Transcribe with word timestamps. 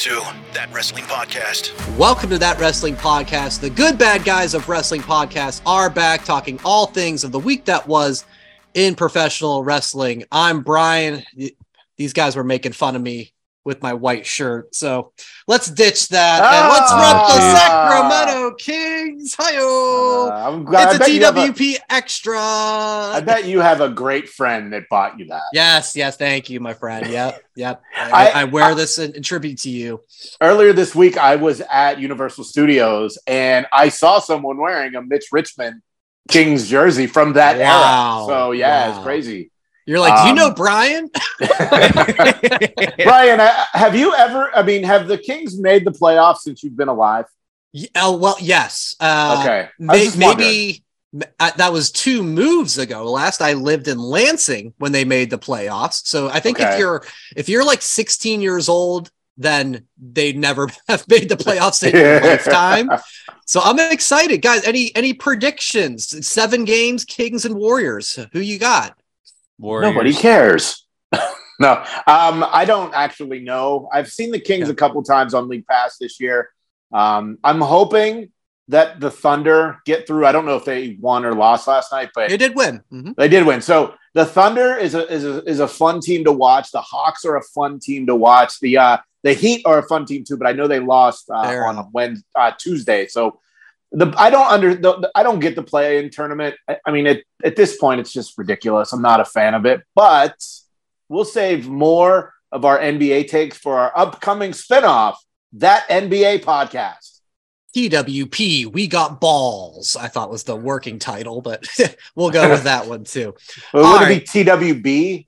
to 0.00 0.22
That 0.54 0.72
Wrestling 0.72 1.04
Podcast. 1.04 1.74
Welcome 1.98 2.30
to 2.30 2.38
That 2.38 2.58
Wrestling 2.58 2.96
Podcast. 2.96 3.60
The 3.60 3.68
good 3.68 3.98
bad 3.98 4.24
guys 4.24 4.54
of 4.54 4.66
wrestling 4.66 5.02
podcasts 5.02 5.60
are 5.66 5.90
back 5.90 6.24
talking 6.24 6.58
all 6.64 6.86
things 6.86 7.22
of 7.22 7.32
the 7.32 7.38
week 7.38 7.66
that 7.66 7.86
was 7.86 8.24
in 8.72 8.94
professional 8.94 9.62
wrestling. 9.62 10.24
I'm 10.32 10.62
Brian. 10.62 11.22
These 11.98 12.14
guys 12.14 12.34
were 12.34 12.44
making 12.44 12.72
fun 12.72 12.96
of 12.96 13.02
me 13.02 13.34
with 13.70 13.82
my 13.82 13.94
white 13.94 14.26
shirt. 14.26 14.74
So 14.74 15.12
let's 15.46 15.70
ditch 15.70 16.08
that 16.08 16.42
and 16.42 16.68
let's 16.72 16.92
rep 16.92 17.22
the 17.30 17.40
Ah. 17.40 18.10
Sacramento 18.26 18.56
Kings. 18.56 19.36
Hi-yo. 19.38 20.26
Uh, 20.28 20.48
I'm 20.48 20.64
glad. 20.64 20.96
it's 20.96 21.08
I 21.08 21.12
a 21.12 21.20
bet 21.20 21.36
a- 21.36 21.52
TWP 21.52 21.76
extra. 21.88 22.36
I 22.40 23.22
bet 23.24 23.44
you 23.46 23.60
have 23.60 23.80
a 23.80 23.88
great 23.88 24.28
friend 24.28 24.72
that 24.72 24.88
bought 24.90 25.20
you 25.20 25.26
that. 25.26 25.42
Yes, 25.52 25.94
yes, 25.94 26.16
thank 26.16 26.50
you, 26.50 26.58
my 26.58 26.74
friend. 26.74 27.06
Yep, 27.10 27.42
yep. 27.54 27.82
I, 27.96 28.10
I- 28.28 28.40
I 28.40 28.44
wear 28.44 28.74
this 28.74 28.98
in, 28.98 29.14
in 29.14 29.22
tribute 29.22 29.58
to 29.60 29.70
you. 29.70 30.00
Earlier 30.40 30.72
this 30.72 30.94
week, 30.96 31.16
I 31.16 31.36
was 31.36 31.60
at 31.70 32.00
Universal 32.00 32.44
Studios 32.44 33.18
and 33.28 33.66
I 33.72 33.88
saw 33.88 34.18
someone 34.18 34.56
wearing 34.58 34.96
a 34.96 35.02
Mitch 35.02 35.26
Richmond 35.30 35.80
Kings 36.28 36.68
jersey 36.68 37.06
from 37.06 37.34
that 37.34 37.56
Wow. 37.58 38.26
era. 38.26 38.26
So 38.26 38.50
yeah, 38.52 38.88
Wow. 38.88 38.94
it's 38.96 39.04
crazy. 39.04 39.50
You're 39.90 39.98
like, 39.98 40.14
do 40.22 40.22
you 40.22 40.30
Um, 40.30 40.36
know 40.36 40.54
Brian? 40.54 41.10
Brian, 43.02 43.40
have 43.72 43.96
you 43.96 44.14
ever? 44.14 44.54
I 44.54 44.62
mean, 44.62 44.84
have 44.84 45.08
the 45.08 45.18
Kings 45.18 45.58
made 45.58 45.84
the 45.84 45.90
playoffs 45.90 46.38
since 46.38 46.62
you've 46.62 46.76
been 46.76 46.86
alive? 46.86 47.24
Yeah, 47.72 47.88
oh, 47.96 48.16
well, 48.16 48.36
yes. 48.40 48.94
Uh, 49.00 49.38
Okay, 49.40 49.68
may- 49.80 50.10
maybe 50.16 50.84
uh, 51.40 51.50
that 51.56 51.72
was 51.72 51.90
two 51.90 52.22
moves 52.22 52.78
ago. 52.78 53.10
Last 53.10 53.42
I 53.42 53.54
lived 53.54 53.88
in 53.88 53.98
Lansing 53.98 54.74
when 54.78 54.92
they 54.92 55.04
made 55.04 55.28
the 55.30 55.38
playoffs. 55.38 56.06
So 56.06 56.28
I 56.28 56.38
think 56.38 56.60
if 56.60 56.78
you're 56.78 57.02
if 57.34 57.48
you're 57.48 57.64
like 57.64 57.82
16 57.82 58.40
years 58.40 58.68
old, 58.68 59.10
then 59.36 59.86
they 60.00 60.32
never 60.32 60.68
have 60.88 61.04
made 61.08 61.28
the 61.28 61.36
playoffs 61.36 61.82
in 61.82 61.96
your 61.98 62.20
lifetime. 62.20 62.90
So 63.44 63.60
I'm 63.60 63.80
excited, 63.80 64.40
guys. 64.40 64.64
Any 64.64 64.94
any 64.94 65.14
predictions? 65.14 66.24
Seven 66.24 66.64
games, 66.64 67.04
Kings 67.04 67.44
and 67.44 67.56
Warriors. 67.56 68.16
Who 68.32 68.38
you 68.38 68.60
got? 68.60 68.96
Warriors. 69.60 69.92
Nobody 69.92 70.12
cares. 70.14 70.86
no, 71.60 71.72
um, 72.06 72.44
I 72.50 72.64
don't 72.66 72.94
actually 72.94 73.40
know. 73.40 73.88
I've 73.92 74.08
seen 74.08 74.30
the 74.30 74.40
Kings 74.40 74.68
Yeah. 74.68 74.72
a 74.72 74.76
couple 74.76 75.02
times 75.02 75.34
on 75.34 75.48
League 75.48 75.66
Pass 75.66 75.98
this 75.98 76.20
year. 76.20 76.48
Um, 76.92 77.38
I'm 77.44 77.60
hoping 77.60 78.32
that 78.68 79.00
the 79.00 79.10
Thunder 79.10 79.78
get 79.84 80.06
through. 80.06 80.26
I 80.26 80.32
don't 80.32 80.46
know 80.46 80.56
if 80.56 80.64
they 80.64 80.96
won 81.00 81.24
or 81.24 81.34
lost 81.34 81.66
last 81.68 81.92
night, 81.92 82.10
but 82.14 82.28
They 82.28 82.36
did 82.36 82.54
win. 82.54 82.82
Mhm. 82.92 83.16
they 83.16 83.28
did 83.28 83.44
win. 83.46 83.60
So 83.60 83.94
the 84.14 84.24
Thunder 84.24 84.76
is 84.76 84.94
a 84.94 85.06
is 85.12 85.24
a 85.24 85.42
is 85.44 85.60
a 85.60 85.68
fun 85.68 86.00
team 86.00 86.24
to 86.24 86.32
watch. 86.32 86.70
The 86.70 86.80
Hawks 86.80 87.24
are 87.24 87.36
a 87.36 87.42
fun 87.42 87.78
team 87.80 88.06
to 88.06 88.14
watch. 88.14 88.58
The 88.60 88.78
uh, 88.78 88.98
the 89.22 89.32
Heat 89.34 89.62
are 89.66 89.78
a 89.78 89.82
fun 89.82 90.06
team 90.06 90.24
too, 90.24 90.36
but 90.36 90.46
I 90.46 90.52
know 90.52 90.66
they 90.68 90.80
lost 90.80 91.28
uh, 91.30 91.34
on 91.66 91.90
Wednesday, 91.92 92.24
uh, 92.36 92.52
Tuesday. 92.58 93.06
So 93.08 93.40
the 93.92 94.14
I 94.16 94.30
don't 94.30 94.46
under 94.46 94.74
the, 94.74 95.00
the- 95.00 95.10
I 95.14 95.22
don't 95.22 95.40
get 95.40 95.56
the 95.56 95.62
play 95.62 95.98
in 95.98 96.10
tournament. 96.10 96.56
I, 96.68 96.78
I 96.86 96.90
mean, 96.90 97.06
it, 97.06 97.24
at 97.44 97.56
this 97.56 97.76
point, 97.76 98.00
it's 98.00 98.12
just 98.12 98.36
ridiculous. 98.38 98.92
I'm 98.92 99.02
not 99.02 99.20
a 99.20 99.24
fan 99.24 99.54
of 99.54 99.66
it, 99.66 99.80
but 99.94 100.34
we'll 101.08 101.24
save 101.24 101.68
more 101.68 102.34
of 102.52 102.64
our 102.64 102.78
NBA 102.78 103.28
takes 103.28 103.56
for 103.56 103.78
our 103.78 103.92
upcoming 103.96 104.52
spinoff, 104.52 105.16
that 105.54 105.88
NBA 105.88 106.42
podcast. 106.42 107.20
TWP, 107.76 108.66
we 108.66 108.88
got 108.88 109.20
balls. 109.20 109.94
I 109.94 110.08
thought 110.08 110.30
was 110.30 110.42
the 110.42 110.56
working 110.56 110.98
title, 110.98 111.40
but 111.40 111.66
we'll 112.16 112.30
go 112.30 112.50
with 112.50 112.64
that 112.64 112.86
one 112.88 113.04
too. 113.04 113.34
Would 113.74 113.84
All 113.84 114.02
it 114.02 114.08
be 114.08 114.20
TWB 114.44 115.24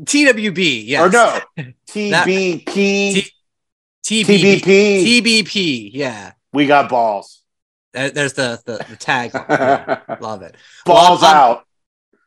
TWB, 0.00 0.86
yes. 0.86 1.00
or 1.02 1.10
no 1.10 1.38
TBP? 1.88 2.64
TBP. 2.64 3.30
TBP. 4.04 5.22
TBP, 5.22 5.90
yeah. 5.92 6.32
We 6.52 6.66
got 6.66 6.88
balls. 6.88 7.41
There- 7.92 8.10
There's 8.10 8.32
the 8.34 8.60
the, 8.64 8.84
the 8.88 8.96
tag. 8.96 9.34
Love 10.20 10.42
it. 10.42 10.56
balls 10.84 11.22
Well, 11.22 11.30
I'm- 11.30 11.36
out. 11.36 11.64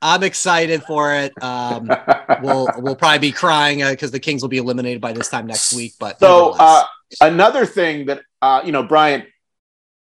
I'm 0.01 0.21
excited 0.23 0.83
for 0.83 1.15
it. 1.15 1.31
Um, 1.41 1.89
we'll 2.43 2.67
we'll 2.77 2.95
probably 2.95 3.19
be 3.19 3.31
crying 3.31 3.79
because 3.79 4.11
the 4.11 4.19
Kings 4.19 4.41
will 4.43 4.49
be 4.49 4.57
eliminated 4.57 5.01
by 5.01 5.13
this 5.13 5.29
time 5.29 5.47
next 5.47 5.73
week. 5.73 5.93
But 5.99 6.19
so 6.19 6.53
uh, 6.59 6.83
another 7.21 7.65
thing 7.65 8.05
that 8.07 8.21
uh, 8.41 8.61
you 8.63 8.71
know, 8.71 8.83
Brian, 8.83 9.23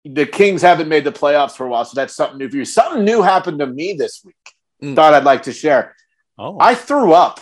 the 0.05 0.27
Kings 0.27 0.61
haven't 0.63 0.89
made 0.89 1.05
the 1.05 1.13
playoffs 1.13 1.53
for 1.53 1.67
a 1.67 1.69
while, 1.69 1.85
so 1.85 1.93
that's 1.95 2.15
something 2.17 2.39
new 2.39 2.49
for 2.49 2.57
you. 2.57 2.65
Something 2.65 3.05
new 3.05 3.23
happened 3.23 3.61
to 3.61 3.67
me 3.67 3.93
this 3.93 4.23
week. 4.25 4.35
Mm. 4.83 4.97
Thought 4.97 5.15
I'd 5.15 5.25
like 5.25 5.45
to 5.45 5.53
share. 5.53 5.95
Oh, 6.37 6.57
I 6.59 6.75
threw 6.75 7.13
up. 7.13 7.39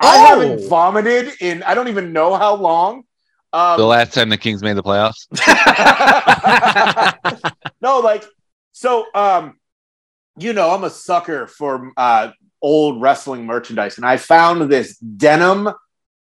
I 0.00 0.16
Oh! 0.16 0.26
haven't 0.40 0.68
vomited 0.68 1.32
in 1.40 1.62
I 1.62 1.74
don't 1.74 1.88
even 1.88 2.12
know 2.12 2.34
how 2.34 2.54
long. 2.56 3.04
Um, 3.52 3.78
The 3.78 3.86
last 3.86 4.14
time 4.14 4.28
the 4.28 4.36
Kings 4.36 4.62
made 4.62 4.76
the 4.76 4.82
playoffs. 4.82 5.26
no, 7.80 8.00
like 8.00 8.24
so. 8.72 9.06
Um, 9.14 9.58
you 10.38 10.52
know, 10.52 10.70
I'm 10.70 10.84
a 10.84 10.90
sucker 10.90 11.46
for 11.46 11.92
uh, 11.96 12.30
old 12.62 13.00
wrestling 13.00 13.46
merchandise, 13.46 13.96
and 13.96 14.06
I 14.06 14.16
found 14.16 14.70
this 14.70 14.96
denim 14.98 15.70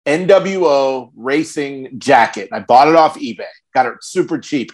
NWO 0.07 1.11
racing 1.15 1.99
jacket. 1.99 2.49
I 2.53 2.61
bought 2.61 2.89
it 2.89 2.97
off 2.97 3.19
eBay. 3.19 3.45
Got 3.75 3.87
it 3.87 3.95
super 4.03 4.39
cheap. 4.39 4.73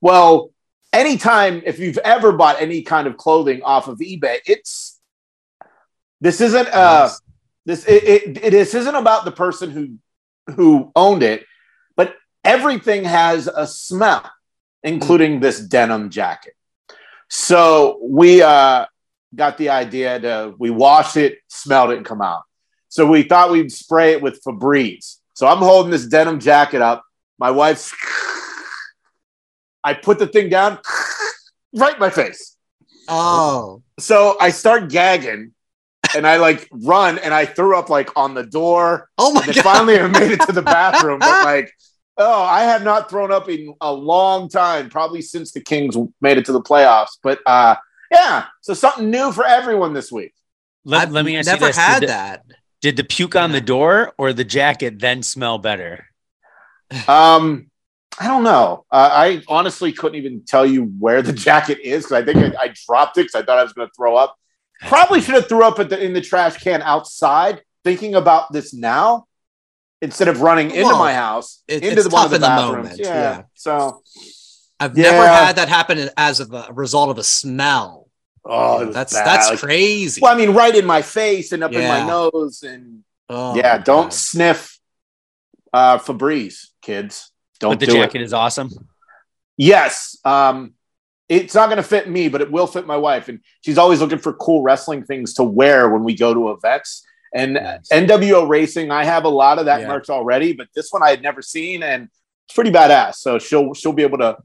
Well, 0.00 0.50
anytime 0.92 1.62
if 1.64 1.78
you've 1.78 1.98
ever 1.98 2.32
bought 2.32 2.60
any 2.60 2.82
kind 2.82 3.06
of 3.06 3.16
clothing 3.16 3.62
off 3.62 3.88
of 3.88 3.98
eBay, 3.98 4.38
it's 4.46 5.00
this 6.20 6.40
isn't 6.40 6.68
uh 6.68 7.10
this 7.66 7.84
it, 7.86 8.04
it, 8.04 8.44
it 8.44 8.50
this 8.50 8.74
isn't 8.74 8.94
about 8.94 9.24
the 9.24 9.32
person 9.32 9.70
who 9.70 10.54
who 10.54 10.90
owned 10.96 11.22
it, 11.22 11.44
everything 12.44 13.04
has 13.04 13.46
a 13.48 13.66
smell, 13.66 14.30
including 14.82 15.40
this 15.40 15.60
denim 15.60 16.10
jacket. 16.10 16.54
So 17.28 17.98
we 18.02 18.42
uh, 18.42 18.86
got 19.34 19.56
the 19.58 19.70
idea 19.70 20.20
to 20.20 20.54
we 20.58 20.70
washed 20.70 21.16
it, 21.16 21.38
smelled 21.48 21.90
it, 21.90 21.96
and 21.96 22.06
come 22.06 22.20
out. 22.20 22.42
So 22.88 23.06
we 23.06 23.22
thought 23.22 23.50
we'd 23.50 23.72
spray 23.72 24.12
it 24.12 24.22
with 24.22 24.42
Febreze. 24.44 25.16
So 25.34 25.46
I'm 25.46 25.58
holding 25.58 25.90
this 25.90 26.06
denim 26.06 26.40
jacket 26.40 26.82
up. 26.82 27.02
My 27.38 27.50
wife's. 27.50 27.94
I 29.84 29.94
put 29.94 30.18
the 30.18 30.26
thing 30.26 30.48
down, 30.48 30.78
right 31.74 31.94
in 31.94 31.98
my 32.00 32.10
face. 32.10 32.56
oh, 33.08 33.82
So 33.98 34.36
I 34.40 34.50
start 34.50 34.90
gagging, 34.90 35.52
and 36.14 36.24
I 36.26 36.36
like 36.36 36.68
run, 36.70 37.18
and 37.18 37.34
I 37.34 37.46
threw 37.46 37.76
up 37.76 37.88
like 37.88 38.16
on 38.16 38.34
the 38.34 38.44
door. 38.44 39.08
oh 39.18 39.32
my 39.32 39.42
And 39.44 39.54
god! 39.54 39.64
finally, 39.64 39.98
I 39.98 40.06
made 40.06 40.30
it 40.32 40.40
to 40.42 40.52
the 40.52 40.62
bathroom. 40.62 41.18
But 41.18 41.44
like, 41.44 41.72
oh, 42.22 42.42
I 42.42 42.62
have 42.62 42.82
not 42.82 43.10
thrown 43.10 43.32
up 43.32 43.48
in 43.48 43.74
a 43.80 43.92
long 43.92 44.48
time, 44.48 44.88
probably 44.88 45.22
since 45.22 45.52
the 45.52 45.60
Kings 45.60 45.96
made 46.20 46.38
it 46.38 46.44
to 46.46 46.52
the 46.52 46.62
playoffs. 46.62 47.18
But 47.22 47.40
uh, 47.46 47.76
yeah, 48.10 48.46
so 48.60 48.74
something 48.74 49.10
new 49.10 49.32
for 49.32 49.46
everyone 49.46 49.92
this 49.92 50.10
week. 50.12 50.34
let, 50.84 51.02
I've 51.02 51.12
let 51.12 51.24
me 51.24 51.36
ask 51.36 51.46
never 51.46 51.66
you 51.66 51.68
this: 51.68 51.76
had 51.76 52.00
did, 52.00 52.08
the- 52.08 52.12
that. 52.12 52.44
did 52.80 52.96
the 52.96 53.04
puke 53.04 53.36
on 53.36 53.52
the 53.52 53.60
door 53.60 54.12
or 54.18 54.32
the 54.32 54.44
jacket 54.44 54.98
then 54.98 55.22
smell 55.22 55.58
better? 55.58 56.06
Um, 57.08 57.70
I 58.20 58.28
don't 58.28 58.44
know. 58.44 58.84
Uh, 58.90 59.08
I 59.10 59.42
honestly 59.48 59.92
couldn't 59.92 60.18
even 60.18 60.44
tell 60.44 60.66
you 60.66 60.84
where 60.98 61.22
the 61.22 61.32
jacket 61.48 61.78
is 61.82 62.04
because 62.04 62.12
I 62.12 62.24
think 62.24 62.38
I, 62.38 62.64
I 62.64 62.74
dropped 62.86 63.16
it 63.16 63.22
because 63.22 63.34
I 63.34 63.42
thought 63.44 63.58
I 63.58 63.62
was 63.62 63.72
going 63.72 63.88
to 63.88 63.94
throw 63.96 64.14
up. 64.16 64.36
Probably 64.80 65.22
should 65.22 65.34
have 65.36 65.48
threw 65.48 65.64
up 65.64 65.78
at 65.78 65.88
the, 65.88 66.04
in 66.04 66.12
the 66.12 66.20
trash 66.20 66.58
can 66.62 66.82
outside. 66.82 67.62
Thinking 67.84 68.14
about 68.14 68.52
this 68.52 68.74
now, 68.74 69.26
instead 70.02 70.28
of 70.28 70.42
running 70.42 70.70
into 70.70 70.82
Well, 70.84 70.98
my 70.98 71.14
house, 71.14 71.62
it- 71.66 71.82
into 71.82 71.92
it's 71.96 72.02
the 72.04 72.10
one 72.10 72.24
of 72.26 72.30
the 72.30 72.36
in 72.36 72.40
the 72.42 72.46
bathrooms. 72.48 72.82
moment, 72.84 73.00
yeah. 73.00 73.14
yeah. 73.14 73.42
So, 73.54 74.02
I've 74.78 74.98
Yeah. 74.98 75.12
never 75.12 75.26
had 75.26 75.56
that 75.56 75.68
happen 75.70 76.10
as 76.18 76.40
of 76.40 76.52
a 76.52 76.68
result 76.72 77.08
of 77.08 77.16
a 77.18 77.24
smell. 77.24 78.08
oh, 78.44 78.86
that's 78.92 79.12
bad. 79.14 79.24
that's 79.26 79.60
crazy. 79.60 80.20
Well, 80.20 80.34
I 80.34 80.36
mean, 80.36 80.50
right 80.50 80.74
in 80.74 80.84
my 80.84 81.00
face 81.00 81.52
and 81.52 81.62
up 81.64 81.72
in 81.72 81.86
my 81.88 82.04
nose, 82.04 82.62
and 82.64 83.04
Oh, 83.30 83.54
yeah, 83.56 83.78
don't 83.78 84.06
God. 84.10 84.12
sniff 84.12 84.78
uh, 85.72 85.96
Febreze, 85.98 86.66
kids. 86.82 87.30
Don't 87.60 87.70
but 87.72 87.80
the 87.80 87.86
do 87.86 87.92
jacket 87.92 88.20
it. 88.20 88.24
is 88.24 88.32
awesome. 88.34 88.70
Yes, 89.56 90.18
um, 90.24 90.74
it's 91.28 91.54
not 91.54 91.66
going 91.66 91.76
to 91.76 91.82
fit 91.84 92.10
me, 92.10 92.28
but 92.28 92.40
it 92.40 92.50
will 92.50 92.66
fit 92.66 92.86
my 92.86 92.96
wife, 92.96 93.28
and 93.28 93.38
she's 93.60 93.78
always 93.78 94.00
looking 94.00 94.18
for 94.18 94.32
cool 94.32 94.62
wrestling 94.62 95.04
things 95.04 95.34
to 95.34 95.44
wear 95.44 95.88
when 95.88 96.02
we 96.02 96.14
go 96.16 96.34
to 96.34 96.50
events. 96.50 97.04
And 97.34 97.54
Nice. 97.54 97.88
NWO 97.90 98.46
Racing, 98.48 98.90
I 98.90 99.04
have 99.04 99.24
a 99.24 99.28
lot 99.28 99.58
of 99.58 99.64
that 99.66 99.80
Yeah. 99.80 99.88
merch 99.88 100.10
already, 100.10 100.52
but 100.52 100.68
this 100.74 100.90
one 100.92 101.02
I 101.02 101.10
had 101.10 101.22
never 101.22 101.40
seen, 101.42 101.82
and 101.82 102.08
it's 102.46 102.54
pretty 102.54 102.70
badass. 102.70 103.14
So 103.16 103.38
she'll 103.38 103.72
she'll 103.74 103.92
be 103.94 104.02
able 104.02 104.18
to 104.18 104.36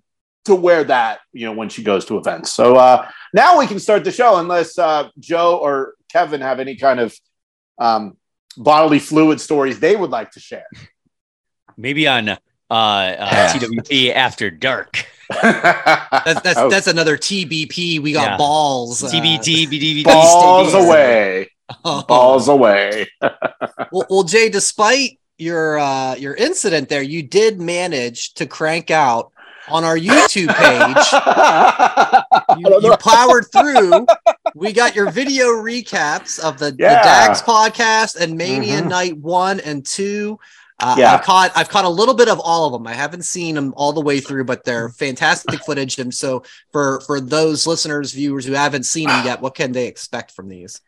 to 0.45 0.55
wear 0.55 0.85
that, 0.85 1.19
you 1.33 1.45
know, 1.45 1.51
when 1.51 1.67
she 1.67 1.83
goes 1.83 2.05
to 2.05 2.17
events. 2.17 2.53
So 2.53 2.77
uh, 2.77 3.05
now 3.33 3.59
we 3.59 3.67
can 3.67 3.79
start 3.79 4.05
the 4.05 4.11
show, 4.13 4.37
unless 4.37 4.79
uh, 4.79 5.09
Joe 5.19 5.57
or 5.57 5.95
Kevin 6.09 6.39
have 6.39 6.61
any 6.61 6.77
kind 6.77 7.01
of 7.01 7.13
um, 7.77 8.15
bodily 8.55 8.99
fluid 8.99 9.41
stories 9.41 9.81
they 9.81 9.97
would 9.97 10.09
like 10.09 10.31
to 10.31 10.39
share. 10.39 10.65
Maybe 11.75 12.07
on 12.07 12.29
uh, 12.29 12.37
uh, 12.71 13.53
TWP 13.53 14.13
After 14.13 14.49
Dark. 14.49 15.05
That's 15.29 16.41
that's 16.41 16.57
Oh, 16.57 16.69
that's 16.69 16.87
another 16.87 17.17
TBP. 17.17 17.99
We 18.01 18.13
got 18.13 18.23
Yeah. 18.31 18.37
balls. 18.37 19.03
uh, 19.03 19.09
TBT, 19.09 19.67
BDVT. 19.67 20.03
balls 20.05 20.69
Stadium. 20.71 20.85
away, 20.89 21.51
oh. 21.83 22.03
balls 22.07 22.47
away. 22.47 23.07
Well, 23.91 24.05
well, 24.09 24.23
Jay, 24.23 24.49
despite 24.49 25.19
your 25.37 25.79
uh, 25.79 26.15
your 26.15 26.33
incident 26.35 26.89
there, 26.89 27.01
you 27.01 27.23
did 27.23 27.61
manage 27.61 28.33
to 28.33 28.45
crank 28.45 28.91
out 28.91 29.31
on 29.69 29.83
our 29.85 29.97
YouTube 29.97 30.53
page. 30.53 31.07
You, 32.57 32.79
you 32.81 32.97
powered 32.97 33.45
through. 33.51 34.07
We 34.55 34.73
got 34.73 34.95
your 34.95 35.11
video 35.11 35.47
recaps 35.47 36.39
of 36.39 36.57
the, 36.59 36.75
Yeah. 36.79 36.89
the 36.89 37.03
Dax 37.03 37.41
podcast 37.41 38.19
and 38.19 38.35
Mania 38.37 38.81
Mhm. 38.81 38.87
Night 38.89 39.17
One 39.17 39.59
and 39.59 39.85
Two. 39.85 40.39
Uh, 40.79 40.95
Yeah. 40.97 41.13
I've 41.13 41.21
caught 41.23 41.51
I've 41.55 41.69
caught 41.69 41.85
a 41.85 41.89
little 41.89 42.13
bit 42.15 42.29
of 42.29 42.39
all 42.39 42.65
of 42.65 42.73
them. 42.73 42.87
I 42.87 42.93
haven't 42.93 43.23
seen 43.23 43.55
them 43.55 43.73
all 43.77 43.93
the 43.93 44.01
way 44.01 44.19
through, 44.19 44.45
but 44.45 44.63
they're 44.63 44.89
fantastic 44.89 45.63
footage. 45.65 45.99
And 45.99 46.13
so 46.13 46.43
for 46.71 46.99
for 47.01 47.21
those 47.21 47.67
listeners, 47.67 48.11
viewers 48.11 48.45
who 48.45 48.53
haven't 48.53 48.83
seen 48.85 49.07
them 49.07 49.25
yet, 49.25 49.41
what 49.41 49.55
can 49.55 49.71
they 49.71 49.87
expect 49.87 50.31
from 50.31 50.49
these? 50.49 50.81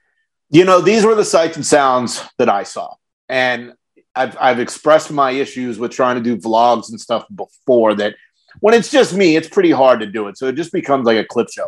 You 0.50 0.66
know, 0.66 0.82
these 0.82 1.06
were 1.06 1.16
the 1.16 1.26
sights 1.26 1.56
and 1.56 1.66
sounds 1.66 2.24
that 2.38 2.50
I 2.50 2.64
saw. 2.64 2.96
And 3.28 3.74
I've, 4.16 4.36
I've 4.40 4.60
expressed 4.60 5.12
my 5.12 5.32
issues 5.32 5.78
with 5.78 5.92
trying 5.92 6.16
to 6.16 6.24
do 6.24 6.38
vlogs 6.38 6.90
and 6.90 7.00
stuff 7.00 7.26
before 7.34 7.96
that 7.96 8.16
when 8.60 8.74
it's 8.74 8.92
just 8.92 9.14
me, 9.14 9.36
it's 9.36 9.48
pretty 9.48 9.72
hard 9.72 10.00
to 10.00 10.06
do 10.06 10.28
it. 10.28 10.38
So 10.38 10.48
it 10.48 10.56
just 10.56 10.72
becomes 10.72 11.06
like 11.06 11.18
a 11.18 11.24
clip 11.24 11.50
show. 11.52 11.68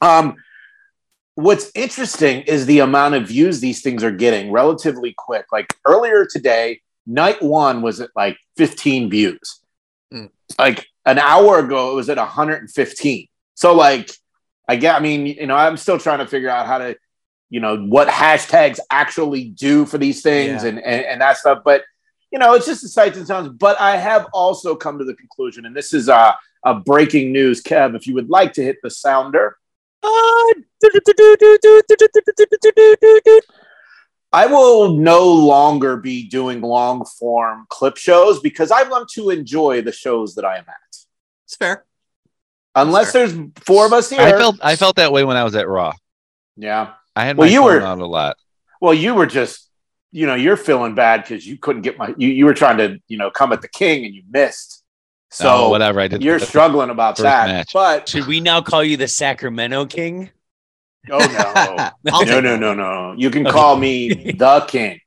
Um, 0.00 0.36
what's 1.34 1.70
interesting 1.74 2.42
is 2.42 2.66
the 2.66 2.80
amount 2.80 3.14
of 3.14 3.28
views 3.28 3.60
these 3.60 3.82
things 3.82 4.02
are 4.02 4.10
getting 4.10 4.50
relatively 4.50 5.14
quick. 5.16 5.46
Like 5.52 5.74
earlier 5.84 6.26
today, 6.26 6.80
night 7.06 7.42
one 7.42 7.82
was 7.82 8.00
at 8.00 8.10
like 8.16 8.38
15 8.56 9.10
views. 9.10 9.60
Mm. 10.12 10.30
Like 10.58 10.86
an 11.04 11.18
hour 11.18 11.58
ago, 11.58 11.92
it 11.92 11.94
was 11.94 12.10
at 12.10 12.18
115. 12.18 13.28
So 13.54 13.74
like, 13.74 14.10
I 14.68 14.76
get, 14.76 14.96
I 14.96 15.00
mean, 15.00 15.26
you 15.26 15.46
know, 15.46 15.56
I'm 15.56 15.76
still 15.76 15.98
trying 15.98 16.18
to 16.18 16.26
figure 16.26 16.48
out 16.48 16.66
how 16.66 16.78
to, 16.78 16.96
you 17.52 17.60
know, 17.60 17.76
what 17.76 18.08
hashtags 18.08 18.78
actually 18.90 19.44
do 19.44 19.84
for 19.84 19.98
these 19.98 20.22
things 20.22 20.62
Yeah. 20.62 20.70
and, 20.70 20.78
and, 20.78 21.04
and 21.04 21.20
that 21.20 21.36
stuff. 21.36 21.58
But, 21.62 21.82
you 22.30 22.38
know, 22.38 22.54
it's 22.54 22.64
just 22.64 22.80
the 22.80 22.88
sights 22.88 23.18
and 23.18 23.26
sounds. 23.26 23.50
But 23.50 23.78
I 23.78 23.98
have 23.98 24.26
also 24.32 24.74
come 24.74 24.98
to 24.98 25.04
the 25.04 25.12
conclusion, 25.14 25.66
and 25.66 25.76
this 25.76 25.92
is 25.92 26.08
uh, 26.08 26.32
a 26.64 26.74
breaking 26.76 27.30
news, 27.30 27.62
Kev, 27.62 27.94
if 27.94 28.06
you 28.06 28.14
would 28.14 28.30
like 28.30 28.54
to 28.54 28.62
hit 28.62 28.78
the 28.82 28.88
sounder. 28.88 29.58
I 34.32 34.46
will 34.46 34.96
no 34.96 35.30
longer 35.30 35.98
be 35.98 36.26
doing 36.26 36.62
long 36.62 37.04
form 37.04 37.66
clip 37.68 37.98
shows 37.98 38.40
because 38.40 38.70
I 38.70 38.84
want 38.84 39.10
to 39.10 39.28
enjoy 39.28 39.82
the 39.82 39.92
shows 39.92 40.34
that 40.36 40.46
I 40.46 40.56
am 40.56 40.64
at. 40.66 40.96
It's 41.44 41.56
fair. 41.56 41.84
Unless 42.74 43.12
there's 43.12 43.34
four 43.66 43.84
of 43.84 43.92
us 43.92 44.08
here. 44.08 44.22
I 44.22 44.30
felt 44.30 44.56
I 44.62 44.76
felt 44.76 44.96
that 44.96 45.12
way 45.12 45.22
when 45.24 45.36
I 45.36 45.44
was 45.44 45.54
at 45.54 45.68
Raw. 45.68 45.92
yeah. 46.56 46.94
I 47.16 47.24
had 47.24 47.36
Well, 47.36 47.48
my 47.48 47.52
you 47.52 47.60
phone 47.60 47.66
were- 47.66 47.80
out 47.82 47.98
a 47.98 48.06
lot. 48.06 48.36
Well, 48.80 48.94
you 48.94 49.14
were 49.14 49.26
just, 49.26 49.68
you 50.10 50.26
know, 50.26 50.34
you're 50.34 50.56
feeling 50.56 50.94
bad 50.94 51.22
because 51.22 51.46
you 51.46 51.56
couldn't 51.58 51.82
get 51.82 51.96
my, 51.98 52.14
you, 52.16 52.28
you 52.28 52.44
were 52.44 52.54
trying 52.54 52.78
to, 52.78 52.98
you 53.08 53.16
know, 53.16 53.30
come 53.30 53.52
at 53.52 53.62
the 53.62 53.68
king 53.68 54.04
and 54.04 54.14
you 54.14 54.22
missed. 54.30 54.82
So 55.30 55.44
So 55.44 55.68
whatever 55.68 56.00
I 56.00 56.08
did. 56.08 56.22
you're 56.22 56.38
struggling 56.40 56.90
about 56.90 57.16
that. 57.18 57.46
match. 57.48 57.70
But, 57.72 58.08
Should 58.08 58.26
we 58.26 58.40
now 58.40 58.60
call 58.60 58.82
you 58.84 58.96
the 58.96 59.08
Sacramento 59.08 59.86
King? 59.86 60.30
oh 61.10 61.18
no. 61.18 61.90
No, 62.24 62.40
no, 62.40 62.56
no, 62.56 62.74
no. 62.74 63.14
You 63.16 63.30
can 63.30 63.44
call 63.44 63.76
me 63.76 64.08
the 64.32 64.64
king, 64.68 65.00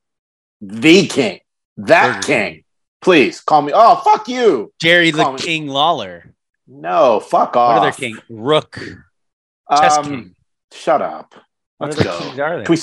the 0.61 1.07
king, 1.07 1.39
that 1.77 2.23
king. 2.25 2.63
Please 3.01 3.39
call 3.41 3.61
me. 3.61 3.71
Oh, 3.75 3.97
fuck 3.97 4.27
you. 4.27 4.73
Jerry 4.81 5.11
the 5.11 5.31
me- 5.33 5.37
King 5.37 5.67
Lawler. 5.67 6.33
No, 6.67 7.19
fuck 7.19 7.55
off. 7.55 7.77
What 7.77 7.77
off. 7.77 7.83
other 7.83 7.91
king? 7.91 8.17
Rook. 8.29 8.79
Chess 9.77 9.97
Um, 9.97 10.05
king. 10.05 10.35
Shut 10.73 11.01
up. 11.03 11.35
What 11.77 11.89
Let's 11.97 12.03
go. 12.03 12.41
are? 12.41 12.63
Can 12.63 12.71
we 12.73 12.77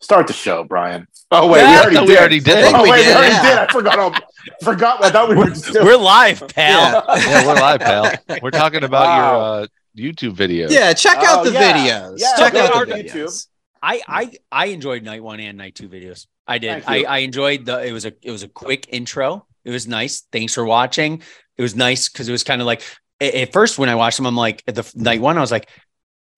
start 0.00 0.26
the 0.26 0.32
show, 0.32 0.64
Brian? 0.64 1.06
Oh 1.30 1.48
wait, 1.50 1.60
Yeah, 1.60 1.84
we 1.84 1.86
already 1.86 1.96
did. 1.98 2.08
we 2.08 2.18
already 2.18 2.40
did. 2.40 2.56
I 2.56 2.62
think 2.62 2.76
Oh 2.78 2.82
we 2.82 2.90
wait, 2.90 2.98
we 3.00 3.04
did, 3.04 3.16
already 3.16 3.34
yeah. 3.34 3.42
did. 3.42 3.58
I 3.58 3.72
forgot. 3.72 3.98
I 3.98 4.64
forgot. 4.64 5.04
I 5.04 5.10
thought 5.10 5.28
we 5.28 5.36
were 5.36 5.54
still. 5.54 5.84
We're 5.84 5.96
live, 5.96 6.40
pal. 6.48 7.04
Yeah, 7.06 7.46
we're 7.46 7.54
live, 7.54 7.80
pal. 7.80 8.12
We're 8.42 8.50
talking 8.50 8.84
about 8.84 9.04
Wow. 9.04 9.54
your 9.56 9.62
uh, 9.64 9.66
YouTube 9.96 10.34
videos. 10.36 10.70
Yeah, 10.70 10.92
check 10.94 11.18
out 11.18 11.40
Oh, 11.40 11.44
the 11.44 11.52
yeah. 11.52 11.72
videos. 11.72 12.14
Yeah, 12.18 12.32
check 12.38 12.54
out 12.54 12.74
on 12.74 12.88
the 12.88 12.94
YouTube. 12.96 13.10
videos. 13.12 13.46
I, 13.82 14.00
I 14.08 14.32
I 14.52 14.66
enjoyed 14.66 15.02
night 15.04 15.22
one 15.22 15.40
and 15.40 15.56
night 15.56 15.74
two 15.74 15.88
videos. 15.88 16.26
I 16.46 16.58
did. 16.58 16.82
I. 16.86 17.04
I 17.04 17.18
enjoyed 17.18 17.64
the. 17.66 17.84
It 17.86 17.92
was 17.92 18.04
a 18.06 18.12
it 18.22 18.30
was 18.30 18.42
a 18.42 18.48
quick 18.48 18.86
intro. 18.90 19.46
It 19.64 19.70
was 19.70 19.86
nice. 19.86 20.22
Thanks 20.32 20.54
for 20.54 20.64
watching. 20.64 21.22
It 21.56 21.62
was 21.62 21.76
nice 21.76 22.08
because 22.08 22.28
it 22.28 22.32
was 22.32 22.42
kind 22.44 22.60
of 22.62 22.66
like 22.66 22.82
at 23.20 23.52
first 23.52 23.78
when 23.78 23.88
I 23.90 23.94
watched 23.94 24.16
them, 24.16 24.26
I'm 24.26 24.36
like 24.36 24.62
at 24.66 24.74
the 24.74 24.90
night 24.96 25.20
one, 25.20 25.36
I 25.36 25.40
was 25.42 25.52
like, 25.52 25.68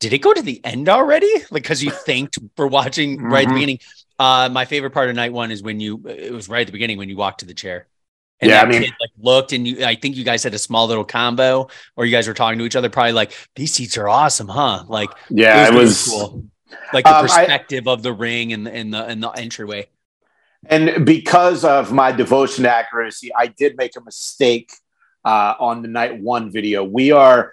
did 0.02 0.12
it 0.12 0.19
go 0.19 0.32
to 0.34 0.43
the 0.43 0.60
end 0.64 0.88
already? 0.88 1.32
Like 1.50 1.62
because 1.62 1.82
you 1.82 1.90
thanked 2.08 2.38
for 2.56 2.66
watching 2.66 3.22
right 3.22 3.43
at 3.43 3.49
the 3.49 3.52
Mhm. 3.52 3.54
beginning. 3.54 3.78
Uh, 4.19 4.49
my 4.52 4.64
favorite 4.66 4.90
part 4.90 5.08
of 5.08 5.16
night 5.16 5.32
one 5.32 5.50
is 5.50 5.62
when 5.62 5.81
you. 5.81 6.02
It 6.06 6.32
was 6.32 6.49
right 6.49 6.60
at 6.60 6.66
the 6.66 6.72
beginning 6.72 6.99
when 6.99 7.08
you 7.08 7.16
walked 7.16 7.40
to 7.40 7.46
the 7.46 7.54
chair. 7.54 7.87
And 8.40 8.50
Yeah, 8.50 8.56
that 8.64 8.66
I 8.66 8.70
mean- 8.70 8.82
kid, 8.82 8.93
like 9.00 9.10
looked 9.19 9.52
and 9.52 9.66
you. 9.66 9.84
I 9.84 9.94
think 9.94 10.16
you 10.16 10.25
guys 10.25 10.43
had 10.43 10.54
a 10.54 10.58
small 10.58 10.88
little 10.88 11.04
combo, 11.04 11.69
or 11.96 12.04
you 12.04 12.10
guys 12.12 12.26
were 12.26 12.34
talking 12.34 12.58
to 12.58 12.64
each 12.64 12.76
other. 12.76 12.90
Probably 12.90 13.12
like 13.12 13.32
these 13.56 13.72
seats 13.72 13.96
are 13.96 14.08
awesome, 14.08 14.49
huh? 14.49 14.84
Like 14.88 15.10
yeah, 15.31 15.66
it 15.66 15.70
really 15.70 15.84
was. 15.84 16.08
cool. 16.08 16.44
Like 16.93 17.04
the 17.04 17.10
Um, 17.16 17.25
I- 17.25 17.28
perspective 17.28 17.87
of 17.88 18.02
the 18.02 18.12
ring 18.12 18.52
and 18.52 18.66
the 18.66 18.72
and 18.72 18.93
the 18.93 19.02
and 19.04 19.22
the 19.22 19.31
entryway. 19.31 19.87
And 20.66 21.04
because 21.06 21.64
of 21.64 21.93
my 21.93 22.12
devotion 22.12 22.64
to 22.64 22.70
accuracy, 22.75 23.31
I 23.34 23.46
did 23.49 23.76
make 23.76 23.96
a 23.96 24.00
mistake 24.00 24.70
uh, 25.25 25.54
on 25.58 25.82
the 25.82 25.88
night 25.88 26.20
one 26.20 26.50
video. 26.50 26.82
We 26.84 27.10
are 27.12 27.52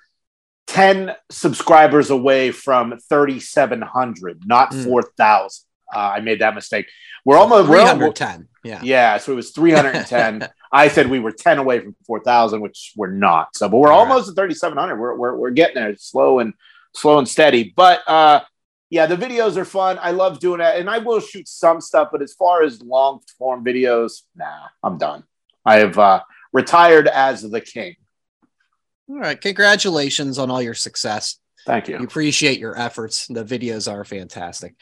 10 0.70 1.16
subscribers 1.32 2.12
away 2.12 2.52
from 2.52 2.92
3,700, 3.10 4.44
not 4.46 4.72
Mm. 4.72 4.84
4,000. 4.84 5.66
Uh, 5.92 5.98
I 5.98 6.20
made 6.20 6.42
that 6.42 6.54
mistake. 6.54 6.86
We're 7.26 7.38
almost, 7.38 7.68
we're 7.68 7.78
310. 7.82 8.48
Yeah. 8.64 8.80
yeah, 8.84 9.18
so 9.18 9.32
it 9.32 9.36
was 9.36 9.50
310. 9.50 10.48
I 10.72 10.88
said 10.88 11.10
we 11.10 11.18
were 11.20 11.32
10 11.32 11.58
away 11.58 11.80
from 11.80 11.96
4,000, 12.06 12.62
which 12.62 12.94
we're 12.96 13.10
not. 13.10 13.56
So, 13.56 13.68
but 13.68 13.78
we're 13.78 13.90
All 13.92 14.04
right. 14.06 14.12
almost 14.12 14.30
at 14.30 14.36
3,700. 14.36 14.96
We're, 14.98 15.16
we're, 15.18 15.36
we're 15.36 15.50
getting 15.50 15.76
there 15.76 15.96
slow 15.98 16.38
and 16.38 16.54
slow 16.94 17.18
and 17.18 17.28
steady. 17.28 17.74
But 17.76 18.08
uh, 18.08 18.42
yeah, 18.92 19.08
the 19.08 19.18
videos 19.18 19.58
are 19.58 19.66
fun. 19.66 19.98
I 20.00 20.12
love 20.12 20.40
doing 20.40 20.60
that. 20.60 20.78
And 20.78 20.88
I 20.88 21.00
will 21.00 21.20
shoot 21.20 21.48
some 21.48 21.82
stuff, 21.82 22.10
but 22.12 22.22
as 22.22 22.34
far 22.36 22.62
as 22.62 22.80
long 22.84 23.22
form 23.40 23.66
videos, 23.66 24.22
nah, 24.36 24.68
I'm 24.84 25.00
done. 25.00 25.24
I 25.66 25.78
have 25.80 25.98
uh, 25.98 26.22
retired 26.54 27.08
as 27.08 27.42
the 27.42 27.62
king. 27.62 27.96
All 29.10 29.20
right. 29.20 29.40
Congratulations 29.40 30.38
on 30.38 30.52
all 30.52 30.62
your 30.62 30.76
success. 30.76 31.40
Thank 31.66 31.88
you. 31.88 31.98
We 31.98 32.06
appreciate 32.06 32.60
your 32.60 32.78
efforts. 32.78 33.28
The 33.28 33.44
videos 33.44 33.92
are 33.92 34.06
fantastic. 34.06 34.76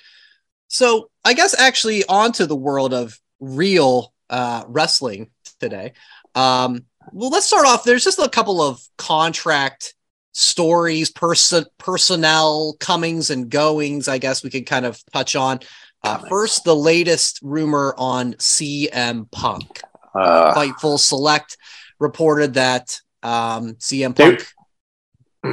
So, 0.68 1.10
I 1.24 1.34
guess 1.34 1.58
actually 1.58 2.04
onto 2.06 2.46
the 2.46 2.56
world 2.56 2.94
of 2.94 3.18
real 3.40 4.14
uh, 4.30 4.64
wrestling 4.68 5.30
today. 5.60 5.94
Um, 6.36 6.86
well, 7.12 7.30
let's 7.30 7.46
start 7.46 7.66
off. 7.66 7.84
There's 7.84 8.04
just 8.04 8.20
a 8.20 8.28
couple 8.28 8.62
of 8.62 8.82
contract 8.98 9.96
stories, 10.34 11.10
person 11.10 11.66
personnel 11.78 12.76
comings 12.80 13.30
and 13.30 13.50
goings. 13.50 14.08
I 14.08 14.18
guess 14.18 14.44
we 14.44 14.50
could 14.50 14.66
kind 14.66 14.86
of 14.86 15.02
touch 15.14 15.36
on. 15.36 15.60
Uh, 16.04 16.20
first, 16.30 16.64
the 16.64 16.76
latest 16.76 17.40
rumor 17.42 17.96
on 17.98 18.34
CM 18.36 19.30
Punk. 19.32 19.82
Uh, 20.14 20.54
Fightful 20.54 21.00
Select 21.00 21.58
reported 22.00 22.54
that 22.56 23.00
um, 23.28 23.74
CM 23.76 24.16
Punk 24.16 24.46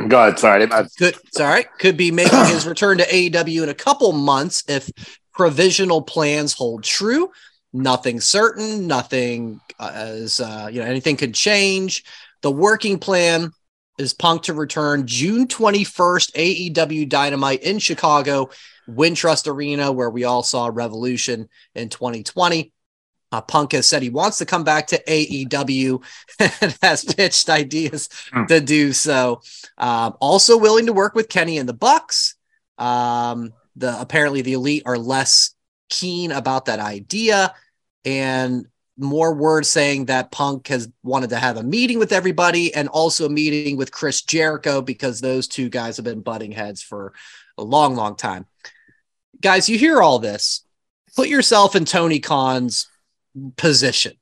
go 0.09 0.21
ahead. 0.21 0.38
Sorry. 0.38 0.71
I- 0.71 0.87
could 0.99 1.16
sorry 1.33 1.66
could 1.78 1.97
be 1.97 2.11
making 2.11 2.45
his 2.47 2.66
return 2.66 2.99
to 2.99 3.04
AEW 3.04 3.62
in 3.62 3.69
a 3.69 3.75
couple 3.75 4.12
months 4.12 4.64
if 4.69 4.90
provisional 5.33 6.02
plans 6.02 6.52
hold 6.52 6.85
true. 6.85 7.31
Nothing 7.73 8.21
certain. 8.21 8.87
Nothing 8.87 9.61
uh, 9.78 9.90
as 9.95 10.40
uh, 10.40 10.69
you 10.71 10.81
know. 10.81 10.87
Anything 10.87 11.16
could 11.16 11.35
change. 11.35 12.04
The 12.43 12.50
working 12.50 12.99
plan 12.99 13.50
is 13.99 14.14
Punk 14.14 14.45
to 14.45 14.54
return 14.54 15.07
June 15.07 15.49
twenty 15.49 15.83
first. 15.83 16.35
AEW 16.35 17.09
Dynamite 17.09 17.62
in 17.62 17.81
Chicago, 17.81 18.50
Wintrust 18.88 19.49
Arena, 19.49 19.90
where 19.90 20.11
we 20.11 20.25
all 20.25 20.43
saw 20.43 20.71
Revolution 20.73 21.49
in 21.75 21.88
2020. 21.88 22.73
Uh, 23.35 23.41
Punk 23.41 23.73
has 23.73 23.88
said 23.88 24.00
he 24.00 24.11
wants 24.11 24.38
to 24.38 24.47
come 24.47 24.62
back 24.62 24.87
to 24.88 25.03
AEW 25.09 26.00
and 26.38 26.79
has 26.83 27.05
pitched 27.05 27.50
ideas 27.50 28.09
Hmm. 28.33 28.47
to 28.47 28.61
do 28.61 28.93
so. 28.93 29.41
Um, 29.76 30.14
also 30.21 30.57
willing 30.57 30.87
to 30.87 30.93
work 30.93 31.17
with 31.17 31.29
Kenny 31.29 31.59
and 31.59 31.69
the 31.69 31.73
Bucks. 31.75 32.37
Um, 32.79 33.53
the 33.75 34.00
apparently 34.00 34.43
the 34.43 34.53
elite 34.53 34.85
are 34.87 34.97
less 34.97 35.55
keen 35.91 36.31
about 36.31 36.67
that 36.67 36.79
idea, 36.79 37.53
and 38.05 38.67
more 38.97 39.35
words 39.35 39.69
saying 39.69 40.05
that 40.05 40.31
Punk 40.31 40.69
has 40.69 40.88
wanted 41.03 41.31
to 41.31 41.37
have 41.37 41.57
a 41.57 41.62
meeting 41.64 41.99
with 41.99 42.12
everybody 42.12 42.73
and 42.73 42.88
also 42.88 43.26
a 43.26 43.29
meeting 43.29 43.76
with 43.76 43.91
Chris 43.91 44.23
Jericho 44.23 44.81
because 44.81 45.21
those 45.21 45.49
two 45.49 45.69
guys 45.69 45.97
have 45.97 46.05
been 46.05 46.21
butting 46.21 46.53
heads 46.53 46.83
for 46.83 47.12
a 47.59 47.64
long, 47.64 47.97
long 47.97 48.14
time. 48.14 48.47
Guys, 49.41 49.69
you 49.69 49.76
hear 49.76 50.00
all 50.00 50.21
this. 50.21 50.64
Put 51.17 51.26
yourself 51.29 51.75
in 51.75 51.85
Tony 51.85 52.21
Khan's 52.21 52.87
position. 53.57 54.14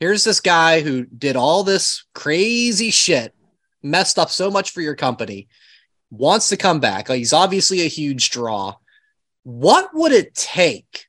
Here's 0.00 0.24
this 0.24 0.40
guy 0.40 0.80
who 0.80 1.04
did 1.04 1.36
all 1.36 1.62
this 1.62 2.04
crazy 2.14 2.90
shit, 2.90 3.34
messed 3.82 4.18
up 4.18 4.30
so 4.30 4.50
much 4.50 4.72
for 4.72 4.80
your 4.80 4.96
company, 4.96 5.48
wants 6.10 6.48
to 6.48 6.56
come 6.56 6.80
back. 6.80 7.08
Like, 7.08 7.18
he's 7.18 7.32
obviously 7.32 7.82
a 7.82 7.88
huge 7.88 8.30
draw. 8.30 8.74
What 9.44 9.90
would 9.94 10.12
it 10.12 10.34
take 10.34 11.06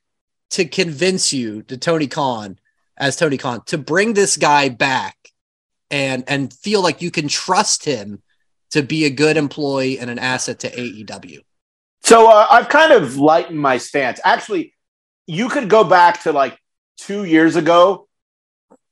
to 0.50 0.64
convince 0.64 1.32
you 1.32 1.62
to 1.64 1.76
Tony 1.76 2.06
Khan 2.06 2.58
as 2.96 3.16
Tony 3.16 3.36
Khan 3.36 3.62
to 3.66 3.78
bring 3.78 4.14
this 4.14 4.36
guy 4.36 4.68
back 4.68 5.16
and 5.90 6.24
and 6.26 6.52
feel 6.52 6.82
like 6.82 7.02
you 7.02 7.10
can 7.10 7.28
trust 7.28 7.84
him 7.84 8.22
to 8.70 8.82
be 8.82 9.04
a 9.04 9.10
good 9.10 9.36
employee 9.36 9.98
and 9.98 10.10
an 10.10 10.18
asset 10.18 10.60
to 10.60 10.70
AEW. 10.70 11.38
So 12.02 12.28
uh, 12.28 12.46
I've 12.50 12.68
kind 12.68 12.92
of 12.92 13.16
lightened 13.16 13.60
my 13.60 13.78
stance. 13.78 14.20
Actually, 14.24 14.74
you 15.26 15.48
could 15.48 15.68
go 15.68 15.84
back 15.84 16.22
to 16.22 16.32
like 16.32 16.58
two 16.96 17.24
years 17.24 17.56
ago, 17.56 18.08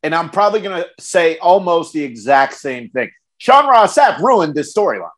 and 0.02 0.14
I'm 0.14 0.30
probably 0.30 0.60
going 0.60 0.82
to 0.82 0.88
say 1.02 1.38
almost 1.38 1.92
the 1.92 2.04
exact 2.04 2.54
same 2.54 2.90
thing. 2.90 3.10
Sean 3.38 3.66
Ross 3.66 3.96
Sapp 3.96 4.18
ruined 4.18 4.54
this 4.54 4.74
storyline. 4.74 5.10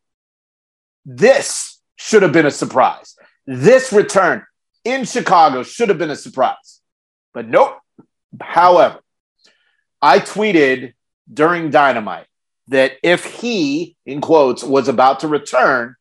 This 1.04 1.80
should 1.96 2.22
have 2.22 2.32
been 2.32 2.46
a 2.46 2.50
surprise. 2.50 3.16
This 3.46 3.92
return 3.92 4.44
in 4.84 5.04
Chicago 5.04 5.62
should 5.62 5.88
have 5.88 5.98
been 5.98 6.10
a 6.10 6.16
surprise. 6.16 6.80
But 7.34 7.48
nope. 7.48 7.78
However, 8.40 9.00
I 10.00 10.20
tweeted 10.20 10.94
during 11.32 11.70
Dynamite 11.70 12.26
that 12.68 12.92
if 13.02 13.24
he, 13.24 13.96
in 14.04 14.20
quotes, 14.20 14.62
was 14.62 14.88
about 14.88 15.20
to 15.20 15.28
return, 15.28 15.96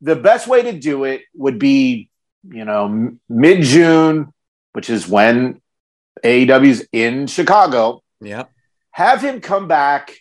the 0.00 0.16
best 0.16 0.46
way 0.46 0.62
to 0.62 0.72
do 0.72 1.04
it 1.04 1.22
would 1.34 1.58
be, 1.58 2.08
you 2.48 2.64
know, 2.64 3.16
mid 3.28 3.62
June, 3.62 4.32
which 4.72 4.90
is 4.90 5.08
when 5.08 5.60
AEW's 6.26 6.86
in 6.92 7.26
Chicago, 7.26 8.02
Yeah. 8.20 8.44
have 8.92 9.22
him 9.22 9.40
come 9.40 9.68
back 9.68 10.14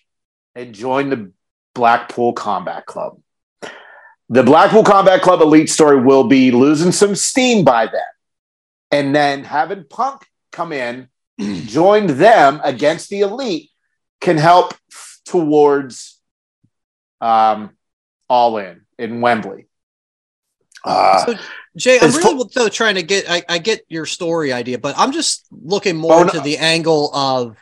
and 0.55 0.74
join 0.74 1.09
the 1.09 1.31
Blackpool 1.74 2.33
Combat 2.33 2.85
Club. 2.85 3.19
The 4.29 4.43
Blackpool 4.43 4.83
Combat 4.83 5.21
Club 5.21 5.41
elite 5.41 5.69
story 5.69 6.00
will 6.01 6.24
be 6.24 6.51
losing 6.51 6.91
some 6.91 7.15
steam 7.15 7.63
by 7.63 7.85
then. 7.88 8.01
And 8.91 9.15
then 9.15 9.43
having 9.43 9.83
Punk 9.83 10.25
come 10.51 10.71
in, 10.71 11.09
join 11.65 12.07
them 12.07 12.62
against 12.63 13.09
the 13.09 13.21
elite 13.21 13.69
can 14.21 14.38
help 14.38 14.74
towards 15.25 16.19
um, 17.21 17.71
all 18.29 18.57
in 18.57 18.81
in 18.97 19.21
Wembley. 19.21 19.67
Uh, 20.85 21.25
So 21.25 21.35
Jay, 21.77 21.99
I'm 22.01 22.11
really 22.13 22.49
though 22.55 22.69
trying 22.69 22.95
to 22.95 23.03
get 23.03 23.29
I, 23.29 23.43
I 23.49 23.57
get 23.57 23.85
your 23.89 24.05
story 24.05 24.53
idea, 24.53 24.77
but 24.79 24.95
I'm 24.97 25.11
just 25.11 25.45
looking 25.51 25.97
more 25.97 26.13
Oh, 26.21 26.23
no. 26.23 26.39
the 26.39 26.57
angle 26.57 27.13
of 27.13 27.57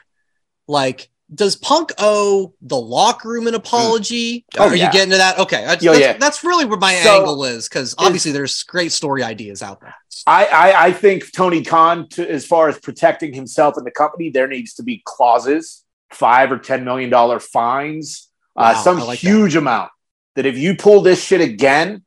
like 0.67 1.09
does 1.33 1.55
Punk 1.55 1.91
owe 1.97 2.53
the 2.61 2.79
locker 2.79 3.29
room 3.29 3.47
an 3.47 3.55
apology? 3.55 4.45
Oh, 4.55 4.67
Are 4.69 4.75
yeah. 4.75 4.85
you 4.87 4.91
getting 4.91 5.09
to 5.11 5.17
that? 5.17 5.39
Okay, 5.39 5.65
that's, 5.65 5.83
Yeah, 5.83 5.93
that's, 5.93 6.01
yeah. 6.03 6.17
that's 6.17 6.43
really 6.43 6.65
where 6.65 6.77
my 6.77 6.93
So, 6.95 7.17
angle 7.17 7.43
is 7.45 7.67
because 7.67 7.95
obviously 7.97 8.31
there's 8.31 8.61
great 8.63 8.91
story 8.91 9.23
ideas 9.23 9.63
out 9.63 9.81
there. 9.81 9.95
I, 10.27 10.45
I, 10.45 10.85
I 10.87 10.91
think 10.91 11.31
Tony 11.31 11.63
Khan, 11.63 12.07
to, 12.09 12.29
as 12.29 12.45
far 12.45 12.69
as 12.69 12.77
protecting 12.77 13.33
himself 13.33 13.77
and 13.77 13.85
the 13.85 13.89
company, 13.91 14.29
there 14.29 14.47
needs 14.47 14.75
to 14.75 14.83
be 14.83 15.01
clauses, 15.05 15.83
five 16.11 16.51
or 16.51 16.59
ten 16.59 16.83
million 16.83 17.09
dollar 17.09 17.39
fines, 17.39 18.29
uh, 18.55 18.75
some 18.83 18.99
I 18.99 19.03
like 19.03 19.19
that. 19.21 19.27
huge 19.27 19.55
amount. 19.55 19.89
That 20.35 20.45
if 20.45 20.55
you 20.57 20.75
pull 20.75 21.01
this 21.01 21.23
shit 21.23 21.41
again, 21.41 22.03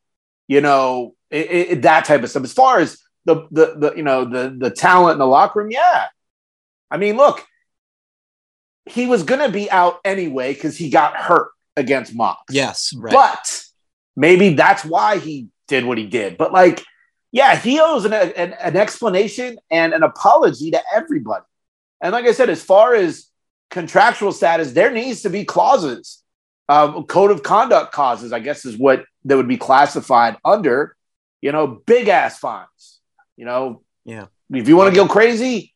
you 0.49 0.61
know 0.61 1.15
it, 1.31 1.51
it, 1.51 1.83
that 1.83 2.05
type 2.05 2.23
of 2.23 2.31
stuff. 2.31 2.45
As 2.45 2.53
far 2.53 2.79
as 2.79 2.99
the, 3.25 3.47
the 3.51 3.75
the 3.77 3.95
you 3.97 4.03
know 4.03 4.25
the 4.25 4.57
the 4.57 4.71
talent 4.71 5.15
in 5.15 5.19
the 5.19 5.27
locker 5.27 5.61
room, 5.61 5.71
yeah. 5.71 6.07
I 6.91 6.99
mean, 6.99 7.17
look, 7.17 7.45
he 8.87 9.07
was 9.07 9.23
gonna 9.23 9.51
be 9.51 9.71
out 9.71 10.01
anyway 10.05 10.55
because 10.55 10.77
he 10.77 10.91
got 10.91 11.17
hurt 11.17 11.51
against 11.77 12.15
Mox. 12.15 12.41
Yes, 12.51 12.93
right. 12.97 13.13
But 13.13 13.65
maybe 14.17 14.55
that's 14.55 14.85
why 14.85 15.19
he 15.19 15.49
did 15.69 15.85
what 15.85 15.99
he 15.99 16.07
did. 16.07 16.39
But 16.39 16.53
like, 16.53 16.83
yeah, 17.33 17.57
he 17.57 17.81
owes 17.81 18.05
an, 18.05 18.13
an, 18.13 18.55
an 18.55 18.77
explanation 18.77 19.59
and 19.71 19.93
an 19.93 20.03
apology 20.03 20.71
to 20.71 20.81
everybody. 20.95 21.45
And 22.01 22.13
like 22.13 22.27
I 22.27 22.33
said, 22.33 22.51
as 22.51 22.63
far 22.63 22.95
as 22.95 23.27
contractual 23.71 24.33
status, 24.33 24.73
there 24.73 24.93
needs 24.93 25.23
to 25.23 25.31
be 25.31 25.45
clauses, 25.45 26.23
um, 26.69 27.05
code 27.05 27.31
of 27.31 27.43
conduct 27.43 27.93
clauses, 27.93 28.33
I 28.33 28.39
guess 28.39 28.65
is 28.65 28.77
what 28.77 29.05
that 29.27 29.37
would 29.37 29.49
be 29.49 29.57
classified 29.57 30.37
under, 30.45 30.97
you 31.43 31.53
know, 31.53 31.67
big 31.67 32.09
ass 32.09 32.39
fines. 32.39 33.01
You 33.37 33.45
know, 33.45 33.83
Yeah. 34.05 34.27
If 34.51 34.69
you 34.69 34.77
want 34.77 34.95
to 34.95 34.97
go 34.97 35.07
crazy, 35.07 35.75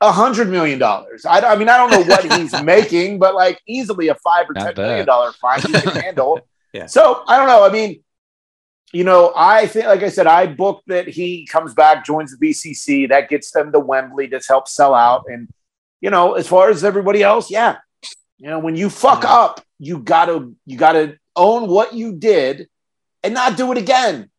a 0.00 0.12
hundred 0.12 0.48
million 0.48 0.78
dollars. 0.78 1.26
I, 1.26 1.40
I 1.40 1.56
mean, 1.56 1.68
I 1.68 1.76
don't 1.76 1.90
know 1.90 2.02
what 2.14 2.24
he's 2.32 2.52
making, 2.62 3.18
but 3.18 3.34
like 3.34 3.60
easily 3.66 4.08
a 4.08 4.14
five 4.14 4.48
or 4.48 4.54
Not 4.54 4.64
ten 4.66 4.74
bad. 4.74 4.82
million 4.86 5.06
dollar 5.06 5.32
fine 5.32 5.60
he 5.60 5.72
can 5.72 5.94
handle. 6.02 6.40
Yeah. 6.72 6.86
So 6.86 7.22
I 7.28 7.36
don't 7.36 7.48
know. 7.48 7.64
I 7.66 7.70
mean, 7.70 8.02
you 8.92 9.04
know, 9.04 9.32
I 9.36 9.66
think, 9.66 9.86
like 9.86 10.02
I 10.02 10.08
said, 10.08 10.26
I 10.26 10.46
booked 10.46 10.88
that 10.88 11.06
he 11.08 11.46
comes 11.46 11.74
back, 11.74 12.04
joins 12.04 12.36
the 12.36 12.44
BCC. 12.44 13.08
That 13.10 13.28
gets 13.28 13.50
them 13.52 13.70
to 13.72 13.78
Wembley. 13.80 14.26
This 14.26 14.48
helps 14.48 14.72
sell 14.74 14.94
out. 14.94 15.24
And 15.28 15.48
you 16.00 16.08
know, 16.10 16.32
as 16.34 16.48
far 16.48 16.70
as 16.70 16.82
everybody 16.82 17.22
else, 17.22 17.50
yeah, 17.50 17.76
you 18.38 18.48
know, 18.48 18.58
when 18.58 18.74
you 18.76 18.88
fuck 18.88 19.24
Yeah. 19.24 19.32
up, 19.34 19.60
you 19.78 19.98
gotta 19.98 20.52
you 20.64 20.78
gotta 20.78 21.18
own 21.36 21.68
what 21.68 21.94
you 21.94 22.12
did 22.14 22.68
and 23.22 23.34
not 23.34 23.56
do 23.56 23.70
it 23.72 23.78
again. 23.78 24.30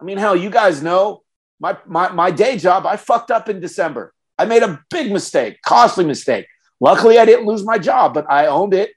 I 0.00 0.04
mean, 0.04 0.18
hell, 0.18 0.36
you 0.36 0.50
guys 0.50 0.82
know 0.82 1.22
my 1.58 1.76
my 1.86 2.10
my 2.10 2.30
day 2.30 2.56
job. 2.56 2.86
I 2.86 2.96
fucked 2.96 3.30
up 3.30 3.48
in 3.48 3.60
December. 3.60 4.12
I 4.38 4.46
made 4.46 4.62
a 4.62 4.80
big 4.90 5.12
mistake, 5.12 5.60
costly 5.62 6.04
mistake. 6.04 6.46
Luckily, 6.80 7.18
I 7.18 7.26
didn't 7.26 7.46
lose 7.46 7.64
my 7.64 7.76
job, 7.76 8.14
but 8.14 8.24
I 8.30 8.46
owned 8.46 8.72
it. 8.72 8.92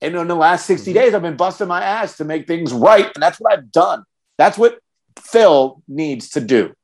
And 0.00 0.14
in 0.14 0.28
the 0.28 0.34
last 0.36 0.66
60 0.66 0.90
Mm-hmm. 0.90 1.00
days, 1.00 1.14
I've 1.14 1.22
been 1.22 1.36
busting 1.36 1.66
my 1.66 1.82
ass 1.82 2.18
to 2.18 2.24
make 2.24 2.46
things 2.46 2.72
right. 2.72 3.10
And 3.12 3.22
that's 3.22 3.40
what 3.40 3.52
I've 3.52 3.72
done. 3.72 4.04
That's 4.38 4.56
what 4.56 4.78
Phil 5.18 5.82
needs 5.88 6.30
to 6.30 6.40
do. 6.40 6.74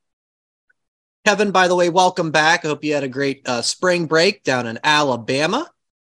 Kevin, 1.25 1.51
by 1.51 1.67
the 1.67 1.75
way, 1.75 1.89
welcome 1.89 2.31
back. 2.31 2.65
I 2.65 2.69
hope 2.69 2.83
you 2.83 2.93
had 2.93 3.03
a 3.03 3.07
great 3.07 3.47
uh, 3.47 3.61
spring 3.61 4.07
break 4.07 4.43
down 4.43 4.65
in 4.65 4.79
Alabama. 4.83 5.69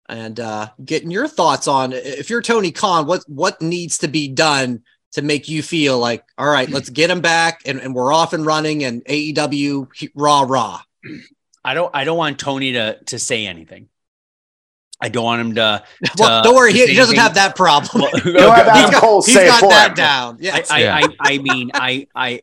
And 0.09 0.39
uh, 0.39 0.69
getting 0.83 1.11
your 1.11 1.27
thoughts 1.27 1.67
on 1.67 1.91
if 1.93 2.29
you're 2.29 2.41
Tony 2.41 2.71
Khan, 2.71 3.07
what 3.07 3.23
what 3.27 3.61
needs 3.61 3.97
to 3.99 4.07
be 4.07 4.27
done 4.29 4.83
to 5.13 5.21
make 5.21 5.49
you 5.49 5.61
feel 5.61 5.97
like, 5.99 6.23
all 6.37 6.47
right, 6.49 6.69
let's 6.69 6.89
get 6.89 7.09
him 7.09 7.19
back 7.21 7.61
and, 7.65 7.79
and 7.81 7.93
we're 7.93 8.13
off 8.13 8.31
and 8.33 8.45
running 8.45 8.83
and 8.85 9.03
AEW 9.05 9.87
he- 9.95 10.09
rah 10.15 10.41
rah. 10.47 10.81
I 11.65 11.73
don't 11.73 11.93
I 11.93 12.05
don't 12.05 12.17
want 12.17 12.39
Tony 12.39 12.73
to 12.73 12.97
to 13.07 13.19
say 13.19 13.45
anything. 13.45 13.89
I 14.99 15.09
don't 15.09 15.23
want 15.25 15.41
him 15.41 15.55
to. 15.55 15.83
Well, 16.17 16.41
don't 16.43 16.55
worry, 16.55 16.71
to 16.71 16.77
he, 16.79 16.87
he 16.87 16.95
doesn't 16.95 17.15
anything. 17.17 17.21
have 17.23 17.35
that 17.35 17.55
problem. 17.55 18.01
Well, 18.01 18.21
You'll 18.25 18.51
have 18.51 18.65
got- 18.65 18.93
Cole 18.95 19.21
he's 19.21 19.35
say 19.35 19.45
it 19.45 19.49
got 19.49 19.69
that 19.69 19.89
him. 19.89 19.95
down. 19.95 20.35
I, 20.35 20.37
Yes. 20.39 20.71
I, 20.71 20.79
Yeah. 20.79 20.95
I, 21.19 21.33
I 21.33 21.37
mean, 21.37 21.71
I, 21.73 22.07
I, 22.15 22.41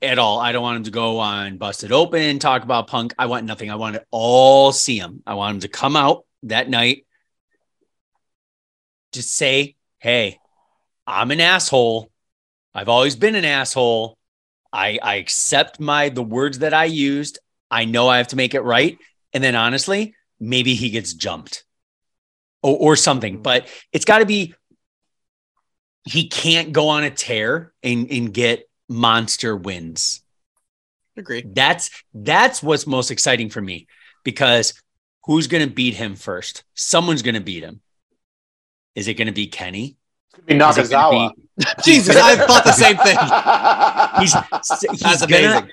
at 0.00 0.18
all. 0.18 0.38
I 0.38 0.52
don't 0.52 0.62
want 0.62 0.76
him 0.76 0.84
to 0.84 0.90
go 0.92 1.18
on 1.18 1.56
Busted 1.56 1.90
Open, 1.90 2.38
talk 2.38 2.62
about 2.62 2.86
Punk. 2.86 3.12
I 3.18 3.26
want 3.26 3.44
nothing. 3.46 3.70
I 3.70 3.74
want 3.74 3.96
to 3.96 4.04
all 4.12 4.70
see 4.70 4.98
him. 4.98 5.22
I 5.26 5.34
want 5.34 5.54
him 5.56 5.60
to 5.62 5.68
come 5.68 5.96
out 5.96 6.26
that 6.44 6.68
night, 6.68 7.06
just 9.12 9.32
say, 9.32 9.76
"Hey, 9.98 10.38
I'm 11.06 11.30
an 11.30 11.40
asshole. 11.40 12.10
I've 12.74 12.88
always 12.88 13.16
been 13.16 13.34
an 13.34 13.44
asshole. 13.44 14.16
I, 14.72 14.98
I 15.02 15.16
accept 15.16 15.80
my 15.80 16.08
the 16.08 16.22
words 16.22 16.60
that 16.60 16.74
I 16.74 16.84
used. 16.84 17.38
I 17.70 17.84
know 17.84 18.08
I 18.08 18.18
have 18.18 18.28
to 18.28 18.36
make 18.36 18.54
it 18.54 18.62
right." 18.62 18.98
And 19.32 19.42
then, 19.42 19.54
honestly, 19.54 20.14
maybe 20.38 20.74
he 20.74 20.90
gets 20.90 21.12
jumped 21.12 21.64
or, 22.62 22.76
or 22.76 22.96
something. 22.96 23.38
Mm. 23.38 23.42
But 23.42 23.68
it's 23.92 24.04
got 24.04 24.18
to 24.18 24.26
be 24.26 24.54
he 26.04 26.28
can't 26.28 26.72
go 26.72 26.88
on 26.88 27.04
a 27.04 27.10
tear 27.10 27.72
and, 27.82 28.10
and 28.10 28.32
get 28.32 28.68
monster 28.88 29.56
wins. 29.56 30.22
Agree. 31.16 31.44
That's 31.46 31.90
that's 32.14 32.62
what's 32.62 32.86
most 32.86 33.10
exciting 33.10 33.50
for 33.50 33.60
me 33.60 33.86
because 34.24 34.74
who's 35.24 35.46
going 35.46 35.66
to 35.66 35.72
beat 35.72 35.94
him 35.94 36.14
first? 36.14 36.64
Someone's 36.74 37.22
going 37.22 37.34
to 37.34 37.40
beat 37.40 37.62
him. 37.62 37.80
Is 38.94 39.08
it 39.08 39.14
going 39.14 39.26
to 39.26 39.32
be 39.32 39.46
Kenny? 39.46 39.96
Be 40.46 40.54
Nakazawa. 40.54 41.34
be- 41.34 41.64
Jesus, 41.84 42.16
I 42.16 42.36
thought 42.36 42.64
the 42.64 42.72
same 42.72 42.96
thing. 42.96 43.16
He's 44.20 44.32
he's 44.90 45.00
That's 45.00 45.26
gonna, 45.26 45.58
amazing. 45.58 45.70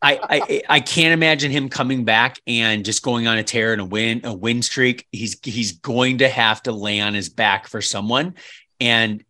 I, 0.00 0.20
I 0.22 0.62
I 0.68 0.80
can't 0.80 1.12
imagine 1.12 1.50
him 1.50 1.68
coming 1.68 2.04
back 2.04 2.40
and 2.46 2.84
just 2.84 3.02
going 3.02 3.26
on 3.26 3.38
a 3.38 3.42
tear 3.42 3.72
and 3.72 3.80
a 3.80 3.84
win 3.84 4.20
a 4.24 4.32
win 4.32 4.62
streak. 4.62 5.06
He's 5.10 5.38
he's 5.42 5.72
going 5.72 6.18
to 6.18 6.28
have 6.28 6.62
to 6.64 6.72
lay 6.72 7.00
on 7.00 7.14
his 7.14 7.28
back 7.28 7.66
for 7.66 7.80
someone, 7.80 8.34
and 8.80 9.24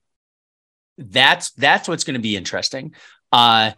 that's 0.99 1.53
that's 1.53 1.89
what's 1.89 2.05
going 2.05 2.15
to 2.15 2.21
be 2.21 2.37
interesting. 2.37 2.95
Uh, 3.33 3.71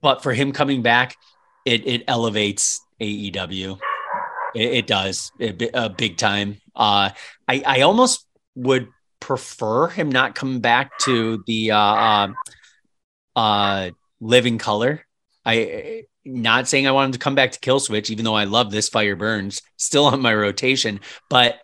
but 0.00 0.22
for 0.22 0.32
him 0.32 0.52
coming 0.52 0.82
back, 0.82 1.16
it 1.64 1.86
it 1.86 2.04
elevates 2.06 2.80
AEW. 3.00 3.78
It, 4.54 4.72
it 4.72 4.86
does 4.86 5.32
it, 5.38 5.70
uh, 5.74 5.88
big 5.90 6.16
time. 6.16 6.60
Uh, 6.74 7.10
I 7.48 7.62
I 7.66 7.80
almost 7.82 8.26
would 8.54 8.88
prefer 9.20 9.88
him 9.88 10.10
not 10.10 10.34
come 10.34 10.60
back 10.60 10.98
to 10.98 11.42
the 11.46 11.70
uh, 11.70 11.78
uh, 11.78 12.28
uh 13.36 13.90
living 14.20 14.58
color. 14.58 15.04
I 15.44 16.04
not 16.24 16.68
saying 16.68 16.86
I 16.86 16.92
want 16.92 17.06
him 17.06 17.12
to 17.12 17.18
come 17.18 17.34
back 17.34 17.52
to 17.52 17.60
Kill 17.60 17.80
Switch, 17.80 18.10
even 18.10 18.24
though 18.24 18.34
I 18.34 18.44
love 18.44 18.70
this 18.70 18.88
Fire 18.88 19.16
Burns 19.16 19.62
still 19.76 20.06
on 20.06 20.20
my 20.20 20.34
rotation, 20.34 21.00
but 21.28 21.58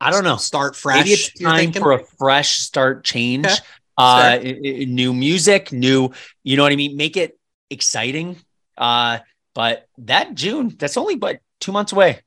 I 0.00 0.10
don't 0.10 0.24
know. 0.24 0.36
Start 0.36 0.74
fresh. 0.74 0.96
Maybe 0.96 1.10
it's 1.10 1.32
time 1.38 1.72
for 1.72 1.92
a 1.92 2.04
fresh 2.18 2.58
start 2.58 3.04
change. 3.04 3.46
Okay. 3.46 3.60
Uh, 3.98 4.38
i- 4.42 4.84
new 4.88 5.12
music, 5.12 5.72
new, 5.72 6.10
you 6.42 6.56
know 6.56 6.62
what 6.62 6.72
I 6.72 6.76
mean? 6.76 6.96
Make 6.96 7.18
it 7.18 7.38
exciting. 7.68 8.36
Uh, 8.78 9.18
but 9.54 9.86
that 9.98 10.34
June, 10.34 10.74
that's 10.78 10.96
only 10.96 11.16
but 11.16 11.40
two 11.60 11.72
months 11.72 11.92
away. 11.92 12.20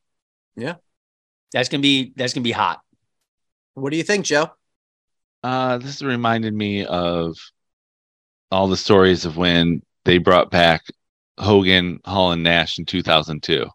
Yeah. 0.56 0.76
That's 1.52 1.70
gonna 1.70 1.82
be 1.82 2.14
that's 2.16 2.34
gonna 2.34 2.44
be 2.44 2.52
hot. 2.52 2.82
What 3.76 3.92
do 3.92 3.98
you 3.98 4.04
think, 4.04 4.26
Joe? 4.26 4.52
Uh, 5.44 5.78
this 5.78 6.02
reminded 6.02 6.54
me 6.54 6.86
of 6.86 7.38
all 8.52 8.68
the 8.68 8.78
stories 8.78 9.26
of 9.26 9.36
when 9.36 9.82
they 10.06 10.18
brought 10.18 10.52
back 10.52 10.84
Hogan, 11.38 12.00
Hall, 12.06 12.32
and 12.32 12.44
Nash 12.44 12.80
in 12.80 12.86
2002, 12.86 13.68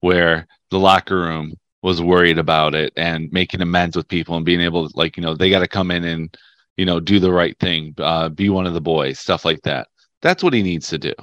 where 0.00 0.46
the 0.70 0.78
locker 0.78 1.16
room 1.16 1.54
was 1.82 2.00
worried 2.00 2.38
about 2.38 2.74
it 2.74 2.92
and 2.96 3.32
making 3.32 3.60
amends 3.60 3.96
with 3.96 4.08
people 4.08 4.36
and 4.36 4.44
being 4.44 4.60
able 4.60 4.88
to, 4.88 4.96
like, 4.96 5.16
you 5.16 5.22
know, 5.22 5.34
they 5.34 5.50
got 5.50 5.60
to 5.60 5.68
come 5.68 5.90
in 5.90 6.04
and, 6.04 6.36
you 6.76 6.84
know, 6.84 7.00
do 7.00 7.18
the 7.18 7.32
right 7.32 7.58
thing, 7.58 7.94
uh, 7.98 8.28
be 8.28 8.48
one 8.48 8.66
of 8.66 8.74
the 8.74 8.80
boys, 8.80 9.18
stuff 9.18 9.44
like 9.44 9.60
that. 9.62 9.88
That's 10.22 10.42
what 10.42 10.52
he 10.52 10.62
needs 10.62 10.88
to 10.88 10.98
do 10.98 11.14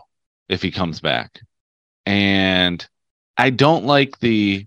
if 0.50 0.62
he 0.62 0.72
comes 0.72 1.00
back. 1.00 1.39
And 2.06 2.86
I 3.38 3.50
don't 3.51 3.86
like 3.86 4.20
the 4.20 4.65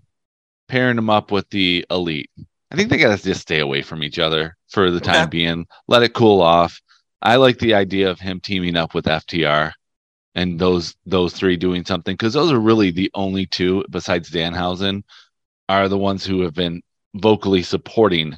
pairing 0.67 0.95
them 0.95 1.09
up 1.09 1.31
with 1.31 1.49
the 1.49 1.85
elite. 1.91 2.29
I 2.71 2.75
think 2.75 2.89
they 2.89 2.97
got 2.97 3.17
to 3.17 3.23
just 3.23 3.41
stay 3.41 3.59
away 3.59 3.81
from 3.81 4.03
each 4.03 4.17
other 4.19 4.55
for 4.69 4.91
the 4.91 5.01
time 5.01 5.23
Okay. 5.23 5.29
being. 5.29 5.65
Let 5.87 6.03
it 6.03 6.13
cool 6.13 6.41
off. 6.41 6.79
I 7.21 7.35
like 7.35 7.59
the 7.59 7.73
idea 7.73 8.09
of 8.09 8.19
him 8.19 8.39
teaming 8.39 8.75
up 8.77 8.93
with 8.93 9.05
FTR 9.05 9.73
and 10.35 10.57
those 10.57 10.95
those 11.05 11.33
three 11.33 11.57
doing 11.57 11.83
something 11.85 12.13
because 12.15 12.33
those 12.33 12.51
are 12.51 12.59
really 12.59 12.91
the 12.91 13.11
only 13.13 13.45
two 13.45 13.83
besides 13.89 14.29
Danhausen 14.29 15.03
are 15.67 15.89
the 15.89 15.97
ones 15.97 16.25
who 16.25 16.41
have 16.41 16.53
been 16.53 16.81
vocally 17.15 17.61
supporting 17.63 18.37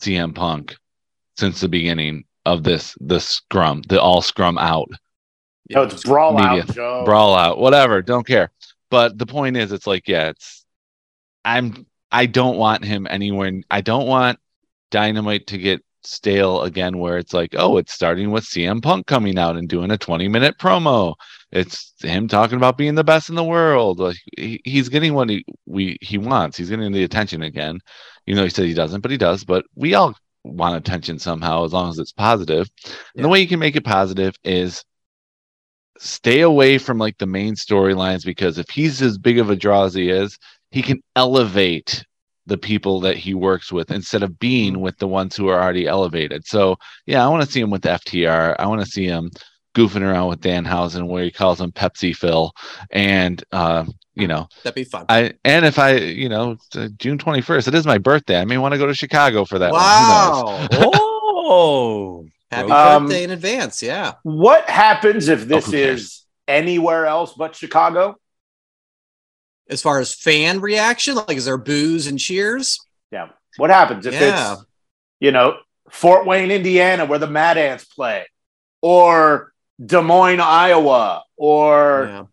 CM 0.00 0.32
Punk 0.34 0.76
since 1.36 1.60
the 1.60 1.68
beginning 1.68 2.24
of 2.46 2.62
this 2.62 2.96
the 3.00 3.18
scrum, 3.18 3.82
the 3.88 4.00
all 4.00 4.22
scrum 4.22 4.56
out 4.58 4.88
No, 5.70 5.82
it's 5.82 6.04
brawl 6.04 6.34
Media. 6.34 6.62
out, 6.62 6.74
Joe. 6.74 7.02
brawl 7.04 7.34
out, 7.34 7.58
whatever. 7.58 8.00
Don't 8.00 8.26
care. 8.26 8.50
But 8.94 9.18
the 9.18 9.26
point 9.26 9.56
is, 9.56 9.72
it's 9.72 9.88
like, 9.88 10.06
yeah, 10.06 10.28
it's. 10.28 10.64
I'm. 11.44 11.84
I 12.12 12.26
don't 12.26 12.58
want 12.58 12.84
him 12.84 13.08
anywhere. 13.10 13.50
I 13.68 13.80
don't 13.80 14.06
want 14.06 14.38
Dynamite 14.92 15.48
to 15.48 15.58
get 15.58 15.82
stale 16.04 16.62
again, 16.62 16.98
where 16.98 17.18
it's 17.18 17.34
like, 17.34 17.56
oh, 17.58 17.76
it's 17.76 17.92
starting 17.92 18.30
with 18.30 18.44
CM 18.44 18.80
Punk 18.80 19.08
coming 19.08 19.36
out 19.36 19.56
and 19.56 19.68
doing 19.68 19.90
a 19.90 19.98
20 19.98 20.28
minute 20.28 20.58
promo. 20.58 21.14
It's 21.50 21.92
him 21.98 22.28
talking 22.28 22.56
about 22.56 22.78
being 22.78 22.94
the 22.94 23.02
best 23.02 23.30
in 23.30 23.34
the 23.34 23.42
world. 23.42 23.98
Like 23.98 24.18
he, 24.38 24.60
he's 24.64 24.88
getting 24.88 25.14
what 25.14 25.28
he 25.28 25.44
we 25.66 25.98
he 26.00 26.16
wants. 26.16 26.56
He's 26.56 26.70
getting 26.70 26.92
the 26.92 27.02
attention 27.02 27.42
again. 27.42 27.80
You 28.26 28.36
know, 28.36 28.44
he 28.44 28.48
said 28.48 28.66
he 28.66 28.74
doesn't, 28.74 29.00
but 29.00 29.10
he 29.10 29.16
does. 29.16 29.42
But 29.42 29.64
we 29.74 29.94
all 29.94 30.14
want 30.44 30.76
attention 30.76 31.18
somehow, 31.18 31.64
as 31.64 31.72
long 31.72 31.90
as 31.90 31.98
it's 31.98 32.12
positive. 32.12 32.70
And 33.16 33.24
the 33.24 33.28
way 33.28 33.40
you 33.40 33.48
can 33.48 33.58
make 33.58 33.74
it 33.74 33.84
positive 33.84 34.36
is 34.44 34.84
stay 35.98 36.40
away 36.40 36.78
from 36.78 36.98
like 36.98 37.18
the 37.18 37.26
main 37.26 37.54
storylines 37.54 38.24
because 38.24 38.58
if 38.58 38.68
he's 38.70 39.00
as 39.00 39.18
big 39.18 39.38
of 39.38 39.50
a 39.50 39.56
draw 39.56 39.84
as 39.84 39.94
he 39.94 40.10
is, 40.10 40.38
he 40.70 40.82
can 40.82 41.00
elevate 41.16 42.04
the 42.46 42.58
people 42.58 43.00
that 43.00 43.16
he 43.16 43.32
works 43.32 43.72
with 43.72 43.90
instead 43.90 44.22
of 44.22 44.38
being 44.38 44.80
with 44.80 44.98
the 44.98 45.08
ones 45.08 45.34
who 45.36 45.48
are 45.48 45.60
already 45.60 45.86
elevated. 45.86 46.46
So 46.46 46.76
yeah, 47.06 47.24
I 47.24 47.28
want 47.28 47.44
to 47.44 47.50
see 47.50 47.60
him 47.60 47.70
with 47.70 47.82
FTR. 47.82 48.56
I 48.58 48.66
want 48.66 48.80
to 48.82 48.86
see 48.86 49.06
him 49.06 49.30
goofing 49.74 50.02
around 50.02 50.28
with 50.28 50.40
Danhausen 50.40 51.08
where 51.08 51.24
he 51.24 51.30
calls 51.30 51.60
him 51.60 51.72
Pepsi 51.72 52.14
Phil. 52.14 52.52
And 52.90 53.42
uh, 53.52 53.84
you 54.14 54.28
know, 54.28 54.46
That'd 54.62 54.74
be 54.74 54.84
fun. 54.84 55.06
I 55.08 55.32
and 55.44 55.64
if 55.64 55.78
I, 55.78 55.96
you 55.96 56.28
know, 56.28 56.56
uh, 56.76 56.88
June 56.98 57.18
21st, 57.18 57.68
it 57.68 57.74
is 57.74 57.86
my 57.86 57.98
birthday. 57.98 58.40
I 58.40 58.44
may 58.44 58.58
want 58.58 58.72
to 58.72 58.78
go 58.78 58.86
to 58.86 58.94
Chicago 58.94 59.44
for 59.44 59.58
that 59.58 59.72
one. 59.72 59.80
Who 59.80 60.06
knows? 60.06 60.80
wow. 60.82 61.00
Oh, 61.46 62.26
Happy 62.54 62.70
Um, 62.70 63.04
birthday 63.04 63.24
in 63.24 63.30
advance. 63.30 63.82
Yeah. 63.82 64.14
What 64.22 64.68
happens 64.68 65.28
if 65.28 65.46
this 65.46 65.68
Oh, 65.68 65.72
is 65.76 66.22
anywhere 66.48 67.06
else 67.06 67.32
but 67.36 67.54
Chicago? 67.56 68.16
As 69.68 69.80
far 69.82 69.98
as 70.00 70.14
fan 70.14 70.60
reaction, 70.60 71.14
like 71.16 71.36
is 71.36 71.46
there 71.46 71.56
boos 71.56 72.06
and 72.06 72.18
cheers? 72.18 72.78
Yeah. 73.10 73.28
What 73.56 73.70
happens 73.70 74.04
if 74.06 74.14
Yeah. 74.14 74.52
it's, 74.54 74.64
you 75.20 75.30
know, 75.32 75.56
Fort 75.90 76.26
Wayne, 76.26 76.50
Indiana, 76.50 77.04
where 77.06 77.18
the 77.18 77.26
Mad 77.26 77.56
Ants 77.58 77.84
play, 77.84 78.26
or 78.82 79.52
Des 79.84 80.00
Moines, 80.02 80.40
Iowa, 80.40 81.24
or 81.36 82.06
yeah. 82.10 82.24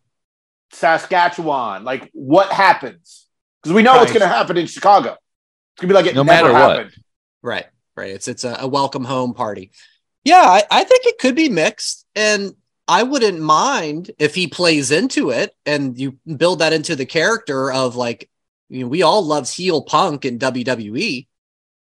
Saskatchewan? 0.73 1.83
Like, 1.83 2.09
what 2.13 2.51
happens? 2.51 3.27
Because 3.61 3.73
we 3.73 3.83
know 3.83 3.95
what's 3.97 4.11
going 4.11 4.21
to 4.21 4.27
happen 4.27 4.57
in 4.57 4.67
Chicago. 4.67 5.11
It's 5.11 5.81
going 5.81 5.87
to 5.87 5.87
be 5.87 5.93
like 5.93 6.05
it 6.07 6.15
No 6.15 6.23
never 6.23 6.47
matter 6.49 6.53
what. 6.53 6.77
happened. 6.77 7.03
Right. 7.41 7.65
Right. 7.95 8.11
It's 8.11 8.27
it's 8.27 8.43
a, 8.43 8.57
a 8.61 8.67
welcome 8.67 9.03
home 9.03 9.33
party. 9.33 9.71
Yeah, 10.23 10.41
I, 10.41 10.63
I 10.69 10.83
think 10.83 11.05
it 11.05 11.19
could 11.19 11.35
be 11.35 11.49
mixed. 11.49 12.05
And 12.15 12.55
I 12.87 13.03
wouldn't 13.03 13.39
mind 13.39 14.11
if 14.19 14.35
he 14.35 14.47
plays 14.47 14.91
into 14.91 15.29
it 15.29 15.55
and 15.65 15.97
you 15.97 16.17
build 16.37 16.59
that 16.59 16.73
into 16.73 16.95
the 16.95 17.05
character 17.05 17.71
of 17.71 17.95
like, 17.95 18.29
you 18.69 18.81
know, 18.81 18.87
we 18.87 19.01
all 19.01 19.25
love 19.25 19.49
heel 19.49 19.81
punk 19.81 20.25
in 20.25 20.39
WWE. 20.39 21.27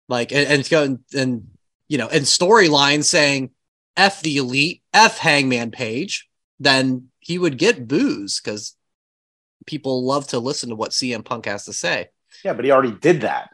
Like 0.09 0.31
and, 0.31 0.47
and 0.47 0.71
and, 0.71 0.99
and 1.13 1.47
you 1.87 1.97
know, 1.97 2.07
and 2.07 2.23
storyline 2.23 3.03
saying 3.03 3.51
F 3.95 4.21
the 4.21 4.37
elite, 4.37 4.81
F 4.93 5.17
hangman 5.17 5.71
page, 5.71 6.29
then 6.59 7.09
he 7.19 7.37
would 7.37 7.57
get 7.57 7.87
boos 7.87 8.39
because 8.39 8.75
people 9.65 10.05
love 10.05 10.27
to 10.27 10.39
listen 10.39 10.69
to 10.69 10.75
what 10.75 10.91
CM 10.91 11.23
Punk 11.25 11.45
has 11.45 11.65
to 11.65 11.73
say. 11.73 12.09
Yeah, 12.43 12.53
but 12.53 12.65
he 12.65 12.71
already 12.71 12.93
did 12.93 13.21
that. 13.21 13.49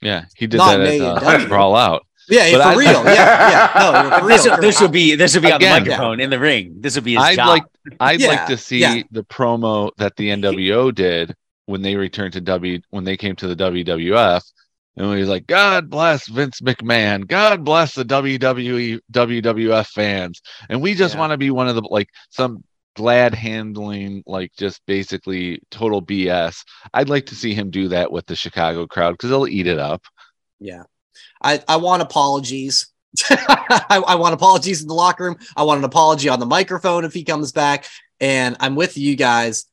Yeah, 0.00 0.26
he 0.36 0.46
did 0.46 0.58
Not 0.58 0.78
that 0.78 1.00
at 1.00 1.42
uh, 1.42 1.46
Brawl 1.48 1.74
Out. 1.74 2.06
Yeah, 2.28 2.52
But 2.52 2.62
for 2.62 2.68
I- 2.68 2.74
real. 2.74 3.04
Yeah, 3.04 3.50
yeah. 3.50 4.10
No, 4.10 4.18
for 4.20 4.26
this, 4.28 4.46
real. 4.46 4.56
this 4.58 4.80
will 4.80 4.88
be 4.88 5.14
this 5.14 5.34
will 5.34 5.42
be 5.42 5.52
on 5.52 5.60
the 5.60 5.66
Again. 5.66 5.82
microphone 5.82 6.20
in 6.20 6.30
the 6.30 6.38
ring. 6.38 6.74
This 6.80 6.94
will 6.94 7.02
be 7.02 7.14
his 7.14 7.22
I'd 7.24 7.36
job. 7.36 7.48
like 7.48 7.64
I'd 8.00 8.20
Yeah, 8.20 8.28
like 8.28 8.46
to 8.48 8.56
see 8.56 8.78
yeah. 8.78 9.02
the 9.10 9.24
promo 9.24 9.90
that 9.98 10.16
the 10.16 10.28
NWO 10.28 10.94
did 10.94 11.34
when 11.66 11.82
they 11.82 11.96
returned 11.96 12.32
to 12.34 12.40
W 12.40 12.80
when 12.90 13.04
they 13.04 13.16
came 13.16 13.36
to 13.36 13.46
the 13.48 13.56
WWF. 13.56 14.42
And 14.96 15.12
he 15.14 15.20
was 15.20 15.28
like, 15.28 15.46
God 15.46 15.88
bless 15.90 16.26
Vince 16.28 16.60
McMahon. 16.60 17.26
God 17.26 17.64
bless 17.64 17.94
the 17.94 18.04
WWE 18.04 18.98
WWF 19.12 19.86
fans. 19.86 20.42
And 20.68 20.82
we 20.82 20.94
just 20.94 21.14
Yeah. 21.14 21.20
want 21.20 21.30
to 21.32 21.38
be 21.38 21.50
one 21.52 21.68
of 21.68 21.76
the 21.76 21.82
like 21.88 22.08
some 22.30 22.64
glad 22.96 23.32
handling, 23.32 24.24
like 24.26 24.50
just 24.58 24.80
basically 24.86 25.60
total 25.70 26.02
BS. 26.02 26.64
I'd 26.92 27.08
like 27.08 27.26
to 27.26 27.36
see 27.36 27.54
him 27.54 27.70
do 27.70 27.86
that 27.88 28.10
with 28.10 28.26
the 28.26 28.34
Chicago 28.34 28.86
crowd 28.88 29.12
because 29.12 29.30
they'll 29.30 29.46
eat 29.46 29.68
it 29.68 29.78
up. 29.78 30.02
Yeah. 30.58 30.82
I, 31.42 31.62
I 31.68 31.76
want 31.76 32.02
apologies. 32.02 32.88
I, 33.30 34.02
I 34.06 34.14
want 34.16 34.34
apologies 34.34 34.82
in 34.82 34.88
the 34.88 34.94
locker 34.94 35.24
room. 35.24 35.36
I 35.56 35.62
want 35.62 35.78
an 35.78 35.84
apology 35.84 36.28
on 36.28 36.40
the 36.40 36.46
microphone 36.46 37.04
if 37.04 37.12
he 37.14 37.24
comes 37.24 37.52
back. 37.52 37.86
And 38.20 38.56
I'm 38.60 38.74
with 38.76 38.96
you 38.98 39.16
guys. 39.16 39.66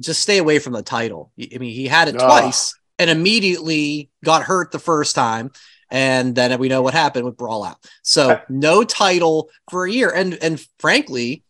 Just 0.00 0.20
stay 0.22 0.38
away 0.38 0.58
from 0.58 0.72
the 0.72 0.82
title. 0.82 1.32
I 1.38 1.58
mean, 1.58 1.72
he 1.74 1.86
had 1.86 2.08
it 2.08 2.16
Ugh. 2.16 2.20
twice 2.20 2.74
and 2.98 3.10
immediately 3.10 4.10
got 4.24 4.42
hurt 4.42 4.72
the 4.72 4.78
first 4.78 5.14
time. 5.14 5.50
And 5.90 6.34
then 6.34 6.58
we 6.58 6.68
know 6.68 6.80
what 6.82 6.94
happened 6.94 7.26
with 7.26 7.36
Brawl 7.36 7.64
Out. 7.64 7.76
So 8.02 8.40
no 8.48 8.84
title 8.84 9.50
for 9.70 9.84
a 9.84 9.90
year. 9.90 10.10
And 10.10 10.34
and 10.42 10.64
frankly, 10.78 11.42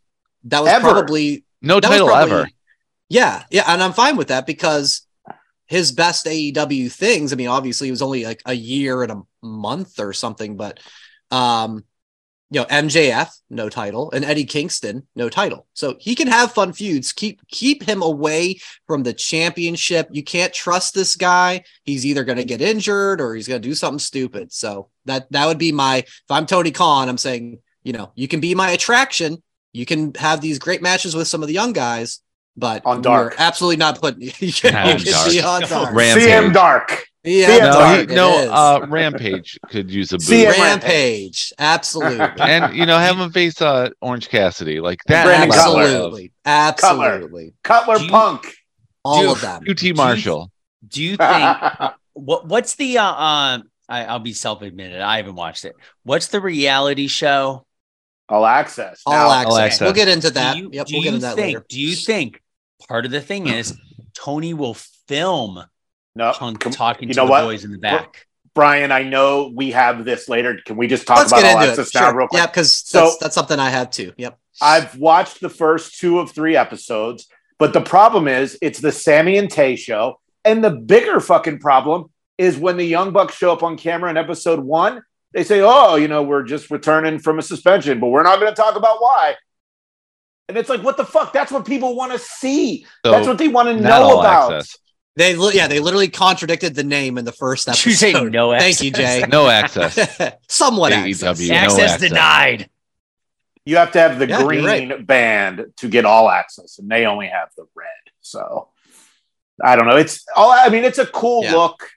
that 0.45 0.61
was 0.61 0.71
Ever. 0.73 0.91
probably 0.91 1.45
No 1.63 1.79
that 1.79 1.89
was 1.89 1.91
title 1.99 2.09
probably- 2.09 2.33
ever. 2.35 2.49
Yeah, 3.09 3.45
yeah, 3.51 3.65
and 3.67 3.83
I'm 3.83 3.93
fine 3.93 4.17
with 4.17 4.29
that 4.29 4.47
because 4.47 5.03
his 5.73 5.91
best 5.91 6.27
AEW 6.27 6.93
things. 6.93 7.33
I 7.33 7.37
mean, 7.37 7.49
obviously, 7.49 7.89
it 7.89 7.93
was 7.93 8.03
only 8.03 8.27
like 8.27 8.43
a 8.45 8.53
year 8.53 9.03
and 9.03 9.11
a 9.11 9.23
month 9.41 9.99
or 10.01 10.13
something, 10.13 10.59
but 10.59 10.81
um, 11.31 11.85
you 12.51 12.61
know, 12.61 12.67
MJF 12.67 13.31
no 13.49 13.71
title 13.71 14.13
and 14.13 14.23
Eddie 14.23 14.45
Kingston 14.45 15.07
no 15.17 15.31
title, 15.31 15.67
so 15.73 15.97
he 15.99 16.15
can 16.15 16.29
have 16.29 16.53
fun 16.53 16.75
feuds. 16.75 17.15
Keep 17.15 17.49
keep 17.49 17.83
him 17.83 18.03
away 18.03 18.59
from 18.87 19.03
the 19.03 19.15
championship. 19.15 20.11
You 20.13 20.23
can't 20.23 20.53
trust 20.53 20.93
this 20.93 21.17
guy. 21.17 21.65
He's 21.85 22.05
either 22.05 22.25
going 22.25 22.37
to 22.37 22.45
get 22.45 22.61
injured 22.61 23.23
or 23.23 23.35
he's 23.35 23.49
going 23.49 23.63
to 23.63 23.67
do 23.67 23.75
something 23.75 23.99
stupid. 23.99 24.53
So 24.53 24.91
that 25.07 25.33
that 25.33 25.47
would 25.47 25.59
be 25.59 25.73
my. 25.73 25.97
If 26.01 26.29
I'm 26.29 26.45
Tony 26.45 26.71
Khan, 26.71 27.09
I'm 27.09 27.17
saying, 27.17 27.61
you 27.83 27.95
know, 27.95 28.13
you 28.15 28.29
can 28.29 28.41
be 28.41 28.55
my 28.55 28.73
attraction. 28.73 29.43
You 29.73 29.87
can 29.87 30.13
have 30.17 30.43
these 30.43 30.59
great 30.59 30.83
matches 30.83 31.17
with 31.17 31.29
some 31.29 31.41
of 31.41 31.49
the 31.49 31.55
young 31.55 31.73
guys, 31.73 32.21
but 32.57 32.83
On 32.85 32.97
we're 32.99 33.03
Dark. 33.03 33.35
absolutely 33.39 33.77
not 33.77 34.01
putting. 34.01 34.23
you 34.39 34.49
On 34.49 34.53
can 34.53 34.99
be 34.99 35.05
Dark. 35.41 35.45
on 35.45 35.61
dark. 35.69 35.95
Rampage. 35.95 36.25
CM 36.29 36.53
Dark. 36.53 37.05
Yeah, 37.25 37.59
No, 37.59 37.73
Dark, 37.73 38.11
he, 38.11 38.17
no, 38.17 38.51
uh, 38.53 38.87
Rampage 38.89 39.57
could 39.69 39.89
use 39.91 40.13
a 40.13 40.17
boot. 40.19 40.25
CM 40.27 40.59
Rampage, 40.59 41.53
absolutely, 41.57 42.19
and 42.41 42.75
you 42.77 42.85
know, 42.85 42.99
have 42.99 43.17
him 43.17 43.31
face 43.31 43.63
uh, 43.63 43.91
Orange 44.01 44.29
Cassidy 44.29 44.81
like 44.81 44.99
that. 45.07 45.25
Brandon 45.27 45.51
level 45.51 45.75
Cutler. 45.75 45.83
absolutely, 45.85 46.33
absolutely, 46.45 47.55
Cutler 47.63 47.99
you- 47.99 48.11
Punk. 48.11 48.53
all 49.05 49.21
Dude, 49.23 49.31
of 49.33 49.41
them. 49.41 49.63
QT 49.65 49.95
Marshall. 49.97 50.51
Do 50.89 51.01
you 51.01 51.11
think 51.11 51.21
uh, 51.21 51.93
what 52.15 52.49
what's 52.49 52.75
the 52.75 52.99
uh, 52.99 53.05
um 53.05 53.71
I, 53.89 54.05
I'll 54.07 54.19
be 54.19 54.33
self 54.33 54.63
admitted. 54.63 55.01
I 55.01 55.19
haven't 55.19 55.37
watched 55.37 55.65
it. 55.65 55.75
What's 56.03 56.27
the 56.27 56.41
reality 56.41 57.07
show? 57.07 57.65
All 58.29 58.45
access. 58.45 59.01
All 59.07 59.13
Now, 59.13 59.31
access. 59.33 59.59
access. 59.59 59.81
We'll 59.81 59.93
get 59.93 60.09
into 60.09 60.31
that. 60.31 60.55
do 60.55 60.59
you, 60.63 60.71
yep, 60.73 60.87
do 60.87 60.95
we'll 60.95 61.03
get 61.05 61.15
into 61.15 61.27
that 61.27 61.37
think? 61.37 61.47
later. 61.59 61.67
Do 61.69 61.81
you 61.81 61.95
think 61.95 62.42
part 62.89 63.05
of 63.05 63.11
the 63.11 63.21
thing 63.21 63.47
is 63.49 63.77
Tony 64.15 64.55
will 64.55 64.75
film 64.75 65.63
No, 66.15 66.33
Punk 66.33 66.61
talking 66.73 67.09
you 67.09 67.15
to 67.15 67.21
know 67.21 67.27
the 67.27 67.31
what? 67.31 67.43
boys 67.45 67.65
in 67.65 67.71
the 67.73 67.79
back? 67.79 68.27
Brian, 68.55 68.93
I 68.93 69.03
know 69.03 69.51
we 69.55 69.71
have 69.71 70.05
this 70.05 70.29
later. 70.29 70.59
Can 70.67 70.77
we 70.77 70.87
just 70.87 71.07
talk 71.07 71.19
Let's 71.19 71.33
about 71.33 71.43
get 71.43 71.55
all 71.57 71.61
into 71.63 71.69
it. 71.69 71.71
access 71.79 71.95
now, 71.95 72.11
Sure. 72.11 72.19
real 72.19 72.29
quick? 72.29 72.39
Yeah, 72.41 72.47
because 72.47 72.73
So- 72.75 73.01
that's, 73.05 73.17
that's 73.19 73.35
something 73.35 73.59
I 73.59 73.71
have 73.71 73.91
too. 73.91 74.13
Yep. 74.19 74.39
I've 74.61 74.97
watched 74.99 75.41
the 75.41 75.49
first 75.49 75.99
two 75.99 76.19
of 76.19 76.31
three 76.31 76.57
episodes. 76.57 77.29
But 77.59 77.73
the 77.73 77.81
problem 77.81 78.29
is, 78.29 78.59
it's 78.61 78.81
the 78.81 78.91
Sammy 78.93 79.39
and 79.39 79.49
Tay 79.51 79.77
show. 79.77 80.21
And 80.45 80.63
the 80.65 80.71
bigger 80.71 81.21
fucking 81.21 81.61
problem 81.61 82.11
is 82.37 82.59
when 82.59 82.77
the 82.77 82.85
Young 82.85 83.13
Bucks 83.13 83.37
show 83.37 83.53
up 83.53 83.63
on 83.63 83.77
camera 83.79 84.11
in 84.11 84.17
episode 84.17 84.59
one, 84.61 85.03
they 85.33 85.45
say, 85.45 85.61
oh, 85.63 85.95
you 85.95 86.09
know, 86.09 86.23
we're 86.23 86.43
just 86.43 86.71
returning 86.71 87.19
from 87.21 87.39
a 87.39 87.43
suspension, 87.43 88.01
but 88.01 88.09
we're 88.09 88.23
not 88.25 88.41
going 88.41 88.53
to 88.53 88.61
talk 88.61 88.75
about 88.77 89.01
why. 89.01 89.37
And 90.49 90.59
it's 90.59 90.69
like, 90.69 90.83
what 90.83 90.97
the 90.97 91.05
fuck? 91.05 91.33
That's 91.33 91.53
what 91.53 91.65
people 91.65 91.95
want 91.97 92.13
to 92.13 92.19
see. 92.19 92.85
So, 93.05 93.13
That's 93.13 93.27
what 93.27 93.39
they 93.39 93.49
want 93.49 93.69
to 93.69 93.75
know 93.81 94.19
about. 94.21 94.53
access. 94.53 94.79
They 95.15 95.35
li- 95.37 95.53
yeah, 95.55 95.69
they 95.69 95.79
literally 95.79 96.09
contradicted 96.09 96.75
the 96.75 96.85
name 96.85 97.19
in 97.19 97.25
the 97.25 97.33
first 97.33 97.69
episode. 97.69 97.87
you 97.91 97.97
say 97.97 98.13
no 98.13 98.51
Thank 98.59 98.83
you, 98.83 98.91
Jay. 98.91 99.25
No 99.29 99.49
access. 99.49 99.95
Somewhat 100.49 100.93
AEW. 100.93 101.11
access. 101.13 101.41
No 101.41 101.57
access, 101.57 101.79
access. 101.93 102.01
denied. 102.09 102.71
You 103.65 103.77
have 103.77 103.93
to 103.93 104.01
have 104.01 104.19
the 104.19 104.27
Yeah, 104.27 104.41
you're 104.41 104.49
green 104.49 105.05
band 105.05 105.67
to 105.77 105.89
get 105.89 106.05
all 106.05 106.29
access, 106.29 106.79
and 106.79 106.89
they 106.91 107.07
only 107.07 107.29
have 107.29 107.51
the 107.57 107.65
red. 107.77 107.87
So 108.21 108.71
I 109.63 109.77
don't 109.77 109.87
know. 109.87 109.97
It's 109.97 110.25
all. 110.35 110.51
I 110.51 110.69
mean, 110.71 110.85
it's 110.85 110.99
a 110.99 111.07
cool 111.07 111.45
Yeah. 111.45 111.57
look, 111.57 111.89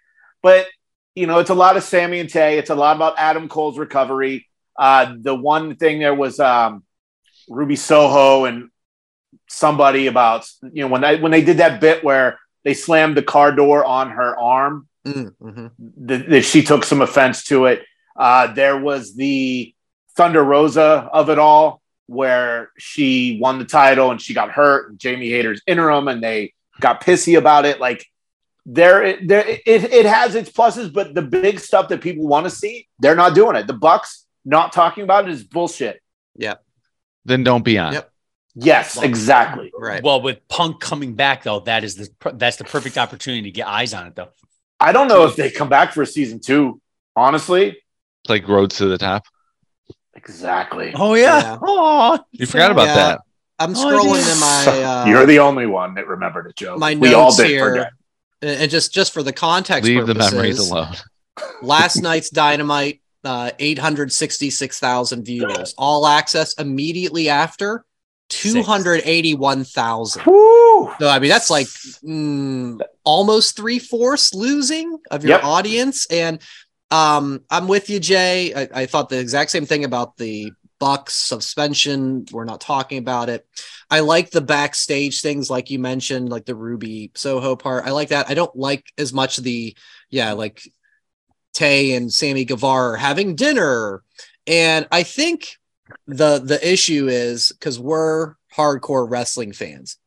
but 0.43 0.67
you 1.15 1.25
know, 1.25 1.39
it's 1.39 1.49
a 1.49 1.55
lot 1.55 1.77
of 1.77 1.83
Sammy 1.83 2.19
and 2.19 2.29
Tay. 2.29 2.57
It's 2.59 2.69
a 2.69 2.75
lot 2.75 2.95
about 2.97 3.15
Adam 3.17 3.47
Cole's 3.47 3.79
recovery. 3.79 4.47
Uh, 4.77 5.15
the 5.19 5.33
one 5.33 5.75
thing 5.77 5.99
there 5.99 6.13
was 6.13 6.39
um, 6.39 6.83
Ruby 7.47 7.75
Soho 7.75 8.45
and 8.45 8.69
somebody 9.47 10.07
about 10.07 10.47
you 10.71 10.81
know 10.83 10.87
when 10.87 11.01
they 11.01 11.19
when 11.19 11.31
they 11.31 11.43
did 11.43 11.57
that 11.57 11.79
bit 11.79 12.03
where 12.03 12.39
they 12.63 12.73
slammed 12.73 13.15
the 13.15 13.21
car 13.23 13.51
door 13.51 13.83
on 13.85 14.11
her 14.11 14.37
arm 14.37 14.87
Mm, 15.05 15.35
mhm. 15.39 15.71
that 16.07 16.41
she 16.41 16.63
took 16.63 16.83
some 16.83 16.99
offense 16.99 17.43
to 17.43 17.65
it. 17.65 17.83
Uh, 18.15 18.47
there 18.53 18.79
was 18.79 19.15
the 19.15 19.71
Thunder 20.15 20.43
Rosa 20.43 21.07
of 21.13 21.29
it 21.29 21.37
all, 21.37 21.79
where 22.07 22.71
she 22.79 23.37
won 23.39 23.59
the 23.59 23.65
title 23.65 24.09
and 24.09 24.19
she 24.19 24.33
got 24.33 24.49
hurt, 24.49 24.89
and 24.89 24.99
Jamie 24.99 25.29
Hayter's 25.29 25.61
interim, 25.67 26.07
and 26.07 26.23
they 26.23 26.53
got 26.79 27.03
pissy 27.03 27.37
about 27.37 27.65
it. 27.65 27.79
Like 27.79 28.03
there, 28.65 29.19
there, 29.23 29.47
it, 29.47 29.61
it 29.93 30.05
has 30.07 30.33
its 30.33 30.49
pluses, 30.49 30.91
but 30.91 31.13
the 31.13 31.21
big 31.21 31.59
stuff 31.59 31.89
that 31.89 32.01
people 32.01 32.25
want 32.25 32.47
to 32.47 32.49
see, 32.49 32.87
they're 32.97 33.15
not 33.15 33.35
doing 33.35 33.55
it. 33.55 33.67
The 33.67 33.73
Bucks 33.73 34.25
not 34.43 34.73
talking 34.73 35.03
about 35.03 35.27
it 35.27 35.31
is 35.31 35.43
bullshit. 35.43 36.01
Then 37.25 37.43
don't 37.43 37.63
be 37.65 37.77
on. 37.77 37.93
Yep. 37.93 38.11
Yes, 38.57 39.01
exactly. 39.01 39.71
Right. 39.77 40.01
Well, 40.01 40.21
with 40.21 40.47
Punk 40.47 40.79
coming 40.79 41.15
back 41.15 41.43
though, 41.43 41.59
that 41.61 41.83
is 41.83 41.95
the 41.95 42.09
that's 42.35 42.55
the 42.57 42.63
perfect 42.63 42.97
opportunity 42.97 43.43
to 43.43 43.51
get 43.51 43.67
eyes 43.67 43.93
on 43.93 44.07
it 44.07 44.15
though. 44.15 44.29
I 44.79 44.91
don't 44.93 45.07
know 45.07 45.25
if 45.25 45.35
they 45.35 45.51
come 45.51 45.67
back 45.69 45.91
for 45.93 46.05
season 46.05 46.39
two. 46.39 46.79
Honestly, 47.17 47.69
It's 47.69 48.29
like 48.29 48.47
roads 48.47 48.77
to 48.77 48.85
the 48.85 48.97
top. 48.97 49.23
exactly. 50.15 50.93
Oh 50.95 51.15
yeah. 51.15 51.57
Oh, 51.61 52.19
You 52.31 52.45
forgot 52.45 52.71
about 52.71 52.87
Yeah. 52.87 52.95
that. 52.95 53.21
I'm 53.59 53.71
Oh, 53.71 53.73
scrolling 53.73 54.25
yeah. 54.25 54.33
in 54.33 54.39
my 54.83 54.83
uh, 54.83 55.05
You're 55.07 55.25
the 55.25 55.39
only 55.39 55.65
one 55.65 55.95
that 55.95 56.07
remembered 56.07 56.47
it, 56.47 56.55
Joe. 56.57 56.77
my 56.77 56.95
we 56.95 57.13
all 57.13 57.25
notes 57.25 57.37
did 57.37 57.47
here. 57.47 57.69
forget. 57.69 57.91
and 58.41 58.61
and 58.63 58.71
just 58.71 58.93
just 58.93 59.13
for 59.13 59.23
the 59.23 59.33
context 59.33 59.87
Leave 59.87 60.05
the 60.07 60.13
memories 60.15 60.59
alone. 60.59 60.93
last 61.61 62.01
night's 62.01 62.29
dynamite 62.29 63.01
uh 63.25 63.51
866,000 63.59 65.23
viewers. 65.25 65.73
All 65.77 66.07
access 66.07 66.53
immediately 66.55 67.29
after 67.29 67.83
281,000 68.29 70.25
Woo! 70.25 70.91
so 70.99 71.07
i 71.07 71.19
mean 71.19 71.29
that's 71.29 71.49
like 71.51 71.67
mm, 71.67 72.79
almost 73.03 73.55
three-fourths 73.55 74.33
losing 74.33 74.97
of 75.11 75.23
your 75.23 75.33
Yep. 75.33 75.43
audience. 75.43 76.05
And 76.07 76.41
um 76.91 77.41
i'm 77.49 77.67
with 77.67 77.89
you 77.89 77.99
jay. 77.99 78.53
I, 78.53 78.81
I 78.81 78.85
thought 78.85 79.09
the 79.09 79.19
exact 79.19 79.51
same 79.51 79.65
thing 79.65 79.83
about 79.83 80.17
the 80.17 80.51
bucks 80.79 81.13
suspension. 81.13 82.25
We're 82.31 82.45
not 82.45 82.61
talking 82.61 82.97
about 82.97 83.29
it. 83.29 83.47
I 83.89 84.01
like 84.01 84.29
the 84.31 84.41
backstage 84.41 85.21
things 85.21 85.49
like 85.49 85.69
you 85.69 85.79
mentioned 85.79 86.29
like 86.29 86.45
the 86.45 86.55
ruby 86.55 87.11
soho 87.15 87.55
part. 87.55 87.85
I 87.85 87.91
like 87.91 88.09
that. 88.09 88.29
I 88.29 88.33
don't 88.33 88.55
like 88.55 88.85
as 88.97 89.13
much 89.13 89.37
the 89.37 89.75
yeah 90.09 90.33
like 90.33 90.61
tay 91.55 91.93
and 91.93 92.13
sammy 92.13 92.45
guevara 92.45 92.91
are 92.93 92.97
having 92.97 93.35
dinner. 93.35 94.03
And 94.45 94.87
i 94.91 95.01
think 95.01 95.57
the 96.07 96.39
the 96.39 96.59
issue 96.67 97.07
is 97.07 97.51
because 97.51 97.79
we're 97.79 98.35
hardcore 98.55 99.09
wrestling 99.09 99.53
fans. 99.53 99.97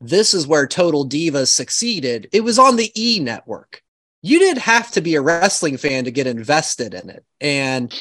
This 0.00 0.34
is 0.34 0.46
where 0.46 0.66
total 0.66 1.08
divas 1.08 1.48
succeeded. 1.48 2.28
It 2.32 2.42
was 2.42 2.58
on 2.58 2.76
the 2.76 2.92
e 3.00 3.20
network. 3.20 3.82
You 4.22 4.38
didn't 4.38 4.62
have 4.62 4.90
to 4.92 5.00
be 5.00 5.14
a 5.14 5.22
wrestling 5.22 5.76
fan 5.76 6.04
to 6.04 6.10
get 6.10 6.26
invested 6.26 6.94
in 6.94 7.10
it. 7.10 7.24
And 7.40 7.92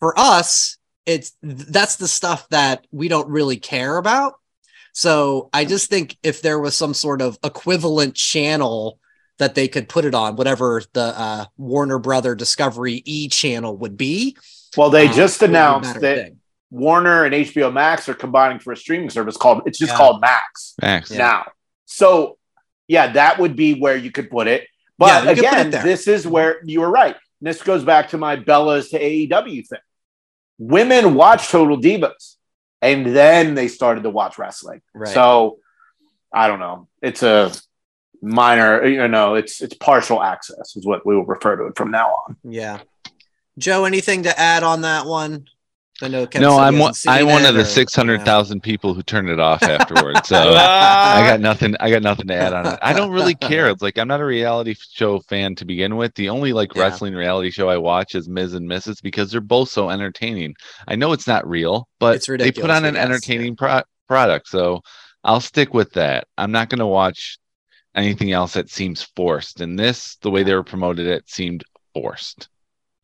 for 0.00 0.18
us 0.18 0.76
it's 1.06 1.32
that's 1.42 1.96
the 1.96 2.06
stuff 2.06 2.46
that 2.50 2.86
we 2.92 3.08
don't 3.08 3.28
really 3.28 3.56
care 3.56 3.96
about. 3.96 4.34
So 4.92 5.48
i 5.52 5.64
just 5.64 5.90
think 5.90 6.16
if 6.22 6.42
there 6.42 6.58
was 6.58 6.76
some 6.76 6.94
sort 6.94 7.22
of 7.22 7.38
equivalent 7.42 8.14
channel 8.14 8.98
that 9.38 9.54
they 9.54 9.68
could 9.68 9.88
put 9.88 10.04
it 10.04 10.14
on 10.14 10.36
whatever 10.36 10.82
the 10.92 11.00
uh, 11.18 11.44
warner 11.56 11.98
brother 11.98 12.34
discovery 12.34 13.02
e 13.04 13.28
channel 13.28 13.76
would 13.76 13.96
be 13.96 14.36
Well, 14.76 14.90
they 14.90 15.08
uh, 15.08 15.12
just 15.12 15.40
it 15.42 15.46
would 15.46 15.50
be 15.52 15.56
a 15.56 15.58
announced 15.60 16.00
that 16.00 16.16
thing. 16.16 16.40
Warner 16.70 17.24
and 17.24 17.34
HBO 17.34 17.72
Max 17.72 18.08
are 18.08 18.14
combining 18.14 18.58
for 18.58 18.72
a 18.72 18.76
streaming 18.76 19.10
service 19.10 19.36
called 19.36 19.62
it's 19.66 19.78
just 19.78 19.92
Yeah. 19.92 19.96
called 19.96 20.20
Max 20.20 20.74
Max. 20.82 21.10
now. 21.10 21.46
So 21.86 22.36
yeah, 22.88 23.12
that 23.12 23.38
would 23.38 23.56
be 23.56 23.74
where 23.74 23.96
you 23.96 24.10
could 24.10 24.30
put 24.30 24.46
it. 24.48 24.66
But 24.98 25.06
Yeah, 25.06 25.30
you 25.30 25.36
could 25.36 25.44
put 25.48 25.58
it 25.58 25.66
again, 25.68 25.84
this 25.84 26.08
is 26.08 26.26
where 26.26 26.60
you 26.64 26.80
were 26.80 26.90
right. 26.90 27.14
And 27.14 27.46
This 27.48 27.62
goes 27.62 27.84
back 27.84 28.08
to 28.10 28.18
my 28.18 28.36
Bellas 28.36 28.90
to 28.90 28.98
AEW 29.00 29.66
thing. 29.68 29.78
Women 30.58 31.14
watch 31.14 31.48
Total 31.48 31.76
Divas, 31.80 32.34
and 32.82 33.06
then 33.06 33.54
they 33.54 33.68
started 33.68 34.02
to 34.02 34.10
watch 34.10 34.38
wrestling. 34.38 34.82
Right. 34.92 35.14
So 35.14 35.58
I 36.32 36.48
don't 36.48 36.58
know. 36.58 36.88
It's 37.00 37.22
a 37.22 37.52
minor, 38.22 38.84
you 38.86 39.06
know, 39.08 39.34
it's 39.34 39.60
it's 39.60 39.74
partial 39.74 40.22
access 40.22 40.76
is 40.76 40.86
what 40.86 41.04
we 41.06 41.14
will 41.16 41.26
refer 41.26 41.56
to 41.56 41.66
it 41.66 41.76
from 41.76 41.90
now 41.90 42.08
on. 42.26 42.36
Yeah. 42.44 42.80
Joe, 43.58 43.84
anything 43.84 44.22
to 44.24 44.38
add 44.38 44.62
on 44.62 44.82
that 44.82 45.06
one? 45.06 45.46
I 46.00 46.06
know. 46.06 46.28
Kevin 46.28 46.46
No, 46.48 46.56
I'm 46.60 46.78
one, 46.78 46.92
I'm 47.08 47.26
one 47.26 47.44
of 47.44 47.54
the 47.56 47.62
or- 47.62 47.64
six 47.64 47.92
hundred 47.92 48.24
thousand 48.24 48.60
people 48.62 48.94
who 48.94 49.02
turned 49.02 49.28
it 49.28 49.40
off 49.40 49.64
afterwards. 49.64 50.28
So 50.28 50.36
I 50.56 51.22
I 51.22 51.26
got 51.28 51.40
nothing. 51.40 51.74
I 51.80 51.90
got 51.90 52.02
nothing 52.02 52.28
to 52.28 52.34
add 52.36 52.52
on 52.52 52.66
it. 52.66 52.78
I 52.82 52.92
don't 52.92 53.10
really 53.10 53.34
care. 53.34 53.68
It's 53.68 53.82
like 53.82 53.98
I'm 53.98 54.06
not 54.06 54.20
a 54.20 54.24
reality 54.24 54.76
show 54.78 55.18
fan 55.18 55.56
to 55.56 55.64
begin 55.64 55.96
with. 55.96 56.14
The 56.14 56.28
only 56.28 56.52
like 56.52 56.72
Yeah. 56.76 56.82
wrestling 56.82 57.14
reality 57.14 57.50
show 57.50 57.68
I 57.68 57.78
watch 57.78 58.14
is 58.14 58.28
Miz 58.28 58.54
and 58.54 58.68
Mrs. 58.70 59.02
because 59.02 59.32
they're 59.32 59.40
both 59.40 59.70
so 59.70 59.90
entertaining. 59.90 60.54
I 60.86 60.94
know 60.94 61.12
it's 61.12 61.26
not 61.26 61.48
real, 61.48 61.88
but 61.98 62.14
It's 62.16 62.26
they 62.28 62.52
put 62.52 62.70
on 62.70 62.84
an 62.84 62.94
yes, 62.94 63.04
entertaining 63.04 63.56
pro- 63.56 63.82
product. 64.06 64.46
So 64.46 64.82
I'll 65.24 65.40
stick 65.40 65.74
with 65.74 65.94
that. 65.94 66.28
I'm 66.38 66.52
not 66.52 66.68
going 66.68 66.78
to 66.78 66.86
watch 66.86 67.38
anything 67.98 68.32
else 68.32 68.54
that 68.54 68.70
seems 68.70 69.02
forced. 69.16 69.60
And 69.60 69.78
this, 69.78 70.16
the 70.22 70.30
way 70.30 70.42
they 70.42 70.54
were 70.54 70.62
promoted, 70.64 71.06
it 71.06 71.28
seemed 71.28 71.64
forced. 71.94 72.48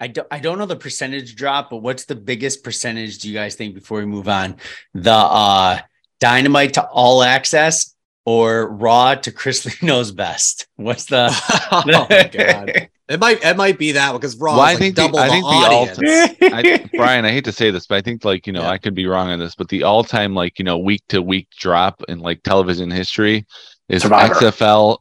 I 0.01 0.09
don't 0.09 0.27
I 0.31 0.41
don't 0.41 0.59
know 0.59 0.67
the 0.67 0.77
percentage 0.77 1.37
drop, 1.37 1.71
but 1.71 1.79
what's 1.79 2.05
the 2.05 2.17
biggest 2.17 2.65
percentage 2.65 3.19
do 3.19 3.29
you 3.29 3.35
guys 3.35 3.55
think 3.55 3.75
before 3.75 3.99
we 4.01 4.07
move 4.07 4.29
on? 4.29 4.57
The 4.93 5.13
uh 5.13 5.79
dynamite 6.21 6.75
to 6.75 6.85
all 6.87 7.23
access 7.23 7.95
or 8.27 8.69
raw 8.75 9.15
to 9.15 9.31
Chris 9.31 9.65
Lee 9.83 9.87
knows 9.87 10.11
best? 10.11 10.67
What's 10.77 11.07
the 11.07 11.29
oh 11.73 12.07
my 12.11 12.25
god! 12.33 12.89
It 13.09 13.21
might 13.21 13.45
it 13.45 13.57
might 13.57 13.79
be 13.79 13.93
that 13.93 14.11
one 14.11 14.21
because 14.21 14.37
Raw 14.37 14.57
Well, 14.57 14.65
is 14.65 14.69
I 14.69 14.73
like 14.73 14.79
think 14.79 14.97
the- 14.97 15.03
double 15.03 15.19
I 15.21 15.27
the, 15.27 15.33
think 15.33 15.45
the 15.45 16.49
audience. 16.51 16.89
I, 16.93 16.97
Brian, 16.97 17.25
I 17.25 17.31
hate 17.31 17.45
to 17.45 17.53
say 17.53 17.71
this, 17.71 17.87
but 17.87 17.97
I 17.97 18.01
think 18.03 18.25
like 18.25 18.47
you 18.47 18.53
know 18.53 18.63
Yeah. 18.63 18.71
I 18.71 18.79
could 18.79 18.95
be 18.95 19.07
wrong 19.07 19.29
on 19.31 19.39
this, 19.39 19.55
but 19.55 19.69
the 19.69 19.85
all-time 19.85 20.35
like 20.35 20.59
you 20.59 20.65
know 20.65 20.79
week 20.79 21.03
to 21.11 21.23
week 21.23 21.49
drop 21.57 22.03
in 22.09 22.19
like 22.19 22.43
television 22.43 22.91
history 22.91 23.47
is 23.89 24.03
Survivor. 24.03 24.35
XFL 24.35 24.99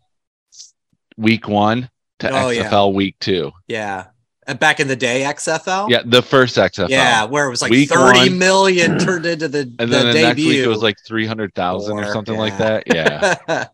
week 1.18 1.48
one 1.48 1.90
to 2.20 2.30
Oh, 2.30 2.50
yeah. 2.50 2.70
XFL 2.70 2.94
week 2.94 3.16
two. 3.20 3.52
yeah, 3.68 4.08
and 4.48 4.60
back 4.60 4.80
in 4.80 4.88
the 4.88 4.96
day, 4.96 5.22
XFL. 5.24 5.90
Yeah, 5.90 6.02
the 6.06 6.22
first 6.22 6.58
XFL. 6.58 6.90
yeah, 6.90 7.24
where 7.26 7.46
it 7.48 7.50
was 7.50 7.62
like 7.62 7.72
Week 7.72 7.90
thirty 7.90 8.30
one. 8.30 8.38
million 8.38 9.00
turned 9.00 9.26
into 9.26 9.48
the, 9.48 9.60
and 9.60 9.78
the 9.78 9.86
then 9.86 10.06
the 10.08 10.14
next 10.14 10.28
debut. 10.38 10.48
week 10.50 10.58
it 10.60 10.68
was 10.68 10.82
like 10.84 10.98
three 11.08 11.26
hundred 11.26 11.54
thousand 11.56 11.98
or 11.98 12.06
Or- 12.08 12.14
something 12.14 12.38
like 12.38 12.58
that. 12.58 12.84
Yeah, 12.88 13.68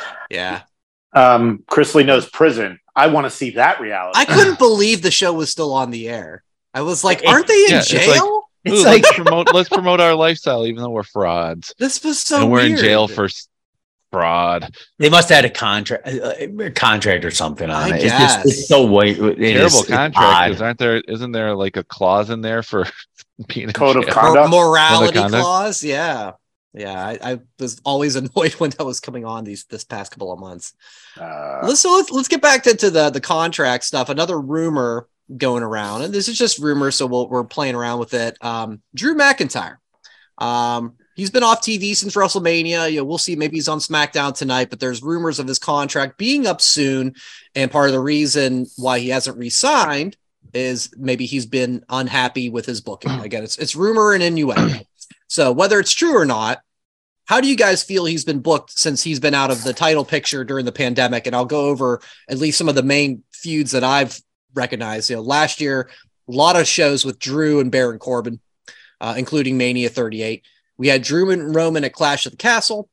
yeah. 0.30 0.62
Um, 1.12 1.62
Chrisley 1.70 2.04
knows 2.04 2.28
prison. 2.28 2.80
I 2.96 3.06
want 3.08 3.24
to 3.26 3.30
see 3.30 3.50
that 3.50 3.80
reality. 3.80 4.18
I 4.18 4.24
couldn't 4.24 4.58
believe 4.58 5.02
the 5.02 5.10
show 5.10 5.32
was 5.32 5.50
still 5.50 5.72
on 5.72 5.90
the 5.90 6.08
air. 6.08 6.42
I 6.72 6.82
was 6.82 7.04
like, 7.04 7.22
It- 7.22 7.28
aren't 7.28 7.46
they 7.46 7.64
in 7.64 7.70
yeah, 7.70 7.78
it's 7.80 7.92
like- 7.92 8.04
jail? 8.06 8.40
It's 8.64 8.80
Ooh, 8.80 8.84
like 8.84 9.02
let's 9.02 9.14
promote 9.16 9.52
let's 9.52 9.68
promote 9.68 10.00
our 10.00 10.14
lifestyle, 10.14 10.66
even 10.66 10.82
though 10.82 10.88
we're 10.88 11.02
frauds 11.02 11.74
this 11.78 12.02
was 12.02 12.18
so 12.18 12.40
and 12.42 12.50
we're 12.50 12.64
in 12.64 12.76
jail 12.78 13.06
for 13.06 13.26
s- 13.26 13.46
fraud. 14.14 14.74
they 14.98 15.08
must 15.10 15.28
have 15.28 15.36
had 15.36 15.44
a 15.44 15.50
contract 15.50 16.06
a 16.08 16.70
contract 16.70 17.24
or 17.24 17.30
something 17.30 17.68
on 17.70 17.92
I 17.92 17.96
it. 17.96 18.04
It's 18.04 18.18
just 18.18 18.46
it's 18.46 18.68
so 18.68 18.84
white. 18.84 19.18
It 19.18 19.38
is- 19.40 19.52
Terrible 19.54 19.78
it's 19.80 19.88
contract. 19.88 20.16
odd. 20.16 20.46
Because 20.48 20.62
aren't 20.62 20.78
there? 20.78 20.96
Isn't 21.08 21.32
there 21.32 21.54
like 21.54 21.76
a 21.76 21.84
clause 21.84 22.30
in 22.30 22.40
there 22.40 22.62
for 22.62 22.86
being 23.48 23.70
Code 23.72 23.96
of 23.96 24.04
jail? 24.04 24.14
con- 24.14 24.24
Conduct? 24.36 24.50
morality 24.50 25.06
Code 25.12 25.16
of 25.16 25.22
conduct? 25.22 25.42
clause. 25.44 25.82
Yeah, 25.84 26.32
yeah. 26.72 27.06
I, 27.06 27.18
I 27.32 27.40
was 27.58 27.80
always 27.84 28.16
annoyed 28.22 28.52
when 28.54 28.70
that 28.70 28.84
was 28.84 29.00
coming 29.00 29.24
on 29.24 29.44
these 29.44 29.64
this 29.64 29.84
past 29.84 30.12
couple 30.12 30.32
of 30.32 30.38
months. 30.38 30.72
Uh, 31.20 31.60
let's 31.64 31.80
so 31.80 31.92
let's 31.94 32.10
let's 32.10 32.28
get 32.28 32.40
back 32.42 32.62
to, 32.64 32.74
to 32.76 32.90
the 32.90 33.10
the 33.10 33.20
contract 33.20 33.84
stuff. 33.84 34.08
Another 34.08 34.40
rumor 34.40 35.06
going 35.36 35.62
around, 35.62 36.02
and 36.02 36.12
this 36.14 36.28
is 36.28 36.36
just 36.38 36.58
rumor, 36.58 36.90
so 36.90 37.06
we'll, 37.06 37.28
we're 37.28 37.44
playing 37.44 37.74
around 37.74 37.98
with 37.98 38.12
it. 38.14 38.36
Um, 38.44 38.82
Drew 38.94 39.14
McIntyre, 39.16 39.76
um, 40.38 40.94
he's 41.14 41.30
been 41.30 41.42
off 41.42 41.62
TV 41.62 41.94
since 41.94 42.14
WrestleMania. 42.14 42.90
You 42.90 42.98
know, 42.98 43.04
we'll 43.04 43.18
see. 43.18 43.36
Maybe 43.36 43.56
he's 43.56 43.68
on 43.68 43.78
SmackDown 43.78 44.36
tonight, 44.36 44.70
but 44.70 44.80
there's 44.80 45.02
rumors 45.02 45.38
of 45.38 45.48
his 45.48 45.58
contract 45.58 46.18
being 46.18 46.46
up 46.46 46.60
soon. 46.60 47.14
And 47.54 47.70
part 47.70 47.88
of 47.88 47.92
the 47.92 48.00
reason 48.00 48.66
why 48.76 48.98
he 48.98 49.08
hasn't 49.08 49.38
re-signed 49.38 50.16
is 50.52 50.90
maybe 50.96 51.26
he's 51.26 51.46
been 51.46 51.84
unhappy 51.88 52.50
with 52.50 52.66
his 52.66 52.80
booking. 52.80 53.10
Again, 53.20 53.44
it's 53.44 53.58
it's 53.58 53.76
rumor 53.76 54.12
and 54.12 54.22
innuendo. 54.22 54.80
So 55.26 55.52
whether 55.52 55.80
it's 55.80 55.92
true 55.92 56.16
or 56.16 56.24
not, 56.24 56.60
how 57.26 57.40
do 57.40 57.48
you 57.48 57.56
guys 57.56 57.82
feel 57.82 58.04
he's 58.04 58.24
been 58.24 58.40
booked 58.40 58.78
since 58.78 59.02
he's 59.02 59.20
been 59.20 59.34
out 59.34 59.50
of 59.50 59.64
the 59.64 59.72
title 59.72 60.04
picture 60.04 60.44
during 60.44 60.64
the 60.64 60.72
pandemic? 60.72 61.26
And 61.26 61.34
I'll 61.34 61.46
go 61.46 61.66
over 61.66 62.00
at 62.28 62.38
least 62.38 62.58
some 62.58 62.68
of 62.68 62.74
the 62.74 62.82
main 62.82 63.22
feuds 63.32 63.70
that 63.70 63.82
I've 63.82 64.20
recognized. 64.52 65.10
You 65.10 65.16
know, 65.16 65.22
last 65.22 65.60
year, 65.60 65.88
a 66.28 66.32
lot 66.32 66.56
of 66.56 66.66
shows 66.66 67.04
with 67.04 67.18
Drew 67.18 67.60
and 67.60 67.70
Baron 67.70 67.98
Corbin, 67.98 68.40
uh, 69.00 69.14
including 69.16 69.56
Mania 69.56 69.88
38. 69.88 70.44
We 70.76 70.88
had 70.88 71.02
Drew 71.02 71.30
and 71.30 71.54
Roman 71.54 71.84
at 71.84 71.92
Clash 71.92 72.26
of 72.26 72.32
the 72.32 72.38
Castle. 72.38 72.88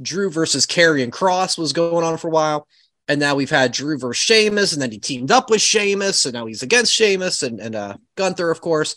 Drew 0.00 0.30
versus 0.30 0.66
Karrion 0.66 1.10
Kross 1.10 1.56
was 1.58 1.72
going 1.72 2.04
on 2.04 2.18
for 2.18 2.28
a 2.28 2.30
while. 2.30 2.66
And 3.08 3.20
now 3.20 3.34
we've 3.34 3.50
had 3.50 3.72
Drew 3.72 3.98
versus 3.98 4.22
Sheamus, 4.22 4.72
and 4.72 4.82
then 4.82 4.90
he 4.90 4.98
teamed 4.98 5.30
up 5.30 5.48
with 5.48 5.60
Sheamus, 5.60 6.24
and 6.24 6.34
now 6.34 6.46
he's 6.46 6.62
against 6.62 6.92
Sheamus 6.92 7.42
and, 7.42 7.60
and 7.60 7.76
uh, 7.76 7.96
Gunther, 8.16 8.50
of 8.50 8.60
course. 8.60 8.96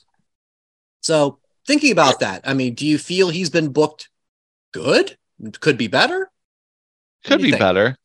So 1.02 1.40
thinking 1.68 1.92
about 1.92 2.20
that, 2.22 2.42
I 2.44 2.54
mean, 2.54 2.74
do 2.74 2.88
you 2.88 2.98
feel 2.98 3.30
he's 3.30 3.52
been 3.52 3.72
booked 3.72 4.10
good? 4.74 5.16
Could 5.60 5.78
be 5.78 5.88
better? 5.88 6.32
Could 7.24 7.42
be 7.42 7.52
think? 7.52 7.60
better. 7.60 7.96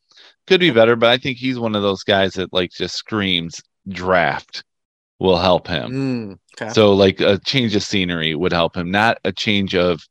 Could 0.46 0.60
be 0.60 0.70
better, 0.70 0.94
but 0.94 1.08
I 1.08 1.16
think 1.16 1.38
he's 1.38 1.58
one 1.58 1.74
of 1.74 1.82
those 1.82 2.02
guys 2.02 2.34
that 2.34 2.52
like 2.52 2.70
just 2.70 2.94
screams 2.94 3.62
draft 3.88 4.62
will 5.18 5.38
help 5.38 5.66
him. 5.66 5.90
Mm, 5.90 6.38
okay. 6.60 6.72
So 6.72 6.92
like 6.92 7.20
a 7.20 7.38
change 7.38 7.74
of 7.74 7.82
scenery 7.82 8.34
would 8.34 8.52
help 8.52 8.76
him, 8.76 8.90
not 8.90 9.18
a 9.24 9.32
change 9.32 9.74
of 9.74 10.02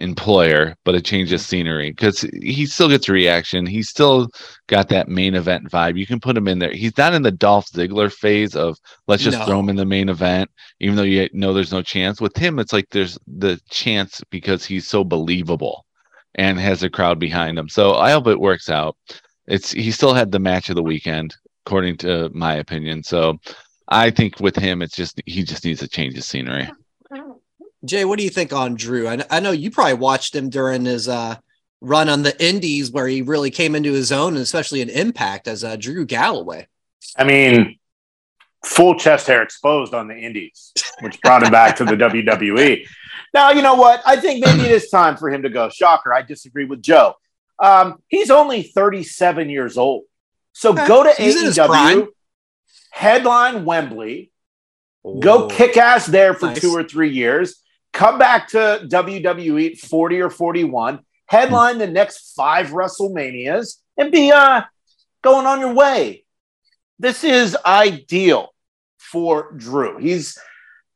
employer, 0.00 0.74
but 0.84 0.94
a 0.94 1.00
change 1.00 1.32
of 1.32 1.40
mm-hmm. 1.40 1.46
scenery 1.46 1.90
because 1.90 2.22
he 2.42 2.66
still 2.66 2.88
gets 2.88 3.08
a 3.08 3.12
reaction. 3.12 3.66
He's 3.66 3.88
still 3.88 4.28
got 4.66 4.88
that 4.88 5.08
main 5.08 5.34
event 5.34 5.70
vibe. 5.70 5.98
You 5.98 6.06
can 6.06 6.20
put 6.20 6.36
him 6.36 6.48
in 6.48 6.58
there. 6.58 6.72
He's 6.72 6.96
not 6.96 7.14
in 7.14 7.22
the 7.22 7.30
Dolph 7.30 7.66
Ziggler 7.70 8.12
phase 8.12 8.56
of 8.56 8.78
let's 9.06 9.22
just 9.22 9.38
No. 9.38 9.46
throw 9.46 9.60
him 9.60 9.68
in 9.68 9.76
the 9.76 9.84
main 9.84 10.08
event, 10.08 10.50
even 10.80 10.96
though 10.96 11.02
you 11.02 11.28
know 11.32 11.52
there's 11.52 11.72
no 11.72 11.82
chance. 11.82 12.20
With 12.20 12.36
him, 12.36 12.58
it's 12.58 12.72
like 12.72 12.86
there's 12.90 13.18
the 13.26 13.60
chance 13.70 14.20
because 14.30 14.64
he's 14.64 14.86
so 14.86 15.04
believable 15.04 15.84
and 16.34 16.58
has 16.58 16.82
a 16.82 16.90
crowd 16.90 17.18
behind 17.18 17.58
him. 17.58 17.68
So 17.68 17.94
I 17.94 18.12
hope 18.12 18.26
it 18.26 18.40
works 18.40 18.68
out. 18.68 18.96
It's 19.46 19.72
he 19.72 19.90
still 19.90 20.14
had 20.14 20.32
the 20.32 20.38
match 20.38 20.70
of 20.70 20.76
the 20.76 20.82
weekend, 20.82 21.34
according 21.66 21.98
to 21.98 22.30
my 22.32 22.54
opinion. 22.54 23.02
So 23.02 23.38
I 23.88 24.10
think 24.10 24.40
with 24.40 24.56
him, 24.56 24.82
it's 24.82 24.96
just 24.96 25.20
he 25.26 25.42
just 25.42 25.64
needs 25.64 25.82
a 25.82 25.88
change 25.88 26.16
of 26.16 26.24
scenery. 26.24 26.70
Jay, 27.84 28.04
what 28.04 28.18
do 28.18 28.24
you 28.24 28.30
think 28.30 28.52
on 28.52 28.74
Drew? 28.74 29.08
I, 29.08 29.24
I 29.30 29.40
know 29.40 29.52
you 29.52 29.70
probably 29.70 29.94
watched 29.94 30.34
him 30.34 30.50
during 30.50 30.84
his 30.84 31.08
uh, 31.08 31.36
run 31.80 32.08
on 32.08 32.22
the 32.22 32.44
Indies 32.44 32.90
where 32.90 33.06
he 33.06 33.22
really 33.22 33.50
came 33.50 33.74
into 33.74 33.92
his 33.92 34.12
own, 34.12 34.34
and 34.34 34.42
especially 34.42 34.80
in 34.82 34.90
Impact 34.90 35.48
as 35.48 35.64
uh, 35.64 35.76
Drew 35.76 36.04
Galloway. 36.04 36.66
I 37.16 37.24
mean, 37.24 37.78
full 38.64 38.94
chest 38.98 39.26
hair 39.26 39.42
exposed 39.42 39.94
on 39.94 40.08
the 40.08 40.16
Indies, 40.16 40.72
which 41.00 41.20
brought 41.22 41.42
him 41.42 41.50
back 41.50 41.76
to 41.76 41.84
the 41.84 41.92
WWE. 41.96 42.86
Now, 43.32 43.52
you 43.52 43.62
know 43.62 43.74
what? 43.76 44.02
I 44.04 44.16
think 44.16 44.44
maybe 44.44 44.62
it 44.62 44.72
is 44.72 44.90
time 44.90 45.16
for 45.16 45.30
him 45.30 45.42
to 45.42 45.48
go. 45.48 45.68
Shocker. 45.68 46.12
I 46.12 46.22
disagree 46.22 46.64
with 46.64 46.82
Joe. 46.82 47.14
Um, 47.60 48.02
he's 48.08 48.28
only 48.28 48.62
37 48.64 49.48
years 49.48 49.78
old. 49.78 50.02
So 50.52 50.72
Okay. 50.72 50.84
go 50.88 51.04
to 51.04 51.10
He's. 51.12 51.56
AEW, 51.56 52.08
headline 52.90 53.64
Wembley, 53.64 54.32
go 55.20 55.46
kick 55.46 55.76
ass 55.76 56.06
there 56.06 56.34
for 56.34 56.46
Nice. 56.46 56.60
two 56.60 56.72
or 56.72 56.82
three 56.82 57.10
years, 57.10 57.62
come 57.92 58.18
back 58.18 58.48
to 58.48 58.86
WWE 58.88 59.78
40 59.78 60.20
or 60.20 60.30
41, 60.30 61.00
headline 61.26 61.78
the 61.78 61.86
next 61.86 62.34
five 62.34 62.68
WrestleManias, 62.68 63.76
and 63.96 64.12
be 64.12 64.30
uh, 64.30 64.62
going 65.22 65.46
on 65.46 65.60
your 65.60 65.74
way. 65.74 66.24
This 66.98 67.24
is 67.24 67.56
ideal 67.64 68.48
for 68.98 69.52
Drew. 69.52 69.98
He's 69.98 70.38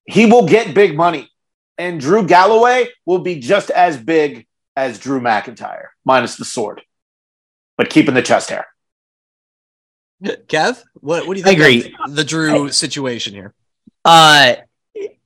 he 0.07 0.27
will 0.27 0.47
get 0.47 0.75
big 0.75 0.97
money, 0.97 1.31
and 1.79 1.99
Drew 1.99 2.27
Galloway 2.27 2.89
will 3.07 3.21
be 3.21 3.41
just 3.41 3.71
as 3.71 3.97
big 3.97 4.47
as 4.77 4.99
Drew 4.99 5.21
McIntyre, 5.21 5.87
minus 6.05 6.37
the 6.37 6.45
sword, 6.45 6.83
but 7.79 7.89
keeping 7.89 8.15
the 8.15 8.23
chest 8.23 8.51
hair. 8.51 8.67
Kev, 10.23 10.83
what, 10.95 11.27
what 11.27 11.35
do 11.35 11.39
you 11.41 11.45
think? 11.45 11.61
I 11.61 11.65
think 11.65 11.85
agree. 11.87 11.97
of 12.05 12.17
the 12.17 12.25
Drew 12.25 12.71
situation 12.71 13.35
here? 13.35 13.55
Uh 14.05 14.57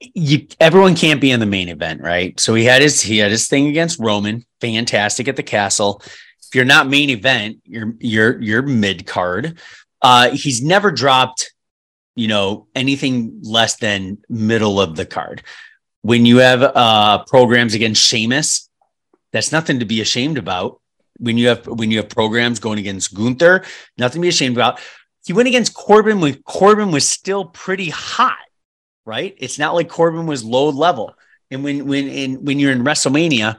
you 0.00 0.46
everyone 0.60 0.94
can't 0.94 1.20
be 1.20 1.30
in 1.30 1.40
the 1.40 1.46
main 1.46 1.68
event, 1.68 2.00
right? 2.00 2.38
So 2.40 2.54
he 2.54 2.64
had 2.64 2.82
his 2.82 3.00
he 3.00 3.18
had 3.18 3.30
his 3.30 3.48
thing 3.48 3.68
against 3.68 3.98
Roman, 3.98 4.44
fantastic 4.60 5.28
at 5.28 5.36
the 5.36 5.42
castle. 5.42 6.02
If 6.46 6.54
you're 6.54 6.64
not 6.64 6.88
main 6.88 7.10
event, 7.10 7.58
you're 7.64 7.94
you're 7.98 8.40
you're 8.40 8.62
mid 8.62 9.06
card. 9.06 9.58
Uh 10.00 10.30
he's 10.30 10.62
never 10.62 10.90
dropped, 10.90 11.52
you 12.14 12.28
know, 12.28 12.66
anything 12.74 13.40
less 13.42 13.76
than 13.76 14.18
middle 14.28 14.80
of 14.80 14.96
the 14.96 15.06
card. 15.06 15.42
When 16.02 16.24
you 16.24 16.38
have 16.38 16.62
uh 16.62 17.24
programs 17.24 17.74
against 17.74 18.02
Sheamus, 18.02 18.68
that's 19.32 19.52
nothing 19.52 19.80
to 19.80 19.84
be 19.84 20.00
ashamed 20.00 20.38
about. 20.38 20.80
When 21.18 21.36
you 21.36 21.48
have 21.48 21.66
when 21.66 21.90
you 21.90 21.98
have 21.98 22.08
programs 22.08 22.60
going 22.60 22.78
against 22.78 23.14
Gunther, 23.14 23.64
nothing 23.98 24.20
to 24.20 24.24
be 24.24 24.28
ashamed 24.28 24.56
about. 24.56 24.80
He 25.26 25.34
went 25.34 25.48
against 25.48 25.74
Corbin 25.74 26.20
when 26.20 26.42
Corbin 26.44 26.90
was 26.90 27.06
still 27.06 27.44
pretty 27.44 27.90
hot 27.90 28.38
right? 29.08 29.34
It's 29.38 29.58
not 29.58 29.74
like 29.74 29.88
Corbin 29.88 30.26
was 30.26 30.44
low 30.44 30.68
level. 30.68 31.14
And 31.50 31.64
when 31.64 31.86
when 31.86 32.06
in 32.08 32.44
when 32.44 32.58
you're 32.60 32.72
in 32.72 32.84
WrestleMania, 32.84 33.58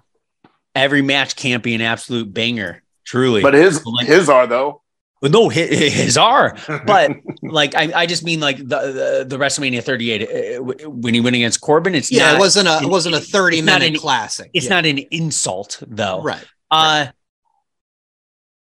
every 0.76 1.02
match 1.02 1.36
can't 1.36 1.64
be 1.64 1.74
an 1.74 1.82
absolute 1.82 2.32
banger. 2.34 2.84
Truly, 3.04 3.42
But 3.42 3.56
his 3.56 3.84
Like- 3.86 4.06
his 4.08 4.30
are 4.30 4.46
though. 4.48 4.84
No, 5.22 5.50
his, 5.50 5.70
his 5.94 6.18
are. 6.18 6.56
But 6.86 7.12
like, 7.42 7.76
I, 7.76 7.92
I 7.94 8.06
just 8.06 8.24
mean 8.24 8.40
like 8.40 8.58
the 8.58 9.26
the, 9.26 9.26
the 9.28 9.38
WrestleMania 9.38 9.84
38 9.84 10.22
uh, 10.60 10.64
when 10.90 11.14
he 11.14 11.20
went 11.20 11.36
against 11.36 11.60
Corbin. 11.60 11.94
It's 11.96 12.10
Yeah, 12.12 12.28
not, 12.28 12.36
it 12.36 12.40
wasn't 12.40 12.68
a 12.70 12.78
it 12.78 12.84
it- 12.84 12.90
wasn't 12.90 13.16
a 13.16 13.20
thirty 13.20 13.62
minute 13.62 13.90
an- 13.96 13.96
classic. 13.98 14.52
It's 14.54 14.68
Yeah. 14.68 14.76
not 14.76 14.86
an 14.86 15.00
insult 15.12 15.82
though. 15.86 16.22
right. 16.22 16.46
Uh, 16.72 17.08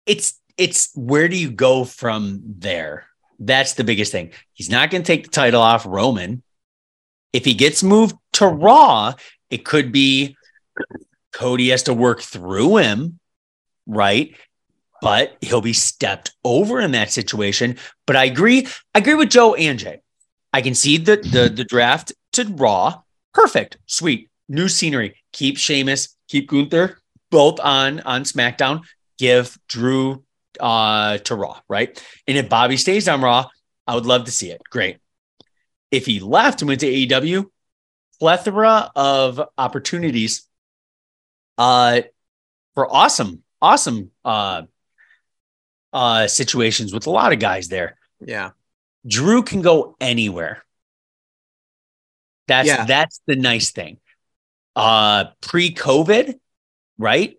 it's 0.04 0.38
it's 0.56 0.90
where 0.94 1.28
do 1.28 1.36
you 1.36 1.50
go 1.50 1.84
from 1.84 2.40
there? 2.58 3.06
That's 3.38 3.74
the 3.74 3.84
biggest 3.84 4.12
thing. 4.12 4.32
He's 4.52 4.70
not 4.70 4.90
going 4.90 5.02
to 5.02 5.06
take 5.06 5.24
the 5.24 5.30
title 5.30 5.60
off 5.60 5.84
Roman. 5.86 6.42
If 7.37 7.44
he 7.44 7.53
gets 7.53 7.83
moved 7.83 8.16
to 8.33 8.46
Raw, 8.46 9.12
it 9.51 9.62
could 9.62 9.92
be 9.92 10.38
Cody 11.35 11.68
has 11.68 11.83
to 11.83 11.92
work 11.92 12.22
through 12.22 12.79
him, 12.79 13.18
right? 13.87 14.35
But 15.03 15.37
he'll 15.42 15.61
be 15.61 15.75
stepped 15.75 16.35
over 16.42 16.81
in 16.81 16.92
that 16.92 17.11
situation. 17.11 17.77
But 18.07 18.16
I 18.16 18.25
agree. 18.25 18.66
I 18.94 19.01
agree 19.01 19.12
with 19.12 19.29
Joe 19.29 19.55
and 19.55 19.79
Jay. 19.79 20.01
I 20.51 20.62
can 20.62 20.75
see 20.75 20.96
the 20.96 21.16
the, 21.16 21.53
the 21.55 21.64
draft 21.64 22.14
to 22.33 22.44
Raw. 22.44 23.03
Perfect, 23.35 23.77
sweet, 23.85 24.31
new 24.49 24.66
scenery. 24.66 25.16
Keep 25.33 25.59
Sheamus, 25.59 26.16
keep 26.29 26.49
Gunther 26.49 26.99
both 27.31 27.61
on 27.61 28.01
on 28.01 28.22
SmackDown. 28.25 28.81
Give 29.18 29.55
Drew 29.68 30.25
uh 30.59 31.18
to 31.18 31.35
Raw, 31.35 31.61
right? 31.68 32.03
And 32.27 32.38
if 32.38 32.49
Bobby 32.49 32.79
stays 32.79 33.09
on 33.09 33.20
Raw, 33.20 33.51
I 33.87 33.94
would 33.94 34.07
love 34.07 34.25
to 34.25 34.31
see 34.31 34.51
it. 34.51 34.62
Great. 34.70 34.96
If 35.90 36.07
he 36.07 36.20
left 36.20 36.62
and 36.62 36.68
went 36.68 36.81
to 36.81 36.87
AEW, 36.87 37.46
plethora 38.18 38.90
of 38.96 39.40
opportunities 39.59 40.46
uh 41.59 42.01
for 42.75 42.92
awesome, 42.92 43.42
awesome 43.62 44.11
uh 44.25 44.62
uh 45.92 46.27
situations 46.27 46.92
with 46.92 47.07
a 47.07 47.11
lot 47.11 47.33
of 47.33 47.38
guys 47.38 47.68
there. 47.68 47.96
Yeah. 48.20 48.51
Drew 49.07 49.42
can 49.42 49.62
go 49.62 49.96
anywhere. 50.01 50.64
That's 52.49 52.68
Yeah. 52.68 52.85
that's 52.85 53.20
the 53.27 53.37
nice 53.37 53.70
thing. 53.70 53.99
Uh 54.75 55.27
pre-COVID, 55.40 56.35
right? 56.99 57.38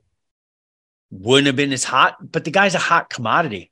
Wouldn't 1.11 1.47
have 1.47 1.55
been 1.55 1.73
as 1.73 1.83
hot, 1.83 2.17
but 2.31 2.43
the 2.43 2.51
guy's 2.51 2.75
a 2.75 2.79
hot 2.79 3.09
commodity. 3.09 3.71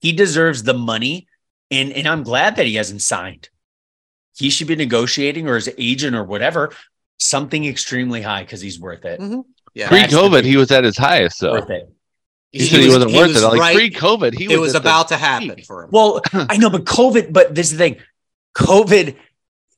He 0.00 0.12
deserves 0.12 0.62
the 0.64 0.74
money, 0.74 1.28
and 1.70 1.92
and 1.92 2.08
I'm 2.08 2.22
glad 2.24 2.56
that 2.56 2.66
he 2.66 2.74
hasn't 2.74 3.02
signed. 3.02 3.50
He 4.36 4.50
should 4.50 4.66
be 4.66 4.76
negotiating 4.76 5.48
or 5.48 5.56
his 5.56 5.70
agent 5.78 6.16
or 6.16 6.24
whatever 6.24 6.72
something 7.18 7.64
extremely 7.64 8.20
high 8.22 8.42
because 8.42 8.60
he's 8.60 8.80
worth 8.80 9.04
it. 9.04 9.20
Mhm. 9.20 9.44
Yeah. 9.74 9.88
Pre-COVID, 9.88 10.44
he 10.44 10.56
was 10.56 10.70
at 10.70 10.84
his 10.84 10.96
highest, 10.98 11.40
though. 11.40 11.52
Worth 11.52 11.70
it. 11.70 11.88
He, 12.50 12.66
said 12.66 12.80
he 12.80 12.88
wasn't 12.88 13.12
worth 13.12 13.28
was 13.28 13.42
it. 13.42 13.46
Like 13.46 13.60
right. 13.60 13.74
pre 13.76 13.90
COVID, 13.90 14.34
he 14.34 14.46
was 14.48 14.56
it 14.56 14.60
was 14.60 14.74
at 14.74 14.82
the 14.82 14.88
about 14.90 15.08
to 15.08 15.16
happen 15.16 15.54
peak. 15.54 15.64
for 15.64 15.84
him. 15.84 15.90
Well, 15.90 16.20
I 16.32 16.58
know, 16.58 16.68
but 16.68 16.84
COVID. 16.84 17.32
But 17.32 17.54
this 17.54 17.72
is 17.72 17.78
the 17.78 17.78
thing, 17.78 17.96
COVID. 18.54 19.16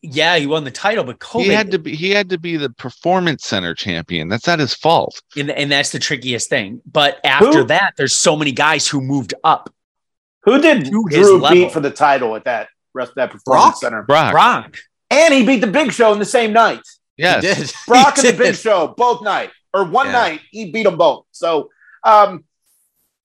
Yeah, 0.02 0.36
he 0.36 0.46
won 0.46 0.64
the 0.64 0.70
title, 0.72 1.04
but 1.04 1.18
COVID 1.18 1.44
He 1.44 1.48
had 1.48 1.70
to 1.70 1.78
be. 1.78 1.94
He 1.94 2.10
had 2.10 2.30
to 2.30 2.38
be 2.38 2.56
the 2.56 2.70
performance 2.70 3.44
center 3.46 3.74
champion. 3.74 4.28
That's 4.28 4.46
not 4.46 4.58
his 4.58 4.74
fault. 4.74 5.22
and, 5.36 5.50
and 5.50 5.70
that's 5.70 5.90
the 5.90 6.00
trickiest 6.00 6.50
thing. 6.50 6.82
But 6.90 7.20
after 7.24 7.60
Who- 7.60 7.64
that, 7.64 7.94
there's 7.96 8.14
so 8.16 8.34
many 8.36 8.50
guys 8.50 8.88
who 8.88 9.00
moved 9.00 9.34
up. 9.44 9.72
Who 10.42 10.60
did 10.60 10.86
To 10.86 11.04
his 11.10 11.20
Drew 11.20 11.38
level. 11.38 11.56
beat 11.58 11.72
for 11.72 11.80
the 11.80 11.90
title 11.90 12.34
at 12.36 12.44
that 12.44 12.68
rest 12.94 13.12
that 13.16 13.30
performance 13.30 13.64
Brock? 13.72 13.76
center? 13.76 14.02
Brock. 14.02 14.32
Brock, 14.32 14.76
And 15.10 15.34
he 15.34 15.44
beat 15.44 15.60
the 15.60 15.66
Big 15.66 15.92
Show 15.92 16.12
in 16.12 16.18
the 16.18 16.24
same 16.24 16.52
night. 16.52 16.80
Yes. 17.16 17.42
He 17.44 17.54
did. 17.64 17.72
Brock 17.86 18.16
He 18.18 18.28
and 18.28 18.38
the 18.38 18.42
Big. 18.44 18.54
Show 18.56 18.94
both 18.96 19.22
night. 19.22 19.50
or 19.72 19.84
one 19.84 20.06
Yeah. 20.06 20.12
night 20.12 20.40
he 20.50 20.70
beat 20.70 20.84
them 20.84 20.96
both. 20.96 21.24
So, 21.32 21.70
um, 22.04 22.44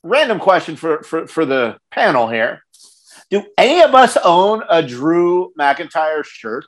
random 0.04 0.40
question 0.40 0.76
for 0.76 1.04
for 1.04 1.28
for 1.28 1.46
the 1.46 1.78
panel 1.92 2.28
here: 2.28 2.62
Do 3.30 3.44
any 3.58 3.82
of 3.82 3.94
us 3.94 4.18
own 4.24 4.64
a 4.70 4.82
Drew 4.82 5.52
McIntyre 5.60 6.24
shirt? 6.26 6.66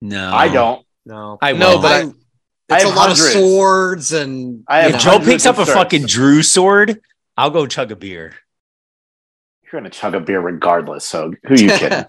No, 0.00 0.32
I 0.32 0.48
don't. 0.48 0.84
No, 1.06 1.38
I 1.40 1.52
No, 1.52 1.76
will. 1.76 1.82
but 1.82 1.92
I, 1.92 1.98
I 1.98 2.76
it's 2.76 2.84
a 2.84 2.86
have 2.88 2.96
lot 2.96 3.08
hundreds. 3.08 3.20
of 3.26 3.32
swords 3.32 4.12
and 4.12 4.64
I 4.68 4.78
have 4.82 4.94
if 4.94 5.00
Joe 5.00 5.18
picks 5.18 5.46
up 5.46 5.56
a 5.58 5.64
shirts. 5.64 5.72
fucking 5.76 6.06
Drew 6.06 6.42
sword, 6.42 7.00
I'll 7.36 7.50
go 7.50 7.66
chug 7.66 7.90
a 7.92 7.96
beer. 7.96 8.34
You're 9.62 9.80
gonna 9.80 9.90
chug 9.90 10.14
a 10.14 10.20
beer 10.20 10.40
regardless. 10.40 11.04
So 11.06 11.32
who 11.46 11.54
are 11.54 11.58
you 11.58 11.68
kidding? 11.78 12.04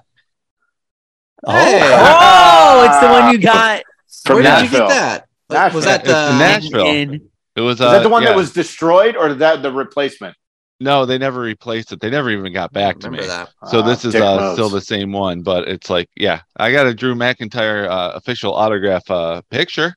Oh, 1.45 1.53
oh, 1.53 2.85
it's 2.85 2.99
the 2.99 3.07
one 3.09 3.31
you 3.33 3.39
got. 3.39 3.83
From 4.25 4.35
where 4.35 4.43
did 4.43 4.49
you 4.49 4.53
Nashville. 4.79 4.87
get 4.87 4.89
that? 4.89 5.27
Nashville. 5.49 5.75
Was 5.77 5.85
that 5.85 6.03
the 6.05 6.31
in 6.31 6.37
Nashville. 6.37 6.85
In- 6.87 7.29
It 7.55 7.61
was 7.61 7.77
Is 7.77 7.81
uh, 7.81 7.91
that 7.93 8.03
the 8.03 8.09
one 8.09 8.23
yeah. 8.23 8.29
that 8.29 8.35
was 8.35 8.53
destroyed, 8.53 9.15
or 9.15 9.29
is 9.29 9.37
that 9.37 9.61
the 9.61 9.71
replacement? 9.71 10.35
No, 10.79 11.05
they 11.05 11.17
never 11.17 11.41
replaced 11.41 11.91
it. 11.91 11.99
They 11.99 12.09
never 12.09 12.29
even 12.31 12.51
got 12.53 12.71
back 12.73 12.99
to 12.99 13.11
me. 13.11 13.19
that? 13.19 13.49
So 13.67 13.79
Ah, 13.79 13.81
this 13.83 14.03
is 14.05 14.15
uh, 14.15 14.53
still 14.53 14.69
the 14.69 14.81
same 14.81 15.11
one, 15.11 15.41
but 15.43 15.67
it's 15.67 15.89
like, 15.91 16.09
yeah, 16.15 16.41
I 16.57 16.71
got 16.71 16.87
a 16.87 16.93
Drew 16.93 17.13
McIntyre 17.13 17.87
uh, 17.87 18.13
official 18.15 18.53
autograph 18.55 19.09
uh, 19.11 19.41
picture, 19.51 19.95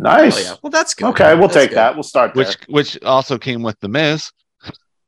nice. 0.00 0.36
Oh, 0.36 0.40
yeah. 0.40 0.56
Well, 0.62 0.70
that's 0.70 0.94
good. 0.94 1.06
Okay, 1.10 1.34
we'll 1.34 1.42
That's 1.48 1.54
take 1.54 1.70
good. 1.70 1.76
that. 1.76 1.94
We'll 1.94 2.02
start 2.02 2.34
there. 2.34 2.44
which 2.44 2.56
which 2.68 3.02
also 3.04 3.38
came 3.38 3.62
with 3.62 3.78
the 3.80 3.88
Miz. 3.88 4.32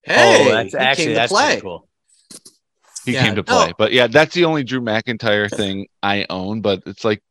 Hey, 0.04 0.46
oh, 0.50 0.52
that's 0.52 0.74
actually 0.74 1.06
came 1.06 1.14
that's 1.14 1.32
play. 1.32 1.46
pretty 1.46 1.60
cool. 1.62 1.87
He 3.08 3.14
Yeah, 3.14 3.24
came 3.24 3.34
to 3.36 3.42
no. 3.42 3.42
play, 3.64 3.72
but 3.78 3.92
yeah, 3.92 4.06
that's 4.06 4.34
the 4.34 4.44
only 4.44 4.62
Drew 4.64 4.80
McIntyre 4.80 5.50
thing 5.50 5.86
I 6.02 6.26
own. 6.30 6.60
But 6.60 6.82
it's 6.86 7.04
like, 7.04 7.22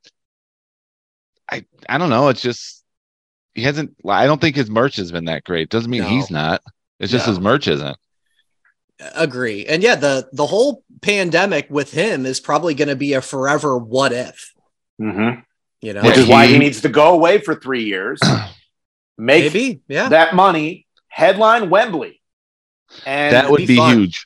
I 1.52 1.66
I 1.88 1.98
don't 1.98 2.10
know. 2.10 2.30
It's 2.30 2.42
just 2.42 2.84
he 3.54 3.62
hasn't. 3.63 3.96
I 4.08 4.26
don't 4.26 4.42
think 4.42 4.56
his 4.56 4.70
merch 4.70 4.96
has 4.98 5.12
been 5.12 5.26
that 5.26 5.44
great. 5.44 5.70
Doesn't 5.70 5.90
mean 5.90 6.02
No. 6.04 6.10
he's 6.10 6.30
not. 6.32 6.62
It's 7.00 7.12
just 7.12 7.28
No. 7.28 7.34
his 7.34 7.40
merch 7.40 7.68
isn't. 7.68 7.98
Agree. 9.16 9.66
And 9.66 9.84
yeah, 9.84 9.96
the 9.96 10.28
the 10.34 10.46
whole 10.48 10.84
pandemic 11.02 11.68
with 11.70 11.92
him 11.92 12.26
is 12.26 12.40
probably 12.40 12.74
going 12.74 12.88
to 12.88 12.96
be 12.96 13.13
a 13.13 13.22
forever 13.22 13.78
what 13.78 14.12
if. 14.12 14.54
Mm-hmm. 15.00 15.42
You 15.82 15.94
know, 15.94 16.02
Which 16.02 16.16
Yeah, 16.18 16.24
is 16.24 16.28
why 16.28 16.48
he- 16.48 16.54
he 16.54 16.60
needs 16.60 16.82
to 16.82 16.90
go 16.90 17.13
away 17.13 17.38
for 17.38 17.54
three 17.54 17.84
years, 17.84 18.20
make 19.18 19.54
maybe. 19.54 19.82
Yeah. 19.88 20.10
that 20.10 20.34
money, 20.34 20.88
headline 21.08 21.70
Wembley, 21.70 22.20
and 23.06 23.36
that 23.36 23.52
would 23.52 23.58
be 23.58 23.68
be 23.68 23.76
huge. 23.76 24.26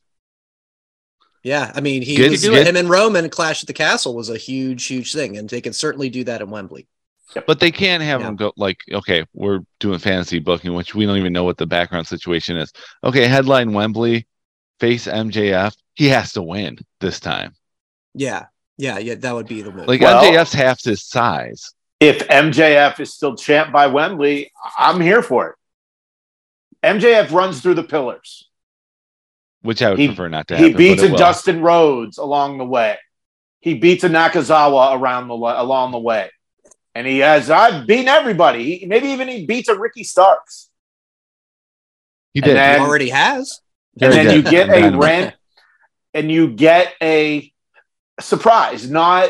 Yeah, 1.44 1.72
I 1.74 1.82
mean, 1.82 2.02
he 2.04 2.16
Get- 2.16 2.30
was 2.32 2.42
get- 2.48 2.68
him 2.68 2.76
and 2.76 2.90
Roman 2.90 3.30
Clash 3.30 3.64
at 3.64 3.68
the 3.68 3.74
Castle 3.74 4.16
was 4.16 4.30
a 4.30 4.38
huge, 4.38 4.86
huge 4.86 5.14
thing, 5.14 5.38
and 5.38 5.50
they 5.50 5.62
can 5.62 5.74
certainly 5.74 6.10
do 6.10 6.24
that 6.26 6.42
in 6.42 6.50
Wembley. 6.52 6.88
But 7.48 7.60
they 7.60 7.72
can't 7.72 8.04
have 8.04 8.22
Yeah. 8.22 8.28
him 8.28 8.36
go 8.36 8.52
like, 8.58 8.80
okay, 8.92 9.26
we're 9.34 9.62
doing 9.80 9.98
fantasy 10.00 10.40
booking, 10.40 10.74
which 10.74 10.94
we 10.94 11.06
don't 11.06 11.18
even 11.18 11.34
know 11.34 11.44
what 11.46 11.58
the 11.58 11.66
background 11.66 12.06
situation 12.06 12.58
is. 12.58 12.72
Okay, 13.04 13.26
headline 13.26 13.72
Wembley, 13.74 14.28
face 14.80 15.08
MJF. 15.08 15.74
He 15.96 16.10
has 16.10 16.34
to 16.34 16.42
win 16.44 16.78
this 17.00 17.20
time. 17.22 17.54
Yeah, 18.14 18.48
yeah, 18.78 18.98
yeah. 19.00 19.16
That 19.16 19.34
would 19.34 19.48
be 19.48 19.62
the 19.62 19.72
move. 19.72 19.88
Like 19.88 20.02
Well- 20.02 20.22
MJF's 20.24 20.54
half 20.54 20.84
his 20.84 21.04
size. 21.06 21.72
if 22.02 22.28
MJF 22.30 23.00
is 23.00 23.14
still 23.14 23.36
champ 23.36 23.72
by 23.72 23.88
Wembley, 23.88 24.52
I'm 24.78 25.00
here 25.00 25.24
for 25.24 25.50
it. 25.52 25.56
MJF 26.84 27.32
runs 27.32 27.62
through 27.62 27.76
the 27.76 27.84
pillars. 27.84 28.50
Which 29.62 29.82
I 29.82 29.90
would 29.92 30.00
He- 30.00 30.08
prefer 30.08 30.28
not 30.30 30.48
to 30.50 30.58
He 30.58 30.64
happen. 30.64 30.78
beats 30.78 31.02
a 31.02 31.06
it 31.06 31.12
will. 31.12 31.18
Dustin 31.18 31.62
Rhodes 31.62 32.18
along 32.18 32.58
the 32.58 32.66
way. 32.66 32.98
He 33.60 33.76
beats 33.76 34.04
a 34.04 34.10
Nakazawa 34.10 35.00
around 35.00 35.28
the 35.28 35.36
along 35.36 35.92
the 35.92 36.00
way, 36.00 36.30
and 36.96 37.06
he 37.06 37.20
has 37.20 37.50
I've 37.50 37.86
beaten 37.86 38.08
everybody. 38.08 38.80
He, 38.80 38.86
maybe 38.86 39.10
even 39.10 39.28
he 39.28 39.46
beats 39.46 39.70
a 39.70 39.78
Ricky 39.78 40.04
Starks. 40.04 40.70
He 42.34 42.42
did. 42.42 42.56
then- 42.56 42.80
He 42.80 42.86
already 42.86 43.10
has. 43.10 43.60
and 44.02 44.14
Very 44.14 44.26
then 44.26 44.36
you 44.36 44.42
get 44.42 44.70
a 44.70 44.82
done. 44.82 44.98
rant 45.00 45.36
and 46.14 46.32
you 46.32 46.48
get 46.50 46.94
a 47.02 47.52
surprise, 48.20 48.90
not 48.90 49.30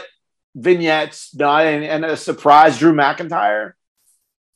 vignettes, 0.55 1.33
not 1.35 1.65
and, 1.65 1.83
and 1.83 2.05
a 2.05 2.15
surprise 2.15 2.77
Drew 2.77 2.93
McIntyre. 2.93 3.73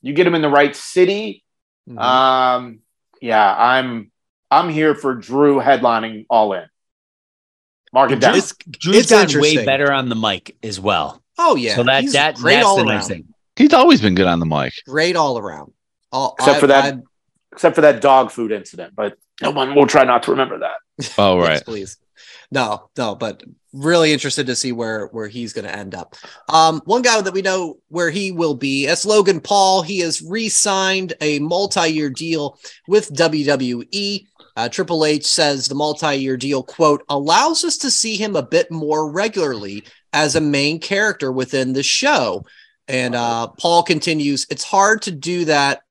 You 0.01 0.13
get 0.13 0.27
him 0.27 0.35
in 0.35 0.41
the 0.43 0.49
right 0.49 0.75
city. 0.75 1.43
Mhm. 1.89 1.99
Um, 1.99 2.79
yeah, 3.21 3.55
I'm 3.57 4.11
I'm 4.55 4.69
here 4.69 4.95
for 4.95 5.15
Drew 5.15 5.59
headlining 5.59 6.25
all 6.29 6.53
in. 6.53 6.65
Mark 7.93 8.11
it 8.11 8.19
down. 8.19 8.35
It's, 8.35 8.53
Drew's 8.69 8.97
it's 8.97 9.09
gotten 9.09 9.41
way 9.41 9.63
better 9.65 9.91
on 9.91 10.09
the 10.09 10.15
mic 10.15 10.55
as 10.63 10.79
well. 10.79 11.21
Oh 11.37 11.55
yeah, 11.55 11.75
so 11.75 11.83
that 11.83 12.01
he's 12.03 12.13
that 12.13 12.35
great 12.35 12.55
that's 12.55 12.65
all 12.65 12.77
the 12.77 12.83
around. 12.83 12.95
nice 12.95 13.07
thing. 13.07 13.27
He's 13.55 13.73
always 13.73 14.01
been 14.01 14.15
good 14.15 14.27
on 14.27 14.39
the 14.39 14.45
mic. 14.45 14.73
Great 14.87 15.15
all 15.15 15.37
around. 15.37 15.71
All, 16.11 16.35
Except 16.39 16.57
I- 16.57 16.59
for 16.59 16.67
that 16.67 16.93
I- 16.95 16.99
Except 17.51 17.75
for 17.75 17.81
that 17.81 18.01
dog 18.01 18.31
food 18.31 18.51
incident, 18.51 18.93
but 18.95 19.17
no 19.41 19.51
one 19.51 19.75
will 19.75 19.87
try 19.87 20.03
not 20.03 20.23
to 20.23 20.31
remember 20.31 20.59
that. 20.59 20.75
Oh 21.17 21.39
Yes, 21.39 21.47
right. 21.47 21.63
please. 21.65 21.97
No, 22.51 22.89
no, 22.97 23.15
but 23.15 23.43
really 23.73 24.13
interested 24.13 24.47
to 24.47 24.55
see 24.55 24.71
where 24.71 25.07
where 25.07 25.27
he's 25.27 25.51
going 25.53 25.65
to 25.65 25.75
end 25.75 25.95
up. 25.95 26.15
Um, 26.49 26.81
one 26.85 27.01
guy 27.01 27.19
that 27.19 27.33
we 27.33 27.41
know 27.41 27.77
where 27.89 28.09
he 28.09 28.31
will 28.31 28.55
be, 28.55 28.85
that's 28.85 29.05
Logan 29.05 29.39
Paul. 29.41 29.81
He 29.81 29.99
has 29.99 30.21
re-signed 30.21 31.13
a 31.21 31.39
multi-year 31.39 32.09
deal 32.09 32.57
with 32.87 33.11
WWE. 33.13 34.25
Uh, 34.55 34.69
Triple 34.69 35.05
H 35.05 35.25
says 35.25 35.67
the 35.67 35.75
multi-year 35.75 36.37
deal 36.37 36.63
quote 36.63 37.03
allows 37.09 37.63
us 37.63 37.77
to 37.79 37.91
see 37.91 38.15
him 38.15 38.35
a 38.35 38.43
bit 38.43 38.71
more 38.71 39.11
regularly 39.11 39.83
as 40.13 40.35
a 40.35 40.41
main 40.41 40.79
character 40.79 41.31
within 41.31 41.73
the 41.73 41.83
show. 41.83 42.45
And 42.87 43.15
uh, 43.15 43.47
Paul 43.47 43.83
continues, 43.83 44.47
it's 44.49 44.63
hard 44.63 45.01
to 45.03 45.11
do 45.11 45.45
that. 45.45 45.81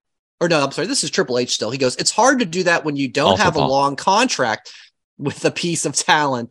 Or 0.40 0.48
no, 0.48 0.64
I'm 0.64 0.72
sorry, 0.72 0.87
this 0.87 1.05
is 1.05 1.11
Triple 1.11 1.38
H 1.38 1.53
still. 1.53 1.70
He 1.70 1.79
goes, 1.79 1.96
it's 1.96 2.11
hard 2.11 2.38
to 2.38 2.44
do 2.44 2.62
that 2.64 2.85
when 2.85 2.96
you 2.96 3.09
don't 3.09 3.33
Also 3.33 3.42
have 3.42 3.57
a 3.57 3.66
long 3.66 3.96
contract 3.96 4.72
with 5.18 5.44
a 5.44 5.50
piece 5.50 5.87
of 5.87 5.94
talent, 5.94 6.50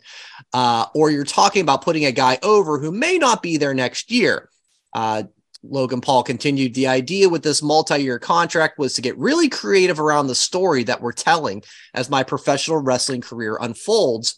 uh, 0.54 0.86
or 0.96 1.12
you're 1.12 1.26
talking 1.26 1.62
about 1.62 1.84
putting 1.84 2.06
a 2.06 2.12
guy 2.12 2.40
over 2.44 2.80
who 2.80 2.92
may 2.92 3.18
not 3.18 3.44
be 3.44 3.58
there 3.58 3.74
next 3.74 4.10
year. 4.10 4.50
Uh, 4.94 5.24
Logan 5.64 6.02
Paul 6.02 6.24
continued 6.24 6.74
the 6.74 6.88
idea 6.88 7.30
with 7.30 7.44
this 7.44 7.62
multi 7.62 7.98
year 7.98 8.20
contract 8.20 8.78
was 8.78 8.94
to 8.94 9.02
get 9.02 9.18
really 9.18 9.50
creative 9.50 10.00
around 10.00 10.28
the 10.28 10.36
story 10.36 10.84
that 10.84 11.02
we're 11.02 11.14
telling 11.14 11.64
as 11.94 12.10
my 12.10 12.24
professional 12.24 12.80
wrestling 12.80 13.22
career 13.22 13.58
unfolds. 13.60 14.36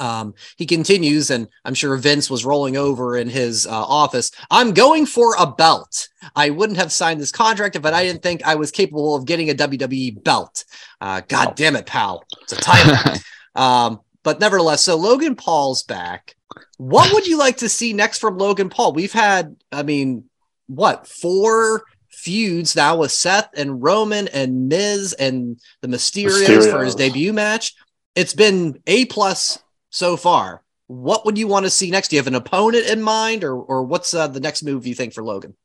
Um, 0.00 0.34
he 0.56 0.64
continues, 0.64 1.30
and 1.30 1.46
I'm 1.64 1.74
sure 1.74 1.94
Vince 1.96 2.30
was 2.30 2.44
rolling 2.44 2.76
over 2.76 3.18
in 3.18 3.28
his 3.28 3.66
uh, 3.66 3.70
office. 3.70 4.30
I'm 4.50 4.72
going 4.72 5.04
for 5.04 5.34
a 5.38 5.46
belt. 5.46 6.08
I 6.34 6.50
wouldn't 6.50 6.78
have 6.78 6.90
signed 6.90 7.20
this 7.20 7.30
contract 7.30 7.76
if 7.76 7.84
I 7.84 8.02
didn't 8.02 8.22
think 8.22 8.42
I 8.42 8.54
was 8.54 8.70
capable 8.70 9.14
of 9.14 9.26
getting 9.26 9.50
a 9.50 9.54
WWE 9.54 10.24
belt. 10.24 10.64
Uh, 11.00 11.20
God 11.28 11.54
damn 11.54 11.76
it, 11.76 11.86
pal. 11.86 12.24
It's 12.42 12.52
a 12.52 12.56
title. 12.56 12.96
Um, 13.56 14.00
but 14.22 14.38
nevertheless, 14.38 14.84
so 14.84 14.96
Logan 14.96 15.34
Paul's 15.34 15.82
back. 15.82 16.36
What 16.76 17.12
would 17.12 17.26
you 17.26 17.36
like 17.36 17.58
to 17.58 17.68
see 17.68 17.92
next 17.92 18.18
from 18.18 18.38
Logan 18.38 18.70
Paul? 18.70 18.92
We've 18.92 19.12
had, 19.12 19.56
I 19.72 19.82
mean, 19.82 20.29
what, 20.70 21.06
four 21.06 21.84
feuds 22.08 22.76
now 22.76 22.96
with 22.96 23.10
Seth 23.10 23.50
and 23.56 23.82
Roman 23.82 24.28
and 24.28 24.68
Miz 24.68 25.12
and 25.14 25.60
the 25.80 25.88
Mysterios, 25.88 26.70
for 26.70 26.84
his 26.84 26.94
debut 26.94 27.32
match. 27.32 27.74
It's 28.14 28.34
been 28.34 28.80
A 28.86 29.06
plus 29.06 29.58
so 29.90 30.16
far. 30.16 30.62
What 30.86 31.24
would 31.24 31.38
you 31.38 31.46
want 31.46 31.66
to 31.66 31.70
see 31.70 31.90
next? 31.90 32.08
Do 32.08 32.16
you 32.16 32.20
have 32.20 32.26
an 32.26 32.34
opponent 32.34 32.86
in 32.86 33.00
mind, 33.00 33.44
or 33.44 33.54
or 33.54 33.84
what's 33.84 34.12
uh, 34.12 34.26
the 34.26 34.40
next 34.40 34.62
move 34.62 34.86
you 34.86 34.94
think 34.94 35.14
for 35.14 35.22
Logan? 35.22 35.56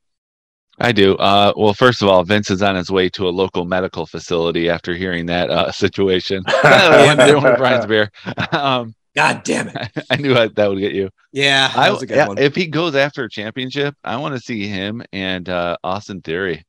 I 0.78 0.92
do. 0.92 1.16
Uh, 1.16 1.52
well, 1.56 1.74
first 1.74 2.02
of 2.02 2.08
all, 2.08 2.22
Vince 2.22 2.50
is 2.50 2.62
on 2.62 2.76
his 2.76 2.90
way 2.90 3.08
to 3.10 3.28
a 3.28 3.30
local 3.30 3.64
medical 3.64 4.06
facility 4.06 4.68
after 4.68 4.94
hearing 4.94 5.26
that 5.26 5.50
uh, 5.50 5.72
situation. 5.72 6.44
With 6.46 7.58
Brian's 7.58 7.86
beer. 7.86 8.10
Um, 8.52 8.94
God 9.16 9.42
damn 9.44 9.68
it! 9.68 9.90
I 10.10 10.16
knew 10.16 10.34
I, 10.36 10.48
that 10.48 10.68
would 10.68 10.78
get 10.78 10.92
you. 10.92 11.08
Yeah, 11.32 11.68
that 11.68 11.76
I, 11.76 11.90
was 11.90 12.02
a 12.02 12.06
good 12.06 12.16
yeah, 12.16 12.28
one. 12.28 12.38
if 12.38 12.54
he 12.54 12.66
goes 12.66 12.94
after 12.94 13.24
a 13.24 13.30
championship, 13.30 13.94
I 14.04 14.16
want 14.18 14.34
to 14.34 14.40
see 14.40 14.68
him 14.68 15.02
and 15.12 15.48
uh, 15.48 15.78
Austin 15.82 16.20
Theory 16.20 16.64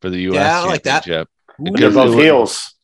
for 0.00 0.08
the 0.08 0.20
U.S. 0.20 0.36
Yeah, 0.36 0.60
I 0.60 0.66
like 0.66 0.84
that. 0.84 1.04
championship. 1.04 1.28
They're 1.58 1.90
both 1.90 2.14
heels. 2.14 2.74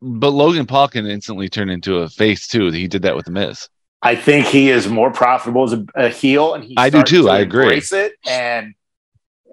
But 0.00 0.30
Logan 0.30 0.66
Paul 0.66 0.88
can 0.88 1.06
instantly 1.06 1.48
turn 1.48 1.70
into 1.70 1.98
a 1.98 2.08
face 2.08 2.46
too. 2.48 2.70
He 2.70 2.88
did 2.88 3.02
that 3.02 3.16
with 3.16 3.24
the 3.24 3.32
Miz. 3.32 3.68
I 4.02 4.14
think 4.14 4.46
he 4.46 4.70
is 4.70 4.88
more 4.88 5.10
profitable 5.10 5.64
as 5.64 5.72
a, 5.72 5.84
a 5.94 6.08
heel, 6.08 6.54
and 6.54 6.62
he 6.62 6.74
I 6.76 6.90
do 6.90 7.02
too, 7.02 7.22
to 7.22 7.30
I 7.30 7.38
agree. 7.38 7.64
embrace 7.64 7.92
it, 7.92 8.12
and 8.26 8.74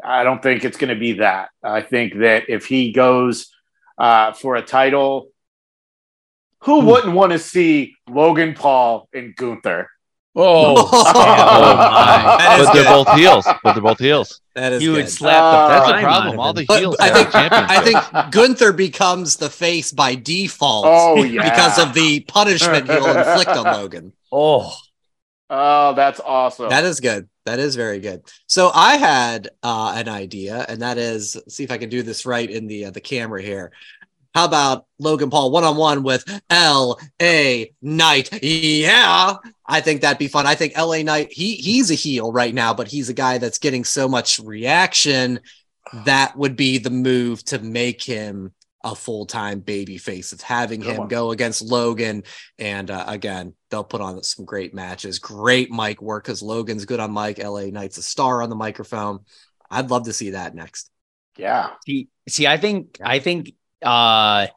I 0.04 0.24
don't 0.24 0.42
think 0.42 0.64
it's 0.64 0.78
going 0.78 0.94
to 0.94 1.00
be 1.00 1.14
that. 1.14 1.50
I 1.64 1.82
think 1.82 2.20
that 2.20 2.50
if 2.50 2.66
he 2.66 2.92
goes 2.92 3.52
uh, 3.98 4.34
for 4.34 4.56
a 4.56 4.62
title, 4.62 5.30
who 6.66 6.82
Hmm. 6.82 6.88
wouldn't 6.88 7.14
want 7.14 7.32
to 7.32 7.40
see 7.40 7.96
Logan 8.10 8.54
Paul 8.56 9.08
and 9.14 9.36
Gunther? 9.36 9.90
Oh, 10.38 10.90
Oh, 10.92 11.14
my. 11.14 12.36
That 12.38 12.60
is 12.60 12.66
But 12.68 12.74
they're 12.74 12.84
both 12.84 13.12
heels. 13.14 13.48
But 13.64 13.74
they're 13.74 13.82
both 13.82 14.00
heels. 14.00 14.42
that 14.54 14.74
is 14.74 14.84
you 14.84 14.92
good. 14.92 14.98
would 15.04 15.10
slap 15.10 15.42
Uh, 15.42 15.68
the 15.68 15.74
That's 15.74 15.88
the 16.02 16.06
problem. 16.06 16.40
All 16.40 16.54
the 16.54 16.64
heels. 16.64 16.98
I 17.00 17.10
think. 17.10 17.30
I 17.34 17.80
think 17.82 18.32
Gunther 18.34 18.74
becomes 18.74 19.38
the 19.38 19.50
face 19.50 19.92
by 19.94 20.16
default 20.16 20.86
Oh 20.90 21.24
yeah, 21.24 21.42
because 21.44 21.80
of 21.80 21.94
the 21.94 22.20
punishment 22.22 22.88
he'll 22.90 23.06
inflict 23.18 23.52
on 23.52 23.64
Logan. 23.64 24.12
Oh, 24.32 24.74
Oh, 25.50 25.94
that's 25.94 26.20
awesome. 26.20 26.70
That 26.70 26.84
is 26.86 27.00
good. 27.00 27.30
That 27.46 27.60
is 27.60 27.76
very 27.76 28.00
good. 28.00 28.24
So 28.48 28.72
I 28.74 28.98
had 28.98 29.50
uh, 29.62 29.94
an 29.96 30.10
idea, 30.10 30.66
and 30.68 30.82
that 30.82 30.98
is 30.98 31.38
see 31.48 31.64
if 31.64 31.70
I 31.72 31.78
can 31.78 31.90
do 31.90 32.02
this 32.02 32.26
right 32.26 32.50
in 32.50 32.66
the 32.66 32.86
uh, 32.86 32.92
the 32.92 33.00
camera 33.02 33.42
here. 33.42 33.72
How 34.36 34.44
about 34.44 34.86
Logan 35.00 35.30
Paul 35.30 35.50
one 35.50 35.64
on 35.64 35.78
one 35.78 36.04
with 36.04 36.26
L.A. 36.50 37.74
Knight? 37.82 38.44
Yeah, 38.44 39.38
I 39.66 39.80
think 39.80 40.02
that'd 40.02 40.20
be 40.20 40.28
fun. 40.28 40.46
I 40.46 40.56
think 40.56 40.74
L.A. 40.76 41.04
Knight 41.04 41.32
he 41.32 41.56
he's 41.56 41.90
a 41.90 41.96
heel 41.96 42.34
right 42.34 42.54
now, 42.54 42.74
but 42.74 42.90
he's 42.90 43.08
a 43.08 43.14
guy 43.14 43.38
that's 43.38 43.60
getting 43.60 43.86
so 43.86 44.10
much 44.10 44.40
reaction. 44.40 45.40
That 46.04 46.36
would 46.36 46.58
be 46.58 46.80
the 46.80 46.90
move 46.90 47.46
to 47.46 47.60
make 47.60 48.04
him 48.04 48.52
a 48.84 48.94
full 48.94 49.26
time 49.26 49.62
baby 49.62 49.98
face. 49.98 50.34
It's 50.34 50.44
having 50.44 50.82
Good 50.82 50.92
him 50.92 50.98
one. 50.98 51.08
go 51.08 51.32
against 51.32 51.62
Logan, 51.62 52.24
and 52.60 52.92
uh, 52.92 53.06
again, 53.08 53.54
they'll 53.72 53.86
put 53.86 54.02
on 54.02 54.22
some 54.22 54.44
great 54.44 54.74
matches. 54.74 55.18
Great 55.18 55.72
mic 55.72 56.02
work 56.02 56.26
because 56.26 56.42
Logan's 56.42 56.84
good 56.84 57.00
on 57.00 57.14
mic. 57.14 57.38
LA 57.42 57.68
Knight's 57.68 57.98
a 57.98 58.04
star 58.04 58.42
on 58.42 58.50
the 58.50 58.56
microphone. 58.56 59.20
I'd 59.72 59.90
love 59.90 60.06
to 60.06 60.14
see 60.14 60.32
that 60.32 60.54
next. 60.56 60.92
Yeah. 61.38 61.70
See, 61.86 62.10
see, 62.28 62.48
I 62.48 62.58
think, 62.58 63.00
I 63.02 63.20
think, 63.20 63.54
uh, 63.84 64.48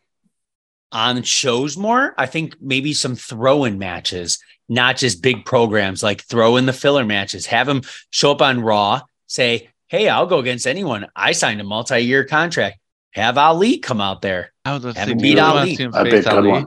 on 0.93 1.23
shows 1.23 1.77
more, 1.77 2.14
I 2.16 2.27
think 2.27 2.57
maybe 2.61 2.93
some 2.93 3.14
throw 3.16 3.64
in 3.64 3.79
matches, 3.79 4.39
not 4.69 4.97
just 4.97 5.23
big 5.23 5.45
programs 5.45 6.03
like 6.03 6.23
throw 6.23 6.57
in 6.57 6.66
the 6.66 6.73
filler 6.73 7.05
matches. 7.05 7.47
Have 7.47 7.69
him 7.69 7.83
show 8.11 8.33
up 8.33 8.43
on 8.43 8.61
Raw, 8.61 9.03
say, 9.27 9.69
Hey, 9.89 10.09
I'll 10.09 10.27
go 10.27 10.39
against 10.39 10.66
anyone. 10.66 11.07
I 11.16 11.33
signed 11.33 11.61
a 11.61 11.64
multi 11.64 12.01
year 12.01 12.25
contract. 12.25 12.79
Have 13.12 13.39
Ali 13.39 13.79
come 13.79 14.01
out 14.03 14.21
there. 14.21 14.53
I 14.64 14.75
was 14.75 14.83
gonna 14.83 14.99
Have 14.99 15.09
him 15.09 15.19
beat 15.19 15.39
Ali. 15.39 15.75
see 15.75 15.83
him 15.85 15.93
A 15.95 16.05
face 16.05 16.27
Ali? 16.27 16.51
one. 16.51 16.66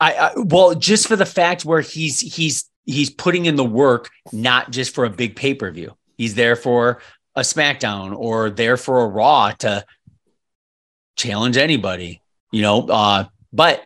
I, 0.00 0.14
I 0.14 0.32
well, 0.36 0.74
just 0.74 1.06
for 1.06 1.16
the 1.16 1.26
fact 1.26 1.64
where 1.64 1.80
he's 1.80 2.18
he's 2.20 2.68
he's 2.84 3.10
putting 3.10 3.46
in 3.46 3.54
the 3.56 3.64
work, 3.64 4.10
not 4.32 4.70
just 4.72 4.94
for 4.94 5.04
a 5.04 5.10
big 5.10 5.36
pay 5.36 5.54
per 5.54 5.70
view. 5.70 5.96
He's 6.16 6.34
there 6.34 6.56
for 6.56 7.00
a 7.36 7.42
SmackDown 7.42 8.16
or 8.16 8.50
there 8.50 8.76
for 8.76 9.02
a 9.02 9.06
Raw 9.06 9.52
to 9.60 9.84
challenge 11.18 11.58
anybody, 11.58 12.22
you 12.50 12.62
know. 12.62 12.86
Uh, 12.88 13.24
but 13.52 13.84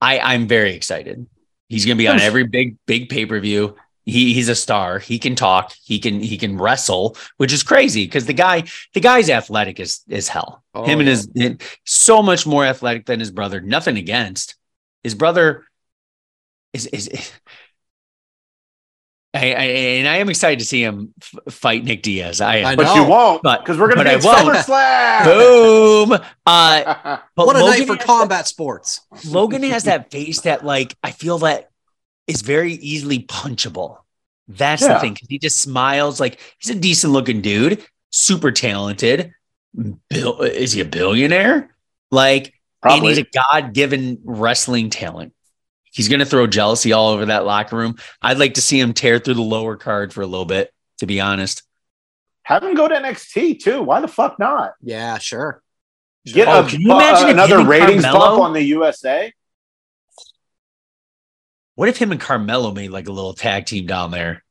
I 0.00 0.20
I'm 0.20 0.46
very 0.46 0.74
excited. 0.74 1.26
He's 1.68 1.84
going 1.84 1.96
to 1.96 1.98
be 1.98 2.06
on 2.06 2.20
every 2.20 2.44
big 2.44 2.76
big 2.86 3.08
pay 3.08 3.26
per 3.26 3.40
view. 3.40 3.74
He 4.04 4.32
he's 4.34 4.48
a 4.48 4.54
star. 4.54 5.00
He 5.00 5.18
can 5.18 5.34
talk. 5.34 5.72
He 5.82 5.98
can 5.98 6.20
he 6.20 6.38
can 6.38 6.56
wrestle, 6.56 7.16
which 7.38 7.52
is 7.52 7.64
crazy 7.64 8.04
because 8.04 8.26
the 8.26 8.32
guy 8.32 8.62
the 8.94 9.00
guy's 9.00 9.28
athletic 9.28 9.80
as 9.80 10.02
as 10.08 10.28
hell. 10.28 10.62
Oh, 10.74 10.84
Him 10.84 11.00
and 11.00 11.08
yeah. 11.34 11.48
his 11.48 11.58
so 11.84 12.22
much 12.22 12.46
more 12.46 12.64
athletic 12.64 13.06
than 13.06 13.18
his 13.18 13.32
brother. 13.32 13.60
Nothing 13.60 13.96
against 13.96 14.54
his 15.02 15.16
brother. 15.16 15.64
Is 16.72 16.86
is. 16.86 17.32
I, 19.36 19.52
I, 19.52 19.64
and 19.98 20.08
I 20.08 20.16
am 20.16 20.28
excited 20.28 20.58
to 20.60 20.64
see 20.64 20.82
him 20.82 21.12
f- 21.20 21.54
fight 21.54 21.84
Nick 21.84 22.02
Diaz. 22.02 22.40
I. 22.40 22.62
I 22.72 22.76
But 22.76 22.84
know. 22.84 22.94
you 22.94 23.04
won't 23.04 23.42
because 23.42 23.78
we're 23.78 23.92
going 23.92 23.98
to 23.98 24.04
be 24.04 24.10
I 24.10 24.14
at 24.14 24.24
won't. 24.24 24.56
SummerSlam. 24.56 25.24
Boom. 25.24 26.12
Uh, 26.46 27.18
but 27.34 27.46
what 27.46 27.56
a 27.56 27.60
Logan 27.60 27.78
night 27.78 27.86
for 27.86 27.96
has 27.96 28.04
combat 28.04 28.46
sports. 28.46 29.00
Logan 29.26 29.62
has 29.64 29.84
that 29.84 30.10
face 30.10 30.40
that, 30.42 30.64
like, 30.64 30.94
I 31.02 31.10
feel 31.10 31.38
that 31.38 31.70
is 32.26 32.42
very 32.42 32.72
easily 32.74 33.20
punchable. 33.20 33.98
That's 34.48 34.82
the 34.82 34.88
thing. 34.94 35.00
thing. 35.00 35.14
'cause 35.14 35.26
He 35.28 35.38
just 35.38 35.58
smiles 35.58 36.20
like 36.20 36.38
he's 36.58 36.74
a 36.74 36.78
decent 36.78 37.12
looking 37.12 37.40
dude, 37.40 37.84
super 38.10 38.52
talented. 38.52 39.32
Bill, 40.08 40.40
is 40.42 40.72
he 40.72 40.80
a 40.80 40.84
billionaire? 40.84 41.74
Like, 42.10 42.54
and 42.82 43.04
he's 43.04 43.18
Probably. 43.18 43.20
a 43.20 43.60
God 43.62 43.74
given 43.74 44.18
wrestling 44.24 44.90
talent. 44.90 45.32
He's 45.96 46.08
going 46.10 46.20
to 46.20 46.26
throw 46.26 46.46
jealousy 46.46 46.92
all 46.92 47.08
over 47.08 47.24
that 47.24 47.46
locker 47.46 47.74
room. 47.74 47.96
I'd 48.20 48.38
like 48.38 48.54
to 48.54 48.60
see 48.60 48.78
him 48.78 48.92
tear 48.92 49.18
through 49.18 49.34
the 49.34 49.40
lower 49.40 49.76
card 49.76 50.12
for 50.12 50.20
a 50.20 50.26
little 50.26 50.44
bit, 50.44 50.70
to 50.98 51.06
be 51.06 51.22
honest. 51.22 51.62
Have 52.42 52.62
him 52.62 52.74
go 52.74 52.86
to 52.86 52.94
NXT 52.94 53.60
too. 53.60 53.82
Why 53.82 54.02
the 54.02 54.06
fuck 54.08 54.38
not? 54.38 54.74
Yeah, 54.82 55.16
sure. 55.16 55.62
Get 56.26 56.48
Oh, 56.48 56.66
a, 56.66 56.68
can 56.68 56.82
you 56.82 56.92
imagine 56.92 57.28
uh, 57.28 57.30
another 57.44 57.64
ratings 57.64 58.04
Carmelo- 58.04 58.28
bump 58.36 58.42
on 58.42 58.52
the 58.52 58.62
USA? 58.62 59.32
What 61.76 61.88
if 61.88 61.96
him 61.96 62.12
and 62.12 62.20
Carmelo 62.20 62.72
made 62.72 62.90
like 62.90 63.08
a 63.08 63.12
little 63.12 63.34
tag 63.34 63.64
team 63.66 63.86
down 63.86 64.10
there? 64.10 64.44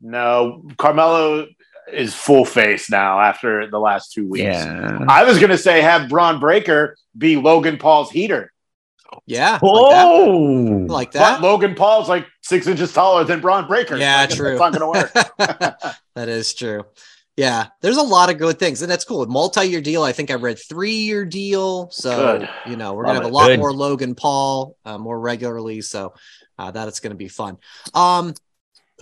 No, 0.00 0.64
Carmelo 0.78 1.46
is 1.92 2.14
full 2.14 2.44
face 2.44 2.90
now 2.90 3.20
after 3.20 3.68
the 3.70 3.78
last 3.78 4.12
two 4.12 4.28
weeks. 4.28 4.44
Yeah. 4.44 5.04
I 5.08 5.24
was 5.24 5.38
going 5.38 5.50
to 5.50 5.58
say 5.58 5.80
have 5.80 6.08
Bron 6.08 6.40
Breakker 6.40 6.96
be 7.16 7.36
Logan 7.36 7.76
Paul's 7.76 8.10
heater, 8.10 8.52
Yeah. 9.26 9.58
Like 9.62 9.90
that. 9.90 10.06
Oh, 10.06 10.86
Like 10.88 11.12
but 11.12 11.18
that. 11.18 11.40
Logan 11.42 11.74
Paul's 11.74 12.08
like 12.08 12.26
six 12.42 12.66
inches 12.66 12.92
taller 12.92 13.24
than 13.24 13.40
Bron 13.40 13.66
Breakker. 13.66 13.96
Yeah, 13.96 14.26
So 14.28 14.36
true. 14.36 14.50
It's 14.52 14.60
not 14.60 14.72
going 14.78 14.92
to 14.92 15.00
work. 15.00 15.12
that 16.14 16.28
is 16.28 16.54
true. 16.54 16.84
Yeah, 17.36 17.68
there's 17.80 17.96
a 17.96 18.02
lot 18.02 18.30
of 18.30 18.36
good 18.36 18.58
things, 18.58 18.82
and 18.82 18.90
that's 18.90 19.04
cool. 19.06 19.24
Multi-year 19.24 19.80
deal. 19.80 20.02
I 20.02 20.12
think 20.12 20.30
I 20.30 20.34
read 20.34 20.58
three-year 20.68 21.24
deal. 21.24 21.90
So 21.90 22.38
Good. 22.40 22.48
you 22.66 22.76
know 22.76 22.92
we're 22.92 23.06
Love 23.06 23.14
gonna 23.16 23.24
have 23.24 23.26
it. 23.28 23.32
a 23.32 23.34
lot 23.34 23.46
Good. 23.48 23.58
more 23.58 23.72
Logan 23.72 24.14
Paul 24.14 24.76
uh, 24.84 24.98
more 24.98 25.18
regularly. 25.18 25.80
So 25.80 26.12
uh, 26.58 26.70
that 26.72 26.88
is 26.88 27.00
going 27.00 27.12
to 27.12 27.16
be 27.16 27.28
fun. 27.28 27.56
Um, 27.94 28.34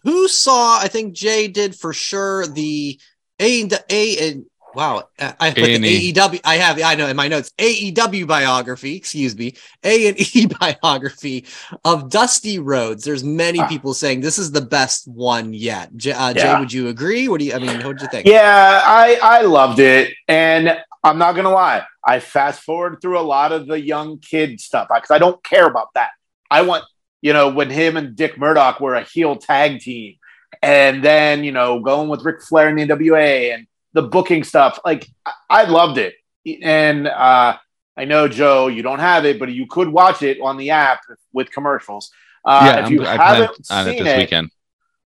who 0.05 0.29
saw? 0.29 0.79
I 0.81 0.87
think 0.87 1.15
Jay 1.15 1.49
did 1.49 1.75
for 1.75 1.93
sure. 1.93 2.47
The 2.47 3.01
A 3.41 3.63
and 3.63 3.73
A 3.91 4.29
and 4.31 4.47
wow, 4.75 5.05
I 5.19 5.35
I 5.41 5.51
put 5.51 5.65
A&E. 5.65 5.79
the 5.79 6.13
AEW. 6.21 6.41
I 6.45 6.57
have 6.57 6.81
I 6.83 6.95
know 6.95 7.07
in 7.09 7.17
my 7.17 7.29
notes 7.29 7.51
AEW 7.59 8.27
biography. 8.27 8.97
Excuse 8.97 9.37
me, 9.37 9.55
A 9.85 10.09
and 10.09 10.17
E 10.37 10.47
biography 10.61 11.47
of 11.85 12.11
Dusty 12.11 12.59
Rhodes. 12.59 13.05
There's 13.05 13.25
many 13.25 13.61
Ah. 13.61 13.67
people 13.69 13.95
saying 13.95 14.21
this 14.21 14.39
is 14.39 14.53
the 14.53 14.61
best 14.61 15.07
one 15.09 15.53
yet. 15.53 15.97
J- 15.97 16.13
uh, 16.13 16.33
Jay, 16.35 16.59
would 16.59 16.73
you 16.73 16.89
agree? 16.89 17.29
What 17.29 17.41
do 17.41 17.47
you? 17.47 17.55
I 17.55 17.59
mean, 17.59 17.85
what 17.85 17.99
do 17.99 18.05
you 18.05 18.11
think? 18.11 18.27
Yeah, 18.27 18.83
I 18.85 19.19
I 19.23 19.43
loved 19.43 19.79
it, 19.81 20.15
and 20.29 20.79
I'm 21.03 21.19
not 21.19 21.35
gonna 21.35 21.51
lie. 21.51 21.83
I 22.05 22.21
fast 22.21 22.63
forward 22.63 22.99
through 23.03 23.19
a 23.19 23.23
lot 23.23 23.53
of 23.53 23.67
the 23.67 23.81
young 23.81 24.19
kid 24.19 24.61
stuff 24.61 24.89
because 24.89 25.11
I 25.11 25.19
don't 25.19 25.43
care 25.45 25.67
about 25.67 25.89
that. 25.95 26.11
I 26.51 26.63
want 26.63 26.85
you 27.23 27.33
know 27.33 27.49
when 27.51 27.71
him 27.71 27.97
and 27.97 28.17
Dick 28.17 28.39
Murdoch 28.39 28.81
were 28.81 28.95
a 28.95 29.03
heel 29.05 29.37
tag 29.37 29.81
team, 29.81 30.17
and 30.63 31.03
then 31.05 31.45
you 31.45 31.53
know 31.53 31.81
going 31.81 32.09
with 32.09 32.23
Ric 32.25 32.43
Flair 32.43 32.69
in 32.69 32.77
the 32.77 32.87
NWA 32.87 33.55
and 33.55 33.67
the 33.93 34.03
booking 34.03 34.45
stuff. 34.45 34.79
Like 34.85 35.07
I, 35.27 35.33
I 35.51 35.65
loved 35.65 35.99
it, 35.99 36.15
and 36.63 37.07
uh, 37.09 37.57
I 37.97 38.05
know 38.05 38.29
Joe, 38.29 38.69
you 38.69 38.83
don't 38.83 38.99
have 39.01 39.25
it, 39.25 39.39
but 39.39 39.51
you 39.51 39.67
could 39.67 39.89
watch 39.89 40.23
it 40.23 40.39
on 40.41 40.57
the 40.57 40.71
app 40.71 41.01
with 41.33 41.51
commercials. 41.51 42.11
Uh, 42.45 42.61
yeah, 42.75 42.81
if 42.81 42.87
I'm, 42.87 42.93
you 42.93 43.03
I 43.03 43.17
plan 43.17 43.19
haven't 43.19 43.67
on 43.71 43.89
it 43.89 43.91
seen 43.97 44.05
this 44.05 44.15
it, 44.15 44.19
weekend. 44.19 44.51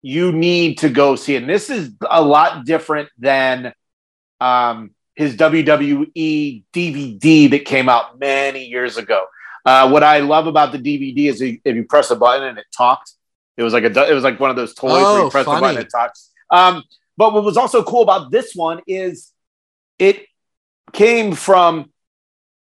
you 0.01 0.31
need 0.31 0.77
to 0.79 0.89
go 0.89 1.15
see 1.15 1.35
it. 1.35 1.41
And 1.41 1.49
this 1.49 1.69
is 1.69 1.91
a 2.09 2.21
lot 2.21 2.65
different 2.65 3.09
than 3.17 3.73
um, 4.39 4.91
his 5.15 5.35
WWE 5.37 6.63
DVD 6.73 7.49
that 7.51 7.65
came 7.65 7.89
out 7.89 8.19
many 8.19 8.65
years 8.65 8.97
ago. 8.97 9.25
Uh, 9.65 9.89
what 9.89 10.03
I 10.03 10.19
love 10.19 10.45
about 10.47 10.71
the 10.73 10.77
DVD 10.77 11.29
is 11.29 11.41
if 11.41 11.59
you 11.65 11.85
press 11.85 12.11
a 12.11 12.15
button 12.15 12.45
and 12.47 12.57
it 12.57 12.65
talked. 12.75 13.13
It 13.55 13.63
was 13.63 13.71
like 13.71 13.83
a 13.83 14.09
it 14.09 14.13
was 14.13 14.23
like 14.23 14.39
one 14.39 14.49
of 14.49 14.55
those 14.55 14.73
toys 14.73 14.91
where 14.93 15.01
Oh, 15.05 15.23
you 15.25 15.29
press 15.29 15.45
funny. 15.45 15.57
the 15.57 15.61
button 15.61 15.77
and 15.77 15.85
it 15.85 15.91
talks. 15.91 16.31
Um, 16.49 16.83
but 17.17 17.33
what 17.33 17.43
was 17.43 17.57
also 17.57 17.83
cool 17.83 18.01
about 18.01 18.31
this 18.31 18.55
one 18.55 18.81
is 18.87 19.31
it 19.99 20.25
came 20.91 21.33
from 21.33 21.91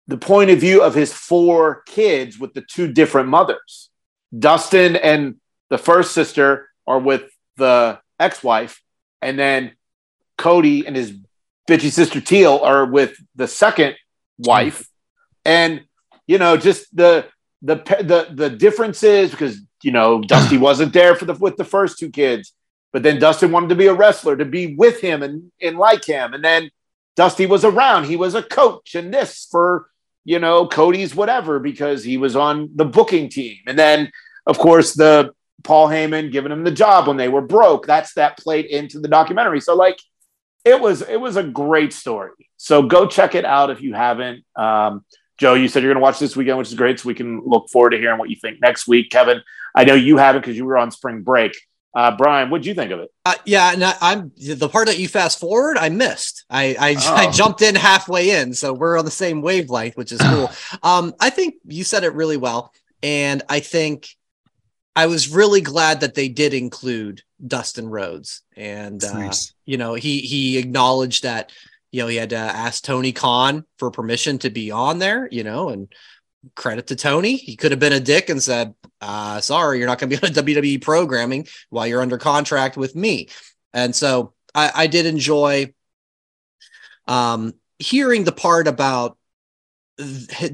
the 0.08 0.16
point 0.16 0.50
of 0.50 0.58
view 0.58 0.82
of 0.82 0.94
his 0.94 1.12
four 1.12 1.82
kids 1.86 2.38
with 2.38 2.54
the 2.54 2.60
two 2.60 2.92
different 2.92 3.28
mothers. 3.28 3.90
Dustin 4.36 4.96
and 4.96 5.36
the 5.68 5.78
first 5.78 6.12
sister 6.12 6.68
are 6.86 6.98
with 6.98 7.24
the 7.56 7.98
ex-wife, 8.20 8.82
and 9.20 9.38
then 9.38 9.72
Cody 10.38 10.86
and 10.86 10.94
his 10.94 11.16
bitchy 11.68 11.90
sister 11.90 12.20
Teil 12.20 12.62
are 12.62 12.86
with 12.86 13.16
the 13.34 13.48
second 13.48 13.96
wife, 14.38 14.86
and 15.44 15.82
you 16.26 16.38
know 16.38 16.56
just 16.56 16.94
the 16.94 17.26
the 17.62 17.76
the 17.76 18.28
the 18.32 18.50
differences 18.50 19.30
because 19.30 19.58
you 19.82 19.90
know 19.90 20.20
Dusty 20.20 20.58
wasn't 20.68 20.92
there 20.92 21.16
for 21.16 21.24
the 21.24 21.34
with 21.34 21.56
the 21.56 21.64
first 21.64 21.98
two 21.98 22.10
kids, 22.10 22.52
but 22.96 23.02
then 23.02 23.18
Dustin 23.18 23.52
wanted 23.52 23.68
to 23.68 23.74
be 23.74 23.88
a 23.88 23.92
wrestler 23.92 24.36
to 24.36 24.46
be 24.46 24.74
with 24.74 25.02
him 25.02 25.22
and 25.22 25.52
and 25.60 25.76
like 25.76 26.02
him, 26.02 26.32
and 26.32 26.42
then 26.42 26.70
Dusty 27.14 27.44
was 27.44 27.62
around. 27.62 28.04
He 28.04 28.16
was 28.16 28.34
a 28.34 28.42
coach 28.42 28.94
and 28.94 29.12
this 29.12 29.46
for 29.50 29.90
you 30.24 30.38
know 30.38 30.66
Cody's 30.66 31.14
whatever 31.14 31.58
because 31.58 32.02
he 32.02 32.16
was 32.16 32.34
on 32.36 32.70
the 32.74 32.86
booking 32.86 33.28
team, 33.28 33.58
and 33.66 33.78
then 33.78 34.10
of 34.46 34.56
course 34.56 34.94
the 34.94 35.34
Paul 35.62 35.88
Heyman 35.88 36.32
giving 36.32 36.50
him 36.50 36.64
the 36.64 36.70
job 36.70 37.06
when 37.06 37.18
they 37.18 37.28
were 37.28 37.42
broke. 37.42 37.86
That's 37.86 38.14
that 38.14 38.38
played 38.38 38.64
into 38.64 38.98
the 38.98 39.08
documentary. 39.08 39.60
So 39.60 39.74
like 39.74 39.98
it 40.64 40.80
was 40.80 41.02
it 41.02 41.20
was 41.20 41.36
a 41.36 41.42
great 41.42 41.92
story. 41.92 42.48
So 42.56 42.80
go 42.80 43.06
check 43.06 43.34
it 43.34 43.44
out 43.44 43.68
if 43.68 43.82
you 43.82 43.92
haven't. 43.92 44.42
Um, 44.56 45.04
Joe, 45.36 45.52
you 45.52 45.68
said 45.68 45.82
you're 45.82 45.92
going 45.92 46.00
to 46.00 46.02
watch 46.02 46.18
this 46.18 46.34
weekend, 46.34 46.56
which 46.56 46.68
is 46.68 46.74
great. 46.74 46.98
So 46.98 47.08
we 47.08 47.14
can 47.14 47.42
look 47.44 47.68
forward 47.68 47.90
to 47.90 47.98
hearing 47.98 48.18
what 48.18 48.30
you 48.30 48.36
think 48.36 48.62
next 48.62 48.88
week. 48.88 49.10
Kevin, 49.10 49.42
I 49.74 49.84
know 49.84 49.92
you 49.92 50.16
haven't 50.16 50.40
because 50.40 50.56
you 50.56 50.64
were 50.64 50.78
on 50.78 50.90
spring 50.90 51.20
break. 51.20 51.52
Uh, 51.96 52.14
Brian, 52.14 52.50
what'd 52.50 52.66
you 52.66 52.74
think 52.74 52.90
of 52.92 53.00
it? 53.00 53.10
Uh, 53.24 53.34
yeah, 53.46 53.72
and 53.72 53.82
I, 53.82 53.94
I'm 54.02 54.30
the 54.36 54.68
part 54.68 54.86
that 54.86 54.98
you 54.98 55.08
fast 55.08 55.40
forward. 55.40 55.78
I 55.78 55.88
missed. 55.88 56.44
I 56.50 56.76
I, 56.78 56.88
I 57.22 57.26
Oh. 57.28 57.32
jumped 57.32 57.62
in 57.62 57.74
halfway 57.74 58.38
in, 58.38 58.52
so 58.52 58.74
we're 58.74 58.98
on 58.98 59.06
the 59.06 59.10
same 59.10 59.40
wavelength, 59.40 59.96
which 59.96 60.12
is 60.12 60.20
cool. 60.20 60.50
um, 60.82 61.14
I 61.20 61.30
think 61.30 61.54
you 61.66 61.84
said 61.84 62.04
it 62.04 62.12
really 62.12 62.36
well, 62.36 62.70
and 63.02 63.42
I 63.48 63.60
think 63.60 64.08
I 64.94 65.06
was 65.06 65.30
really 65.30 65.62
glad 65.62 66.00
that 66.00 66.14
they 66.14 66.28
did 66.28 66.52
include 66.52 67.22
Dustin 67.46 67.88
Rhodes, 67.88 68.42
and 68.56 69.02
uh, 69.02 69.12
nice. 69.18 69.54
you 69.64 69.78
know 69.78 69.94
he 69.94 70.18
he 70.18 70.58
acknowledged 70.58 71.22
that 71.22 71.50
you 71.92 72.02
know 72.02 72.08
he 72.08 72.16
had 72.16 72.30
to 72.30 72.36
ask 72.36 72.84
Tony 72.84 73.12
Khan 73.12 73.64
for 73.78 73.90
permission 73.90 74.36
to 74.40 74.50
be 74.50 74.70
on 74.70 74.98
there, 74.98 75.28
you 75.32 75.44
know, 75.44 75.70
and 75.70 75.88
credit 76.54 76.86
to 76.88 76.96
Tony, 76.96 77.36
he 77.36 77.56
could 77.56 77.70
have 77.72 77.80
been 77.80 77.92
a 77.92 78.00
dick 78.00 78.28
and 78.28 78.42
said, 78.42 78.74
uh, 79.00 79.40
"Sorry, 79.40 79.78
you're 79.78 79.86
not 79.86 79.98
going 79.98 80.10
to 80.10 80.20
be 80.20 80.26
on 80.26 80.32
WWE 80.32 80.80
programming 80.82 81.46
while 81.70 81.86
you're 81.86 82.02
under 82.02 82.18
contract 82.18 82.76
with 82.76 82.94
me," 82.94 83.28
and 83.72 83.94
so 83.94 84.34
I, 84.54 84.70
I 84.74 84.86
did 84.86 85.06
enjoy 85.06 85.72
um, 87.06 87.54
hearing 87.78 88.24
the 88.24 88.32
part 88.32 88.68
about 88.68 89.16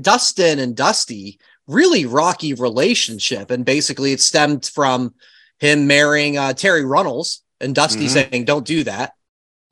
Dustin 0.01 0.59
and 0.59 0.76
Dusty 0.76 1.38
really 1.66 2.07
rocky 2.07 2.55
relationship, 2.55 3.51
and 3.51 3.64
basically 3.64 4.12
it 4.12 4.20
stemmed 4.20 4.66
from 4.66 5.14
him 5.61 5.86
marrying 5.86 6.36
uh, 6.36 6.49
Terri 6.49 6.88
Runnels 6.88 7.43
and 7.61 7.74
Dusty 7.74 8.07
Mhm. 8.07 8.11
saying, 8.11 8.45
"Don't 8.45 8.66
do 8.66 8.84
that," 8.84 9.12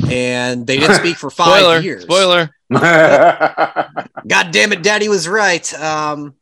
and 0.08 0.66
they 0.66 0.78
didn't 0.78 0.96
speak 0.96 1.16
for 1.16 1.30
five 1.30 1.60
Spoiler. 1.60 1.80
years. 1.80 2.02
Spoiler. 2.02 2.50
God 2.70 4.50
damn 4.52 4.72
it, 4.72 4.82
Daddy 4.82 5.08
was 5.08 5.28
right. 5.28 5.72
Um, 5.74 6.34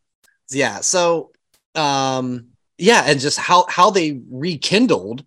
yeah. 0.51 0.81
So, 0.81 1.31
um, 1.75 2.49
yeah, 2.77 3.05
and 3.07 3.19
just 3.21 3.39
how 3.39 3.67
how 3.69 3.91
they 3.91 4.21
rekindled 4.31 5.25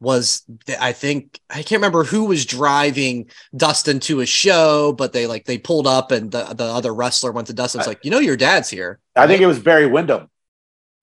was 0.00 0.42
I 0.78 0.92
think 0.92 1.40
I 1.48 1.62
can't 1.62 1.72
remember 1.80 2.04
who 2.04 2.24
was 2.26 2.44
driving 2.44 3.30
Dustin 3.56 4.00
to 4.00 4.20
a 4.20 4.26
show, 4.26 4.92
but 4.92 5.12
they 5.12 5.26
like 5.26 5.46
they 5.46 5.56
pulled 5.58 5.86
up 5.86 6.10
and 6.12 6.30
the, 6.30 6.44
the 6.54 6.64
other 6.64 6.94
wrestler 6.94 7.32
went 7.32 7.46
to 7.46 7.54
Dustin. 7.54 7.80
It's 7.80 7.88
like, 7.88 8.04
you 8.04 8.10
know, 8.10 8.18
your 8.18 8.36
dad's 8.36 8.68
here. 8.68 9.00
I 9.16 9.26
think 9.26 9.40
it 9.40 9.46
was 9.46 9.58
Barry 9.58 9.86
Windham, 9.86 10.28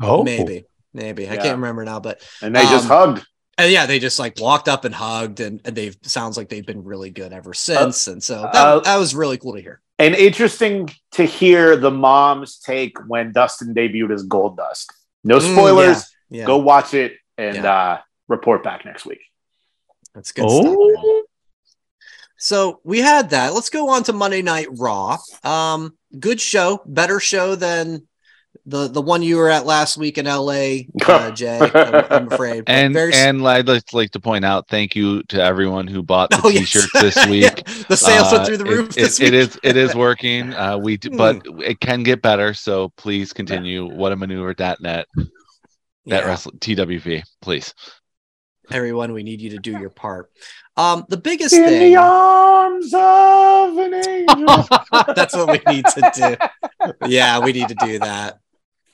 Oh, 0.01 0.23
Maybe, 0.23 0.65
maybe 0.93 1.27
I 1.27 1.37
can't 1.37 1.55
remember 1.57 1.83
now, 1.83 1.99
but 1.99 2.21
and 2.41 2.55
they 2.55 2.61
just 2.63 2.89
Um, 2.89 3.15
hugged. 3.15 3.27
And 3.61 3.71
yeah, 3.71 3.85
they 3.85 3.99
just 3.99 4.17
like 4.17 4.39
walked 4.39 4.67
up 4.67 4.85
and 4.85 4.93
hugged, 4.95 5.39
and, 5.39 5.61
and 5.65 5.75
they've 5.75 5.95
sounds 6.01 6.35
like 6.35 6.49
they've 6.49 6.65
been 6.65 6.83
really 6.83 7.11
good 7.11 7.31
ever 7.31 7.53
since. 7.53 8.07
and 8.07 8.21
so 8.23 8.41
that, 8.41 8.55
uh, 8.55 8.79
that 8.79 8.97
was 8.97 9.13
really 9.13 9.37
cool 9.37 9.53
to 9.53 9.61
hear. 9.61 9.81
And 9.99 10.15
interesting 10.15 10.89
to 11.11 11.23
hear 11.25 11.75
the 11.75 11.91
mom's 11.91 12.57
take 12.57 12.97
when 13.07 13.31
Dustin 13.33 13.75
debuted 13.75 14.11
as 14.13 14.25
Goldust. 14.27 14.87
No 15.23 15.37
Mm, 15.37 15.51
spoilers. 15.53 16.05
Yeah, 16.31 16.45
Go 16.45 16.57
watch 16.57 16.95
it 16.95 17.13
and 17.37 17.57
Yeah. 17.57 17.71
uh, 17.71 17.99
report 18.27 18.63
back 18.63 18.83
next 18.83 19.05
week. 19.05 19.19
that's 20.15 20.31
good 20.31 20.49
stuff. 20.49 20.63
man. 20.63 20.73
oh, 20.75 21.23
So 22.37 22.79
we 22.83 22.99
had 22.99 23.29
that. 23.29 23.53
Let's 23.53 23.69
go 23.69 23.89
on 23.89 24.01
to 24.03 24.13
Monday 24.13 24.41
Night 24.41 24.67
Raw. 24.71 25.17
Um, 25.43 25.95
good 26.19 26.41
show, 26.41 26.81
better 26.87 27.19
show 27.19 27.53
than 27.55 28.07
the 28.65 28.87
the 28.87 29.01
one 29.01 29.23
you 29.23 29.37
were 29.37 29.49
at 29.49 29.65
last 29.65 29.97
week 29.97 30.17
in 30.17 30.25
LA, 30.25 30.81
uh, 31.07 31.31
Jay. 31.31 31.57
I'm, 31.59 32.05
I'm 32.11 32.31
afraid. 32.31 32.63
And 32.67 32.93
very- 32.93 33.13
and 33.13 33.45
I'd 33.47 33.67
like, 33.67 33.91
like 33.93 34.11
to 34.11 34.19
point 34.19 34.45
out 34.45 34.67
thank 34.67 34.95
you 34.95 35.23
to 35.29 35.41
everyone 35.41 35.87
who 35.87 36.03
bought 36.03 36.29
the 36.29 36.41
Oh, 36.43 36.49
yes. 36.49 36.71
t-shirts 36.71 36.91
this 37.01 37.15
Yeah, 37.17 37.29
week. 37.29 37.65
the 37.87 37.97
sales 37.97 38.31
went 38.31 38.43
Uh, 38.43 38.45
through 38.45 38.57
the 38.57 38.65
roof 38.65 38.89
it- 38.89 38.95
this 38.95 39.19
it 39.19 39.31
week. 39.31 39.33
is 39.33 39.59
it 39.63 39.77
is 39.77 39.95
working. 39.95 40.53
Uh, 40.53 40.77
we 40.77 40.97
d- 40.97 41.09
Hmm. 41.09 41.17
but 41.17 41.41
it 41.65 41.79
can 41.79 42.03
get 42.03 42.21
better. 42.21 42.53
So 42.53 42.89
please 42.97 43.33
continue. 43.33 43.85
What 43.85 44.11
a 44.11 44.15
maneuver.net. 44.15 44.79
Net 44.79 45.07
Yeah. 46.05 46.19
wrestle 46.27 46.51
TWV, 46.53 47.23
please. 47.41 47.73
Everyone, 48.69 49.11
we 49.13 49.23
need 49.23 49.41
you 49.41 49.51
to 49.51 49.57
do 49.57 49.71
your 49.71 49.89
part. 49.89 50.31
Um, 50.77 51.05
the 51.09 51.17
biggest 51.17 51.53
In 51.53 51.63
thing 51.65 51.93
the 51.93 51.95
arms 51.99 52.93
of 52.93 53.77
an 53.77 53.93
angel. 53.95 54.67
that's 55.15 55.35
what 55.35 55.47
we 55.51 55.73
need 55.73 55.85
to 55.85 56.11
do. 56.15 56.95
Yeah, 57.07 57.39
we 57.39 57.51
need 57.53 57.67
to 57.69 57.75
do 57.75 57.99
that. 57.99 58.39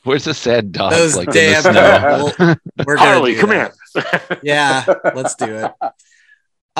Where's 0.04 0.24
the 0.24 0.34
sad 0.34 0.72
dog? 0.72 0.92
Those 0.92 1.16
like 1.16 1.28
in 1.28 1.34
the 1.34 1.40
damn 1.40 1.62
snow? 1.62 2.32
we'll- 2.40 2.56
we're 2.86 2.96
gonna 2.96 3.08
Harley, 3.10 3.36
come 3.36 3.50
that. 3.50 3.74
here. 3.94 4.40
yeah, 4.42 4.86
let's 5.16 5.36
do 5.36 5.46
it. 5.46 5.72
All 5.82 5.92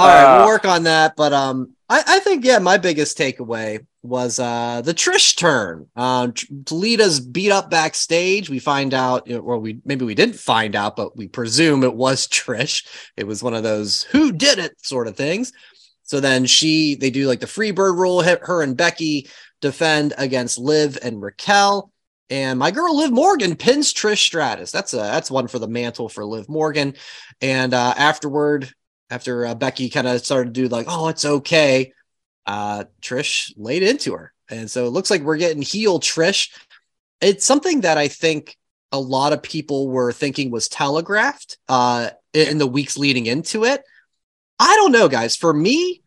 right, 0.08 0.24
Uh, 0.24 0.38
we'll 0.40 0.48
work 0.48 0.66
on 0.66 0.84
that. 0.84 1.16
But 1.18 1.34
um, 1.34 1.76
I, 1.90 2.04
I 2.06 2.20
think 2.20 2.44
yeah, 2.44 2.60
my 2.60 2.78
biggest 2.78 3.18
takeaway 3.18 3.86
was 4.04 4.40
uh 4.40 4.82
the 4.82 4.94
Trish 4.94 5.36
turn. 5.38 5.88
Um, 5.96 6.34
Lita's 6.70 7.20
beat 7.20 7.52
up 7.52 7.70
backstage. 7.70 8.50
We 8.50 8.60
find 8.60 8.94
out, 8.94 9.32
or 9.32 9.58
we 9.60 9.80
maybe 9.86 10.06
we 10.06 10.16
didn't 10.16 10.36
find 10.36 10.76
out, 10.76 10.96
but 10.96 11.16
we 11.16 11.28
presume 11.28 11.84
it 11.84 11.96
was 11.96 12.28
Trish. 12.30 12.86
It 13.16 13.26
was 13.26 13.44
one 13.44 13.54
of 13.54 13.64
those 13.64 14.04
who 14.04 14.32
did 14.32 14.60
it 14.60 14.74
sort 14.84 15.08
of 15.08 15.16
things. 15.16 15.54
So 16.08 16.22
then 16.22 16.46
she, 16.46 16.96
they 16.96 17.10
do 17.10 17.28
like 17.28 17.42
the 17.42 17.48
free 17.48 17.72
bird 17.72 17.98
rule. 17.98 18.24
Her 18.24 18.62
and 18.62 18.78
Becky 18.78 19.28
defend 19.60 20.14
against 20.18 20.58
Liv 20.58 20.98
and 21.04 21.22
Raquel. 21.22 21.92
And 22.30 22.58
my 22.60 22.72
girl 22.72 22.98
Liv 22.98 23.12
Morgan 23.12 23.56
pins 23.56 23.94
Trish 23.94 24.20
Stratus. 24.20 24.72
That's 24.72 24.94
a 24.94 24.98
that's 24.98 25.32
one 25.32 25.48
for 25.48 25.60
the 25.60 25.68
mantle 25.68 26.10
for 26.10 26.26
Liv 26.26 26.50
Morgan. 26.50 26.96
And 27.42 27.74
uh, 27.74 27.94
afterward, 27.98 28.74
after 29.10 29.46
uh, 29.46 29.56
Becky 29.56 29.90
kind 29.90 30.08
of 30.08 30.24
started 30.26 30.54
to 30.54 30.62
do 30.62 30.68
like, 30.68 30.88
oh, 30.90 31.08
it's 31.08 31.26
okay, 31.26 31.94
uh, 32.46 32.86
Trish 33.02 33.54
laid 33.58 33.84
into 33.84 34.14
her, 34.14 34.34
and 34.50 34.70
so 34.70 34.86
it 34.86 34.92
looks 34.92 35.10
like 35.10 35.22
we're 35.22 35.38
getting 35.38 35.62
heel 35.62 36.00
Trish. 36.00 36.50
It's 37.22 37.46
something 37.46 37.82
that 37.82 37.98
I 37.98 38.08
think 38.08 38.58
a 38.92 39.00
lot 39.00 39.34
of 39.34 39.44
people 39.44 39.90
were 39.90 40.12
thinking 40.12 40.52
was 40.52 40.68
telegraphed 40.68 41.58
uh, 41.68 42.12
in 42.34 42.58
the 42.58 42.68
weeks 42.68 42.98
leading 42.98 43.26
into 43.26 43.66
it. 43.66 43.82
I 44.60 44.76
don't 44.76 44.92
know, 44.92 45.08
guys. 45.08 45.36
For 45.36 45.54
me, 45.54 46.02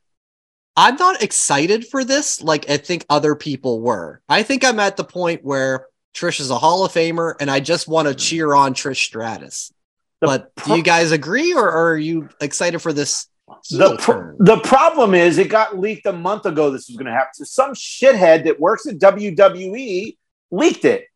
I'm 0.77 0.97
not 0.97 1.23
excited 1.23 1.87
for 1.87 2.05
this 2.05 2.43
like 2.43 2.71
I 2.71 2.77
think 2.79 3.05
other 3.11 3.35
people 3.35 3.81
were. 3.81 4.23
I 4.29 4.43
think 4.43 4.65
I'm 4.65 4.81
at 4.81 4.97
the 4.97 5.05
point 5.05 5.45
where 5.45 5.87
Trish 6.15 6.41
is 6.41 6.51
a 6.51 6.59
Hall 6.59 6.85
of 6.85 6.93
Famer, 6.93 7.35
and 7.41 7.51
I 7.51 7.61
just 7.61 7.89
want 7.89 8.09
to 8.09 8.15
cheer 8.15 8.55
on 8.55 8.75
Trish 8.75 9.05
Stratus. 9.05 9.73
The 10.21 10.27
but 10.27 10.55
do 10.65 10.77
you 10.77 10.83
guys 10.83 11.13
agree, 11.13 11.55
or, 11.55 11.65
or 11.71 11.93
are 11.93 11.99
you 11.99 12.29
excited 12.41 12.81
for 12.81 12.93
this 12.93 13.27
The, 13.71 13.97
pro- 13.97 14.37
the 14.39 14.59
problem 14.59 15.15
is 15.15 15.39
it 15.39 15.49
got 15.49 15.79
leaked 15.79 16.07
a 16.07 16.13
month 16.13 16.47
ago 16.47 16.71
this 16.71 16.89
was 16.89 16.97
going 16.97 17.07
to 17.07 17.13
happen. 17.13 17.33
So 17.35 17.45
some 17.45 17.73
shithead 17.75 18.45
that 18.45 18.61
works 18.61 18.87
at 18.87 18.97
WWE 18.99 20.17
leaked 20.51 20.85
it. 20.85 21.07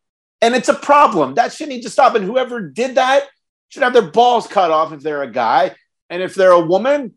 And 0.40 0.54
it's 0.54 0.68
a 0.68 0.74
problem. 0.74 1.34
That 1.34 1.52
shit 1.52 1.68
needs 1.68 1.84
to 1.84 1.90
stop. 1.90 2.14
And 2.14 2.24
whoever 2.24 2.60
did 2.60 2.96
that 2.96 3.24
should 3.68 3.82
have 3.82 3.92
their 3.92 4.10
balls 4.10 4.46
cut 4.46 4.70
off 4.70 4.92
if 4.92 5.00
they're 5.00 5.22
a 5.22 5.30
guy. 5.30 5.74
And 6.10 6.22
if 6.22 6.34
they're 6.34 6.50
a 6.52 6.60
woman, 6.60 7.14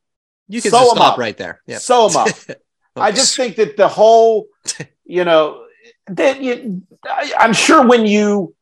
You 0.47 0.61
can 0.61 0.71
sew 0.71 0.79
them 0.79 0.95
stop 0.97 1.13
up. 1.13 1.17
right 1.19 1.35
there. 1.37 1.61
Yeah. 1.67 1.77
sew 1.79 2.07
them 2.09 2.17
up. 2.17 2.29
I 2.95 3.11
just 3.11 3.35
think 3.35 3.57
that 3.57 3.77
the 3.77 3.87
whole, 3.87 4.47
you 5.05 5.23
know, 5.25 5.65
that 6.07 6.41
you, 6.41 6.83
I, 7.05 7.33
I'm 7.37 7.53
sure 7.53 7.85
when 7.85 8.05
you, 8.05 8.55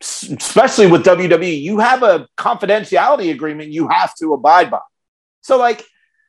especially 0.00 0.86
with 0.86 1.04
WWE, 1.04 1.60
you 1.60 1.78
have 1.78 2.02
a 2.02 2.28
confidentiality 2.36 3.30
agreement 3.30 3.70
you 3.70 3.88
have 3.88 4.14
to 4.16 4.34
abide 4.34 4.70
by. 4.70 4.80
So, 5.42 5.58
like 5.58 5.84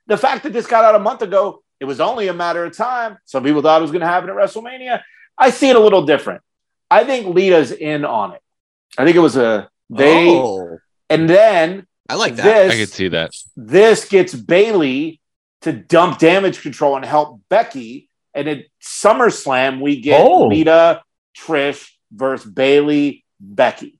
the 0.07 0.17
fact 0.17 0.43
that 0.43 0.53
this 0.53 0.67
got 0.67 0.83
out 0.83 0.95
a 0.95 0.99
month 0.99 1.21
ago, 1.21 1.63
it 1.79 1.85
was 1.85 1.99
only 1.99 2.27
a 2.27 2.33
matter 2.33 2.63
of 2.65 2.75
time. 2.75 3.17
Some 3.25 3.43
people 3.43 3.61
thought 3.61 3.79
it 3.79 3.81
was 3.81 3.91
going 3.91 4.01
to 4.01 4.07
happen 4.07 4.29
at 4.29 4.35
WrestleMania. 4.35 5.01
I 5.37 5.49
see 5.51 5.69
it 5.69 5.75
a 5.75 5.79
little 5.79 6.05
different. 6.05 6.41
I 6.89 7.03
think 7.03 7.27
Lita's 7.35 7.71
in 7.71 8.05
on 8.05 8.33
it. 8.33 8.41
I 8.97 9.05
think 9.05 9.15
it 9.15 9.21
was 9.21 9.37
a 9.37 9.69
they, 9.89 10.29
oh, 10.29 10.79
and 11.09 11.29
then 11.29 11.85
I 12.09 12.15
like 12.15 12.35
that. 12.37 12.43
this 12.43 12.73
I 12.73 12.77
could 12.77 12.89
see 12.89 13.07
that. 13.09 13.31
this 13.55 14.07
gets 14.07 14.33
Bayley 14.33 15.21
to 15.61 15.73
dump 15.73 16.19
damage 16.19 16.61
control 16.61 16.95
and 16.95 17.05
help 17.05 17.41
Becky. 17.49 18.09
And 18.33 18.47
at 18.47 18.65
SummerSlam, 18.81 19.81
we 19.81 19.99
get 20.01 20.21
Oh. 20.21 20.47
Lita, 20.47 21.01
Trish 21.37 21.89
versus 22.11 22.49
Bayley, 22.49 23.25
Becky. 23.39 23.99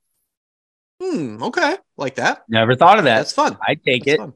Hmm, 1.01 1.43
okay, 1.43 1.75
like 1.95 2.15
that. 2.15 2.43
never 2.49 2.75
thought 2.75 2.97
of 2.97 3.03
that. 3.05 3.17
That's 3.17 3.33
fun. 3.33 3.57
I 3.61 3.75
take 3.75 4.05
That's 4.05 4.15
it. 4.15 4.19
fun. 4.19 4.33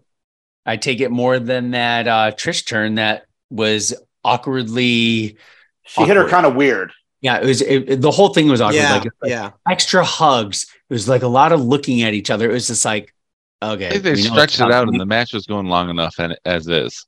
I 0.65 0.77
take 0.77 1.01
it 1.01 1.09
more 1.09 1.39
than 1.39 1.71
that 1.71 2.07
uh, 2.07 2.31
Trish 2.31 2.67
turn 2.67 2.95
that 2.95 3.25
was 3.49 3.95
awkwardly. 4.23 5.37
She 5.83 6.03
hit 6.05 6.15
her 6.15 6.29
kind 6.29 6.45
of 6.45 6.55
weird. 6.55 6.91
Yeah, 7.21 7.37
it 7.39 7.45
was. 7.45 7.61
It, 7.61 7.89
it- 7.89 8.01
the 8.01 8.11
whole 8.11 8.29
thing 8.33 8.47
was 8.47 8.61
awkward. 8.61 8.75
Yeah, 8.75 8.93
like, 8.93 9.03
like 9.21 9.31
yeah. 9.31 9.51
extra 9.69 10.03
hugs. 10.03 10.67
It 10.89 10.93
was 10.93 11.09
like 11.09 11.23
a 11.23 11.27
lot 11.27 11.51
of 11.51 11.63
looking 11.63 12.03
at 12.03 12.13
each 12.13 12.29
other. 12.29 12.49
It 12.49 12.53
was 12.53 12.67
just 12.67 12.85
like, 12.85 13.13
okay, 13.63 13.97
they 13.97 14.15
stretched 14.15 14.59
it 14.59 14.71
out, 14.71 14.87
and 14.87 14.99
the 14.99 15.05
match 15.05 15.33
was 15.33 15.47
going 15.47 15.67
long 15.67 15.89
enough, 15.89 16.15
and 16.19 16.37
as 16.45 16.67
is. 16.67 17.05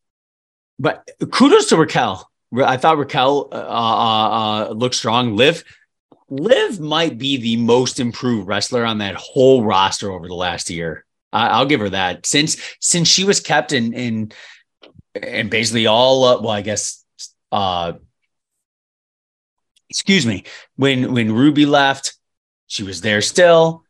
But 0.80 1.08
kudos 1.32 1.68
to 1.68 1.78
Raquel. 1.78 2.28
I 2.56 2.78
thought 2.78 2.98
Raquel 2.98 3.50
uh, 3.52 3.56
uh, 3.56 4.70
uh, 4.70 4.74
looked 4.74 4.96
strong. 4.96 5.36
Liv, 5.36 5.64
Liv 6.30 6.80
might 6.80 7.18
be 7.18 7.38
the 7.38 7.58
most 7.58 8.00
improved 8.00 8.48
wrestler 8.48 8.86
on 8.86 9.00
that 9.00 9.16
whole 9.16 9.64
roster 9.64 10.12
over 10.12 10.28
the 10.28 10.34
last 10.36 10.70
year. 10.70 11.06
I, 11.32 11.48
I'll 11.48 11.66
give 11.66 11.80
her 11.80 11.90
that. 11.90 12.26
Since 12.26 12.58
since 12.80 13.08
she 13.08 13.24
was 13.26 13.40
kept 13.40 13.72
in 13.74 13.94
in 13.94 14.32
and 15.22 15.50
basically 15.50 15.88
all 15.88 16.24
uh, 16.24 16.40
well, 16.42 16.50
I 16.52 16.62
guess. 16.62 17.04
Uh, 17.52 17.94
excuse 19.90 20.26
me. 20.26 20.44
When 20.76 21.14
when 21.14 21.32
Ruby 21.34 21.66
left, 21.66 22.16
she 22.68 22.84
was 22.84 23.02
there 23.02 23.22
still. 23.22 23.84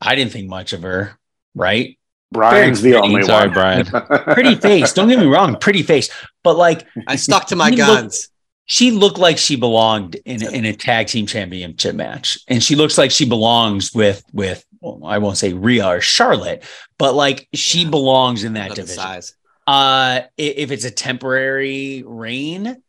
I 0.00 0.14
didn't 0.14 0.32
think 0.32 0.48
much 0.48 0.72
of 0.72 0.82
her. 0.82 1.18
Right. 1.54 1.98
Brian's 2.30 2.82
the 2.82 2.92
Very 2.92 3.02
only 3.02 3.22
Sorry, 3.22 3.46
one. 3.48 3.54
Brian. 3.54 3.86
Pretty 4.34 4.54
face. 4.54 4.92
Don't 4.92 5.08
get 5.08 5.18
me 5.18 5.26
wrong. 5.26 5.56
Pretty 5.58 5.82
face. 5.82 6.10
But 6.44 6.56
like 6.56 6.86
I 7.06 7.16
stuck 7.16 7.46
to 7.48 7.56
my 7.56 7.68
You 7.68 7.78
look- 7.78 7.86
guns. 7.86 8.28
She 8.68 8.90
looked 8.90 9.18
like 9.18 9.38
she 9.38 9.56
belonged 9.56 10.14
in, 10.26 10.42
in 10.54 10.66
a 10.66 10.74
tag 10.74 11.06
team 11.08 11.26
championship 11.26 11.96
match 11.96 12.38
and 12.48 12.62
she 12.62 12.76
looks 12.76 12.98
like 12.98 13.10
she 13.10 13.24
belongs 13.24 13.94
with 13.94 14.22
with 14.32 14.64
well, 14.80 15.00
I 15.04 15.18
won't 15.18 15.38
say 15.38 15.54
Rhea 15.54 15.86
or 15.86 16.00
Charlotte, 16.00 16.62
but 16.98 17.14
like 17.14 17.48
she 17.54 17.88
belongs 17.88 18.44
in 18.44 18.52
that 18.52 18.70
of 18.70 18.76
the 18.76 18.82
division. 18.82 19.02
size. 19.02 19.34
Uh, 19.66 20.20
if 20.36 20.70
it's 20.70 20.84
a 20.84 20.90
temporary 20.90 22.04
reign, 22.06 22.82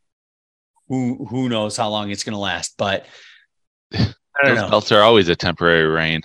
who 0.90 1.26
who 1.26 1.50
knows 1.50 1.78
how 1.78 1.90
long 1.90 2.12
it's 2.12 2.24
going 2.24 2.34
to 2.34 2.40
last? 2.40 2.76
But 2.78 3.06
I 3.94 3.98
don't 4.44 4.56
Those 4.56 4.58
know. 4.58 4.70
belts 4.70 4.92
are 4.92 5.02
always 5.02 5.30
a 5.30 5.36
temporary 5.36 5.86
reign. 5.88 6.22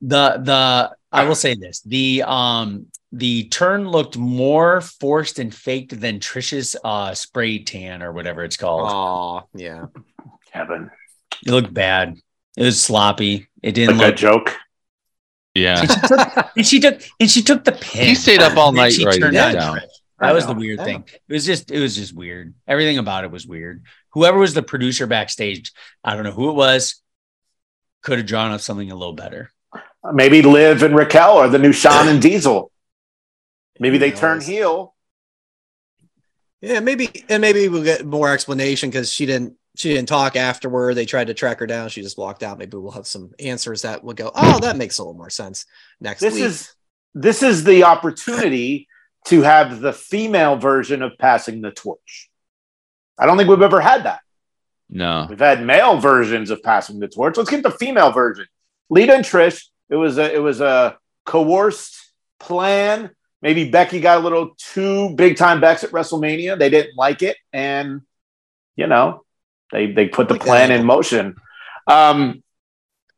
The 0.00 0.40
the 0.42 0.96
I 1.10 1.24
will 1.24 1.34
say 1.34 1.54
this: 1.54 1.80
the 1.82 2.22
um 2.26 2.86
the 3.12 3.44
turn 3.48 3.88
looked 3.88 4.16
more 4.18 4.80
forced 4.80 5.38
and 5.38 5.54
faked 5.54 5.98
than 5.98 6.20
Trish's 6.20 6.76
uh 6.84 7.14
spray 7.14 7.60
tan 7.62 8.02
or 8.02 8.12
whatever 8.12 8.44
it's 8.44 8.56
called. 8.56 8.90
Oh, 8.90 9.48
yeah. 9.54 9.86
Kevin, 10.52 10.90
It 11.46 11.50
looked 11.50 11.72
bad. 11.72 12.18
It 12.56 12.62
was 12.64 12.80
sloppy. 12.80 13.48
It 13.62 13.72
didn't 13.72 13.96
look 13.96 14.06
like 14.06 14.14
a 14.14 14.16
joke. 14.16 14.56
Yeah. 15.54 15.84
and 16.56 16.66
she 16.66 16.80
took 16.80 17.00
and 17.18 17.30
she 17.30 17.42
took 17.42 17.64
the 17.64 17.72
pin. 17.72 18.08
He 18.08 18.14
stayed 18.14 18.40
up 18.40 18.56
all 18.56 18.72
night 18.72 18.92
she 18.92 19.04
writing 19.04 19.22
turned 19.22 19.36
that 19.36 19.54
on 19.56 19.60
down. 19.60 19.76
Trish. 19.78 19.88
That 20.20 20.34
was 20.34 20.46
the 20.46 20.54
weird 20.54 20.80
I 20.80 20.84
thing. 20.84 21.04
It 21.28 21.32
was 21.32 21.46
just 21.46 21.70
it 21.70 21.80
was 21.80 21.94
just 21.94 22.14
weird. 22.14 22.54
Everything 22.66 22.98
about 22.98 23.24
it 23.24 23.30
was 23.30 23.46
weird. 23.46 23.84
Whoever 24.10 24.38
was 24.38 24.54
the 24.54 24.62
producer 24.62 25.06
backstage, 25.06 25.72
I 26.02 26.14
don't 26.14 26.24
know 26.24 26.32
who 26.32 26.50
it 26.50 26.54
was, 26.54 27.00
could 28.02 28.18
have 28.18 28.26
drawn 28.26 28.50
up 28.50 28.60
something 28.60 28.90
a 28.90 28.96
little 28.96 29.14
better. 29.14 29.52
Maybe 30.12 30.42
Liv 30.42 30.82
and 30.82 30.94
Raquel 30.94 31.38
are 31.38 31.48
the 31.48 31.58
new 31.58 31.72
Shawn 31.72 32.08
and 32.08 32.22
Diesel. 32.22 32.70
Maybe 33.80 33.98
they 33.98 34.10
turn 34.10 34.40
heel. 34.40 34.94
Yeah, 36.60 36.80
maybe, 36.80 37.24
and 37.28 37.40
maybe 37.40 37.68
we'll 37.68 37.84
get 37.84 38.04
more 38.04 38.32
explanation 38.32 38.90
because 38.90 39.12
she 39.12 39.26
didn't. 39.26 39.54
She 39.76 39.90
didn't 39.94 40.08
talk 40.08 40.34
afterward. 40.34 40.94
They 40.94 41.06
tried 41.06 41.28
to 41.28 41.34
track 41.34 41.60
her 41.60 41.66
down. 41.68 41.88
She 41.88 42.02
just 42.02 42.18
walked 42.18 42.42
out. 42.42 42.58
Maybe 42.58 42.76
we'll 42.76 42.90
have 42.90 43.06
some 43.06 43.30
answers 43.38 43.82
that 43.82 44.02
will 44.02 44.14
go. 44.14 44.32
Oh, 44.34 44.58
that 44.58 44.76
makes 44.76 44.98
a 44.98 45.02
little 45.04 45.14
more 45.14 45.30
sense 45.30 45.66
next 46.00 46.20
This 46.20 46.34
week. 46.34 46.42
is 46.42 46.72
this 47.14 47.44
is 47.44 47.62
the 47.62 47.84
opportunity 47.84 48.88
to 49.26 49.42
have 49.42 49.78
the 49.80 49.92
female 49.92 50.56
version 50.56 51.00
of 51.02 51.16
passing 51.16 51.60
the 51.60 51.70
torch. 51.70 52.28
I 53.16 53.26
don't 53.26 53.36
think 53.36 53.48
we've 53.48 53.62
ever 53.62 53.80
had 53.80 54.02
that. 54.04 54.18
No. 54.90 55.26
We've 55.30 55.38
had 55.38 55.64
male 55.64 55.98
versions 56.00 56.50
of 56.50 56.60
passing 56.60 56.98
the 56.98 57.06
torch. 57.06 57.36
Let's 57.36 57.50
get 57.50 57.62
the 57.62 57.70
female 57.70 58.10
version. 58.10 58.46
Lita 58.90 59.14
and 59.14 59.24
Trish. 59.24 59.66
It 59.90 59.96
was 59.96 60.18
a 60.18 60.34
it 60.34 60.38
was 60.38 60.60
a 60.60 60.98
coerced 61.24 62.12
plan. 62.38 63.10
Maybe 63.40 63.70
Becky 63.70 64.00
got 64.00 64.18
a 64.18 64.20
little 64.20 64.54
too 64.56 65.14
big 65.14 65.36
time 65.36 65.60
backs 65.60 65.84
at 65.84 65.90
WrestleMania. 65.90 66.58
They 66.58 66.70
didn't 66.70 66.96
like 66.96 67.22
it, 67.22 67.36
and 67.52 68.02
you 68.76 68.86
know 68.86 69.24
they 69.72 69.92
they 69.92 70.08
put 70.08 70.28
the 70.28 70.34
Like 70.34 70.42
plan 70.42 70.70
in 70.70 70.84
motion. 70.84 71.36
Um, 71.86 72.42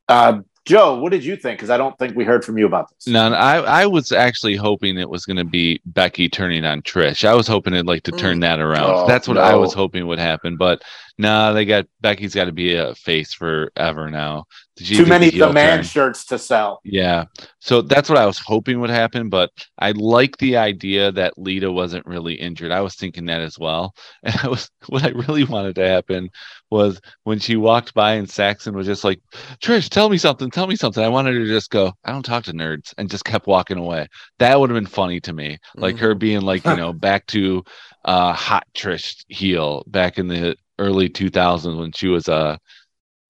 uh, 0.09 0.41
Joe, 0.67 0.99
what 0.99 1.11
did 1.11 1.25
you 1.25 1.37
think? 1.37 1.59
Because 1.59 1.71
I 1.71 1.79
don't 1.79 1.99
think 1.99 2.15
we 2.15 2.25
heard 2.25 2.45
from 2.45 2.59
you 2.59 2.67
about 2.67 2.91
this. 2.91 3.09
No, 3.09 3.33
I, 3.33 3.83
I 3.83 3.87
was 3.87 4.13
actually 4.13 4.57
hoping 4.57 4.99
it 4.99 5.09
was 5.09 5.25
going 5.25 5.39
to 5.39 5.45
be 5.45 5.81
Becky 5.87 6.29
turning 6.29 6.65
on 6.65 6.83
Trish. 6.83 7.27
I 7.27 7.35
was 7.35 7.47
hoping 7.47 7.73
it'd 7.73 7.87
like 7.87 8.03
to 8.05 8.13
turn 8.13 8.41
that 8.41 8.61
around. 8.61 8.91
Oh, 8.91 9.07
That's 9.07 9.27
what 9.27 9.39
I 9.39 9.55
was 9.57 9.73
hoping 9.73 10.07
would 10.07 10.19
happen. 10.19 10.57
But 10.57 10.83
nah, 11.21 11.53
they 11.53 11.65
got 11.65 11.87
Becky's 12.01 12.35
got 12.35 12.47
to 12.47 12.53
be 12.53 12.75
a 12.75 12.95
face 12.95 13.33
forever 13.35 14.11
now. 14.11 14.45
She 14.79 14.97
Too 14.97 15.05
many 15.05 15.31
the 15.31 15.53
man 15.53 15.79
turn. 15.79 15.85
shirts 15.85 16.25
to 16.27 16.39
sell. 16.39 16.81
Yeah. 16.85 17.27
So 17.61 17.83
that's 17.83 18.09
what 18.09 18.17
I 18.19 18.25
was 18.25 18.39
hoping 18.39 18.81
would 18.81 18.89
happen, 18.89 19.29
but 19.29 19.51
I 19.79 19.91
like 19.93 20.39
the 20.39 20.57
idea 20.57 21.13
that 21.13 21.37
Lita 21.37 21.71
wasn't 21.71 22.07
really 22.07 22.35
injured. 22.35 22.73
I 22.73 22.81
was 22.81 22.95
thinking 22.95 23.27
that 23.27 23.43
as 23.43 23.59
well. 23.59 23.95
And 24.23 24.35
I 24.43 24.49
was 24.49 24.71
what 24.89 25.05
I 25.05 25.11
really 25.11 25.45
wanted 25.45 25.75
to 25.77 25.87
happen 25.87 26.31
was 26.71 27.01
when 27.25 27.39
she 27.39 27.57
walked 27.57 27.93
by 27.95 28.15
and 28.15 28.31
Saxton 28.31 28.75
was 28.75 28.87
just 28.87 29.05
like, 29.05 29.21
Trish, 29.61 29.89
tell 29.91 30.09
me 30.09 30.17
something, 30.17 30.51
tell 30.51 30.67
me 30.67 30.77
something. 30.77 31.05
I 31.05 31.09
wanted 31.09 31.35
her 31.35 31.41
to 31.41 31.47
just 31.47 31.71
go, 31.71 31.93
I 32.05 32.13
don't 32.13 32.25
talk 32.25 32.45
to 32.45 32.53
nerds 32.53 32.95
and 32.97 33.11
just 33.11 33.25
kept 33.25 33.47
walking 33.47 33.77
away. 33.79 34.09
That 34.39 34.59
would 34.59 34.71
have 34.71 34.77
been 34.77 34.87
funny 34.87 35.21
to 35.21 35.33
me. 35.35 35.59
Like 35.77 35.99
her 35.99 36.15
being 36.15 36.41
like, 36.41 36.65
you 36.65 36.77
know, 36.77 36.93
back 36.95 37.27
to 37.29 37.63
uh 38.07 38.33
hot 38.33 38.67
Trish 38.75 39.25
heel 39.29 39.85
back 39.89 40.19
in 40.19 40.29
the 40.29 40.57
early 40.81 41.09
2000s 41.09 41.79
when 41.79 41.93
she 41.93 42.09
was 42.09 42.29
uh 42.29 42.57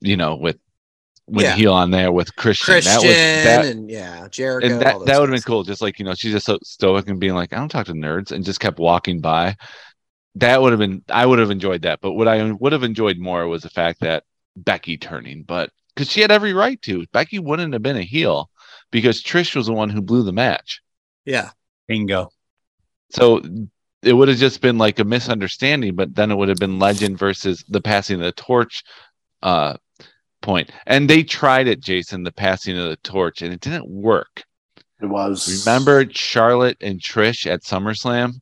you 0.01 0.17
know 0.17 0.37
with 0.37 0.57
with 1.27 1.45
Yeah. 1.45 1.55
heel 1.55 1.73
on 1.75 1.91
there 1.91 2.11
with 2.11 2.35
Christian. 2.37 2.75
Christian 2.75 2.93
That 2.93 3.07
was 3.07 3.17
that 3.45 3.65
and 3.67 3.91
yeah, 3.91 4.27
Jericho. 4.29 4.67
and 4.67 4.75
all 4.75 4.81
that 4.81 4.99
those 4.99 5.07
that 5.07 5.21
would 5.21 5.29
have 5.31 5.37
been 5.37 5.43
cool. 5.43 5.63
Just 5.63 5.83
like 5.83 5.99
you 5.99 6.05
know, 6.05 6.15
she's 6.15 6.33
just 6.33 6.47
so 6.47 6.59
stoic 6.65 7.09
and 7.09 7.21
being 7.21 7.35
like, 7.35 7.53
I 7.53 7.57
don't 7.57 7.69
talk 7.69 7.87
to 7.87 7.93
nerds, 7.93 8.33
and 8.33 8.45
just 8.45 8.61
kept 8.61 8.79
walking 8.79 9.21
by. 9.21 9.57
That 10.37 10.61
would 10.61 10.73
have 10.73 10.79
been. 10.81 11.05
I 11.09 11.27
would 11.27 11.39
have 11.39 11.51
enjoyed 11.51 11.83
that. 11.83 12.01
But 12.01 12.13
what 12.13 12.27
I 12.29 12.51
would 12.51 12.73
have 12.73 12.83
enjoyed 12.83 13.19
more 13.19 13.47
was 13.47 13.63
the 13.63 13.71
fact 13.71 14.01
that 14.01 14.25
Becky 14.57 14.97
turning, 14.97 15.45
but 15.45 15.71
because 15.95 16.11
she 16.11 16.21
had 16.21 16.31
every 16.33 16.53
right 16.53 16.81
to. 16.83 17.05
Becky 17.13 17.39
wouldn't 17.39 17.73
have 17.75 17.83
been 17.83 17.97
a 17.97 18.03
heel 18.03 18.51
because 18.91 19.23
Trish 19.23 19.55
was 19.55 19.67
the 19.67 19.73
one 19.73 19.89
who 19.91 20.03
blew 20.03 20.23
the 20.25 20.33
match. 20.33 20.81
Yeah, 21.25 21.51
Bingo. 21.87 22.31
So 23.11 23.41
it 24.03 24.13
would 24.13 24.29
have 24.29 24.39
just 24.39 24.61
been 24.61 24.79
like 24.79 24.99
a 24.99 25.05
misunderstanding. 25.05 25.95
But 25.95 26.15
then 26.15 26.31
it 26.31 26.37
would 26.37 26.49
have 26.49 26.59
been 26.59 26.79
Legend 26.79 27.19
versus 27.19 27.65
the 27.69 27.81
passing 27.81 28.17
of 28.17 28.23
the 28.23 28.33
torch 28.33 28.83
uh, 29.43 29.77
point. 30.43 30.71
And 30.87 31.09
they 31.09 31.23
tried 31.23 31.69
it, 31.69 31.81
Jason, 31.81 32.23
the 32.23 32.33
passing 32.33 32.79
of 32.79 32.89
the 32.89 32.97
torch, 32.97 33.43
and 33.43 33.53
it 33.53 33.61
didn't 33.61 33.89
work. 33.89 34.43
It 35.03 35.07
was 35.07 35.65
Remember 35.65 36.05
Charlotte 36.11 36.77
and 36.81 37.01
Trish 37.01 37.47
at 37.51 37.63
SummerSlam? 37.63 38.35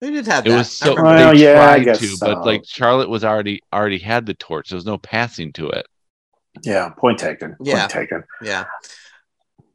they 0.00 0.10
did 0.10 0.26
have 0.26 0.46
It 0.46 0.50
that. 0.50 0.58
was 0.58 0.70
so 0.76 0.90
remember 0.94 1.10
Well, 1.16 1.34
they 1.34 1.42
yeah, 1.42 1.60
I 1.62 1.74
tried 1.76 1.84
guess 1.84 1.98
to, 2.00 2.06
so. 2.08 2.26
but 2.26 2.44
like 2.46 2.62
Charlotte 2.66 3.08
was 3.08 3.24
already 3.24 3.60
already 3.72 3.98
had 3.98 4.26
the 4.26 4.34
torch. 4.34 4.68
There 4.68 4.76
was 4.76 4.84
no 4.86 4.98
passing 4.98 5.52
to 5.54 5.68
it. 5.70 5.86
yeah. 6.62 6.90
Point 6.90 7.18
taken. 7.18 7.54
Point 7.56 7.66
Yeah. 7.68 7.86
taken. 7.88 8.22
yeah. 8.42 8.64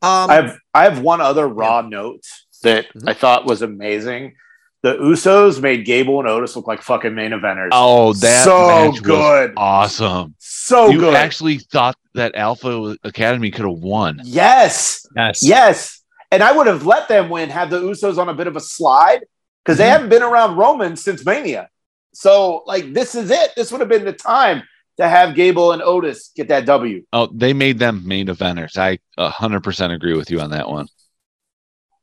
Um, 0.02 0.30
I 0.30 0.36
have 0.36 0.58
I 0.74 0.84
have 0.84 1.00
one 1.02 1.20
other 1.22 1.48
raw 1.48 1.82
note 1.82 2.22
that 2.62 2.94
Mhm. 2.94 3.10
I 3.10 3.14
thought 3.14 3.46
was 3.46 3.62
amazing. 3.64 4.36
The 4.84 4.96
Usos 4.98 5.62
made 5.62 5.86
Gable 5.86 6.20
and 6.20 6.28
Otis 6.28 6.56
look 6.58 6.68
like 6.68 6.82
fucking 6.82 7.16
main 7.16 7.32
eventers. 7.32 7.70
Oh, 7.72 8.12
that 8.14 8.44
so 8.44 8.68
match 8.68 8.92
was 8.92 9.00
good, 9.00 9.54
awesome. 9.56 10.36
so 10.40 10.90
you 10.90 11.00
good. 11.00 11.16
actually 11.16 11.60
thought 11.60 11.96
that 12.16 12.36
Alpha 12.36 12.98
Academy 13.04 13.50
could 13.50 13.66
have 13.66 13.80
won. 13.80 14.20
yes, 14.24 15.06
Yes. 15.16 15.42
yes. 15.42 16.02
And 16.32 16.44
I 16.44 16.52
would 16.52 16.68
have 16.68 16.86
let 16.86 17.08
them 17.08 17.30
win, 17.30 17.50
have 17.50 17.70
the 17.70 17.80
Usos 17.80 18.18
on 18.18 18.28
a 18.28 18.34
bit 18.34 18.48
of 18.48 18.56
a 18.56 18.60
slide 18.60 19.22
because 19.64 19.78
they 19.78 19.86
Mhm. 19.86 19.90
haven't 19.92 20.10
been 20.10 20.24
around 20.24 20.58
Roman 20.58 20.96
since 20.98 21.26
Mania. 21.26 21.70
So 22.14 22.64
like 22.68 22.92
this 22.94 23.16
is 23.16 23.32
it. 23.32 23.52
This 23.56 23.72
would 23.72 23.80
have 23.80 23.90
been 23.90 24.04
the 24.06 24.14
time 24.14 24.64
to 24.98 25.08
have 25.08 25.34
Gable 25.34 25.72
and 25.72 25.82
Otis 25.82 26.32
get 26.36 26.50
that 26.50 26.66
W. 26.66 27.04
Oh, 27.14 27.28
they 27.34 27.54
made 27.54 27.80
them 27.80 28.06
main 28.08 28.28
eventers. 28.28 28.78
I 28.78 29.00
100% 29.18 29.94
agree 29.94 30.16
with 30.18 30.30
you 30.30 30.42
on 30.42 30.52
that 30.52 30.68
one. 30.70 30.88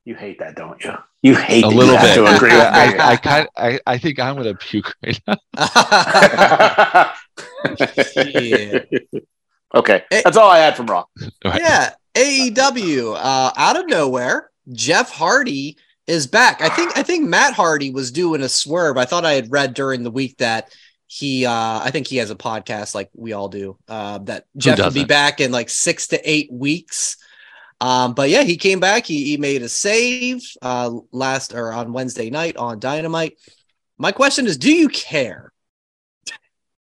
You 0.05 0.15
hate 0.15 0.39
that, 0.39 0.57
don't 0.57 0.83
you? 0.83 0.95
You 1.23 1.35
hate 1.37 1.65
A 1.65 1.69
little 1.69 1.97
bit. 1.97 2.15
to 2.15 2.25
agree 2.35 2.53
with 2.53 2.61
I, 2.61 2.93
me. 2.93 2.99
I, 2.99 3.17
kind 3.17 3.49
I, 3.57 3.79
I 3.87 3.99
think 3.99 4.19
I'm 4.19 4.37
going 4.37 4.47
to 4.47 4.55
puke 4.55 4.95
right 5.05 5.21
now. 5.27 5.37
okay, 9.75 10.03
that's 10.11 10.37
all 10.37 10.51
I 10.51 10.59
had 10.59 10.77
from 10.77 10.87
Raw. 10.87 11.05
Right. 11.45 11.61
yeah, 11.61 11.91
AEW 12.15 13.17
uh, 13.17 13.53
out 13.55 13.79
of 13.79 13.87
nowhere, 13.87 14.51
Jeff 14.73 15.11
Hardy 15.11 15.77
is 16.07 16.27
back. 16.27 16.63
I 16.63 16.69
think 16.71 16.97
I 16.97 17.03
think 17.03 17.29
Matt 17.29 17.55
Hardy 17.55 17.91
was 17.91 18.11
doing 18.11 18.43
a 18.43 18.49
swerve. 18.49 18.97
I 18.97 19.05
thought 19.05 19.25
I 19.25 19.35
had 19.35 19.53
read 19.53 19.75
during 19.75 20.03
the 20.03 20.11
week 20.11 20.39
that 20.39 20.73
he 21.07 21.45
uh 21.45 21.81
I 21.83 21.91
think 21.91 22.07
he 22.07 22.17
has 22.17 22.31
a 22.31 22.37
podcast 22.37 22.95
like 22.95 23.11
we 23.15 23.33
all 23.33 23.49
do. 23.49 23.79
Uh 23.89 24.19
that 24.19 24.45
Jeff 24.57 24.79
will 24.79 24.91
be 24.91 25.05
back 25.05 25.41
in 25.41 25.53
like 25.53 25.69
6 25.69 26.09
to 26.09 26.31
8 26.31 26.53
weeks. 26.53 27.17
Um 27.81 28.15
but 28.15 28.31
yeah, 28.31 28.43
he 28.43 28.57
came 28.57 28.81
back. 28.81 29.07
He 29.07 29.25
he 29.25 29.37
made 29.37 29.63
a 29.63 29.69
save 29.69 30.43
uh 30.63 30.91
last 31.13 31.55
or 31.55 31.73
on 31.73 31.93
Wednesday 31.93 32.31
night 32.31 32.57
on 32.57 32.79
Dynamite. 32.79 33.39
My 33.99 34.13
question 34.13 34.47
is 34.47 34.57
do 34.57 34.73
you 34.73 34.89
care? 34.89 35.53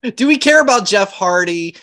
do 0.15 0.27
we 0.27 0.38
care 0.38 0.61
about 0.61 0.86
Jeff 0.86 1.11
Hardy? 1.11 1.75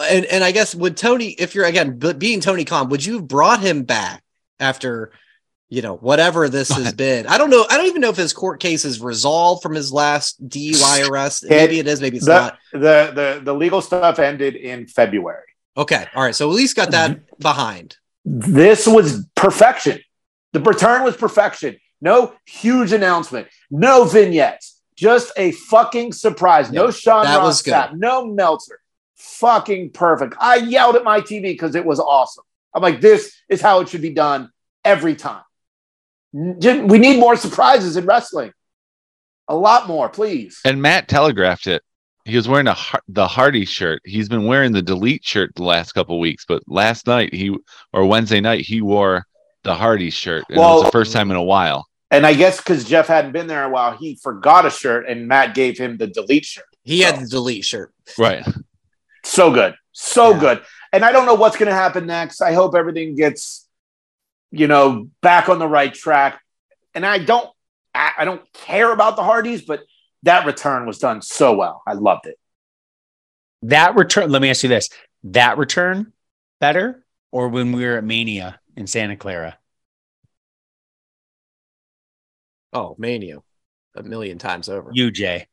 And 0.00 0.24
and 0.26 0.42
I 0.42 0.52
guess 0.52 0.74
would 0.74 0.96
Tony, 0.96 1.30
if 1.30 1.54
you're 1.54 1.64
again 1.64 1.98
being 1.98 2.40
Tony 2.40 2.64
Khan, 2.64 2.88
would 2.88 3.04
you 3.04 3.14
have 3.14 3.28
brought 3.28 3.60
him 3.60 3.84
back 3.84 4.22
after 4.58 5.12
you 5.68 5.82
know 5.82 5.96
whatever 5.96 6.48
this 6.48 6.68
has 6.70 6.92
been? 6.94 7.26
I 7.26 7.38
don't 7.38 7.50
know. 7.50 7.64
I 7.70 7.76
don't 7.76 7.86
even 7.86 8.00
know 8.00 8.10
if 8.10 8.16
his 8.16 8.32
court 8.32 8.60
case 8.60 8.84
is 8.84 9.00
resolved 9.00 9.62
from 9.62 9.74
his 9.74 9.92
last 9.92 10.46
DUI 10.48 11.08
arrest. 11.10 11.46
Maybe 11.48 11.78
it 11.78 11.86
is. 11.86 12.00
Maybe 12.00 12.16
it's 12.16 12.26
the, 12.26 12.32
not. 12.32 12.58
the 12.72 12.78
the 12.78 13.40
the 13.44 13.54
legal 13.54 13.80
stuff 13.80 14.18
ended 14.18 14.56
in 14.56 14.88
February. 14.88 15.42
Okay. 15.76 16.06
All 16.14 16.22
right. 16.22 16.34
So 16.34 16.48
at 16.50 16.56
least 16.56 16.76
got 16.76 16.90
that 16.90 17.38
behind. 17.38 17.96
This 18.24 18.86
was 18.86 19.26
perfection. 19.34 20.00
The 20.52 20.60
return 20.60 21.02
was 21.02 21.16
perfection. 21.16 21.76
No 22.00 22.34
huge 22.46 22.92
announcement. 22.92 23.48
No 23.70 24.04
vignettes. 24.04 24.80
Just 24.96 25.32
a 25.36 25.52
fucking 25.52 26.12
surprise. 26.12 26.70
no 26.70 26.90
Sean 26.90 27.24
that 27.24 27.38
Ross 27.38 27.46
was 27.46 27.62
good. 27.62 27.74
Sapp, 27.74 27.94
No 27.94 28.26
Meltzer. 28.26 28.80
Fucking 29.16 29.90
perfect. 29.90 30.34
I 30.38 30.56
yelled 30.56 30.96
at 30.96 31.04
my 31.04 31.20
TV 31.20 31.42
because 31.42 31.74
it 31.74 31.84
was 31.84 31.98
awesome. 31.98 32.44
I'm 32.74 32.82
like, 32.82 33.00
this 33.00 33.34
is 33.48 33.60
how 33.60 33.80
it 33.80 33.88
should 33.88 34.02
be 34.02 34.10
done 34.10 34.50
every 34.84 35.16
time. 35.16 35.42
We 36.32 36.98
need 36.98 37.20
more 37.20 37.36
surprises 37.36 37.96
in 37.96 38.06
wrestling. 38.06 38.52
A 39.48 39.54
lot 39.54 39.86
more, 39.86 40.08
please. 40.08 40.60
And 40.64 40.82
Matt 40.82 41.08
telegraphed 41.08 41.66
it. 41.66 41.82
He 42.24 42.36
was 42.36 42.48
wearing 42.48 42.66
a 42.68 42.76
the 43.08 43.26
Hardy 43.26 43.64
shirt. 43.64 44.00
He's 44.04 44.28
been 44.28 44.46
wearing 44.46 44.72
the 44.72 44.82
Delete 44.82 45.24
shirt 45.24 45.54
the 45.54 45.64
last 45.64 45.92
couple 45.92 46.18
weeks, 46.18 46.44
but 46.46 46.62
last 46.66 47.06
night 47.06 47.34
he 47.34 47.54
or 47.92 48.06
Wednesday 48.06 48.40
night 48.40 48.60
he 48.64 48.80
wore 48.80 49.26
the 49.62 49.74
Hardy 49.74 50.10
shirt. 50.10 50.44
And 50.48 50.56
it 50.56 50.60
Well- 50.60 50.76
was 50.76 50.84
the 50.84 50.90
first 50.92 51.12
time 51.12 51.30
in 51.30 51.36
a 51.36 51.42
while. 51.42 51.86
And 52.10 52.24
I 52.26 52.34
guess 52.34 52.58
because 52.58 52.84
Jeff 52.84 53.08
hadn't 53.08 53.32
been 53.32 53.46
there 53.48 53.64
a 53.64 53.68
while, 53.68 53.96
he 53.96 54.14
forgot 54.22 54.66
a 54.66 54.70
shirt, 54.70 55.08
and 55.08 55.26
Matt 55.26 55.54
gave 55.54 55.76
him 55.78 55.96
the 55.96 56.06
delete 56.06 56.44
shirt. 56.44 56.66
He 56.84 57.00
had 57.00 57.18
the 57.18 57.26
delete 57.26 57.64
shirt. 57.64 57.92
Right. 58.16 58.46
So 59.24 59.50
good, 59.50 59.74
so 59.92 60.30
Yeah. 60.32 60.38
good. 60.40 60.62
And 60.92 61.04
I 61.04 61.10
don't 61.10 61.26
know 61.26 61.34
what's 61.34 61.56
going 61.56 61.70
to 61.70 61.74
happen 61.74 62.06
next. 62.06 62.40
I 62.40 62.52
hope 62.52 62.76
everything 62.76 63.16
gets, 63.16 63.66
you 64.52 64.68
know, 64.68 65.08
back 65.22 65.48
on 65.48 65.58
the 65.58 65.66
right 65.66 65.92
track. 65.92 66.40
And 66.94 67.04
I 67.04 67.18
don't, 67.18 67.48
I, 67.94 68.12
I 68.18 68.24
don't 68.24 68.42
care 68.52 68.92
about 68.92 69.16
the 69.16 69.24
Hardys, 69.24 69.62
but 69.62 69.80
that 70.24 70.46
return 70.46 70.86
was 70.86 70.98
done 70.98 71.22
so 71.22 71.54
well. 71.54 71.82
I 71.86 71.94
loved 71.94 72.26
it. 72.26 72.38
That 73.62 73.96
return, 73.96 74.30
let 74.30 74.42
me 74.42 74.50
ask 74.50 74.62
you 74.62 74.68
this 74.68 74.90
that 75.24 75.56
return 75.56 76.12
better 76.60 77.04
or 77.32 77.48
when 77.48 77.72
we 77.72 77.84
were 77.84 77.96
at 77.96 78.04
Mania 78.04 78.60
in 78.76 78.86
Santa 78.86 79.16
Clara? 79.16 79.58
Oh, 82.72 82.94
Mania. 82.98 83.38
A 83.96 84.02
million 84.02 84.38
times 84.38 84.68
over. 84.68 84.90
You, 84.92 85.10
Jay. 85.10 85.46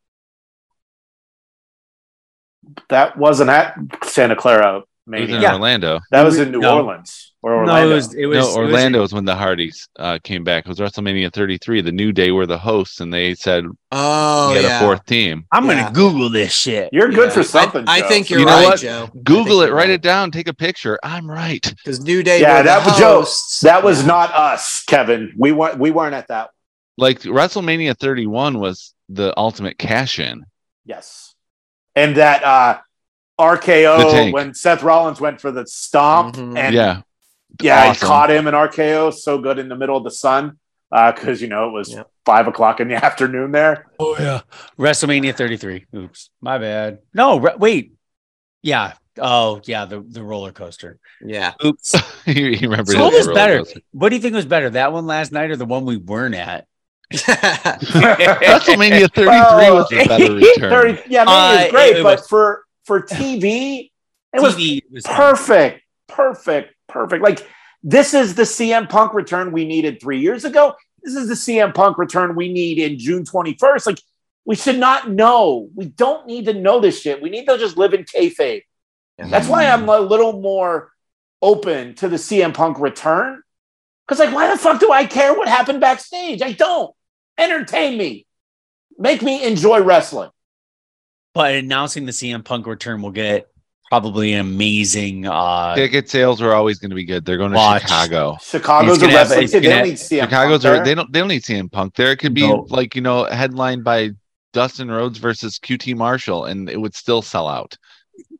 That 2.89 3.17
wasn't 3.17 3.49
at 3.49 3.77
Santa 4.03 4.35
Clara, 4.35 4.83
It 5.13 5.21
was 5.21 5.29
in 5.31 5.41
Yeah. 5.41 5.53
Orlando. 5.53 5.99
That 6.11 6.23
was 6.23 6.39
in 6.39 6.51
New 6.51 6.59
No. 6.59 6.77
Orleans 6.77 7.33
or 7.41 7.51
No, 7.51 7.57
Orlando. 7.59 7.89
it 7.91 7.93
was, 7.95 8.13
it 8.13 8.25
was, 8.27 8.35
no, 8.37 8.41
it 8.43 8.47
was- 8.47 8.55
Orlando 8.57 9.01
was 9.01 9.13
when 9.13 9.25
the 9.25 9.35
Hardys 9.35 9.87
uh, 9.99 10.19
came 10.23 10.43
back. 10.43 10.65
It 10.65 10.69
was 10.69 10.77
WrestleMania 10.79 11.33
33. 11.33 11.81
The 11.81 11.91
New 11.91 12.11
Day 12.11 12.31
were 12.31 12.45
the 12.45 12.57
hosts, 12.57 12.99
and 12.99 13.11
they 13.13 13.33
said 13.35 13.65
Oh, 13.91 14.49
we 14.49 14.55
had 14.57 14.63
yeah. 14.65 14.77
a 14.77 14.79
fourth 14.79 15.05
team. 15.05 15.45
I'm 15.51 15.65
Yeah. 15.65 15.73
going 15.73 15.85
to 15.87 15.91
Google 15.93 16.29
this 16.29 16.53
shit. 16.53 16.89
You're 16.91 17.09
good 17.09 17.29
Yeah. 17.29 17.33
for 17.33 17.43
something. 17.43 17.83
I, 17.87 17.97
I 17.99 18.01
think 18.03 18.29
you're 18.29 18.39
You 18.39 18.45
know 18.45 18.51
right, 18.53 18.65
what? 18.65 18.79
Joe. 18.79 19.09
Google 19.23 19.61
it, 19.63 19.71
write 19.71 19.89
it 19.89 20.01
down, 20.01 20.31
take 20.31 20.47
a 20.47 20.53
picture. 20.53 20.99
I'm 21.03 21.29
right. 21.29 21.61
Because 21.77 21.99
New 22.01 22.21
Day 22.23 22.41
Yeah, 22.41 22.57
were 22.57 22.63
the 22.63 22.63
that 22.65 22.85
was 22.85 22.97
Joe. 22.97 23.13
hosts. 23.21 23.59
That 23.61 23.83
was 23.83 24.01
Yeah. 24.01 24.07
not 24.07 24.33
us, 24.33 24.83
Kevin. 24.85 25.33
We 25.37 25.51
weren't. 25.51 25.77
We 25.79 25.91
weren't 25.91 26.13
at 26.13 26.27
that. 26.27 26.51
Like 26.97 27.21
WrestleMania 27.21 27.97
31 27.97 28.59
was 28.59 28.93
the 29.09 29.33
ultimate 29.37 29.77
cash 29.77 30.19
in. 30.19 30.43
Yes, 30.85 31.33
and 31.95 32.15
that 32.17 32.43
uh, 32.43 32.73
The 32.75 32.81
RKO 33.39 34.31
when 34.31 34.53
Seth 34.53 34.83
Rollins 34.83 35.19
went 35.19 35.41
for 35.41 35.51
the 35.51 35.65
stomp, 35.65 36.35
Mhm. 36.35 36.57
and 36.57 36.75
yeah. 36.75 37.01
yeah, 37.61 37.89
Awesome. 37.89 37.93
he 37.93 37.99
caught 38.07 38.31
him 38.31 38.47
in 38.47 38.53
RKO 38.53 39.11
so 39.13 39.39
good 39.39 39.57
in 39.59 39.67
the 39.69 39.75
middle 39.75 39.97
of 39.97 40.03
the 40.03 40.11
sun 40.11 40.57
uh 40.91 41.11
because 41.11 41.41
you 41.41 41.47
know 41.47 41.69
it 41.69 41.71
was 41.71 41.93
Yep. 41.93 42.07
five 42.25 42.47
o'clock 42.47 42.79
in 42.81 42.87
the 42.89 42.95
afternoon 43.05 43.51
there. 43.51 43.85
Oh, 43.99 44.15
yeah. 44.19 44.41
WrestleMania 44.77 45.35
33. 45.35 45.85
Oops. 45.95 46.29
My 46.41 46.57
bad. 46.57 46.99
No, 47.13 47.39
re- 47.39 47.55
wait. 47.57 47.93
Yeah. 48.61 48.93
Oh, 49.19 49.61
yeah. 49.65 49.85
The, 49.85 50.01
the 50.01 50.21
roller 50.23 50.51
coaster. 50.51 50.99
Yeah. 51.25 51.53
Oops. 51.65 51.95
he, 52.25 52.55
he 52.55 52.67
remembered 52.67 52.95
So 52.95 53.01
what 53.03 53.13
was 53.13 53.27
better? 53.29 53.59
coaster. 53.59 53.79
What 53.91 54.09
do 54.09 54.15
you 54.15 54.21
think 54.21 54.35
was 54.35 54.45
better? 54.45 54.69
That 54.69 54.93
one 54.93 55.07
last 55.07 55.31
night 55.31 55.49
or 55.49 55.55
the 55.55 55.65
one 55.65 55.85
we 55.85 55.97
weren't 55.97 56.35
at? 56.35 56.67
WrestleMania 57.11 59.11
33 59.13 59.25
Well, 59.25 59.75
was 59.75 59.91
a 59.93 60.07
better 60.07 60.33
return. 60.35 60.95
30 60.95 61.01
yeah, 61.09 61.23
maybe 61.23 61.35
Uh, 61.35 61.57
it's 61.63 61.71
great, 61.71 61.97
it 61.97 62.03
but 62.03 62.19
was- 62.19 62.27
for 62.27 62.63
for 62.91 63.01
TV, 63.01 63.89
it 64.33 64.41
was 64.41 64.57
TV 64.57 64.81
was 64.91 65.05
perfect, 65.05 65.81
perfect, 66.09 66.75
perfect. 66.89 67.23
Like 67.23 67.47
this 67.81 68.13
is 68.13 68.35
the 68.35 68.43
CM 68.43 68.89
Punk 68.89 69.13
return 69.13 69.53
we 69.53 69.63
needed 69.63 70.01
three 70.01 70.19
years 70.19 70.43
ago. 70.43 70.75
This 71.01 71.15
is 71.15 71.29
the 71.29 71.35
CM 71.35 71.73
Punk 71.73 71.97
return 71.97 72.35
we 72.35 72.51
need 72.51 72.79
in 72.79 72.99
June 72.99 73.23
21st. 73.23 73.85
Like 73.87 74.01
we 74.43 74.57
should 74.57 74.77
not 74.77 75.09
know. 75.09 75.69
We 75.73 75.85
don't 75.85 76.27
need 76.27 76.47
to 76.47 76.53
know 76.53 76.81
this 76.81 77.01
shit. 77.01 77.21
We 77.21 77.29
need 77.29 77.45
to 77.45 77.57
just 77.57 77.77
live 77.77 77.93
in 77.93 78.03
kayfabe. 78.03 78.63
That's 79.17 79.47
why 79.47 79.67
I'm 79.67 79.87
a 79.87 79.99
little 79.99 80.41
more 80.41 80.91
open 81.41 81.95
to 81.95 82.09
the 82.09 82.17
CM 82.17 82.53
Punk 82.53 82.77
return. 82.77 83.41
Because 84.05 84.19
like, 84.19 84.35
why 84.35 84.51
the 84.51 84.57
fuck 84.57 84.81
do 84.81 84.91
I 84.91 85.05
care 85.05 85.33
what 85.33 85.47
happened 85.47 85.79
backstage? 85.79 86.41
I 86.41 86.51
don't. 86.51 86.93
Entertain 87.37 87.97
me. 87.97 88.25
Make 88.97 89.21
me 89.21 89.45
enjoy 89.45 89.81
wrestling. 89.81 90.31
But 91.33 91.55
announcing 91.55 92.05
the 92.05 92.11
CM 92.11 92.43
Punk 92.43 92.67
return 92.67 93.01
will 93.01 93.11
get 93.11 93.47
probably 93.89 94.33
an 94.33 94.39
amazing. 94.41 95.27
uh 95.27 95.75
Ticket 95.75 96.09
sales 96.09 96.41
are 96.41 96.53
always 96.53 96.79
going 96.79 96.89
to 96.89 96.95
be 96.95 97.05
good. 97.05 97.25
They're 97.25 97.37
going 97.37 97.51
to 97.51 97.57
Watch. 97.57 97.83
Chicago. 97.83 98.37
Chicago's 98.41 98.97
a 98.97 99.01
gonna 99.01 99.11
have- 99.13 99.21
wrestling 99.29 99.41
he's 99.41 99.51
city. 99.51 99.67
They 99.67 99.73
don't 99.73 99.87
need 99.87 99.95
CM 99.95 100.21
Chicago's 100.23 100.63
Punk 100.63 100.79
are 100.81 100.83
they 100.85 100.95
don't 100.95 101.11
they 101.13 101.19
don't 101.19 101.27
need 101.29 101.43
CM 101.43 101.71
Punk. 101.71 101.95
There 101.95 102.11
It 102.11 102.17
could 102.17 102.33
be 102.33 102.47
No. 102.47 102.65
like 102.69 102.95
you 102.95 103.01
know 103.01 103.25
headlined 103.25 103.83
by 103.83 104.11
Dustin 104.53 104.91
Rhodes 104.91 105.17
versus 105.17 105.57
QT 105.59 105.95
Marshall, 105.95 106.45
and 106.45 106.69
it 106.69 106.79
would 106.79 106.93
still 106.95 107.21
sell 107.21 107.47
out. 107.47 107.77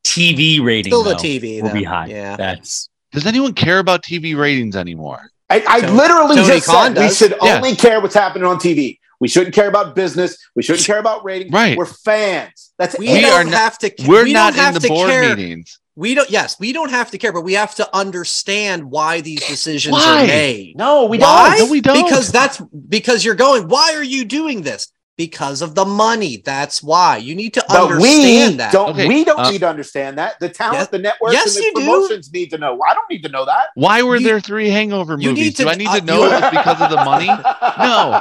TV 0.03 0.63
rating. 0.63 0.91
Still 0.91 1.03
the 1.03 1.11
though, 1.11 1.15
TV. 1.17 1.61
will 1.61 1.69
though. 1.69 1.73
be 1.73 1.83
high. 1.83 2.07
Yeah. 2.07 2.35
That's 2.35 2.89
Does 3.11 3.25
anyone 3.25 3.53
care 3.53 3.79
about 3.79 4.03
TV 4.03 4.37
ratings 4.37 4.75
anymore? 4.75 5.29
I, 5.49 5.63
I 5.67 5.79
Tony- 5.81 5.93
literally 5.93 6.35
Tony 6.37 6.47
just 6.47 6.65
Khan 6.67 6.95
said 6.95 7.03
we 7.07 7.13
should 7.13 7.35
Yeah. 7.41 7.55
only 7.57 7.75
care 7.75 8.01
what's 8.01 8.15
happening 8.15 8.45
on 8.45 8.57
TV. 8.57 8.99
We 9.21 9.27
shouldn't 9.29 9.55
care 9.55 9.69
about 9.69 9.95
business. 9.95 10.35
We 10.55 10.63
shouldn't 10.63 10.85
care 10.85 10.99
about 10.99 11.23
ratings. 11.23 11.53
Right. 11.53 11.77
We're 11.77 11.85
fans. 11.85 12.73
That's 12.77 12.97
We, 12.99 13.05
We 13.07 13.19
it. 13.19 13.25
are 13.25 13.43
don't 13.43 13.51
not- 13.51 13.59
have 13.59 13.77
to. 13.77 13.93
We're 14.07 14.23
we 14.25 14.33
not 14.33 14.53
don't 14.55 14.63
have 14.63 14.75
in 14.75 14.81
the 14.81 14.87
to 14.87 14.93
board 14.93 15.09
care. 15.09 15.35
meetings. 15.35 15.79
We 15.95 16.15
don't. 16.15 16.29
Yes, 16.31 16.59
we 16.59 16.73
don't 16.73 16.89
have 16.89 17.11
to 17.11 17.17
care, 17.17 17.31
but 17.31 17.41
we 17.41 17.53
have 17.53 17.75
to 17.75 17.95
understand 17.95 18.85
why 18.89 19.21
these 19.21 19.45
decisions 19.45 19.91
Why? 19.93 20.23
are 20.23 20.27
made. 20.27 20.77
No, 20.77 21.05
we 21.05 21.19
why? 21.19 21.57
don't. 21.57 21.67
No, 21.67 21.71
we 21.71 21.81
don't. 21.81 22.03
Because 22.03 22.31
that's 22.31 22.59
because 22.89 23.23
you're 23.23 23.35
going. 23.35 23.67
Why 23.67 23.93
are 23.95 24.03
you 24.03 24.25
doing 24.25 24.61
this? 24.63 24.87
Because 25.17 25.61
of 25.61 25.75
the 25.75 25.85
money. 25.85 26.41
That's 26.43 26.81
why 26.81 27.17
you 27.17 27.35
need 27.35 27.53
to 27.55 27.63
But 27.67 27.89
we 27.89 27.93
understand 27.95 28.59
that. 28.59 28.71
don't. 28.71 28.89
Okay, 28.91 29.07
We 29.07 29.23
don't 29.23 29.39
uh, 29.39 29.51
need 29.51 29.59
to 29.59 29.67
understand 29.69 30.17
that. 30.17 30.39
The 30.39 30.49
talent, 30.49 30.79
Yes- 30.79 30.87
the 30.87 30.97
networks, 30.99 31.33
yes, 31.33 31.55
and 31.57 31.65
you 31.65 31.73
the 31.73 31.79
do. 31.81 31.85
promotions 31.85 32.33
need 32.33 32.49
to 32.51 32.57
know. 32.57 32.79
I 32.81 32.93
don't 32.93 33.09
need 33.09 33.21
to 33.23 33.29
know 33.29 33.45
that. 33.45 33.67
Why 33.75 34.01
were 34.01 34.15
You- 34.15 34.25
there 34.27 34.39
three 34.39 34.69
Hangover 34.69 35.17
movies? 35.17 35.53
to- 35.55 35.63
Do 35.63 35.69
I 35.69 35.75
need 35.75 35.87
uh, 35.89 35.99
to 35.99 36.05
know 36.05 36.23
it 36.25 36.31
was 36.41 36.49
because 36.49 36.81
of 36.81 36.89
the 36.89 37.03
money? 37.03 37.27
No, 37.27 37.35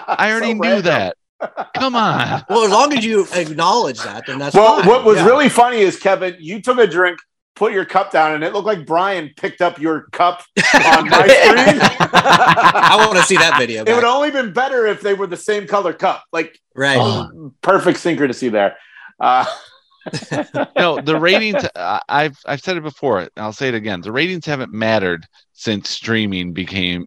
I 0.06 0.30
already 0.30 0.48
So 0.48 0.52
knew 0.54 0.60
random. 0.62 0.84
that. 0.84 1.16
Come 1.74 1.94
on. 1.94 2.44
Well, 2.50 2.64
as 2.64 2.70
long 2.70 2.92
as 2.92 3.02
you 3.02 3.26
acknowledge 3.32 3.98
that, 4.02 4.26
then 4.26 4.38
that's 4.38 4.54
Well, 4.54 4.80
fine. 4.80 4.86
what 4.88 5.04
was 5.04 5.16
Yeah. 5.16 5.24
really 5.26 5.48
funny 5.48 5.78
is 5.78 5.96
Kevin, 5.98 6.36
you 6.38 6.60
took 6.60 6.78
a 6.78 6.86
drink, 6.86 7.18
put 7.56 7.72
your 7.72 7.84
cup 7.84 8.10
down, 8.10 8.32
and 8.34 8.44
it 8.44 8.52
looked 8.52 8.66
like 8.66 8.86
Brian 8.86 9.30
picked 9.36 9.60
up 9.60 9.78
your 9.78 10.06
cup 10.12 10.42
on 10.74 11.08
my 11.08 11.26
screen. 11.26 11.80
I 12.12 12.94
want 13.06 13.18
to 13.18 13.24
see 13.24 13.36
that 13.36 13.54
video. 13.58 13.80
It 13.82 13.88
would 13.88 13.94
back. 13.96 14.04
have 14.04 14.14
only 14.14 14.30
been 14.30 14.52
better 14.52 14.86
if 14.86 15.00
they 15.00 15.14
were 15.14 15.26
the 15.26 15.36
same 15.36 15.66
color 15.66 15.92
cup. 15.92 16.24
Like 16.32 16.58
Right. 16.74 16.98
Oh. 16.98 17.52
perfect 17.62 17.98
synchronicity 17.98 18.50
there. 18.50 18.76
Uh, 19.18 19.44
no, 20.78 21.00
the 21.00 21.18
ratings. 21.18 21.62
I- 21.76 22.00
I've 22.08 22.36
I've 22.46 22.60
said 22.62 22.76
it 22.76 22.82
before. 22.82 23.20
and 23.20 23.30
I'll 23.36 23.52
say 23.52 23.68
it 23.68 23.74
again. 23.74 24.00
The 24.00 24.12
ratings 24.12 24.46
haven't 24.46 24.72
mattered 24.72 25.26
since 25.52 25.90
streaming 25.90 26.52
became 26.52 27.06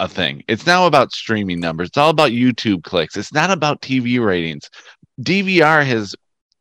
a 0.00 0.08
thing. 0.08 0.42
It's 0.48 0.66
now 0.66 0.86
about 0.86 1.12
streaming 1.12 1.60
numbers. 1.60 1.88
It's 1.88 1.96
all 1.96 2.10
about 2.10 2.32
YouTube 2.32 2.82
clicks. 2.82 3.16
It's 3.16 3.32
not 3.32 3.50
about 3.50 3.80
TV 3.80 4.22
ratings. 4.24 4.68
DVR 5.22 5.84
has 5.86 6.14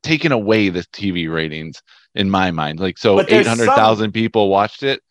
taken 0.04 0.32
away 0.32 0.70
the 0.70 0.82
TV 0.94 1.34
ratings 1.34 1.82
in 2.16 2.30
my 2.30 2.52
mind. 2.52 2.80
Like 2.80 2.98
so, 2.98 3.16
But 3.16 3.28
there's 3.30 3.46
eight 3.46 3.50
hundred 3.50 3.68
thousand 3.68 4.12
people 4.12 4.50
watched 4.50 4.84
it. 4.84 5.02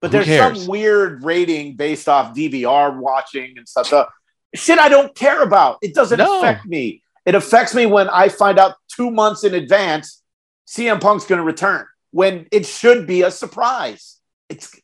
but 0.00 0.08
Who 0.10 0.12
there's 0.18 0.26
cares? 0.26 0.60
some 0.62 0.68
weird 0.68 1.24
rating 1.24 1.76
based 1.76 2.08
off 2.08 2.34
DVR 2.34 2.96
watching 2.98 3.54
and 3.56 3.68
stuff. 3.68 3.86
So, 3.88 4.06
shit, 4.54 4.78
I 4.78 4.88
don't 4.88 5.14
care 5.14 5.42
about. 5.42 5.78
It 5.82 5.94
doesn't 5.94 6.18
No. 6.18 6.38
affect 6.38 6.66
me. 6.66 7.02
It 7.24 7.34
affects 7.34 7.74
me 7.74 7.86
when 7.86 8.08
I 8.08 8.28
find 8.28 8.58
out 8.58 8.74
two 8.88 9.10
months 9.10 9.44
in 9.44 9.54
advance 9.54 10.22
CM 10.68 11.00
Punk's 11.00 11.24
going 11.24 11.38
to 11.38 11.44
return 11.44 11.86
when 12.10 12.46
it 12.52 12.66
should 12.66 13.06
be 13.06 13.22
a 13.22 13.30
surprise. 13.30 14.18
It's. 14.48 14.78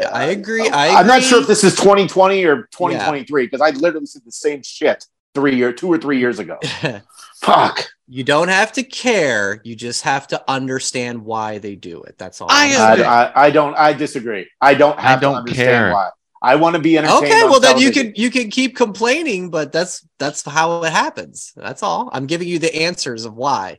I 0.00 0.28
uh, 0.28 0.30
agree. 0.30 0.68
I 0.68 0.88
I'm 1.00 1.06
not 1.06 1.18
agree. 1.18 1.28
sure 1.28 1.40
if 1.42 1.46
this 1.46 1.62
is 1.64 1.74
2020 1.76 2.44
or 2.46 2.62
2023 2.72 3.46
because 3.46 3.60
I 3.60 3.70
literally 3.70 4.06
said 4.06 4.22
the 4.24 4.32
same 4.32 4.62
shit 4.62 5.06
three 5.34 5.56
year, 5.56 5.72
two 5.72 5.90
or 5.92 5.98
three 5.98 6.18
years 6.18 6.38
ago. 6.38 6.58
Fuck. 7.42 7.88
you 8.08 8.22
don't 8.22 8.48
have 8.48 8.72
to 8.72 8.82
care. 8.84 9.60
You 9.64 9.74
just 9.74 10.02
have 10.02 10.28
to 10.28 10.42
understand 10.48 11.24
why 11.24 11.58
they 11.58 11.74
do 11.74 12.02
it. 12.02 12.16
That's 12.18 12.40
all. 12.40 12.48
I 12.50 12.66
I'm 12.66 12.70
am- 12.70 12.96
saying. 12.98 13.08
I, 13.08 13.24
I, 13.24 13.44
I 13.46 13.50
don't. 13.50 13.74
I 13.76 13.92
disagree. 13.92 14.48
I 14.60 14.74
don't 14.74 14.98
have 14.98 15.20
don't 15.20 15.32
to 15.34 15.38
understand 15.40 15.68
care. 15.68 15.92
why. 15.92 16.10
I 16.44 16.56
want 16.56 16.74
to 16.74 16.82
be 16.82 16.98
entertained. 16.98 17.24
Okay, 17.24 17.40
on 17.42 17.50
well 17.50 17.60
then 17.60 17.78
you 17.78 17.92
can 17.92 18.12
you 18.16 18.28
can 18.30 18.50
keep 18.50 18.76
complaining, 18.76 19.50
but 19.50 19.70
that's 19.72 20.06
that's 20.18 20.44
how 20.44 20.82
it 20.82 20.90
happens. 20.92 21.52
That's 21.56 21.82
all. 21.84 22.10
I'm 22.12 22.26
giving 22.26 22.48
you 22.48 22.58
the 22.58 22.74
answers 22.82 23.24
of 23.24 23.34
why. 23.34 23.78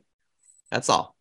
That's 0.72 0.90
all. 0.90 1.16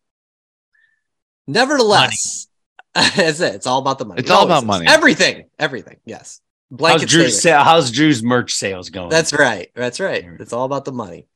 Nevertheless, 1.47 2.47
that's 2.95 3.39
it. 3.41 3.55
It's 3.55 3.67
all 3.67 3.79
about 3.79 3.99
the 3.99 4.05
money. 4.05 4.19
It's 4.21 4.29
It 4.29 4.33
all 4.33 4.45
about 4.45 4.63
is. 4.63 4.67
money. 4.67 4.87
Everything. 4.87 5.45
Everything. 5.59 5.97
Yes. 6.05 6.39
How's 6.71 6.77
Blanket 6.77 7.09
Drew's 7.09 7.41
sa- 7.41 7.63
how's 7.63 7.91
Drew's 7.91 8.23
merch 8.23 8.53
sales 8.53 8.89
going? 8.89 9.09
That's 9.09 9.33
right. 9.33 9.69
That's 9.75 9.99
right. 9.99 10.25
It's 10.39 10.53
all 10.53 10.65
about 10.65 10.85
the 10.85 10.91
money. 10.91 11.27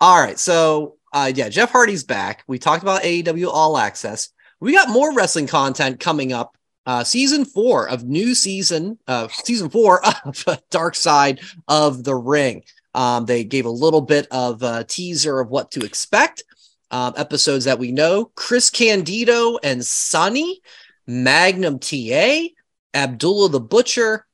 All 0.00 0.20
right. 0.20 0.38
So, 0.38 0.96
uh, 1.12 1.32
yeah, 1.34 1.48
Jeff 1.48 1.70
Hardy's 1.70 2.04
back. 2.04 2.44
We 2.46 2.58
talked 2.58 2.82
about 2.82 3.02
AEW 3.02 3.48
All 3.48 3.78
Access. 3.78 4.30
We 4.60 4.72
got 4.72 4.88
more 4.88 5.14
wrestling 5.14 5.46
content 5.46 6.00
coming 6.00 6.32
up. 6.32 6.56
Uh, 6.86 7.02
season 7.02 7.46
four 7.46 7.88
of 7.88 8.04
new 8.04 8.34
season, 8.34 8.98
uh, 9.08 9.26
season 9.28 9.70
four 9.70 10.04
of 10.26 10.44
Dark 10.70 10.94
Side 10.94 11.40
of 11.66 12.04
the 12.04 12.14
Ring. 12.14 12.62
Um, 12.94 13.24
they 13.24 13.42
gave 13.42 13.64
a 13.64 13.70
little 13.70 14.02
bit 14.02 14.26
of 14.30 14.62
a 14.62 14.84
teaser 14.84 15.40
of 15.40 15.48
what 15.48 15.70
to 15.72 15.80
expect. 15.80 16.44
um, 16.90 17.14
episodes 17.16 17.64
that 17.64 17.78
we 17.78 17.90
know 17.90 18.26
Chris 18.36 18.68
Candido 18.70 19.56
and 19.62 19.84
Sunny, 19.84 20.60
Magnum 21.06 21.78
TA, 21.78 22.42
Abdullah 22.92 23.48
the 23.48 23.60
Butcher, 23.60 24.26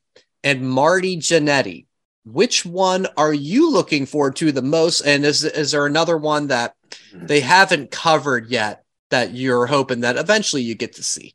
and 0.45 0.68
Marty 0.68 1.16
Jannetty. 1.18 1.86
Which 2.24 2.66
one 2.66 3.07
are 3.16 3.32
you 3.32 3.70
looking 3.72 4.05
forward 4.07 4.36
to 4.36 4.53
the 4.53 4.62
most? 4.62 5.01
And 5.01 5.24
is, 5.24 5.43
is 5.43 5.70
there 5.72 5.86
another 5.86 6.16
one 6.18 6.49
that 6.49 6.74
they 7.14 7.41
haven't 7.41 7.91
covered 7.91 8.51
yet 8.51 8.84
that 9.09 9.32
you're 9.32 9.66
hoping 9.66 10.01
that 10.01 10.16
eventually 10.16 10.62
you 10.62 10.74
get 10.74 10.97
to 10.97 11.03
see? 11.03 11.34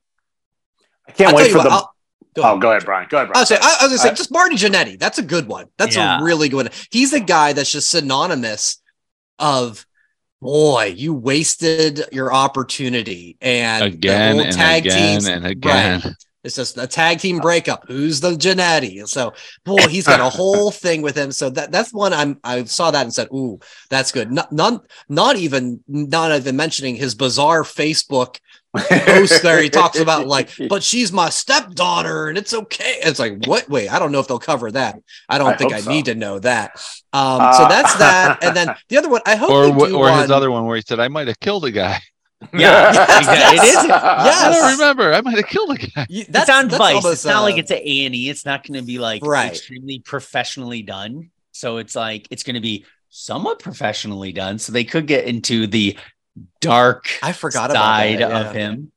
I 1.07 1.11
can't 1.11 1.29
I'll 1.31 1.35
wait 1.35 1.51
for 1.51 1.57
what, 1.57 1.63
the. 1.63 1.69
I'll- 1.71 1.91
go 2.35 2.43
oh, 2.43 2.57
go 2.59 2.69
ahead, 2.71 2.85
Brian. 2.85 3.07
Go 3.09 3.17
ahead, 3.17 3.29
I 3.29 3.31
Brian. 3.31 3.41
was, 3.41 3.47
saying, 3.49 3.61
I, 3.63 3.77
I 3.79 3.83
was 3.83 3.91
gonna 3.91 3.97
say 3.97 4.09
Uh, 4.09 4.15
just 4.15 4.31
Marty 4.31 4.55
Jannetty. 4.57 4.99
That's 4.99 5.17
a 5.17 5.23
good 5.23 5.47
one. 5.47 5.67
That's 5.77 5.95
Yeah. 5.95 6.19
a 6.19 6.23
really 6.23 6.49
good 6.49 6.57
one. 6.57 6.69
He's 6.91 7.13
a 7.13 7.19
guy 7.19 7.53
that's 7.53 7.71
just 7.71 7.89
synonymous 7.89 8.81
of 9.39 9.85
boy, 10.41 10.93
you 10.95 11.13
wasted 11.13 12.03
your 12.11 12.31
opportunity 12.33 13.37
and 13.41 13.83
again 13.85 14.35
whole 14.35 14.45
and 14.45 14.55
tag 14.55 14.85
again 14.85 14.97
teams- 15.13 15.27
and 15.27 15.45
again. 15.47 16.01
Right. 16.03 16.13
It's 16.45 16.55
just 16.55 16.77
a 16.77 16.87
tag 16.87 17.19
team 17.19 17.39
breakup. 17.39 17.85
Who's 17.87 18.21
the 18.21 18.31
Jannetty? 18.31 18.99
And 18.99 19.09
so, 19.09 19.33
boy, 19.63 19.87
he's 19.89 20.05
got 20.07 20.19
a 20.19 20.29
whole 20.29 20.71
thing 20.83 21.01
with 21.01 21.17
him. 21.17 21.31
So 21.31 21.49
that 21.51 21.71
that's 21.71 21.93
one 21.93 22.13
I'm 22.13 22.39
I 22.43 22.63
saw 22.65 22.91
that 22.91 23.01
and 23.03 23.13
said, 23.13 23.27
"Ooh, 23.33 23.59
that's 23.89 24.11
good." 24.11 24.31
Not 24.31 24.51
not 24.51 24.85
not 25.09 25.35
even 25.35 25.81
not 25.87 26.31
even 26.31 26.55
mentioning 26.55 26.95
his 26.95 27.15
bizarre 27.15 27.63
Facebook 27.63 28.37
post 28.77 29.41
there. 29.41 29.61
He 29.61 29.69
talks 29.69 29.99
about 29.99 30.27
like, 30.27 30.49
but 30.69 30.83
she's 30.83 31.11
my 31.11 31.29
stepdaughter, 31.29 32.27
and 32.27 32.37
it's 32.37 32.53
okay. 32.53 32.95
It's 33.01 33.19
like, 33.19 33.45
what? 33.47 33.67
Wait, 33.69 33.89
I 33.91 33.99
don't 33.99 34.11
know 34.11 34.19
if 34.19 34.27
they'll 34.27 34.39
cover 34.39 34.71
that. 34.71 34.99
I 35.29 35.37
don't 35.37 35.47
I 35.53 35.57
think 35.57 35.73
I 35.73 35.79
so. 35.81 35.89
need 35.89 36.05
to 36.05 36.15
know 36.15 36.39
that. 36.39 36.71
Um, 37.13 37.41
Uh, 37.41 37.51
so 37.57 37.67
that's 37.67 37.95
that. 37.95 38.43
And 38.43 38.55
then 38.55 38.75
the 38.89 38.97
other 38.97 39.09
one, 39.09 39.21
I 39.25 39.35
hope 39.35 39.49
Or 39.51 39.65
they 39.67 39.71
wh- 39.71 39.87
do 39.89 39.97
or 39.97 40.11
his 40.11 40.29
other 40.31 40.51
one 40.51 40.65
where 40.65 40.75
he 40.75 40.83
said, 40.85 40.99
"I 40.99 41.07
might 41.07 41.27
have 41.27 41.39
killed 41.39 41.65
a 41.65 41.71
guy." 41.71 41.99
Yeah, 42.53 42.89
exactly. 43.19 43.57
It 43.59 43.63
is. 43.63 43.75
I 43.77 44.25
Yes. 44.25 44.55
don't 44.59 44.71
remember. 44.79 45.13
I 45.13 45.21
might 45.21 45.37
have 45.37 45.47
killed 45.47 45.71
a 45.71 45.77
guy. 45.77 46.05
You- 46.09 46.25
That's, 46.29 46.49
on 46.49 46.69
Vice. 46.69 47.03
It's 47.05 47.25
not 47.25 47.41
like 47.43 47.55
uh, 47.55 47.59
it's 47.59 47.71
an 47.71 47.79
A 47.81 48.05
and 48.05 48.15
E. 48.15 48.29
It's 48.29 48.45
not 48.45 48.65
going 48.67 48.79
to 48.79 48.85
be 48.85 48.99
like 48.99 49.25
Right. 49.25 49.51
extremely 49.51 49.99
professionally 49.99 50.81
done. 50.81 51.31
So 51.51 51.77
it's 51.77 51.95
like 51.95 52.27
it's 52.31 52.43
going 52.43 52.55
to 52.55 52.61
be 52.61 52.85
somewhat 53.09 53.59
professionally 53.59 54.31
done. 54.33 54.59
So 54.59 54.73
they 54.73 54.83
could 54.83 55.07
get 55.07 55.25
into 55.25 55.67
the 55.67 55.97
dark 56.59 57.07
I 57.23 57.31
forgot 57.31 57.71
about 57.71 57.81
side 57.81 58.19
that, 58.19 58.47
of 58.47 58.53
him. 58.53 58.91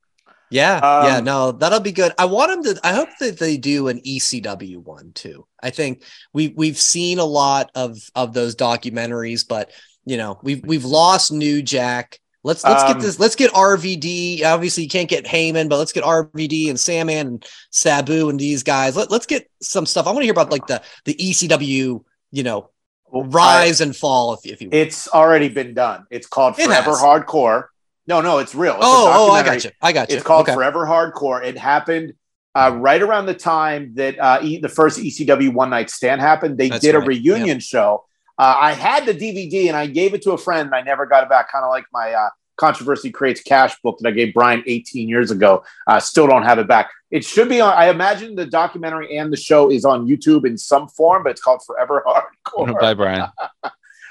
Yeah, 0.51 0.81
yeah, 1.05 1.17
Um, 1.19 1.25
no, 1.25 1.53
that'll 1.53 1.81
be 1.81 1.93
good. 1.93 2.13
I 2.19 2.25
want 2.25 2.51
them 2.65 2.75
to. 2.75 2.81
I 2.87 2.95
hope 2.95 3.11
that 3.21 3.39
they 3.39 3.59
do 3.59 3.89
an 3.89 4.01
ECW 4.01 4.79
one 4.79 5.13
too. 5.13 5.47
I 5.63 5.69
think 5.71 6.03
we 6.33 6.49
we've 6.57 6.79
seen 6.79 7.19
a 7.19 7.25
lot 7.25 7.71
of 7.75 7.99
of 8.15 8.33
those 8.33 8.57
documentaries, 8.57 9.47
but 9.47 9.71
you 10.07 10.17
know 10.17 10.41
we've 10.43 10.65
we've 10.65 10.87
lost 10.87 11.31
New 11.33 11.61
Jack. 11.63 12.19
Let's 12.45 12.65
let's 12.65 12.83
Um, 12.83 12.93
get 12.93 13.03
this. 13.03 13.19
Let's 13.19 13.35
get 13.35 13.53
RVD. 13.53 14.45
Obviously, 14.45 14.85
you 14.85 14.89
can't 14.89 15.09
get 15.09 15.25
Heyman, 15.25 15.69
but 15.69 15.79
let's 15.79 15.93
get 15.93 16.05
RVD 16.05 16.71
and 16.71 16.79
Sandman 16.79 17.27
and 17.27 17.47
Sabu 17.71 18.29
and 18.29 18.39
these 18.39 18.63
guys. 18.63 18.97
Let, 18.97 19.11
let's 19.11 19.27
get 19.27 19.51
some 19.61 19.87
stuff. 19.87 20.07
I 20.07 20.11
want 20.11 20.21
to 20.21 20.25
hear 20.25 20.33
about 20.33 20.51
like 20.51 20.67
the 20.67 20.83
the 21.05 21.15
ECW. 21.15 22.05
You 22.31 22.43
know, 22.43 22.71
rise 23.11 23.81
and 23.81 23.97
fall. 23.97 24.35
If 24.35 24.47
if 24.47 24.63
you. 24.63 24.69
It's 24.71 25.09
already 25.09 25.49
been 25.49 25.75
done. 25.75 26.07
It's 26.11 26.27
called 26.27 26.59
It 26.59 26.67
Forever 26.67 26.91
has. 26.91 27.01
Hardcore. 27.01 27.67
No, 28.07 28.21
no, 28.21 28.39
it's 28.39 28.55
real. 28.55 28.75
It's 28.75 28.85
a 28.85 28.87
oh, 28.87 29.29
oh, 29.31 29.33
I 29.33 29.43
got 29.43 29.65
you. 29.65 29.71
I 29.83 29.93
got 29.93 30.09
you. 30.09 30.17
It's 30.17 30.25
called 30.25 30.43
okay. 30.49 30.55
Forever 30.55 30.87
Hardcore. 30.87 31.45
It 31.45 31.59
happened 31.59 32.15
uh, 32.55 32.73
right 32.75 33.03
around 33.03 33.27
the 33.27 33.35
time 33.35 33.95
that 33.97 34.19
uh, 34.19 34.41
e- 34.43 34.61
the 34.61 34.69
first 34.69 34.99
ECW 34.99 35.53
One 35.53 35.71
Night 35.71 35.91
Stand 35.91 36.21
happened. 36.21 36.57
They 36.57 36.71
That's 36.71 36.83
did 36.83 36.95
a 36.95 37.01
right. 37.01 37.09
reunion 37.09 37.61
show. 37.61 38.07
Uh, 38.39 38.57
I 38.61 38.73
had 38.73 39.05
the 39.07 39.15
DVD 39.15 39.67
and 39.69 39.77
I 39.77 39.87
gave 39.87 40.15
it 40.15 40.23
to 40.23 40.33
a 40.33 40.39
friend 40.39 40.67
and 40.67 40.75
I 40.75 40.81
never 40.83 41.07
got 41.07 41.25
it 41.25 41.29
back. 41.29 41.51
Kind 41.51 41.65
of 41.65 41.71
like 41.71 41.87
my 41.93 42.13
uh, 42.13 42.29
Controversy 42.57 43.11
Creates 43.11 43.41
Cash 43.43 43.81
book 43.83 43.99
that 44.01 44.09
I 44.09 44.13
gave 44.13 44.33
Brian 44.35 44.63
18 44.67 45.09
years 45.09 45.31
ago. 45.31 45.65
Uh, 45.87 45.99
still 46.01 46.27
don't 46.27 46.45
have 46.45 46.59
it 46.59 46.69
back. 46.69 46.91
It 47.11 47.25
should 47.25 47.49
be 47.49 47.61
on. 47.61 47.73
I 47.75 47.89
imagine 47.89 48.35
the 48.37 48.47
documentary 48.47 49.17
and 49.17 49.33
the 49.33 49.37
show 49.37 49.71
is 49.71 49.85
on 49.85 50.07
YouTube 50.07 50.47
in 50.47 50.57
some 50.59 50.89
form, 50.89 51.23
but 51.25 51.31
it's 51.31 51.41
called 51.41 51.63
Forever 51.67 52.05
Hardcore. 52.47 52.79
Bye, 52.81 52.95
Brian. 52.95 53.29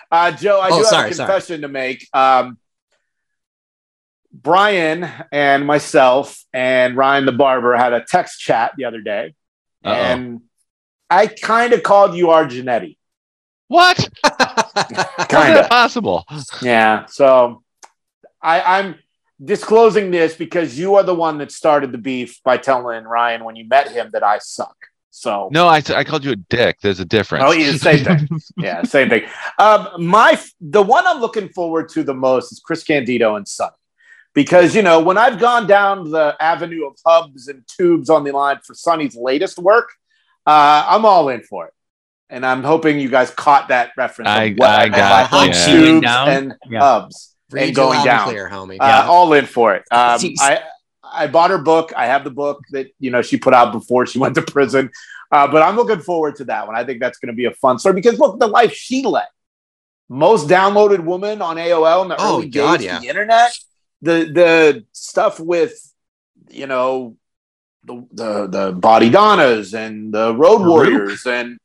Uh, 0.10 0.32
Joe, 0.32 0.62
I 0.62 0.70
Oh, 0.72 0.78
do 0.78 0.84
sorry, 0.86 1.02
have 1.04 1.12
a 1.12 1.16
sorry. 1.16 1.28
confession 1.28 1.62
to 1.64 1.68
make. 1.68 2.08
Um, 2.14 2.58
Brian 4.32 5.06
and 5.34 5.66
myself 5.66 6.46
and 6.54 6.96
Ryan 6.96 7.26
the 7.26 7.32
barber 7.34 7.76
had 7.76 7.92
a 7.92 8.02
text 8.04 8.40
chat 8.40 8.72
the 8.78 8.86
other 8.86 9.02
day, 9.02 9.34
Uh-oh. 9.84 9.92
and 9.94 10.42
I 11.10 11.28
kind 11.28 11.74
of 11.74 11.84
called 11.84 12.16
you 12.16 12.30
our 12.30 12.46
Jannetty. 12.46 12.98
What? 13.68 14.10
How's 14.24 14.34
that 14.88 15.28
Kinda. 15.30 15.68
possible? 15.70 16.26
Yeah. 16.62 17.06
So 17.08 17.64
I, 18.42 18.80
I'm 18.80 18.96
disclosing 19.44 20.12
this 20.12 20.36
because 20.36 20.78
you 20.80 20.96
are 20.96 21.04
the 21.04 21.14
one 21.16 21.38
that 21.40 21.52
started 21.52 21.92
the 21.92 21.98
beef 21.98 22.42
by 22.44 22.58
telling 22.58 23.04
Ryan 23.04 23.44
when 23.44 23.56
you 23.56 23.68
met 23.68 23.92
him 23.92 24.10
that 24.14 24.24
I 24.24 24.40
suck. 24.40 24.76
So 25.10 25.50
No, 25.52 25.68
I, 25.68 25.82
I 25.96 26.04
called 26.04 26.24
you 26.24 26.32
a 26.32 26.36
dick. 26.36 26.78
There's 26.82 27.00
a 27.00 27.06
difference. 27.06 27.44
Oh, 27.48 27.52
yeah, 27.52 27.72
same 27.74 28.04
thing. 28.06 28.40
yeah, 28.58 28.84
same 28.96 29.10
thing. 29.10 29.24
Um, 29.58 29.88
my 30.06 30.40
the 30.62 30.82
one 30.82 31.08
I'm 31.08 31.20
looking 31.20 31.50
forward 31.50 31.90
to 31.90 32.04
the 32.04 32.14
most 32.14 32.52
is 32.52 32.60
Chris 32.60 32.84
Candido 32.84 33.36
and 33.36 33.48
Sunny, 33.48 33.72
because 34.36 34.76
you 34.76 34.84
know 34.84 35.00
when 35.00 35.18
I've 35.18 35.40
gone 35.40 35.66
down 35.66 36.12
the 36.12 36.36
avenue 36.40 36.86
of 36.86 36.96
hubs 37.06 37.48
and 37.48 37.64
tubes 37.68 38.10
on 38.12 38.24
the 38.26 38.32
line 38.32 38.60
for 38.64 38.76
Sunny's 38.76 39.16
latest 39.16 39.58
work, 39.58 39.90
uh, 40.46 40.86
I'm 40.88 41.04
all 41.06 41.30
in 41.30 41.42
for 41.42 41.66
it, 41.66 41.74
and 42.30 42.46
I'm 42.46 42.64
hoping 42.64 43.00
you 43.00 43.10
guys 43.10 43.32
caught 43.32 43.70
that 43.70 43.92
reference. 43.98 44.30
I- 44.30 44.54
what 44.58 44.70
I 44.70 44.84
meant 44.84 44.96
got- 44.96 45.32
by 45.32 45.46
yeah. 45.46 45.52
tubes 45.66 45.82
Going 45.88 46.02
down? 46.02 46.30
and 46.30 46.54
Yeah. 46.70 46.80
hubs 46.80 47.36
Read 47.52 47.68
and 47.68 47.76
going 47.76 48.04
down. 48.04 48.28
clear, 48.30 48.50
homie. 48.50 48.78
uh, 48.80 49.06
all 49.10 49.32
in 49.34 49.46
for 49.46 49.76
it. 49.76 49.84
Um, 49.92 50.20
I 50.40 50.62
I 51.10 51.28
bought 51.28 51.52
her 51.52 51.58
book. 51.58 51.94
I 51.96 52.08
have 52.08 52.24
the 52.26 52.30
book 52.32 52.60
that 52.72 52.88
you 53.00 53.12
know 53.12 53.22
she 53.22 53.38
put 53.38 53.54
out 53.54 53.72
before 53.72 54.06
she 54.06 54.20
went 54.24 54.36
to 54.36 54.42
prison. 54.42 54.90
Uh, 55.32 55.48
but 55.48 55.62
I'm 55.62 55.76
looking 55.76 56.00
forward 56.00 56.36
to 56.38 56.46
that 56.46 56.68
one. 56.68 56.76
I 56.76 56.84
think 56.86 57.00
that's 57.00 57.18
going 57.18 57.28
to 57.34 57.36
be 57.36 57.46
a 57.46 57.52
fun 57.52 57.80
story 57.80 57.96
because 57.96 58.18
look, 58.20 58.40
the 58.40 58.48
life 58.48 58.74
she 58.74 59.04
led, 59.04 59.26
most 60.10 60.48
downloaded 60.48 61.00
woman 61.02 61.42
on 61.42 61.58
AOL 61.58 62.04
in 62.04 62.08
the 62.10 62.16
Oh, 62.20 62.38
early 62.38 62.50
God, 62.50 62.78
days 62.80 62.86
yeah. 62.86 62.96
of 62.98 63.02
the 63.04 63.08
internet. 63.10 63.58
The 64.02 64.12
the 64.34 64.86
stuff 64.92 65.40
with 65.40 65.74
you 66.50 66.68
know 66.68 67.16
the 67.86 68.06
the, 68.12 68.48
the 68.48 68.74
Bodydonnas 68.74 69.74
and 69.74 70.14
the 70.14 70.36
road 70.36 70.60
Farouk. 70.62 70.68
warriors 70.70 71.26
and 71.26 71.58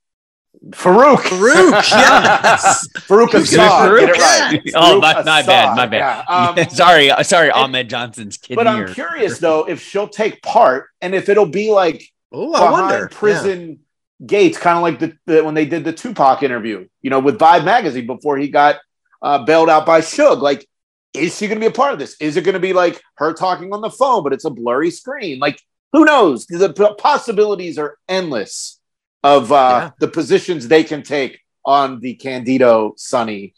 Farouk. 0.70 1.16
Farouk, 1.16 1.72
yes. 1.90 2.88
Farouk 2.98 3.32
Who's 3.32 3.52
Assad. 3.52 3.90
Farouk? 3.90 4.00
Get 4.00 4.08
it 4.10 4.18
right. 4.18 4.62
Oh, 4.76 5.00
my, 5.00 5.14
my 5.22 5.42
bad, 5.42 5.76
my 5.76 5.86
bad. 5.86 6.24
Yeah, 6.28 6.54
um, 6.62 6.70
sorry, 6.70 7.10
uh, 7.10 7.22
sorry, 7.24 7.48
and- 7.48 7.56
Ahmed 7.56 7.90
Johnson's 7.90 8.36
kid. 8.38 8.54
but 8.56 8.66
I'm 8.68 8.76
here. 8.86 8.88
curious 8.94 9.38
though 9.38 9.68
if 9.68 9.82
she'll 9.82 10.08
take 10.08 10.40
part 10.42 10.88
and 11.00 11.14
if 11.14 11.28
it'll 11.28 11.46
be 11.46 11.70
like 11.72 12.04
Oh, 12.30 12.54
I 12.54 12.60
behind 12.70 12.90
wonder. 12.90 13.08
prison 13.08 13.80
gates, 14.24 14.56
kind 14.56 14.76
of 14.78 14.82
like 14.82 15.00
the, 15.00 15.18
the 15.26 15.42
when 15.44 15.54
they 15.54 15.64
did 15.66 15.84
the 15.84 15.92
Tupac 15.92 16.42
interview, 16.42 16.86
you 17.02 17.10
know, 17.10 17.18
with 17.18 17.38
Vibe 17.38 17.64
magazine 17.64 18.06
before 18.06 18.38
he 18.38 18.48
got 18.48 18.76
uh, 19.20 19.44
bailed 19.44 19.68
out 19.68 19.84
by 19.84 20.00
Suge. 20.00 20.40
Like, 20.40 20.66
is 21.12 21.36
she 21.36 21.46
going 21.48 21.56
to 21.56 21.60
be 21.60 21.66
a 21.66 21.70
part 21.72 21.92
of 21.92 21.98
this? 21.98 22.16
Is 22.20 22.36
it 22.36 22.44
going 22.44 22.54
to 22.54 22.60
be 22.60 22.72
like 22.72 23.02
her 23.16 23.32
talking 23.34 23.72
on 23.74 23.80
the 23.82 23.90
phone, 23.90 24.22
but 24.22 24.32
it's 24.32 24.44
a 24.46 24.50
blurry 24.50 24.90
screen? 24.90 25.40
Like, 25.40 25.60
who 25.92 26.04
knows? 26.06 26.46
The 26.46 26.72
p- 26.72 26.94
possibilities 26.98 27.76
are 27.78 27.98
endless 28.08 28.80
of 29.22 29.52
uh, 29.52 29.54
Yeah. 29.56 29.90
the 30.00 30.08
positions 30.08 30.68
they 30.68 30.84
can 30.84 31.02
take 31.02 31.40
on 31.64 32.00
the 32.00 32.14
Candido 32.14 32.94
Sunny 32.96 33.54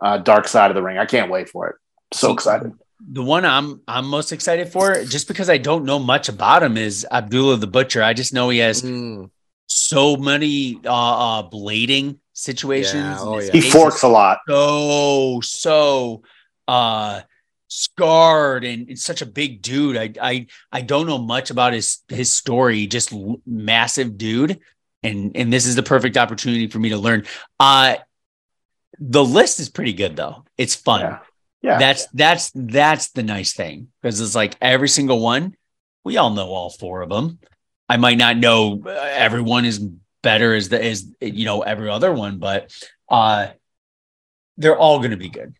uh, 0.00 0.18
dark 0.18 0.46
side 0.48 0.70
of 0.70 0.74
the 0.76 0.82
ring. 0.82 0.98
I 0.98 1.06
can't 1.06 1.30
wait 1.30 1.48
for 1.48 1.68
it. 1.68 1.76
So 2.12 2.32
excited. 2.32 2.72
The 3.12 3.22
one 3.22 3.44
I'm 3.44 3.80
I'm 3.86 4.06
most 4.06 4.32
excited 4.32 4.68
for, 4.72 5.04
just 5.04 5.28
because 5.28 5.48
I 5.50 5.58
don't 5.58 5.84
know 5.84 5.98
much 5.98 6.28
about 6.28 6.62
him, 6.62 6.76
is 6.76 7.06
Abdullah 7.10 7.56
the 7.58 7.66
Butcher. 7.66 8.02
I 8.02 8.12
just 8.12 8.32
know 8.32 8.48
he 8.48 8.58
has 8.58 8.82
Mm, 8.82 9.30
so 9.66 10.16
many 10.16 10.80
uh, 10.84 10.90
uh 11.40 11.42
blading 11.50 12.18
situations. 12.32 12.94
Yeah, 12.94 13.16
oh, 13.20 13.38
yeah. 13.40 13.52
He 13.52 13.60
forks 13.60 14.02
a 14.02 14.08
lot. 14.08 14.38
so 14.48 15.40
so 15.42 16.22
uh 16.66 17.20
scarred 17.68 18.64
and, 18.64 18.88
and 18.88 18.98
such 18.98 19.22
a 19.22 19.26
big 19.26 19.62
dude. 19.62 19.96
I 19.96 20.12
I 20.20 20.46
I 20.72 20.80
don't 20.80 21.06
know 21.06 21.18
much 21.18 21.50
about 21.50 21.72
his 21.74 21.98
his 22.08 22.32
story. 22.32 22.86
Just 22.86 23.12
l- 23.12 23.40
massive 23.46 24.16
dude, 24.18 24.58
and 25.02 25.36
and 25.36 25.52
this 25.52 25.66
is 25.66 25.74
the 25.74 25.82
perfect 25.82 26.16
opportunity 26.16 26.68
for 26.68 26.78
me 26.78 26.90
to 26.90 26.98
learn. 26.98 27.24
Uh 27.58 27.96
the 28.98 29.24
list 29.24 29.60
is 29.60 29.68
pretty 29.68 29.92
good 29.92 30.16
though. 30.16 30.44
It's 30.56 30.74
fun. 30.74 31.00
Yeah. 31.00 31.18
Yeah. 31.60 31.78
That's 31.78 32.06
that's 32.14 32.52
that's 32.54 33.10
the 33.10 33.22
nice 33.22 33.52
thing 33.52 33.88
because 34.00 34.20
it's 34.20 34.34
like 34.34 34.56
every 34.60 34.88
single 34.88 35.20
one. 35.20 35.56
We 36.04 36.16
all 36.16 36.30
know 36.30 36.48
all 36.48 36.70
four 36.70 37.02
of 37.02 37.10
them. 37.10 37.38
I 37.88 37.96
might 37.96 38.18
not 38.18 38.36
know 38.36 38.82
uh, 38.84 38.90
everyone 38.90 39.64
is 39.64 39.78
better 40.22 40.54
as 40.54 40.68
the 40.68 40.84
as 40.84 41.06
you 41.20 41.44
know 41.44 41.62
every 41.62 41.90
other 41.90 42.12
one, 42.12 42.38
but 42.38 42.72
uh 43.08 43.48
they're 44.56 44.76
all 44.76 44.98
going 44.98 45.12
to 45.12 45.16
be 45.16 45.28
good. 45.28 45.54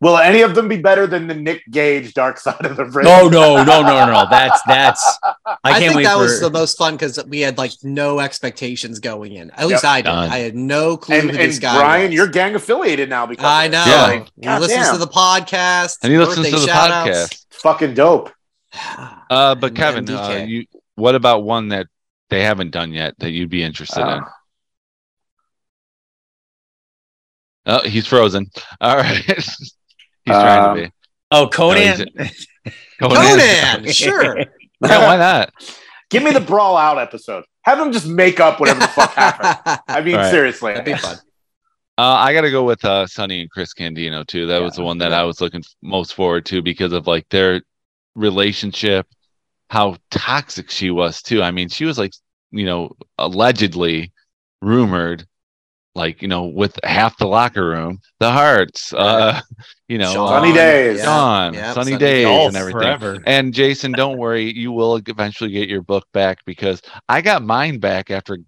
Will 0.00 0.16
any 0.16 0.42
of 0.42 0.54
them 0.54 0.68
be 0.68 0.76
better 0.76 1.08
than 1.08 1.26
the 1.26 1.34
Nick 1.34 1.64
Gage 1.70 2.14
Dark 2.14 2.38
Side 2.38 2.64
of 2.64 2.76
the 2.76 2.84
Ring? 2.84 3.04
No, 3.04 3.28
no, 3.28 3.64
no, 3.64 3.82
no, 3.82 4.06
no. 4.06 4.26
That's 4.30 4.62
that's. 4.62 5.18
I 5.24 5.56
I, 5.64 5.70
can't 5.72 5.82
think 5.86 5.96
wait 5.96 6.04
that 6.04 6.14
for. 6.14 6.20
was 6.22 6.40
the 6.40 6.50
most 6.50 6.78
fun 6.78 6.94
because 6.94 7.22
we 7.26 7.40
had 7.40 7.58
like 7.58 7.72
no 7.82 8.20
expectations 8.20 9.00
going 9.00 9.32
in. 9.32 9.50
At 9.52 9.66
least 9.66 9.84
I 9.84 9.96
did. 10.02 10.04
Done. 10.04 10.30
I 10.30 10.38
had 10.38 10.54
no 10.54 10.96
clue 10.96 11.16
And, 11.16 11.30
who 11.30 11.36
this 11.36 11.56
and 11.56 11.62
guy 11.62 11.78
Brian, 11.78 12.06
was. 12.06 12.14
you're 12.14 12.28
gang 12.28 12.54
affiliated 12.54 13.08
now 13.08 13.26
because 13.26 13.44
I 13.44 13.66
know. 13.66 13.84
Yeah. 13.86 14.02
Like, 14.02 14.28
he 14.40 14.48
listens 14.48 14.86
goddamn. 14.86 14.92
to 14.92 14.98
the 14.98 15.06
podcast. 15.10 15.96
And 16.04 16.12
he 16.12 16.18
listens 16.18 16.46
to 16.50 16.56
the 16.58 16.66
shout-outs. 16.66 17.34
podcast. 17.34 17.46
fucking 17.50 17.94
dope. 17.94 18.30
Uh, 19.30 19.54
but 19.54 19.74
Kevin, 19.74 20.08
uh, 20.08 20.44
you 20.48 20.64
what 20.94 21.14
about 21.14 21.42
one 21.42 21.68
that 21.68 21.86
they 22.30 22.42
haven't 22.44 22.70
done 22.70 22.92
yet 22.94 23.14
that 23.18 23.30
you'd 23.30 23.50
be 23.50 23.62
interested 23.62 24.00
in? 24.00 24.06
Uh, 24.06 24.24
Oh, 27.66 27.80
he's 27.86 28.06
frozen. 28.06 28.50
All 28.80 28.96
right, 28.96 29.22
he's 30.28 30.36
trying 30.36 30.64
Um, 30.70 30.76
to 30.76 30.82
be. 30.82 30.92
oh, 31.30 31.48
Conan. 31.52 32.06
Conan, 33.00 33.16
Conan. 33.80 33.88
sure. 33.92 34.44
Yeah, 34.80 35.08
why 35.08 35.16
not? 35.16 35.50
Give 36.08 36.22
me 36.22 36.30
the 36.30 36.38
brawl 36.40 36.76
out 36.76 36.98
episode. 36.98 37.42
Have 37.62 37.78
them 37.78 37.90
just 37.92 38.06
make 38.06 38.38
up 38.38 38.60
whatever 38.60 38.78
the 38.78 38.86
fuck 38.86 39.12
happened. 39.12 39.80
I 39.88 40.00
mean, 40.02 40.14
Right. 40.14 40.30
seriously. 40.30 40.72
That'd 40.72 40.84
be 40.84 40.94
fun. 40.98 41.16
Uh, 41.98 42.02
I 42.14 42.32
got 42.32 42.42
to 42.42 42.50
go 42.52 42.62
with 42.62 42.84
uh, 42.84 43.04
Sunny 43.08 43.40
and 43.40 43.50
Chris 43.50 43.72
Candido 43.72 44.22
too. 44.22 44.46
That 44.46 44.62
was 44.62 44.74
the 44.76 44.84
one 44.84 44.98
that 44.98 45.12
I 45.12 45.24
was 45.24 45.40
looking 45.40 45.62
f- 45.66 45.74
most 45.82 46.14
forward 46.14 46.46
to 46.46 46.62
because 46.62 46.92
of 46.92 47.08
like 47.08 47.28
their 47.30 47.60
relationship, 48.14 49.04
how 49.68 49.96
toxic 50.12 50.70
she 50.70 50.90
was 50.90 51.22
too. 51.22 51.42
I 51.42 51.50
mean, 51.50 51.68
she 51.68 51.84
was 51.84 51.98
like, 51.98 52.12
you 52.52 52.64
know, 52.64 52.92
allegedly 53.18 54.12
rumored, 54.62 55.26
like 55.98 56.22
you 56.22 56.28
know, 56.28 56.44
with 56.46 56.78
half 56.84 57.18
the 57.18 57.26
locker 57.26 57.66
room, 57.68 57.98
the 58.20 58.30
Hearts, 58.30 58.92
uh, 58.94 59.40
you 59.88 59.98
know, 59.98 60.12
Shawn, 60.12 60.28
Sunny 60.28 60.52
days. 60.54 60.98
yeah, 60.98 61.04
Shawn, 61.04 61.54
yeah, 61.54 61.72
sunny, 61.74 61.92
Sunny 61.92 61.98
days, 61.98 62.26
and 62.46 62.56
everything. 62.56 62.80
forever. 62.80 63.18
And 63.26 63.52
Jason, 63.52 63.92
don't 63.92 64.16
worry, 64.16 64.50
you 64.56 64.72
will 64.72 64.96
eventually 64.96 65.50
get 65.50 65.68
your 65.68 65.82
book 65.82 66.06
back 66.14 66.38
because 66.46 66.80
I 67.08 67.20
got 67.20 67.42
mine 67.42 67.78
back 67.78 68.10
after 68.10 68.38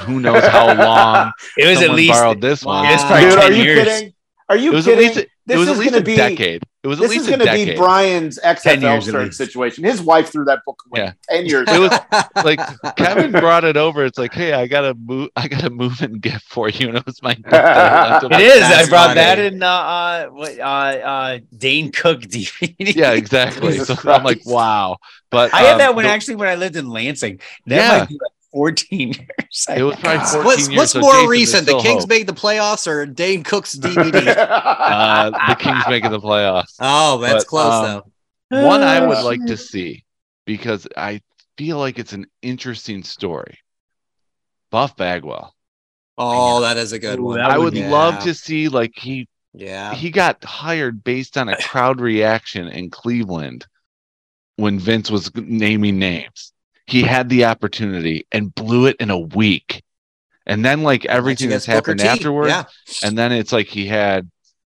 who 0.00 0.20
knows 0.20 0.42
how 0.46 0.72
long 0.74 1.32
It 1.58 1.66
was 1.66 1.82
at 1.82 1.90
least. 1.90 2.14
borrowed 2.14 2.40
this 2.40 2.64
one. 2.64 2.84
Wow. 2.84 2.92
It's 2.94 3.04
probably 3.04 3.28
Dude, 3.28 3.38
10 3.40 3.52
are 3.52 3.54
you 3.54 3.62
years. 3.62 3.84
kidding? 3.84 4.11
Are 4.52 4.56
you 4.56 4.72
It 4.72 4.74
was 4.74 4.86
at 4.88 4.90
kidding? 4.96 5.06
least 5.08 5.18
a- 5.20 5.26
this 5.46 5.56
it 5.56 5.58
was 5.58 5.68
is 5.68 5.74
at 5.74 5.78
least 5.80 5.90
gonna 5.92 6.02
a 6.02 6.04
be 6.04 6.16
decade. 6.16 6.62
It 6.84 6.88
was 6.88 6.98
at 6.98 7.02
This 7.02 7.10
least 7.12 7.20
is 7.22 7.28
a 7.28 7.36
going 7.38 7.46
to 7.46 7.64
be. 7.72 7.76
Brian's 7.76 8.38
XFL 8.44 8.80
years 8.82 9.04
shirt 9.04 9.34
situation. 9.34 9.82
His 9.84 10.00
wife 10.02 10.30
threw 10.30 10.44
that 10.44 10.60
book 10.66 10.80
away 10.86 11.04
Yeah. 11.04 11.12
ten 11.28 11.46
years. 11.46 11.66
It 11.70 11.78
was 11.80 11.90
like 12.44 12.60
Kevin 12.96 13.32
brought 13.32 13.64
it 13.64 13.76
over. 13.76 14.04
It's 14.04 14.18
like, 14.18 14.34
hey, 14.34 14.52
I 14.52 14.66
got 14.66 14.84
a 14.84 14.94
move. 14.94 15.30
I 15.34 15.48
got 15.48 15.64
a 15.64 15.70
moving 15.70 16.18
gift 16.18 16.44
for 16.44 16.68
you, 16.68 16.88
and 16.90 16.98
it 16.98 17.06
was 17.06 17.22
my. 17.22 17.34
birthday. 17.34 17.56
I 17.58 18.10
left 18.12 18.24
It 18.24 18.30
my- 18.30 18.40
is. 18.40 18.60
That's 18.60 18.86
I 18.86 18.90
brought 18.90 19.06
funny. 19.08 19.20
that 19.20 19.38
in 19.38 19.62
uh, 19.62 19.66
uh, 19.66 20.26
what, 20.28 20.58
uh, 20.58 20.62
uh, 20.62 21.38
Dane 21.56 21.90
Cook 21.92 22.20
DVD. 22.34 22.74
Yeah, 22.94 23.12
exactly. 23.12 23.72
Jesus 23.72 23.98
So 24.00 24.12
I'm 24.12 24.22
like, 24.24 24.42
wow. 24.44 24.98
But 25.30 25.54
I 25.54 25.62
had 25.62 25.72
um, 25.72 25.78
that 25.78 25.94
when 25.96 26.04
the- 26.04 26.10
actually 26.12 26.34
when 26.36 26.48
I 26.48 26.56
lived 26.56 26.76
in 26.76 26.88
Lansing. 26.90 27.40
That 27.66 27.76
Yeah. 27.76 27.98
might 28.00 28.08
be 28.08 28.14
like 28.14 28.32
14 28.52 29.08
years. 29.12 29.66
It 29.76 29.82
was 29.82 29.96
probably 29.96 30.18
14 30.26 30.44
what's 30.44 30.68
years. 30.68 30.76
what's 30.78 30.92
so 30.92 31.00
more 31.00 31.12
Jason, 31.12 31.28
recent, 31.28 31.66
the 31.66 31.78
Kings 31.78 32.02
hope. 32.02 32.08
made 32.08 32.26
the 32.26 32.32
playoffs 32.34 32.86
or 32.86 33.06
Dane 33.06 33.42
Cook's 33.42 33.76
DVD? 33.76 34.36
Uh, 34.82 35.30
the 35.48 35.54
Kings 35.56 35.84
making 35.88 36.10
the 36.10 36.20
playoffs. 36.20 36.74
oh, 36.80 37.18
that's 37.18 37.44
But, 37.44 37.48
close 37.48 37.72
um, 37.88 38.02
though. 38.50 38.66
One 38.66 38.82
I 38.82 39.06
would 39.06 39.22
like 39.24 39.44
to 39.46 39.56
see 39.56 40.04
because 40.44 40.86
I 40.96 41.20
feel 41.56 41.78
like 41.78 41.98
it's 41.98 42.12
an 42.12 42.26
interesting 42.42 43.02
story. 43.02 43.58
Buff 44.70 44.96
Bagwell. 44.96 45.54
Oh, 46.18 46.60
that 46.60 46.76
is 46.76 46.92
a 46.92 46.98
good 46.98 47.18
Ooh, 47.18 47.24
one. 47.24 47.38
that 47.38 47.50
I 47.50 47.56
would 47.58 47.64
would 47.66 47.74
be- 47.74 47.86
love 47.86 48.22
to 48.24 48.34
see 48.34 48.68
like 48.68 48.92
he 48.96 49.28
Yeah. 49.54 49.94
he 49.94 50.10
got 50.10 50.44
hired 50.44 51.02
based 51.04 51.38
on 51.38 51.48
a 51.48 51.56
crowd 51.62 52.00
reaction 52.00 52.68
in 52.68 52.90
Cleveland 52.90 53.66
when 54.56 54.78
Vince 54.78 55.10
was 55.10 55.34
naming 55.34 55.98
names. 55.98 56.52
He 56.86 57.02
had 57.02 57.28
the 57.28 57.44
opportunity 57.46 58.26
and 58.32 58.54
blew 58.54 58.86
it 58.86 58.96
in 58.98 59.10
a 59.10 59.18
week. 59.18 59.82
And 60.46 60.64
then 60.64 60.82
like 60.82 61.04
everything 61.04 61.48
that's 61.50 61.64
Against 61.68 61.86
Booker 61.86 61.92
happened 61.92 62.00
T. 62.00 62.08
afterwards, 62.08 62.48
Yeah. 62.50 62.64
and 63.08 63.16
then 63.16 63.30
it's 63.32 63.52
like 63.52 63.68
he 63.68 63.86
had 63.86 64.28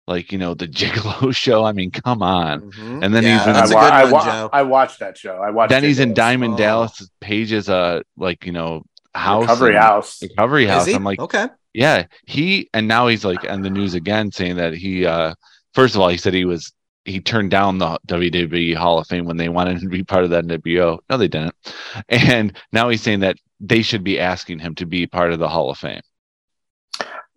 like 0.07 0.31
you 0.31 0.39
know 0.39 0.55
the 0.55 0.67
Gigolo 0.79 1.35
show. 1.35 1.63
I 1.63 1.71
mean, 1.73 1.91
come 1.91 2.23
on. 2.23 2.71
Mhm. 2.71 3.05
And 3.05 3.13
then 3.13 3.23
Yeah, 3.23 3.37
he's 3.37 3.47
in- 3.47 3.53
that's 3.53 3.71
a 3.71 3.77
I, 3.77 4.05
wa- 4.05 4.23
good 4.23 4.29
I, 4.29 4.43
wa- 4.43 4.49
I 4.53 4.61
watched 4.63 4.99
that 4.99 5.17
show. 5.17 5.37
I 5.37 5.51
watched. 5.51 5.69
Then 5.69 5.83
he's 5.83 5.99
in. 5.99 6.13
Diamond 6.15 6.55
Oh. 6.55 6.57
Dallas 6.57 7.07
Page's 7.21 7.69
uh 7.69 8.01
like 8.17 8.45
you 8.47 8.51
know 8.51 8.81
house 9.13 9.41
Recovery 9.43 9.75
House. 9.75 10.21
recovery 10.23 10.65
house. 10.65 10.87
I'm 10.91 11.03
like, 11.03 11.19
okay. 11.19 11.47
yeah, 11.73 12.05
he 12.25 12.67
and 12.73 12.87
now 12.87 13.07
he's 13.07 13.23
like 13.23 13.47
on 13.47 13.61
the 13.61 13.69
news 13.69 13.93
again 13.93 14.31
saying 14.31 14.55
that 14.55 14.73
he 14.73 15.05
uh 15.05 15.35
first 15.75 15.93
of 15.93 16.01
all 16.01 16.09
he 16.09 16.17
said 16.17 16.33
he 16.33 16.45
was 16.45 16.73
he 17.05 17.19
turned 17.21 17.49
down 17.51 17.77
the 17.77 17.97
WWE 18.07 18.75
Hall 18.75 18.99
of 18.99 19.07
Fame 19.07 19.25
when 19.25 19.37
they 19.37 19.49
wanted 19.49 19.75
him 19.77 19.81
to 19.83 19.97
be 19.97 20.03
part 20.03 20.23
of 20.23 20.29
that 20.31 20.45
NWO. 20.45 20.99
No, 21.09 21.17
they 21.17 21.27
didn't. 21.27 21.55
And 22.09 22.55
now 22.71 22.89
he's 22.89 23.01
saying 23.01 23.21
that 23.21 23.37
they 23.59 23.81
should 23.81 24.03
be 24.03 24.19
asking 24.19 24.59
him 24.59 24.75
to 24.75 24.85
be 24.85 25.07
part 25.07 25.31
of 25.33 25.39
the 25.39 25.49
Hall 25.49 25.69
of 25.69 25.77
Fame. 25.77 26.01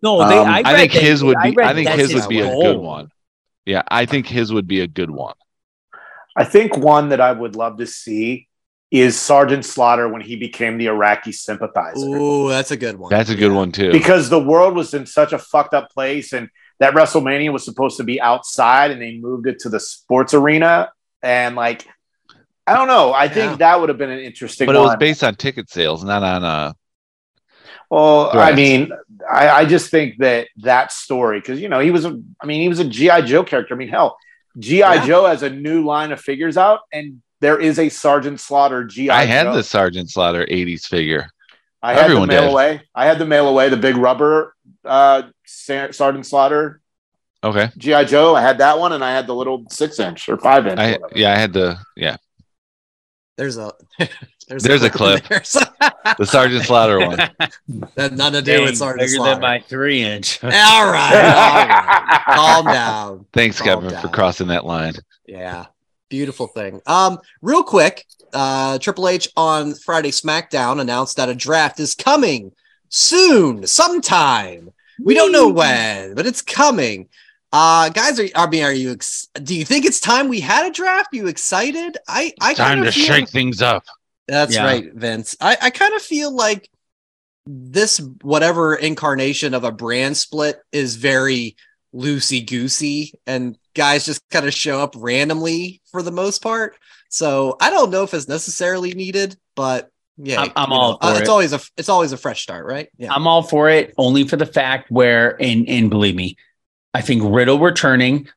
No, 0.01 0.27
they, 0.27 0.37
Um, 0.37 0.47
I, 0.47 0.61
I 0.65 0.75
think 0.75 0.91
that- 0.93 1.01
his 1.01 1.23
would 1.23 1.37
be 1.41 1.51
read 1.51 1.67
I 1.67 1.73
think 1.73 1.89
his 1.89 2.13
would 2.13 2.29
be 2.29 2.39
a 2.41 2.49
good 2.49 2.77
one. 2.77 3.09
Yeah, 3.65 3.83
I 3.89 4.05
think 4.05 4.27
his 4.27 4.51
would 4.51 4.67
be 4.67 4.81
a 4.81 4.87
good 4.87 5.09
one. 5.09 5.35
I 6.35 6.43
think 6.43 6.75
one 6.77 7.09
that 7.09 7.21
I 7.21 7.31
would 7.31 7.55
love 7.55 7.77
to 7.77 7.85
see 7.87 8.47
is 8.91 9.19
Sergeant 9.19 9.63
Slaughter 9.65 10.07
when 10.09 10.21
he 10.21 10.35
became 10.35 10.77
the 10.77 10.87
Iraqi 10.87 11.31
sympathizer. 11.31 12.05
Ooh, 12.05 12.49
that's 12.49 12.71
a 12.71 12.77
good 12.77 12.97
one. 12.99 13.09
That's 13.09 13.29
a 13.29 13.35
good 13.35 13.51
Yeah. 13.51 13.57
one 13.57 13.71
too. 13.71 13.91
because 13.91 14.29
the 14.29 14.39
world 14.39 14.75
was 14.75 14.93
in 14.93 15.05
such 15.05 15.31
a 15.33 15.37
fucked 15.39 15.73
up 15.73 15.89
place 15.91 16.33
and 16.33 16.49
that 16.79 16.93
WrestleMania 16.93 17.51
was 17.53 17.63
supposed 17.65 17.97
to 17.97 18.03
be 18.03 18.19
outside 18.21 18.91
and 18.91 19.01
they 19.01 19.17
moved 19.17 19.47
it 19.47 19.59
to 19.59 19.69
the 19.69 19.79
sports 19.79 20.33
arena 20.33 20.91
and 21.21 21.55
like 21.55 21.85
I 22.65 22.75
don't 22.75 22.87
know. 22.87 23.13
I 23.13 23.27
think 23.27 23.51
Yeah. 23.51 23.55
that 23.57 23.79
would 23.81 23.89
have 23.89 23.97
been 23.97 24.09
an 24.09 24.19
interesting 24.19 24.65
but 24.67 24.75
it 24.75 24.79
was 24.79 24.95
based 24.97 25.23
on 25.23 25.35
ticket 25.35 25.69
sales, 25.69 26.03
not 26.03 26.23
on 26.23 26.43
uh 26.43 26.73
well, 27.89 28.31
I 28.37 28.53
mean, 28.53 28.91
I, 29.31 29.49
I 29.49 29.65
just 29.65 29.91
think 29.91 30.17
that 30.17 30.47
that 30.57 30.91
story 30.91 31.39
because 31.39 31.59
you 31.59 31.69
know 31.69 31.79
he 31.79 31.91
was 31.91 32.05
a 32.05 32.19
I 32.41 32.45
mean 32.45 32.61
he 32.61 32.69
was 32.69 32.79
a 32.79 32.85
GI 32.85 33.23
Joe 33.23 33.43
character. 33.43 33.75
I 33.75 33.77
mean 33.77 33.89
hell, 33.89 34.17
GI 34.57 34.77
Yeah. 34.77 35.05
Joe 35.05 35.25
has 35.27 35.43
a 35.43 35.49
new 35.49 35.83
line 35.85 36.11
of 36.11 36.19
figures 36.19 36.57
out 36.57 36.79
and 36.91 37.21
there 37.41 37.59
is 37.59 37.77
a 37.77 37.89
Sergeant 37.89 38.39
Slaughter 38.39 38.83
GI. 38.85 39.09
I 39.09 39.25
had 39.25 39.43
Joe. 39.43 39.53
the 39.55 39.63
Sergeant 39.63 40.09
Slaughter 40.09 40.45
80s 40.45 40.85
figure. 40.85 41.27
I 41.81 41.93
had 41.93 42.05
Everyone 42.05 42.29
the 42.29 42.33
mail 42.35 42.41
did. 42.43 42.51
away. 42.51 42.81
I 42.95 43.05
had 43.05 43.19
the 43.19 43.25
mail 43.25 43.49
away, 43.49 43.67
the 43.67 43.75
big 43.77 43.97
rubber 43.97 44.55
uh, 44.85 45.23
Sergeant 45.53 46.25
Slaughter 46.25 46.81
Okay. 47.43 47.69
GI 47.77 48.05
Joe. 48.05 48.35
I 48.35 48.41
had 48.41 48.59
that 48.59 48.79
one, 48.79 48.93
and 48.93 49.03
I 49.03 49.11
had 49.11 49.27
the 49.27 49.35
little 49.35 49.65
six 49.69 49.99
inch 49.99 50.29
or 50.29 50.37
five 50.37 50.65
inch. 50.65 50.79
I 50.79 50.93
whatever. 50.93 51.09
yeah, 51.13 51.33
I 51.33 51.35
had 51.37 51.51
the 51.51 51.77
yeah, 51.97 52.15
There's 53.37 53.57
a 53.57 53.73
there's, 54.47 54.63
There's 54.63 54.81
a 54.81 54.85
in 54.85 54.91
clip. 54.91 55.27
there. 55.27 55.39
the 56.17 56.25
Sergeant 56.25 56.63
Slaughter 56.63 56.99
one. 57.05 57.17
that 57.95 58.13
nothing 58.13 58.33
to 58.33 58.41
do 58.41 58.53
Dang, 58.57 58.63
with 58.65 58.77
Sergeant 58.77 58.77
Slaughter. 58.77 58.97
bigger 58.99 59.07
Slaughter. 59.15 59.31
than 59.33 59.41
my 59.41 59.59
three 59.59 60.01
inch. 60.03 60.41
all 60.41 60.49
right, 60.51 60.71
all 60.85 61.67
right. 61.67 62.21
Calm 62.29 62.65
down. 62.65 63.25
Thanks, 63.33 63.59
Calm 63.61 63.81
Kevin, 63.83 63.99
for 64.01 64.07
crossing 64.07 64.47
that 64.47 64.65
line. 64.65 64.93
Yeah. 65.27 65.65
Beautiful 66.09 66.47
thing. 66.47 66.79
Um, 66.85 67.19
real 67.41 67.63
quick, 67.63 68.05
uh 68.33 68.77
Triple 68.79 69.09
H 69.09 69.27
on 69.35 69.73
Friday 69.73 70.11
SmackDown 70.11 70.79
announced 70.79 71.17
that 71.17 71.27
a 71.27 71.35
draft 71.35 71.79
is 71.81 71.93
coming 71.93 72.53
soon, 72.87 73.67
sometime. 73.67 74.69
We 75.03 75.13
don't 75.13 75.31
know 75.31 75.49
when, 75.49 76.15
but 76.15 76.25
it's 76.25 76.41
coming. 76.41 77.09
Uh 77.51 77.89
guys, 77.89 78.19
are 78.19 78.27
I 78.35 78.47
mean, 78.47 78.63
are 78.63 78.73
you 78.73 78.91
ex- 78.93 79.27
do 79.43 79.55
you 79.55 79.65
think 79.65 79.85
it's 79.85 79.99
time 79.99 80.27
we 80.27 80.39
had 80.39 80.65
a 80.65 80.71
draft? 80.71 81.09
you 81.13 81.27
excited? 81.27 81.97
I 82.07 82.33
I 82.41 82.53
Time 82.53 82.77
kinda 82.77 82.85
to 82.85 82.91
feel- 82.91 83.05
shake 83.05 83.29
things 83.29 83.61
up. 83.61 83.83
That's 84.27 84.55
Yeah. 84.55 84.63
right, 84.65 84.91
Vince. 84.93 85.35
I, 85.41 85.57
I 85.61 85.69
kind 85.69 85.93
of 85.93 86.01
feel 86.01 86.31
like 86.33 86.69
this 87.45 87.99
whatever 88.21 88.73
incarnation 88.75 89.53
of 89.53 89.63
a 89.65 89.71
brand 89.71 90.15
split 90.15 90.61
is 90.71 90.95
very 90.95 91.55
loosey 91.93 92.45
goosey, 92.47 93.13
and 93.27 93.57
guys 93.75 94.05
just 94.05 94.21
kind 94.31 94.47
of 94.47 94.53
show 94.53 94.79
up 94.79 94.95
randomly 94.97 95.81
for 95.91 96.01
the 96.01 96.11
most 96.11 96.41
part. 96.41 96.75
So 97.09 97.57
I 97.59 97.69
don't 97.69 97.91
know 97.91 98.03
if 98.03 98.13
it's 98.13 98.27
necessarily 98.29 98.93
needed, 98.93 99.37
but 99.55 99.89
yeah, 100.17 100.41
I'm- 100.41 100.51
I'm 100.55 100.71
all 100.71 100.91
know, 100.91 100.97
uh, 101.01 101.13
for 101.15 101.19
it's 101.21 101.29
always 101.29 101.53
a 101.53 101.59
it's 101.77 101.89
always 101.89 102.11
a 102.11 102.17
fresh 102.17 102.41
start, 102.43 102.65
right? 102.65 102.89
Yeah, 102.97 103.13
I'm 103.13 103.27
all 103.27 103.43
for 103.43 103.69
it, 103.69 103.93
only 103.97 104.27
for 104.27 104.35
the 104.35 104.45
fact 104.45 104.91
where, 104.91 105.41
and 105.41 105.67
and 105.67 105.89
believe 105.89 106.15
me, 106.15 106.37
I 106.93 107.01
think 107.01 107.23
Riddle 107.25 107.59
returning, 107.59 108.27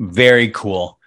very 0.00 0.48
cool. 0.48 0.98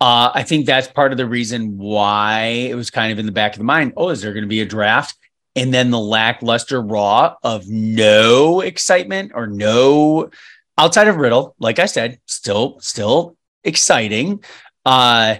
Uh, 0.00 0.30
I 0.34 0.44
think 0.44 0.64
that's 0.64 0.88
part 0.88 1.12
of 1.12 1.18
the 1.18 1.26
reason 1.26 1.76
why 1.76 2.42
it 2.70 2.74
was 2.74 2.90
kind 2.90 3.12
of 3.12 3.18
in 3.18 3.26
the 3.26 3.32
back 3.32 3.52
of 3.52 3.58
the 3.58 3.64
mind. 3.64 3.92
Oh, 3.98 4.08
is 4.08 4.22
there 4.22 4.32
going 4.32 4.44
to 4.44 4.48
be 4.48 4.62
a 4.62 4.66
draft? 4.66 5.14
And 5.56 5.74
then 5.74 5.90
the 5.90 5.98
lackluster 5.98 6.80
Raw 6.80 7.34
of 7.42 7.68
no 7.68 8.60
excitement 8.60 9.32
or 9.34 9.46
no 9.46 10.30
outside 10.78 11.08
of 11.08 11.16
Riddle. 11.16 11.54
Like 11.58 11.78
I 11.78 11.84
said, 11.86 12.18
still 12.26 12.78
still 12.80 13.36
exciting. 13.64 14.42
Uh, 14.86 15.36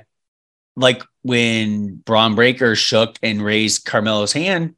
like 0.77 1.03
when 1.23 1.97
Bron 1.97 2.35
Breakker 2.35 2.75
shook 2.77 3.17
and 3.23 3.43
raised 3.43 3.85
Carmelo's 3.85 4.33
hand, 4.33 4.75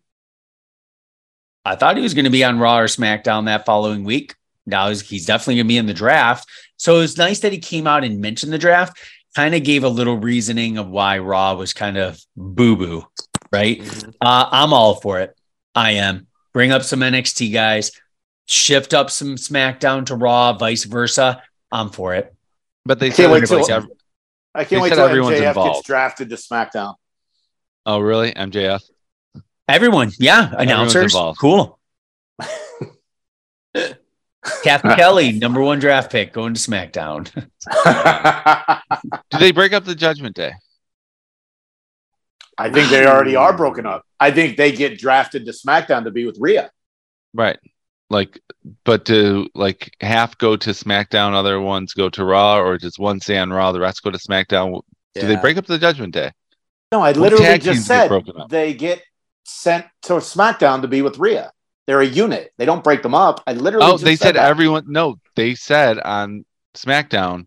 I 1.65 1.77
thought 1.77 1.97
he 1.97 2.03
was 2.03 2.15
going 2.15 2.25
to 2.25 2.31
be 2.31 2.45
on 2.45 2.59
Raw 2.59 2.79
or 2.81 2.87
SmackDown 2.87 3.47
that 3.47 3.67
following 3.67 4.05
week. 4.05 4.35
Now 4.67 4.89
he's, 4.89 5.01
he's 5.09 5.27
definitely 5.27 5.57
going 5.57 5.67
to 5.67 5.69
be 5.69 5.77
in 5.79 5.87
the 5.87 5.95
draft. 5.95 6.49
So 6.77 6.97
it 6.97 7.01
was 7.01 7.19
nice 7.19 7.41
that 7.41 7.53
he 7.53 7.59
came 7.59 7.87
out 7.87 8.05
and 8.05 8.21
mentioned 8.21 8.53
the 8.53 8.59
draft. 8.59 8.99
Kind 9.37 9.55
of 9.55 9.63
gave 9.63 9.85
a 9.85 9.89
little 9.89 10.17
reasoning 10.19 10.77
of 10.79 10.89
why 10.89 11.19
Raw 11.19 11.55
was 11.55 11.73
kind 11.73 11.97
of 11.97 12.21
boo 12.37 12.77
boo, 12.77 13.07
right? 13.53 13.81
Uh, 14.21 14.47
I'm 14.51 14.73
all 14.73 14.97
for 14.97 15.21
it. 15.21 15.35
I 15.75 15.93
am. 15.93 16.27
Bring 16.53 16.71
up 16.71 16.83
some 16.83 17.01
NXT 17.01 17.53
guys, 17.53 17.93
shift 18.47 18.93
up 18.93 19.09
some 19.11 19.37
SmackDown 19.37 20.05
to 20.07 20.17
Raw, 20.17 20.53
vice 20.53 20.85
versa. 20.85 21.43
I'm 21.71 21.89
for 21.89 22.15
it. 22.15 22.35
But 22.85 22.99
they 22.99 23.07
Can't 23.09 23.17
said, 23.17 23.31
wait 23.31 23.47
till- 23.47 23.61
like, 23.61 23.71
ev- 23.71 23.87
I 24.55 24.65
can't 24.65 24.83
wait 24.83 24.91
said 24.91 24.97
till 24.97 25.07
everyone's 25.07 25.39
MJF 25.39 25.55
gets 25.55 25.87
drafted 25.87 26.31
to 26.31 26.37
SmackDown. 26.37 26.95
oh, 27.87 28.01
really? 28.01 28.33
MJF? 28.33 28.83
Everyone, 29.69 30.11
yeah, 30.19 30.53
announcers, 30.59 31.15
involved. 31.15 31.39
cool. 31.39 31.79
Cathy 34.65 34.95
Kelley, 34.97 35.33
number 35.33 35.61
one 35.63 35.79
draft 35.79 36.11
pick, 36.11 36.33
going 36.33 36.53
to 36.55 36.61
SmackDown. 36.61 37.33
Do 39.31 39.39
they 39.39 39.53
break 39.53 39.73
up 39.73 39.85
the 39.85 39.95
Judgment 39.95 40.35
Day? 40.35 40.53
I 42.59 42.71
think 42.71 42.91
they 42.91 43.07
already 43.07 43.37
are 43.37 43.57
broken 43.57 43.87
up. 43.87 44.05
I 44.21 44.31
think 44.31 44.57
they 44.57 44.73
get 44.73 44.99
drafted 44.99 45.47
to 45.47 45.53
SmackDown 45.53 46.05
to 46.05 46.11
be 46.11 46.27
with 46.27 46.37
Rhea. 46.39 46.71
Right. 47.33 47.59
Like, 48.13 48.41
but 48.85 49.07
do 49.07 49.49
like 49.55 49.97
half 50.01 50.37
go 50.37 50.57
to 50.57 50.71
SmackDown, 50.71 51.33
other 51.33 51.59
ones 51.61 51.95
go 51.95 52.11
to 52.11 52.25
Raw, 52.25 52.59
or 52.61 52.77
does 52.77 52.99
one 52.99 53.21
stay 53.21 53.39
on 53.39 53.51
Raw, 53.51 53.73
the 53.73 53.81
rest 53.81 54.03
go 54.03 54.11
to 54.11 54.19
SmackDown? 54.19 54.83
Do 55.15 55.27
they 55.27 55.37
break 55.37 55.57
up 55.57 55.67
the 55.67 55.79
Judgment 55.79 56.13
Day? 56.13 56.31
No, 56.93 57.01
I 57.01 57.13
literally 57.13 57.59
just 57.59 57.87
said 57.87 58.13
up. 58.13 58.51
they 58.51 58.75
get 58.75 59.03
sent 59.45 59.87
to 60.03 60.15
SmackDown 60.15 60.83
to 60.83 60.89
be 60.89 61.01
with 61.01 61.19
Rhea. 61.19 61.51
They're 61.87 62.03
a 62.03 62.07
unit. 62.07 62.53
They 62.59 62.67
don't 62.67 62.85
break 62.85 63.03
them 63.03 63.15
up. 63.15 63.43
I 63.47 63.55
literally. 63.55 63.87
Oh, 63.87 63.97
they 63.97 64.17
said 64.17 64.37
that. 64.37 64.49
everyone. 64.49 64.85
No, 64.87 65.17
they 65.35 65.55
said 65.55 65.99
on 65.99 66.45
SmackDown, 66.75 67.47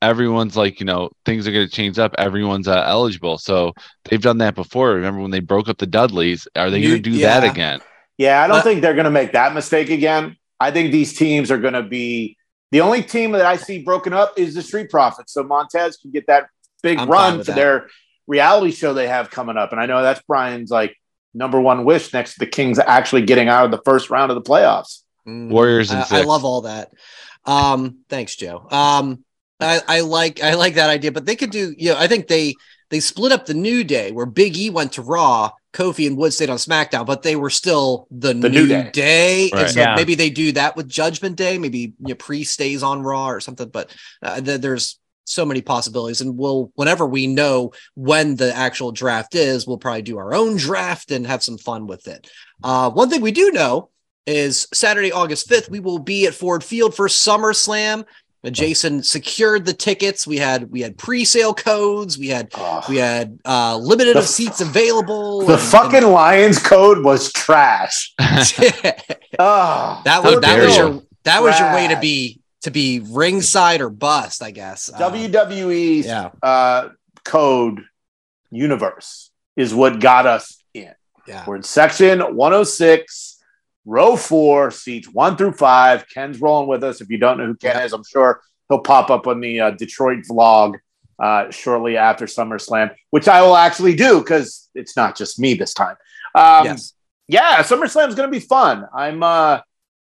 everyone's 0.00 0.56
like, 0.56 0.78
you 0.78 0.86
know, 0.86 1.10
things 1.24 1.48
are 1.48 1.52
going 1.52 1.66
to 1.66 1.72
change 1.72 1.98
up. 1.98 2.14
Everyone's 2.18 2.68
uh, 2.68 2.84
eligible. 2.86 3.36
So 3.36 3.72
they've 4.04 4.22
done 4.22 4.38
that 4.38 4.54
before. 4.54 4.94
Remember 4.94 5.20
when 5.20 5.32
they 5.32 5.40
broke 5.40 5.68
up 5.68 5.78
the 5.78 5.86
Dudleys? 5.86 6.46
Are 6.54 6.70
they 6.70 6.80
going 6.80 7.02
to 7.02 7.10
do 7.10 7.18
that 7.18 7.42
again? 7.44 7.80
Yeah, 8.18 8.42
I 8.42 8.46
don't 8.46 8.58
But- 8.58 8.64
think 8.64 8.82
they're 8.82 8.94
going 8.94 9.04
to 9.04 9.10
make 9.10 9.32
that 9.32 9.54
mistake 9.54 9.90
again. 9.90 10.36
I 10.60 10.70
think 10.70 10.92
these 10.92 11.16
teams 11.16 11.50
are 11.50 11.58
going 11.58 11.74
to 11.74 11.82
be 11.82 12.36
the 12.70 12.80
only 12.80 13.02
team 13.02 13.32
that 13.32 13.44
I 13.46 13.56
see 13.56 13.82
broken 13.82 14.12
up 14.12 14.38
is 14.38 14.54
the 14.54 14.62
Street 14.62 14.90
Profits. 14.90 15.32
So 15.32 15.42
Montez 15.42 15.96
can 15.96 16.10
get 16.10 16.26
that 16.28 16.46
big 16.82 16.98
I'm 16.98 17.08
run 17.08 17.38
for 17.38 17.44
that. 17.44 17.56
their 17.56 17.88
reality 18.26 18.70
show 18.72 18.94
they 18.94 19.08
have 19.08 19.30
coming 19.30 19.56
up. 19.56 19.72
And 19.72 19.80
I 19.80 19.86
know 19.86 20.02
that's 20.02 20.22
Brian's 20.26 20.70
like 20.70 20.96
number 21.34 21.60
one 21.60 21.84
wish 21.84 22.12
next 22.12 22.34
to 22.34 22.38
the 22.40 22.46
Kings 22.46 22.78
actually 22.78 23.22
getting 23.22 23.48
out 23.48 23.64
of 23.64 23.70
the 23.70 23.80
first 23.84 24.10
round 24.10 24.30
of 24.30 24.36
the 24.36 24.42
playoffs. 24.48 25.00
Mhm. 25.26 25.50
Warriors 25.50 25.90
and 25.90 26.00
I, 26.10 26.20
I 26.20 26.22
love 26.22 26.44
all 26.44 26.62
that. 26.62 26.90
Um, 27.44 27.98
thanks, 28.08 28.36
Joe. 28.36 28.66
Um, 28.70 29.24
I, 29.60 29.80
I 29.86 30.00
like 30.00 30.42
I 30.42 30.54
like 30.54 30.74
that 30.74 30.90
idea, 30.90 31.12
but 31.12 31.26
they 31.26 31.36
could 31.36 31.50
do. 31.50 31.74
You 31.76 31.90
know, 31.92 31.98
I 31.98 32.06
think 32.06 32.26
they 32.28 32.54
they 32.90 33.00
split 33.00 33.32
up 33.32 33.46
the 33.46 33.54
New 33.54 33.84
Day 33.84 34.12
where 34.12 34.26
Big 34.26 34.56
E 34.56 34.70
went 34.70 34.92
to 34.94 35.02
Raw, 35.02 35.50
Kofi 35.74 36.06
and 36.06 36.16
Wood 36.16 36.32
stayed 36.32 36.50
on 36.50 36.56
SmackDown, 36.56 37.04
but 37.04 37.22
they 37.22 37.36
were 37.36 37.50
still 37.50 38.06
the, 38.10 38.28
The 38.28 38.48
New, 38.48 38.60
New 38.62 38.66
Day. 38.68 38.90
Day. 38.92 39.50
And 39.50 39.60
Right. 39.60 39.70
so 39.70 39.80
Yeah. 39.80 39.96
maybe 39.96 40.14
they 40.14 40.30
do 40.30 40.52
that 40.52 40.76
with 40.76 40.88
Judgment 40.88 41.36
Day. 41.36 41.58
Maybe 41.58 41.78
you 41.80 41.94
know, 42.00 42.14
Pre 42.14 42.44
stays 42.44 42.82
on 42.82 43.02
Raw 43.02 43.28
or 43.28 43.40
something. 43.40 43.68
But 43.68 43.90
uh, 44.22 44.40
th- 44.40 44.60
there's 44.60 44.98
so 45.26 45.44
many 45.44 45.62
possibilities, 45.62 46.20
and 46.20 46.36
we'll 46.38 46.70
whenever 46.74 47.06
we 47.06 47.26
know 47.26 47.72
when 47.94 48.36
the 48.36 48.54
actual 48.54 48.92
draft 48.92 49.34
is, 49.34 49.66
we'll 49.66 49.78
probably 49.78 50.02
do 50.02 50.18
our 50.18 50.32
own 50.34 50.56
draft 50.56 51.10
and 51.10 51.26
have 51.26 51.42
some 51.42 51.58
fun 51.58 51.86
with 51.86 52.06
it. 52.08 52.30
Uh, 52.62 52.90
one 52.90 53.10
thing 53.10 53.20
we 53.20 53.32
do 53.32 53.50
know 53.50 53.88
is 54.26 54.68
Saturday, 54.72 55.12
August 55.12 55.50
5th, 55.50 55.68
we 55.70 55.80
will 55.80 55.98
be 55.98 56.26
at 56.26 56.34
Ford 56.34 56.62
Field 56.64 56.94
for 56.94 57.08
SummerSlam. 57.08 58.04
Uh, 58.44 58.50
Jason 58.50 59.02
secured 59.02 59.64
the 59.64 59.72
tickets. 59.72 60.26
We 60.26 60.36
had 60.38 60.70
we 60.70 60.80
had 60.82 60.98
pre-sale 60.98 61.54
codes. 61.54 62.18
We 62.18 62.28
had 62.28 62.52
we 62.88 62.96
had 62.96 63.38
uh 63.44 63.76
limited 63.78 64.16
The 64.16 64.20
of 64.20 64.26
seats 64.26 64.60
available. 64.60 65.40
the 65.46 65.54
and- 65.54 65.62
fucking 65.62 66.02
Lions 66.04 66.58
code 66.58 67.02
was 67.04 67.32
trash. 67.32 68.12
and- 68.18 68.54
Oh, 69.38 70.00
that 70.04 70.22
was 70.22 70.40
that 70.40 70.58
was 70.62 70.76
your 70.76 71.02
that 71.24 71.42
was 71.42 71.58
your 71.58 71.72
way 71.74 71.88
to 71.88 71.98
be 72.00 72.40
to 72.62 72.70
be 72.70 73.00
ringside 73.10 73.80
or 73.80 73.90
bust, 73.90 74.42
I 74.42 74.50
guess. 74.50 74.90
Uh, 74.92 75.10
WWE's 75.10 76.06
yeah, 76.06 76.30
uh, 76.42 76.90
code 77.24 77.80
universe 78.50 79.30
is 79.56 79.74
what 79.74 80.00
got 80.00 80.26
us 80.26 80.62
in. 80.72 80.92
yeah. 81.26 81.44
We're 81.46 81.56
in 81.56 81.62
section 81.62 82.20
106, 82.20 83.33
row 83.84 84.16
four, 84.16 84.70
seats 84.70 85.08
one 85.08 85.36
through 85.36 85.52
five. 85.52 86.06
Ken's 86.08 86.40
rolling 86.40 86.68
with 86.68 86.84
us. 86.84 87.00
If 87.00 87.10
you 87.10 87.18
don't 87.18 87.38
know 87.38 87.46
who 87.46 87.56
Ken 87.56 87.82
is, 87.82 87.92
I'm 87.92 88.04
sure 88.04 88.40
he'll 88.68 88.80
pop 88.80 89.10
up 89.10 89.26
on 89.26 89.40
the 89.40 89.60
uh, 89.60 89.70
Detroit 89.72 90.24
vlog 90.30 90.76
uh, 91.18 91.50
shortly 91.50 91.96
after 91.96 92.26
SummerSlam, 92.26 92.94
which 93.10 93.28
I 93.28 93.42
will 93.42 93.56
actually 93.56 93.94
do 93.94 94.18
because 94.18 94.68
it's 94.74 94.96
not 94.96 95.16
just 95.16 95.38
me 95.38 95.54
this 95.54 95.74
time. 95.74 95.96
Um, 96.34 96.64
yes. 96.64 96.94
Yeah, 97.28 97.62
SummerSlam 97.62 98.08
is 98.08 98.14
going 98.14 98.30
to 98.30 98.32
be 98.32 98.44
fun. 98.44 98.86
I'm, 98.94 99.22
uh, 99.22 99.60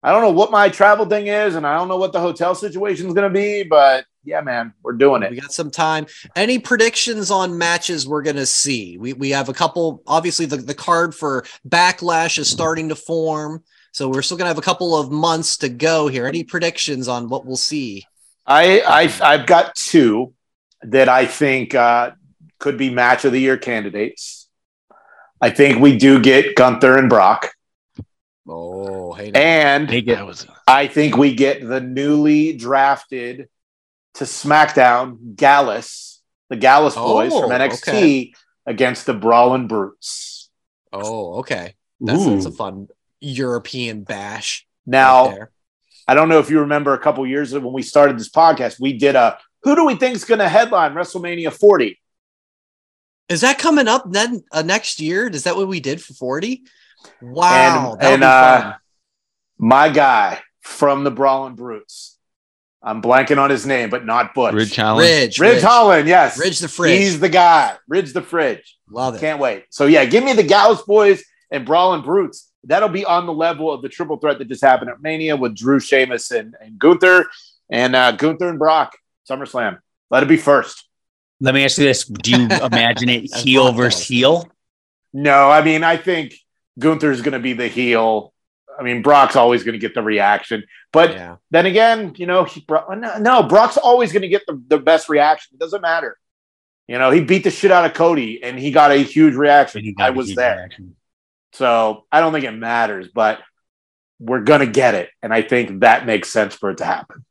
I 0.03 0.11
don't 0.11 0.21
know 0.21 0.31
what 0.31 0.51
my 0.51 0.69
travel 0.69 1.05
thing 1.05 1.27
is, 1.27 1.55
and 1.55 1.65
I 1.65 1.77
don't 1.77 1.87
know 1.87 1.97
what 1.97 2.13
the 2.13 2.19
hotel 2.19 2.55
situation 2.55 3.07
is 3.07 3.13
going 3.13 3.31
to 3.31 3.33
be, 3.33 3.63
but 3.63 4.05
yeah, 4.27 4.41
man, 4.41 4.73
we're 4.83 4.93
doing 4.93 5.23
it. 5.23 5.31
We 5.31 5.39
got 5.39 5.53
some 5.53 5.71
time. 5.71 6.05
Any 6.35 6.59
predictions 6.59 7.31
on 7.31 7.57
matches 7.57 8.05
we're 8.05 8.21
gonna 8.21 8.45
see? 8.45 8.97
We 8.97 9.13
we 9.13 9.29
have 9.29 9.47
a 9.47 9.53
couple. 9.53 10.03
Obviously, 10.05 10.45
the, 10.45 10.57
the 10.57 10.73
card 10.73 11.15
for 11.15 11.45
Backlash 11.67 12.37
is 12.37 12.49
starting 12.49 12.89
to 12.89 12.95
form, 12.95 13.63
so 13.93 14.09
we're 14.09 14.21
still 14.21 14.35
gonna 14.35 14.49
have 14.49 14.57
a 14.57 14.61
couple 14.61 14.97
of 14.97 15.11
months 15.11 15.55
to 15.59 15.69
go 15.69 16.09
here. 16.09 16.27
Any 16.27 16.43
predictions 16.43 17.07
on 17.07 17.29
what 17.29 17.45
we'll 17.45 17.55
see? 17.55 18.05
I, 18.45 18.81
I 18.81 19.33
I've 19.33 19.45
got 19.45 19.75
two 19.75 20.33
that 20.81 21.07
I 21.07 21.25
think 21.25 21.73
uh, 21.73 22.11
could 22.59 22.77
be 22.77 22.89
match 22.89 23.23
of 23.23 23.31
the 23.31 23.39
year 23.39 23.57
candidates. 23.57 24.49
I 25.39 25.51
think 25.51 25.79
we 25.79 25.97
do 25.97 26.19
get 26.21 26.55
Gunther 26.55 26.97
and 26.97 27.09
Brock, 27.09 27.51
Oh, 28.47 29.13
hey, 29.13 29.31
and 29.33 29.89
They 29.89 30.01
That 30.01 30.05
get 30.05 30.25
was 30.25 30.47
I 30.65 30.87
think 30.87 31.17
we 31.17 31.35
get 31.35 31.67
the 31.67 31.81
newly 31.81 32.55
drafted 32.55 33.49
to 34.15 34.23
SmackDown 34.23 35.35
Gallus, 35.35 36.21
the 36.49 36.55
Gallus 36.55 36.95
boys 36.95 37.31
Oh, 37.33 37.41
from 37.41 37.51
NXT 37.51 37.87
okay. 37.89 38.33
against 38.65 39.05
the 39.05 39.13
Brawling 39.13 39.67
Brutes. 39.67 40.49
oh, 40.93 41.39
okay. 41.39 41.75
That's, 41.99 42.25
that's 42.25 42.45
a 42.45 42.51
fun 42.51 42.87
European 43.19 44.03
bash. 44.03 44.65
Now, 44.85 45.29
right. 45.29 45.47
I 46.07 46.13
don't 46.13 46.29
know 46.29 46.39
if 46.39 46.49
you 46.49 46.61
remember 46.61 46.93
a 46.93 46.99
couple 46.99 47.25
years 47.27 47.51
ago 47.53 47.65
when 47.65 47.73
we 47.73 47.81
started 47.81 48.17
this 48.17 48.29
podcast, 48.29 48.79
we 48.79 48.93
did 48.93 49.15
a 49.15 49.37
who 49.63 49.75
do 49.75 49.85
we 49.85 49.95
think 49.95 50.15
is 50.15 50.23
going 50.23 50.39
to 50.39 50.47
headline 50.47 50.93
WrestleMania 50.93 51.51
40? 51.51 51.99
is 53.29 53.41
that 53.41 53.57
coming 53.57 53.87
up 53.89 54.09
then 54.09 54.41
uh, 54.53 54.61
next 54.61 55.01
year? 55.01 55.27
Is 55.27 55.43
that 55.43 55.55
what 55.57 55.67
we 55.67 55.79
did 55.81 56.01
for 56.01 56.13
forty? 56.13 56.63
Wow, 57.21 57.97
and 57.99 58.03
and 58.03 58.21
be 58.21 58.25
uh, 58.25 58.73
my 59.57 59.89
guy 59.89 60.41
from 60.61 61.03
the 61.03 61.11
Brawling 61.11 61.55
Brutes. 61.55 62.17
I'm 62.81 63.01
blanking 63.01 63.37
on 63.37 63.49
his 63.49 63.65
name, 63.65 63.89
but 63.89 64.05
not 64.05 64.33
Butch. 64.33 64.53
Ridge 64.53 64.71
Challenge. 64.71 65.03
Ridge, 65.05 65.39
Ridge 65.39 65.61
Holland, 65.63 66.07
yes. 66.07 66.39
Ridge 66.39 66.59
the 66.59 66.67
fridge. 66.67 66.97
He's 66.97 67.19
the 67.19 67.29
guy. 67.29 67.75
Ridge 67.87 68.13
the 68.13 68.21
fridge. 68.21 68.77
Love 68.89 69.15
it. 69.15 69.19
Can't 69.19 69.39
wait. 69.39 69.65
So 69.71 69.87
yeah, 69.87 70.05
give 70.05 70.23
me 70.23 70.33
the 70.33 70.43
Gallus 70.43 70.81
boys 70.83 71.23
and 71.51 71.65
Brawling 71.65 72.03
Brutes. 72.03 72.49
That'll 72.63 72.89
be 72.89 73.03
on 73.03 73.25
the 73.25 73.33
level 73.33 73.71
of 73.73 73.81
the 73.81 73.89
triple 73.89 74.17
threat 74.17 74.37
that 74.37 74.47
just 74.47 74.63
happened 74.63 74.91
at 74.91 75.01
Mania 75.01 75.35
with 75.35 75.55
Drew 75.55 75.79
Sheamus 75.79 76.31
and, 76.31 76.55
and 76.61 76.77
Gunther 76.77 77.25
and 77.69 77.95
uh, 77.95 78.11
Gunther 78.11 78.49
and 78.49 78.59
Brock. 78.59 78.95
SummerSlam. 79.29 79.79
Let 80.09 80.23
it 80.23 80.29
be 80.29 80.37
first. 80.37 80.87
Let 81.39 81.53
me 81.53 81.63
ask 81.65 81.77
you 81.77 81.85
this: 81.85 82.05
Do 82.05 82.31
you 82.31 82.47
imagine 82.63 83.09
it 83.09 83.35
heel 83.35 83.71
versus 83.73 84.07
heel? 84.07 84.49
No, 85.13 85.49
I 85.49 85.61
mean, 85.63 85.83
I 85.83 85.97
think 85.97 86.35
Gunther's 86.77 87.21
going 87.21 87.33
to 87.33 87.39
be 87.39 87.53
the 87.53 87.67
heel. 87.67 88.33
I 88.79 88.83
mean, 88.83 89.01
Brock's 89.01 89.35
always 89.35 89.63
going 89.63 89.73
to 89.73 89.79
get 89.79 89.95
the 89.95 90.03
reaction. 90.03 90.63
But 90.93 91.11
yeah. 91.11 91.35
then 91.49 91.65
again, 91.65 92.13
you 92.17 92.27
know, 92.27 92.43
he, 92.43 92.61
Bro- 92.61 92.85
uh, 92.89 92.95
no, 92.95 93.17
no, 93.17 93.43
Brock's 93.43 93.77
always 93.77 94.11
going 94.11 94.21
to 94.21 94.27
get 94.27 94.43
the, 94.45 94.61
the 94.67 94.77
best 94.77 95.09
reaction. 95.09 95.55
It 95.55 95.59
doesn't 95.59 95.81
matter. 95.81 96.17
You 96.87 96.97
know, 96.97 97.11
he 97.11 97.21
beat 97.21 97.43
the 97.43 97.51
shit 97.51 97.71
out 97.71 97.85
of 97.85 97.93
Cody 97.93 98.41
and 98.43 98.57
he 98.57 98.71
got 98.71 98.91
a 98.91 98.97
huge 98.97 99.33
reaction. 99.33 99.95
I 99.99 100.11
was 100.11 100.33
there. 100.35 100.57
reaction. 100.57 100.95
So 101.53 102.05
I 102.11 102.19
don't 102.19 102.31
think 102.31 102.45
it 102.45 102.51
matters, 102.51 103.09
but 103.13 103.39
we're 104.19 104.41
going 104.41 104.61
to 104.61 104.67
get 104.67 104.95
it. 104.95 105.09
And 105.21 105.33
I 105.33 105.41
think 105.41 105.81
that 105.81 106.05
makes 106.05 106.29
sense 106.29 106.55
for 106.55 106.69
it 106.69 106.77
to 106.77 106.85
happen. 106.85 107.25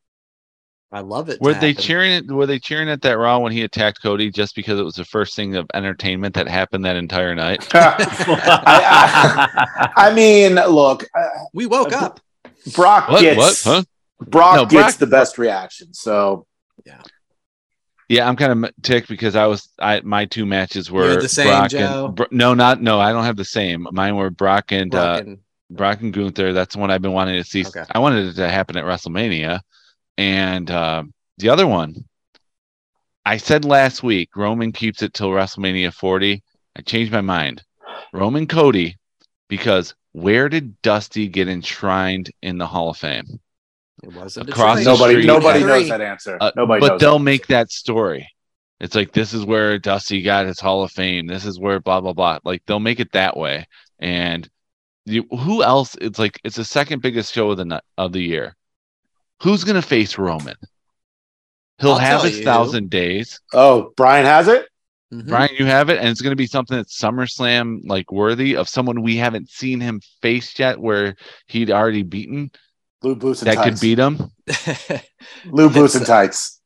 I 0.97 1.01
love 1.01 1.29
it. 1.29 1.39
Were 1.43 1.53
they 1.53 1.73
happen. 1.73 1.83
cheering? 1.83 2.27
Were 2.35 2.47
they 2.47 2.59
cheering 2.59 2.89
at 2.89 3.03
that 3.03 3.19
Raw 3.19 3.39
when 3.41 3.53
he 3.53 3.61
attacked 3.61 4.03
Cody 4.03 4.31
just 4.31 4.57
because 4.57 4.81
it 4.81 4.83
was 4.83 4.95
the 4.95 5.05
first 5.05 5.37
thing 5.37 5.55
of 5.55 5.67
entertainment 5.75 6.35
that 6.37 6.49
happened 6.49 6.87
that 6.87 6.97
entire 6.97 7.35
night? 7.35 7.69
I, 7.75 9.47
I, 9.95 10.09
I 10.09 10.15
mean, 10.15 10.55
look, 10.55 11.05
uh, 11.15 11.29
We 11.53 11.67
woke 11.67 11.93
up. 11.93 12.19
Brock 12.75 13.11
What? 13.11 13.21
gets 13.21 13.37
What? 13.37 13.61
Huh? 13.63 13.83
Brock 14.27 14.57
No, 14.57 14.63
gets 14.65 14.73
Brock- 14.73 14.95
the 14.95 15.07
best 15.07 15.37
reaction. 15.37 15.93
So 15.93 16.47
Yeah, 16.87 17.03
yeah, 18.09 18.27
I'm 18.27 18.37
kind 18.37 18.65
of 18.65 18.71
ticked 18.81 19.11
because 19.11 19.37
I 19.37 19.45
was 19.47 19.69
I 19.79 20.01
my 20.01 20.25
two 20.25 20.47
matches 20.47 20.91
were 20.91 21.05
You 21.05 21.11
had 21.11 21.21
the 21.21 21.29
same, 21.29 21.49
Brock 21.49 21.71
Joe? 21.73 22.07
and 22.07 22.15
Bro- 22.15 22.27
no, 22.31 22.55
not 22.55 22.81
no, 22.81 22.99
I 22.99 23.13
don't 23.13 23.25
have 23.25 23.37
the 23.37 23.45
same. 23.45 23.87
Mine 23.93 24.17
were 24.17 24.31
Brock 24.31 24.73
and 24.73 24.91
Brock 24.91 25.19
uh, 25.19 25.25
and 25.27 25.39
Brock 25.69 26.01
and 26.01 26.15
Gunther. 26.15 26.55
That's 26.55 26.75
the 26.75 26.81
one 26.81 26.91
I've 26.91 27.03
been 27.03 27.13
wanting 27.13 27.37
to 27.37 27.45
see. 27.47 27.67
Okay. 27.67 27.85
I 27.91 27.99
wanted 27.99 28.29
it 28.29 28.37
to 28.37 28.49
happen 28.49 28.79
at 28.79 28.85
WrestleMania. 28.87 29.61
And 30.19 30.71
uh, 30.71 31.05
the 31.39 31.49
other 31.49 31.67
one, 31.67 31.95
I 33.25 33.37
said 33.37 33.65
last 33.65 34.03
week, 34.03 34.31
Roman 34.37 34.73
keeps 34.73 35.03
it 35.03 35.13
till 35.15 35.31
WrestleMania 35.31 35.93
40. 35.93 36.43
I 36.77 36.83
changed 36.83 37.13
my 37.13 37.21
mind. 37.21 37.63
Roman 38.13 38.47
Cody, 38.47 38.97
because 39.49 39.95
where 40.13 40.49
did 40.49 40.81
Dusty 40.83 41.29
get 41.29 41.49
enshrined 41.49 42.31
in 42.43 42.59
the 42.59 42.67
Hall 42.67 42.91
of 42.91 42.97
Fame? 42.97 43.41
It 44.03 44.13
wasn't 44.13 44.49
Across 44.51 44.79
the 44.79 44.85
Nobody, 44.85 45.15
street. 45.15 45.27
nobody 45.27 45.61
Three. 45.61 45.69
knows 45.69 45.89
that 45.89 46.01
answer. 46.01 46.39
Uh, 46.41 46.51
nobody 46.57 46.81
but 46.81 46.89
knows. 46.93 47.01
they'll 47.01 47.19
that. 47.19 47.25
make 47.25 47.47
that 47.49 47.71
story. 47.71 48.29
It's 48.79 48.95
like 48.95 49.13
this 49.13 49.33
is 49.33 49.45
where 49.45 49.79
Dusty 49.79 50.21
got 50.23 50.47
his 50.47 50.61
Hall 50.61 50.83
of 50.83 50.93
Fame. 50.93 51.27
This 51.27 51.47
is 51.47 51.59
where 51.59 51.81
blah 51.81 52.01
blah 52.01 52.13
blah. 52.13 52.39
Like 52.45 52.63
they'll 52.67 52.79
make 52.81 53.01
it 53.01 53.13
that 53.13 53.37
way. 53.37 53.67
And 53.99 54.49
you, 55.07 55.25
who 55.31 55.63
else? 55.63 55.97
It's 56.01 56.19
like 56.19 56.39
it's 56.45 56.57
the 56.57 56.65
second 56.65 57.01
biggest 57.01 57.33
show 57.33 57.51
of 57.51 57.57
the 57.59 57.83
of 57.97 58.13
the 58.13 58.21
year. 58.23 58.56
Who's 59.43 59.65
gonna 59.65 59.83
face 59.83 60.19
Roman? 60.19 60.57
He'll 61.79 61.93
I'll 61.93 61.99
have 61.99 62.23
his 62.23 62.39
you. 62.39 62.45
thousand 62.45 62.91
days. 62.91 63.41
Oh, 63.53 63.93
Brian 63.97 64.25
has 64.25 64.49
it. 64.49 64.67
Mhm. 65.13 65.29
Brian, 65.29 65.51
you 65.59 65.67
have 65.67 65.89
it, 65.91 65.99
and 65.99 66.09
it's 66.09 66.21
gonna 66.23 66.35
be 66.37 66.47
something 66.47 66.77
that's 66.77 66.99
SummerSlam 66.99 67.81
like 67.85 68.11
worthy 68.11 68.57
of 68.57 68.69
someone 68.69 69.03
we 69.03 69.17
haven't 69.17 69.51
seen 69.51 69.81
him 69.81 70.01
face 70.23 70.59
yet, 70.59 70.81
where 70.81 71.17
he'd 71.47 71.71
already 71.71 72.03
beaten 72.03 72.51
Blue 73.03 73.15
boots 73.15 73.43
and 73.43 73.51
that 73.51 73.57
tights. 73.57 73.79
could 73.79 73.81
beat 73.81 73.99
him. 73.99 74.19
Blue 75.45 75.69
boots 75.69 75.95
It's, 75.95 75.97
and 75.97 76.07
tights. 76.07 76.61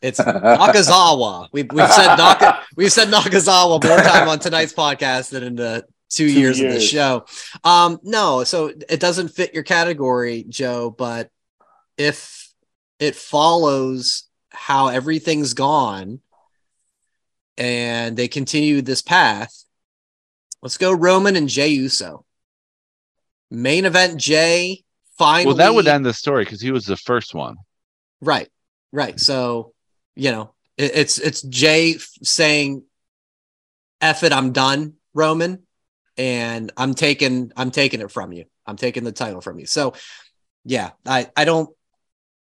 it's 0.00 0.20
Nakazawa. 0.20 1.48
We've, 1.52 1.66
we've 1.72 1.90
said 1.90 2.14
Naka, 2.16 2.60
we've 2.76 2.92
said 2.92 3.08
Nakazawa 3.08 3.82
more 3.84 3.98
time 3.98 4.28
on 4.28 4.38
tonight's 4.38 4.72
podcast 4.72 5.30
than 5.30 5.42
in 5.42 5.56
the 5.56 5.84
two, 6.10 6.28
Two 6.28 6.32
years, 6.40 6.60
of 6.60 6.70
the 6.72 6.80
show. 6.80 7.26
Um, 7.64 7.98
no, 8.04 8.44
so 8.44 8.72
it 8.88 9.00
doesn't 9.00 9.28
fit 9.28 9.52
your 9.52 9.64
category, 9.64 10.44
Joe. 10.48 10.90
But 10.96 11.28
if 11.96 12.52
it 12.98 13.14
follows 13.14 14.24
how 14.50 14.88
everything's 14.88 15.54
gone, 15.54 16.20
and 17.56 18.16
they 18.16 18.28
continue 18.28 18.82
this 18.82 19.02
path, 19.02 19.64
let's 20.62 20.78
go 20.78 20.92
Roman 20.92 21.36
and 21.36 21.48
Jey 21.48 21.68
Uso. 21.68 22.24
Main 23.50 23.84
event 23.84 24.18
Jay 24.18 24.82
finally. 25.18 25.46
Well, 25.46 25.56
that 25.56 25.74
would 25.74 25.86
end 25.86 26.04
the 26.04 26.12
story 26.12 26.44
because 26.44 26.60
he 26.60 26.72
was 26.72 26.86
the 26.86 26.96
first 26.96 27.34
one. 27.34 27.56
Right, 28.20 28.48
right. 28.92 29.18
So, 29.20 29.72
you 30.16 30.30
know, 30.30 30.54
it, 30.76 30.92
it's 30.94 31.18
it's 31.18 31.42
Jay 31.42 31.96
saying, 32.22 32.82
"F 34.00 34.22
it, 34.22 34.32
I'm 34.32 34.52
done, 34.52 34.94
Roman," 35.12 35.66
and 36.16 36.72
I'm 36.76 36.94
taking 36.94 37.52
I'm 37.56 37.70
taking 37.70 38.00
it 38.00 38.10
from 38.10 38.32
you. 38.32 38.46
I'm 38.66 38.76
taking 38.76 39.04
the 39.04 39.12
title 39.12 39.40
from 39.40 39.58
you. 39.58 39.66
So, 39.66 39.94
yeah, 40.64 40.90
I 41.06 41.30
I 41.36 41.44
don't. 41.44 41.70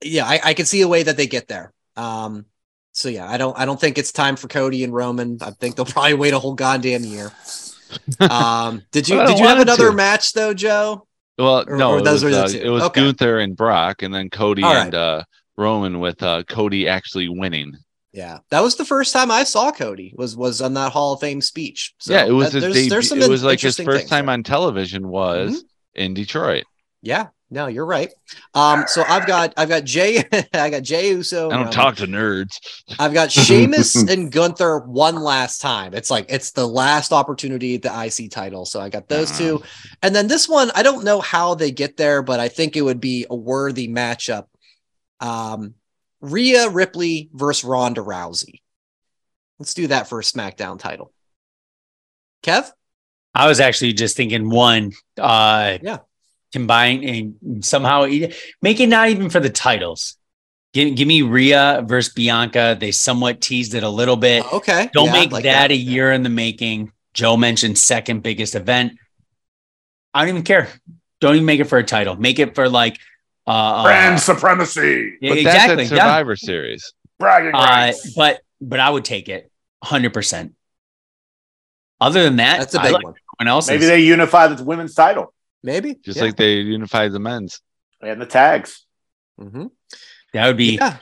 Yeah, 0.02 0.24
I, 0.26 0.40
I 0.44 0.54
can 0.54 0.66
see 0.66 0.80
a 0.82 0.88
way 0.88 1.02
that 1.02 1.16
they 1.16 1.26
get 1.26 1.48
there. 1.48 1.72
Um, 1.96 2.46
so 2.92 3.08
yeah, 3.08 3.28
I 3.28 3.36
don't 3.36 3.58
I 3.58 3.64
don't 3.64 3.80
think 3.80 3.98
it's 3.98 4.12
time 4.12 4.36
for 4.36 4.48
Cody 4.48 4.84
and 4.84 4.92
Roman. 4.92 5.38
I 5.40 5.50
think 5.50 5.76
they'll 5.76 5.84
probably 5.84 6.14
wait 6.14 6.34
a 6.34 6.38
whole 6.38 6.54
goddamn 6.54 7.04
year. 7.04 7.32
Um, 8.20 8.82
did 8.92 9.08
you 9.08 9.16
did 9.26 9.38
you 9.38 9.46
have 9.46 9.60
another 9.60 9.90
to. 9.90 9.96
match 9.96 10.34
though, 10.34 10.52
Joe? 10.52 11.06
Well, 11.38 11.64
Or- 11.66 11.76
no, 11.78 11.92
or 11.92 11.98
it 12.00 12.04
was, 12.04 12.22
uh, 12.22 12.46
it 12.54 12.68
was 12.68 12.82
Okay. 12.82 13.00
Gunther 13.00 13.38
and 13.38 13.56
Brock, 13.56 14.02
and 14.02 14.12
then 14.12 14.28
Cody 14.28 14.62
right. 14.62 14.84
and 14.86 14.94
uh, 14.94 15.22
Roman 15.56 15.98
with 15.98 16.22
uh, 16.22 16.42
Cody 16.42 16.86
actually 16.86 17.30
winning. 17.30 17.72
Yeah, 18.12 18.40
that 18.50 18.60
was 18.60 18.76
the 18.76 18.84
first 18.84 19.14
time 19.14 19.30
I 19.30 19.44
saw 19.44 19.70
Cody 19.72 20.12
was 20.18 20.36
was 20.36 20.60
on 20.60 20.74
that 20.74 20.92
Hall 20.92 21.14
of 21.14 21.20
Fame 21.20 21.40
speech. 21.40 21.94
So 21.98 22.12
yeah, 22.12 22.26
it 22.26 22.32
was 22.32 22.52
that- 22.52 22.62
his 22.62 22.62
there's, 22.62 22.74
debut. 22.74 22.90
there's 22.90 23.08
some 23.08 23.22
It 23.22 23.30
was 23.30 23.42
like 23.42 23.60
his 23.60 23.76
first 23.78 24.08
time 24.08 24.26
there. 24.26 24.34
on 24.34 24.42
television 24.42 25.08
was 25.08 25.64
in 25.94 26.12
Detroit. 26.12 26.64
Yeah, 27.00 27.28
no, 27.50 27.66
you're 27.66 27.86
right. 27.86 28.12
Um, 28.54 28.84
so 28.86 29.02
I've 29.08 29.26
got 29.26 29.54
I've 29.56 29.68
got 29.68 29.84
Jay 29.84 30.22
I 30.52 30.70
got 30.70 30.82
Jey 30.82 31.10
Uso. 31.10 31.46
I 31.46 31.52
don't 31.52 31.58
Roman. 31.60 31.72
talk 31.72 31.96
to 31.96 32.06
nerds. 32.06 32.58
I've 32.98 33.14
got 33.14 33.32
Sheamus 33.46 33.96
and 33.96 34.30
Gunther 34.30 34.80
one 34.80 35.16
last 35.16 35.60
time. 35.60 35.94
It's 35.94 36.10
like 36.10 36.26
it's 36.28 36.50
the 36.50 36.66
last 36.66 37.12
opportunity 37.12 37.74
at 37.76 37.82
the 37.82 38.04
IC 38.24 38.30
title. 38.30 38.66
So 38.66 38.80
I 38.80 38.90
got 38.90 39.08
those 39.08 39.36
two. 39.36 39.62
And 40.02 40.14
then 40.14 40.26
this 40.26 40.48
one, 40.48 40.70
I 40.74 40.82
don't 40.82 41.04
know 41.04 41.20
how 41.20 41.54
they 41.54 41.70
get 41.70 41.96
there, 41.96 42.22
but 42.22 42.38
I 42.38 42.48
think 42.48 42.76
it 42.76 42.82
would 42.82 43.00
be 43.00 43.24
a 43.30 43.34
worthy 43.34 43.88
matchup. 43.88 44.46
Um, 45.20 45.74
Rhea 46.20 46.68
Ripley 46.68 47.30
versus 47.32 47.64
Ronda 47.64 48.02
Rousey. 48.02 48.60
Let's 49.58 49.74
do 49.74 49.86
that 49.88 50.08
for 50.08 50.20
a 50.20 50.22
SmackDown 50.22 50.78
title. 50.78 51.12
Kev? 52.42 52.70
I 53.34 53.48
was 53.48 53.60
actually 53.60 53.92
just 53.92 54.16
thinking 54.16 54.50
one, 54.50 54.92
uh, 55.18 55.78
Yeah. 55.82 55.98
Combine 56.52 57.04
and 57.04 57.64
somehow 57.64 58.06
make 58.62 58.80
it 58.80 58.88
not 58.88 59.08
even 59.08 59.30
for 59.30 59.40
the 59.40 59.50
titles. 59.50 60.16
Give, 60.74 60.94
give 60.94 61.08
me 61.08 61.22
Rhea 61.22 61.82
versus 61.86 62.12
Bianca. 62.12 62.76
They 62.78 62.90
somewhat 62.90 63.40
teased 63.40 63.74
it 63.74 63.82
a 63.82 63.88
little 63.88 64.16
bit. 64.16 64.50
Okay. 64.52 64.90
Don't 64.92 65.06
Yeah, 65.06 65.12
make 65.12 65.32
like 65.32 65.44
that, 65.44 65.70
a 65.70 65.76
year 65.76 66.12
in 66.12 66.22
the 66.22 66.28
making. 66.28 66.92
Joe 67.14 67.36
mentioned 67.36 67.78
second 67.78 68.22
biggest 68.22 68.54
event. 68.54 68.92
I 70.12 70.20
don't 70.20 70.28
even 70.30 70.42
care. 70.42 70.68
Don't 71.20 71.34
even 71.34 71.46
make 71.46 71.60
it 71.60 71.64
for 71.64 71.78
a 71.78 71.84
title. 71.84 72.16
Make 72.16 72.38
it 72.38 72.54
for 72.54 72.68
like 72.68 72.98
uh, 73.46 73.82
Brand 73.82 74.16
uh 74.16 74.18
supremacy. 74.18 75.16
yeah, 75.20 75.30
But 75.30 75.38
exactly. 75.38 75.76
that's 75.76 75.92
at 75.92 75.96
yeah. 75.96 76.02
Survivor 76.04 76.36
Series. 76.36 76.92
Bragging 77.18 77.54
Uh, 77.54 77.58
rights. 77.58 78.14
but 78.14 78.40
but 78.60 78.78
I 78.78 78.90
would 78.90 79.04
take 79.04 79.28
it 79.28 79.50
100. 79.80 80.12
percent 80.12 80.54
Other 82.00 82.22
than 82.22 82.36
that, 82.36 82.58
That's 82.58 82.74
a 82.74 82.80
I 82.80 82.84
big 82.84 82.92
like 82.92 83.04
one. 83.04 83.14
everyone 83.40 83.52
else. 83.52 83.68
Maybe 83.68 83.86
they 83.86 84.00
unify 84.00 84.48
the 84.48 84.62
women's 84.62 84.94
title 84.94 85.32
Maybe. 85.62 85.94
Just 85.94 86.18
Yeah. 86.18 86.24
like 86.24 86.36
they 86.36 86.54
unified 86.56 87.12
the 87.12 87.18
men's. 87.20 87.60
and 88.00 88.20
the 88.20 88.26
tags. 88.26 88.86
Mhm. 89.40 89.70
that 90.32 90.46
would 90.46 90.56
be 90.56 90.76
Yeah. 90.76 90.98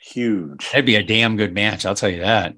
Huge. 0.00 0.68
that'd 0.70 0.84
be 0.86 0.96
a 0.96 1.02
damn 1.02 1.36
good 1.36 1.52
match. 1.54 1.84
I'll 1.86 1.94
tell 1.94 2.08
you 2.10 2.20
that. 2.20 2.54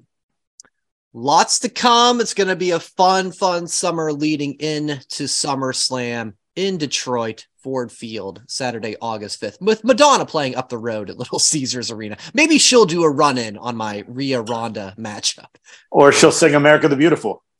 Lots 1.13 1.59
to 1.59 1.69
come. 1.69 2.21
It's 2.21 2.33
going 2.33 2.47
to 2.49 2.55
be 2.55 2.71
a 2.71 2.79
fun, 2.79 3.31
fun 3.31 3.67
summer 3.67 4.13
leading 4.13 4.53
in 4.55 5.01
to 5.09 5.23
SummerSlam 5.25 6.33
in 6.55 6.77
Detroit, 6.77 7.47
Ford 7.63 7.91
Field, 7.91 8.41
Saturday, 8.47 8.95
August 9.01 9.39
5th, 9.41 9.59
with 9.61 9.83
Madonna 9.83 10.25
playing 10.25 10.55
up 10.55 10.69
the 10.69 10.77
road 10.77 11.09
at 11.09 11.17
Little 11.17 11.39
Caesars 11.39 11.89
Arena. 11.91 12.17
Maybe 12.33 12.57
she'll 12.59 12.85
do 12.85 13.03
a 13.03 13.09
run 13.09 13.37
in 13.37 13.57
on 13.57 13.75
my 13.75 14.03
Rhea 14.07 14.41
Ronda 14.41 14.93
matchup. 14.99 15.47
Or 15.91 16.11
she'll 16.11 16.31
sing 16.31 16.55
America 16.55 16.87
the 16.87 16.95
Beautiful. 16.95 17.43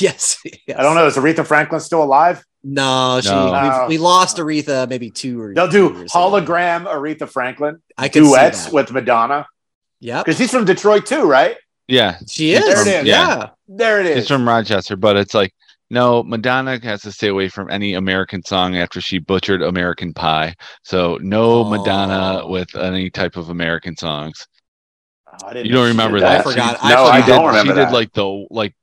Yes. 0.00 0.38
yes. 0.44 0.76
I 0.78 0.82
don't 0.82 0.94
know. 0.96 1.06
Is 1.06 1.16
Aretha 1.16 1.46
Franklin 1.46 1.80
still 1.80 2.02
alive? 2.02 2.44
No, 2.68 3.20
she, 3.22 3.28
No. 3.30 3.60
we've- 3.62 3.86
we 3.96 3.98
lost 3.98 4.38
Aretha 4.38 4.88
maybe 4.88 5.08
two 5.10 5.40
or 5.40 5.54
They'll 5.54 5.68
two 5.68 5.90
do 5.90 5.94
years 5.98 6.10
ago. 6.10 6.18
hologram 6.18 6.84
Aretha 6.86 7.28
Franklin 7.28 7.80
I 7.96 8.08
can 8.08 8.24
duets 8.24 8.72
with 8.72 8.90
Madonna 8.90 9.46
Yeah, 10.00 10.22
because 10.22 10.36
she's 10.36 10.50
from 10.50 10.64
Detroit 10.64 11.06
too, 11.06 11.22
right? 11.24 11.56
Yeah, 11.86 12.18
She 12.28 12.52
There 12.54 12.68
is. 12.80 12.86
it 12.86 13.00
is. 13.02 13.06
Yeah. 13.06 13.50
There 13.68 14.00
it 14.00 14.06
is. 14.06 14.18
it's 14.18 14.28
from 14.28 14.48
Rochester, 14.48 14.96
but 14.96 15.16
it's 15.16 15.32
like 15.34 15.52
no, 15.88 16.24
Madonna 16.24 16.80
has 16.82 17.02
to 17.02 17.12
stay 17.12 17.28
away 17.28 17.48
from 17.48 17.70
any 17.70 17.94
American 17.94 18.42
song 18.42 18.76
after 18.76 19.00
she 19.00 19.18
butchered 19.20 19.62
American 19.62 20.12
Pie. 20.12 20.56
So 20.82 21.16
no 21.22 21.60
Oh. 21.60 21.64
Madonna 21.70 22.44
with 22.48 22.74
any 22.74 23.08
type 23.10 23.36
of 23.36 23.50
American 23.50 23.96
songs. 23.96 24.48
Oh, 25.28 25.46
I 25.46 25.52
didn't 25.52 25.66
You 25.66 25.72
don't 25.74 25.86
remember 25.86 26.16
did 26.18 26.24
that? 26.26 26.40
I 26.40 26.42
forgot. 26.42 26.80
She, 26.80 26.86
I 26.86 26.88
No, 26.90 26.96
forgot. 27.04 27.14
I 27.14 27.20
she 27.20 27.26
don't 27.28 27.40
did, 27.42 27.46
remember 27.46 27.72
She 27.74 27.84
did 27.86 27.92
like 27.92 28.12
the 28.14 28.46
like. 28.50 28.74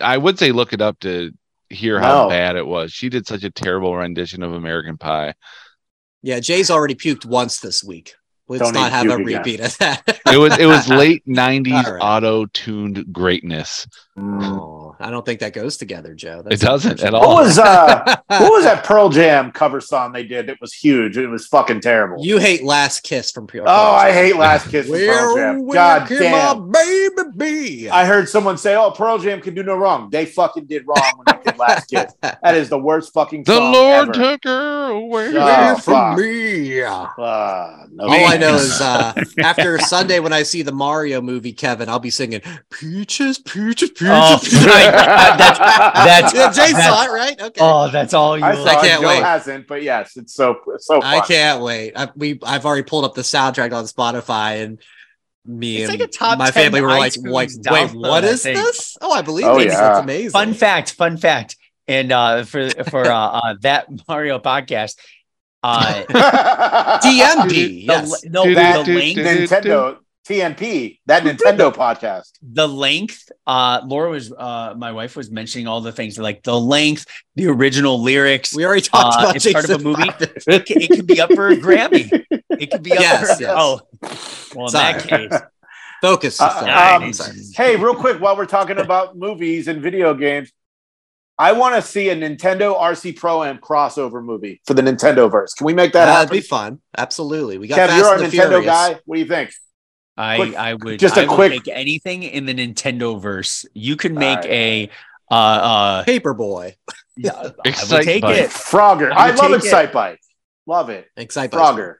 I 0.00 0.16
would 0.16 0.38
say 0.38 0.52
look 0.52 0.72
it 0.72 0.80
up 0.80 1.00
to 1.00 1.32
hear 1.70 2.00
how 2.00 2.24
No. 2.24 2.28
bad 2.28 2.56
it 2.56 2.66
was. 2.66 2.92
She 2.92 3.08
did 3.08 3.26
such 3.26 3.44
a 3.44 3.50
terrible 3.50 3.94
rendition 3.96 4.42
of 4.42 4.52
American 4.52 4.96
Pie. 4.98 5.34
Yeah, 6.22 6.40
Jay's 6.40 6.70
already 6.70 6.94
puked 6.94 7.24
once 7.24 7.60
this 7.60 7.82
week. 7.84 8.14
Let's 8.48 8.62
Don't 8.64 8.74
not 8.74 8.90
have 8.92 9.06
a 9.06 9.16
puke 9.16 9.26
again. 9.28 9.38
repeat 9.38 9.60
of 9.60 9.76
that. 9.78 10.02
It 10.32 10.38
was 10.38 10.56
it 10.58 10.64
was 10.66 10.88
late 10.88 11.22
'90s 11.26 11.84
All 11.86 11.92
right. 11.94 12.00
auto-tuned 12.02 13.12
greatness. 13.12 13.86
Oh, 14.18 14.77
I 15.00 15.10
don't 15.10 15.24
think 15.24 15.40
that 15.40 15.52
goes 15.52 15.76
together, 15.76 16.14
Joe. 16.14 16.42
It 16.50 16.60
doesn't 16.60 17.02
at 17.02 17.12
What 17.12 17.22
all. 17.22 17.34
was 17.36 17.58
uh 17.58 18.16
what 18.28 18.52
was 18.52 18.64
that 18.64 18.84
Pearl 18.84 19.08
Jam 19.08 19.52
cover 19.52 19.80
song 19.80 20.12
they 20.12 20.24
did 20.24 20.46
that 20.48 20.60
was 20.60 20.72
huge? 20.72 21.16
It 21.16 21.28
was 21.28 21.46
fucking 21.46 21.80
terrible. 21.80 22.24
You 22.24 22.38
hate 22.38 22.62
Last 22.64 23.02
Kiss 23.02 23.30
from 23.30 23.46
Pearl. 23.46 23.64
Jam. 23.64 23.68
Oh, 23.68 23.92
I 23.92 24.12
hate 24.12 24.36
Last 24.36 24.68
Kiss 24.70 24.86
from 24.88 24.98
Pearl 24.98 25.36
Jam. 25.36 25.68
God 25.68 26.08
damn. 26.08 26.70
my 26.70 26.80
baby 26.82 27.30
be? 27.36 27.88
I 27.90 28.04
heard 28.06 28.28
someone 28.28 28.58
say, 28.58 28.74
"Oh, 28.74 28.90
Pearl 28.90 29.18
Jam 29.18 29.40
can 29.40 29.54
do 29.54 29.62
no 29.62 29.76
wrong." 29.76 30.10
They 30.10 30.26
fucking 30.26 30.66
did 30.66 30.84
wrong 30.86 31.12
when 31.22 31.36
they 31.36 31.50
did 31.50 31.58
Last 31.58 31.88
Kiss. 31.90 32.12
That 32.22 32.54
is 32.54 32.68
the 32.68 32.78
worst 32.78 33.12
fucking 33.12 33.44
thing. 33.44 33.54
the 33.54 33.60
song 33.60 33.72
Lord 33.72 34.08
ever. 34.08 34.12
took 34.12 34.44
her 34.44 34.90
away. 34.92 35.32
Oh, 35.36 35.74
from 35.76 35.94
fuck. 35.94 36.18
me. 36.18 36.82
Ah, 36.82 37.84
no 37.90 38.04
All 38.04 38.10
I 38.26 38.36
know 38.36 38.54
is 38.54 38.80
uh, 38.80 39.12
after 39.40 39.78
Sunday 39.78 40.18
when 40.20 40.32
I 40.32 40.42
see 40.42 40.62
the 40.62 40.72
Mario 40.72 41.20
movie, 41.20 41.52
Kevin, 41.52 41.88
I'll 41.88 41.98
be 41.98 42.10
singing 42.10 42.40
"Peaches, 42.70 43.38
Peaches, 43.38 43.90
Peaches." 43.90 44.08
Oh, 44.10 44.38
peaches. 44.42 44.64
Right. 44.92 45.38
That's- 45.38 45.58
that's- 45.58 46.34
yeah, 46.34 46.50
Jay 46.52 46.72
that's- 46.72 46.86
saw 46.86 47.04
it, 47.04 47.10
right? 47.16 47.40
Okay. 47.40 47.60
Oh, 47.60 47.90
that's 47.90 48.14
all 48.14 48.36
you. 48.38 48.44
I 48.44 48.52
I 48.52 48.74
can't 48.86 49.02
Joe 49.02 49.08
wait. 49.08 49.22
hasn't, 49.22 49.66
but 49.66 49.82
yes, 49.82 50.16
it's 50.16 50.34
so 50.34 50.56
so. 50.78 51.00
I 51.02 51.20
can't 51.20 51.62
wait. 51.62 51.92
I, 51.96 52.08
we 52.16 52.38
I've 52.42 52.64
already 52.66 52.82
pulled 52.84 53.04
up 53.04 53.14
the 53.14 53.22
soundtrack 53.22 53.72
on 53.72 53.84
Spotify, 53.84 54.64
and 54.64 54.80
me 55.46 55.78
It's 55.78 55.90
and 55.90 55.98
like 55.98 56.08
a 56.08 56.12
top 56.12 56.38
my 56.38 56.50
family 56.50 56.80
were 56.80 56.88
like, 56.88 57.12
iTunes 57.14 57.22
"Wait, 57.32 57.32
wait, 57.32 57.90
download, 57.92 58.08
what 58.08 58.24
I 58.24 58.28
is 58.28 58.42
think. 58.42 58.58
this?" 58.58 58.96
Oh, 59.00 59.12
I 59.12 59.22
believe 59.22 59.46
Oh, 59.46 59.58
it. 59.58 59.68
yeah. 59.68 59.74
That's 59.80 60.00
amazing. 60.00 60.30
Fun 60.30 60.52
fact, 60.54 60.92
fun 60.92 61.16
fact. 61.16 61.56
and 61.86 62.12
uh, 62.12 62.44
for 62.44 62.68
for 62.90 63.04
uh, 63.06 63.14
uh, 63.40 63.54
that 63.62 63.86
Mario 64.08 64.38
podcast, 64.40 64.96
uh, 65.62 66.02
DMB. 67.02 67.48
the, 67.48 67.56
Yes. 67.86 68.24
no, 68.24 68.52
That 68.54 68.84
the 68.86 68.92
length, 68.94 69.18
Nintendo 69.18 69.98
TNP, 70.28 70.98
that 71.06 71.22
Nintendo 71.22 71.72
podcast. 71.74 72.32
the 72.42 72.68
length. 72.68 73.30
Uh, 73.46 73.80
Laura 73.86 74.10
was, 74.10 74.30
uh, 74.32 74.74
my 74.76 74.92
wife 74.92 75.16
was 75.16 75.30
mentioning 75.30 75.66
all 75.66 75.80
the 75.80 75.92
things 75.92 76.18
like 76.18 76.42
the 76.42 76.58
length, 76.58 77.06
the 77.34 77.46
original 77.46 78.02
lyrics. 78.02 78.54
We 78.54 78.66
already 78.66 78.82
talked 78.82 79.16
Uh, 79.16 79.20
about 79.22 79.36
it's 79.36 79.50
part 79.50 79.64
of 79.68 79.80
a 79.80 79.82
movie. 79.82 80.02
It, 80.46 80.66
can- 80.66 80.82
it 80.82 80.90
could 80.90 81.06
be 81.06 81.20
up 81.20 81.32
for 81.32 81.48
a 81.48 81.56
Grammy. 81.56 82.24
It 82.50 82.70
could 82.70 82.82
be 82.82 82.92
up 82.92 83.00
Yes, 83.00 83.36
for 83.36 83.42
yes. 83.42 83.54
oh, 83.56 83.80
well, 84.54 84.66
in 84.66 84.72
that 84.74 85.02
case, 85.08 85.32
Focus. 86.02 86.40
Uh, 86.40 86.98
um, 87.02 87.12
Hey, 87.56 87.74
real 87.76 87.94
quick, 87.94 88.20
while 88.20 88.36
we're 88.36 88.46
talking 88.46 88.78
about 88.78 89.16
movies 89.18 89.66
and 89.66 89.82
video 89.82 90.14
games, 90.14 90.52
I 91.38 91.52
want 91.52 91.74
to 91.76 91.82
see 91.82 92.08
a 92.10 92.16
Nintendo 92.16 92.78
RC 92.78 93.16
Pro 93.16 93.42
Am 93.44 93.58
crossover 93.58 94.22
movie 94.24 94.60
for 94.66 94.74
the 94.74 94.82
Nintendo 94.82 95.30
verse. 95.30 95.54
Can 95.54 95.64
we 95.66 95.72
make 95.74 95.92
that 95.94 96.06
happen? 96.08 96.26
That'd 96.28 96.42
be 96.42 96.46
fun. 96.46 96.80
Absolutely. 96.96 97.58
We 97.58 97.66
got 97.68 97.78
Kev, 97.78 97.86
Fast 97.88 97.98
you're 97.98 98.14
a 98.14 98.18
Nintendo 98.18 98.48
Furious. 98.48 98.66
guy. 98.66 99.00
What 99.06 99.16
do 99.16 99.20
you 99.22 99.26
think? 99.28 99.50
I 100.18 100.36
Quick- 100.36 100.56
I 100.56 100.74
would 100.74 100.98
just 100.98 101.16
a 101.16 101.20
I 101.20 101.26
would 101.26 101.34
quick- 101.34 101.50
make 101.52 101.68
anything 101.68 102.24
in 102.24 102.44
the 102.44 102.54
Nintendo 102.54 103.20
verse. 103.20 103.64
You 103.72 103.96
can 103.96 104.14
make 104.14 104.38
right. 104.40 104.46
a 104.46 104.90
uh 105.30 105.34
uh 105.34 106.04
Paperboy. 106.04 106.74
yeah, 107.16 107.32
I 107.64 107.84
would 107.90 108.02
take 108.02 108.22
Bike. 108.22 108.36
it. 108.38 108.50
Frogger. 108.50 109.12
I 109.12 109.28
I, 109.28 109.34
love 109.34 109.52
take 109.62 109.64
it. 109.72 109.92
Excitebike. 109.92 110.16
Love 110.66 110.90
it. 110.90 111.06
Excite 111.16 111.50
Frogger. 111.52 111.96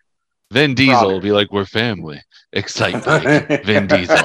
Vin 0.50 0.74
Diesel 0.74 0.94
Frogger. 0.94 1.12
will 1.12 1.20
be 1.20 1.30
like, 1.32 1.52
"We're 1.52 1.64
family." 1.64 2.20
Excitebike. 2.56 3.64
Vin 3.66 3.86
Diesel. 3.86 4.16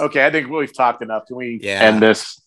okay, 0.00 0.26
I 0.26 0.30
think 0.30 0.48
we've 0.48 0.74
talked 0.74 1.02
enough. 1.02 1.26
Can 1.26 1.36
we 1.36 1.60
Yeah. 1.62 1.82
end 1.82 2.02
this? 2.02 2.40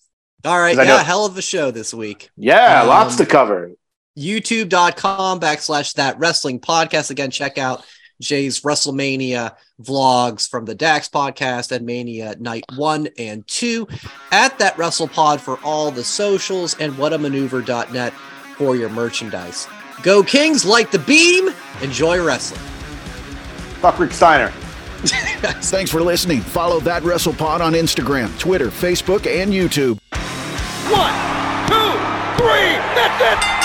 All 0.46 0.60
right. 0.60 0.78
I 0.78 0.84
Yeah. 0.84 0.98
know- 0.98 1.04
Hell 1.04 1.26
of 1.26 1.38
a 1.38 1.42
show 1.42 1.72
this 1.72 1.94
week. 1.94 2.30
Yeah, 2.38 2.82
Um, 2.82 2.88
lots 2.88 3.16
to 3.18 3.26
cover. 3.26 3.72
youtube.com 4.18 5.40
backslash 5.40 5.94
that 5.94 6.18
wrestling 6.20 6.60
podcast. 6.60 7.10
Again, 7.12 7.32
check 7.32 7.58
out 7.58 7.84
Jay's 8.22 8.62
WrestleMania 8.62 9.56
vlogs 9.82 10.50
from 10.50 10.66
the 10.66 10.76
Dax 10.76 11.08
podcast 11.10 11.72
and 11.72 11.86
Mania 11.86 12.36
night 12.40 12.66
one 12.76 13.08
and 13.18 13.48
two 13.48 13.88
at 14.32 14.58
that 14.60 14.76
WrestlePod 14.76 15.40
for 15.40 15.60
all 15.64 15.92
the 15.92 16.04
socials 16.04 16.76
and 16.80 16.94
whatamaneuver.net 16.94 18.14
for 18.58 18.76
your 18.76 18.90
merchandise. 18.90 19.68
Go 20.04 20.24
Kings, 20.24 20.66
like 20.66 20.92
the 20.92 21.00
beam, 21.00 21.50
enjoy 21.82 22.24
wrestling. 22.24 22.62
Fuck 23.82 24.00
Rick 24.00 24.12
Steiner. 24.12 24.52
Thanks 25.02 25.90
for 25.90 26.02
listening. 26.02 26.42
Follow 26.42 26.82
That 26.82 27.04
WrestlePod 27.04 27.62
on 27.62 27.74
Instagram, 27.74 28.38
Twitter, 28.38 28.68
Facebook, 28.68 29.26
and 29.26 29.54
YouTube. 29.54 29.98
One, 30.92 31.14
two, 31.68 32.44
three. 32.44 32.76
That's 32.96 33.56
it. 33.56 33.59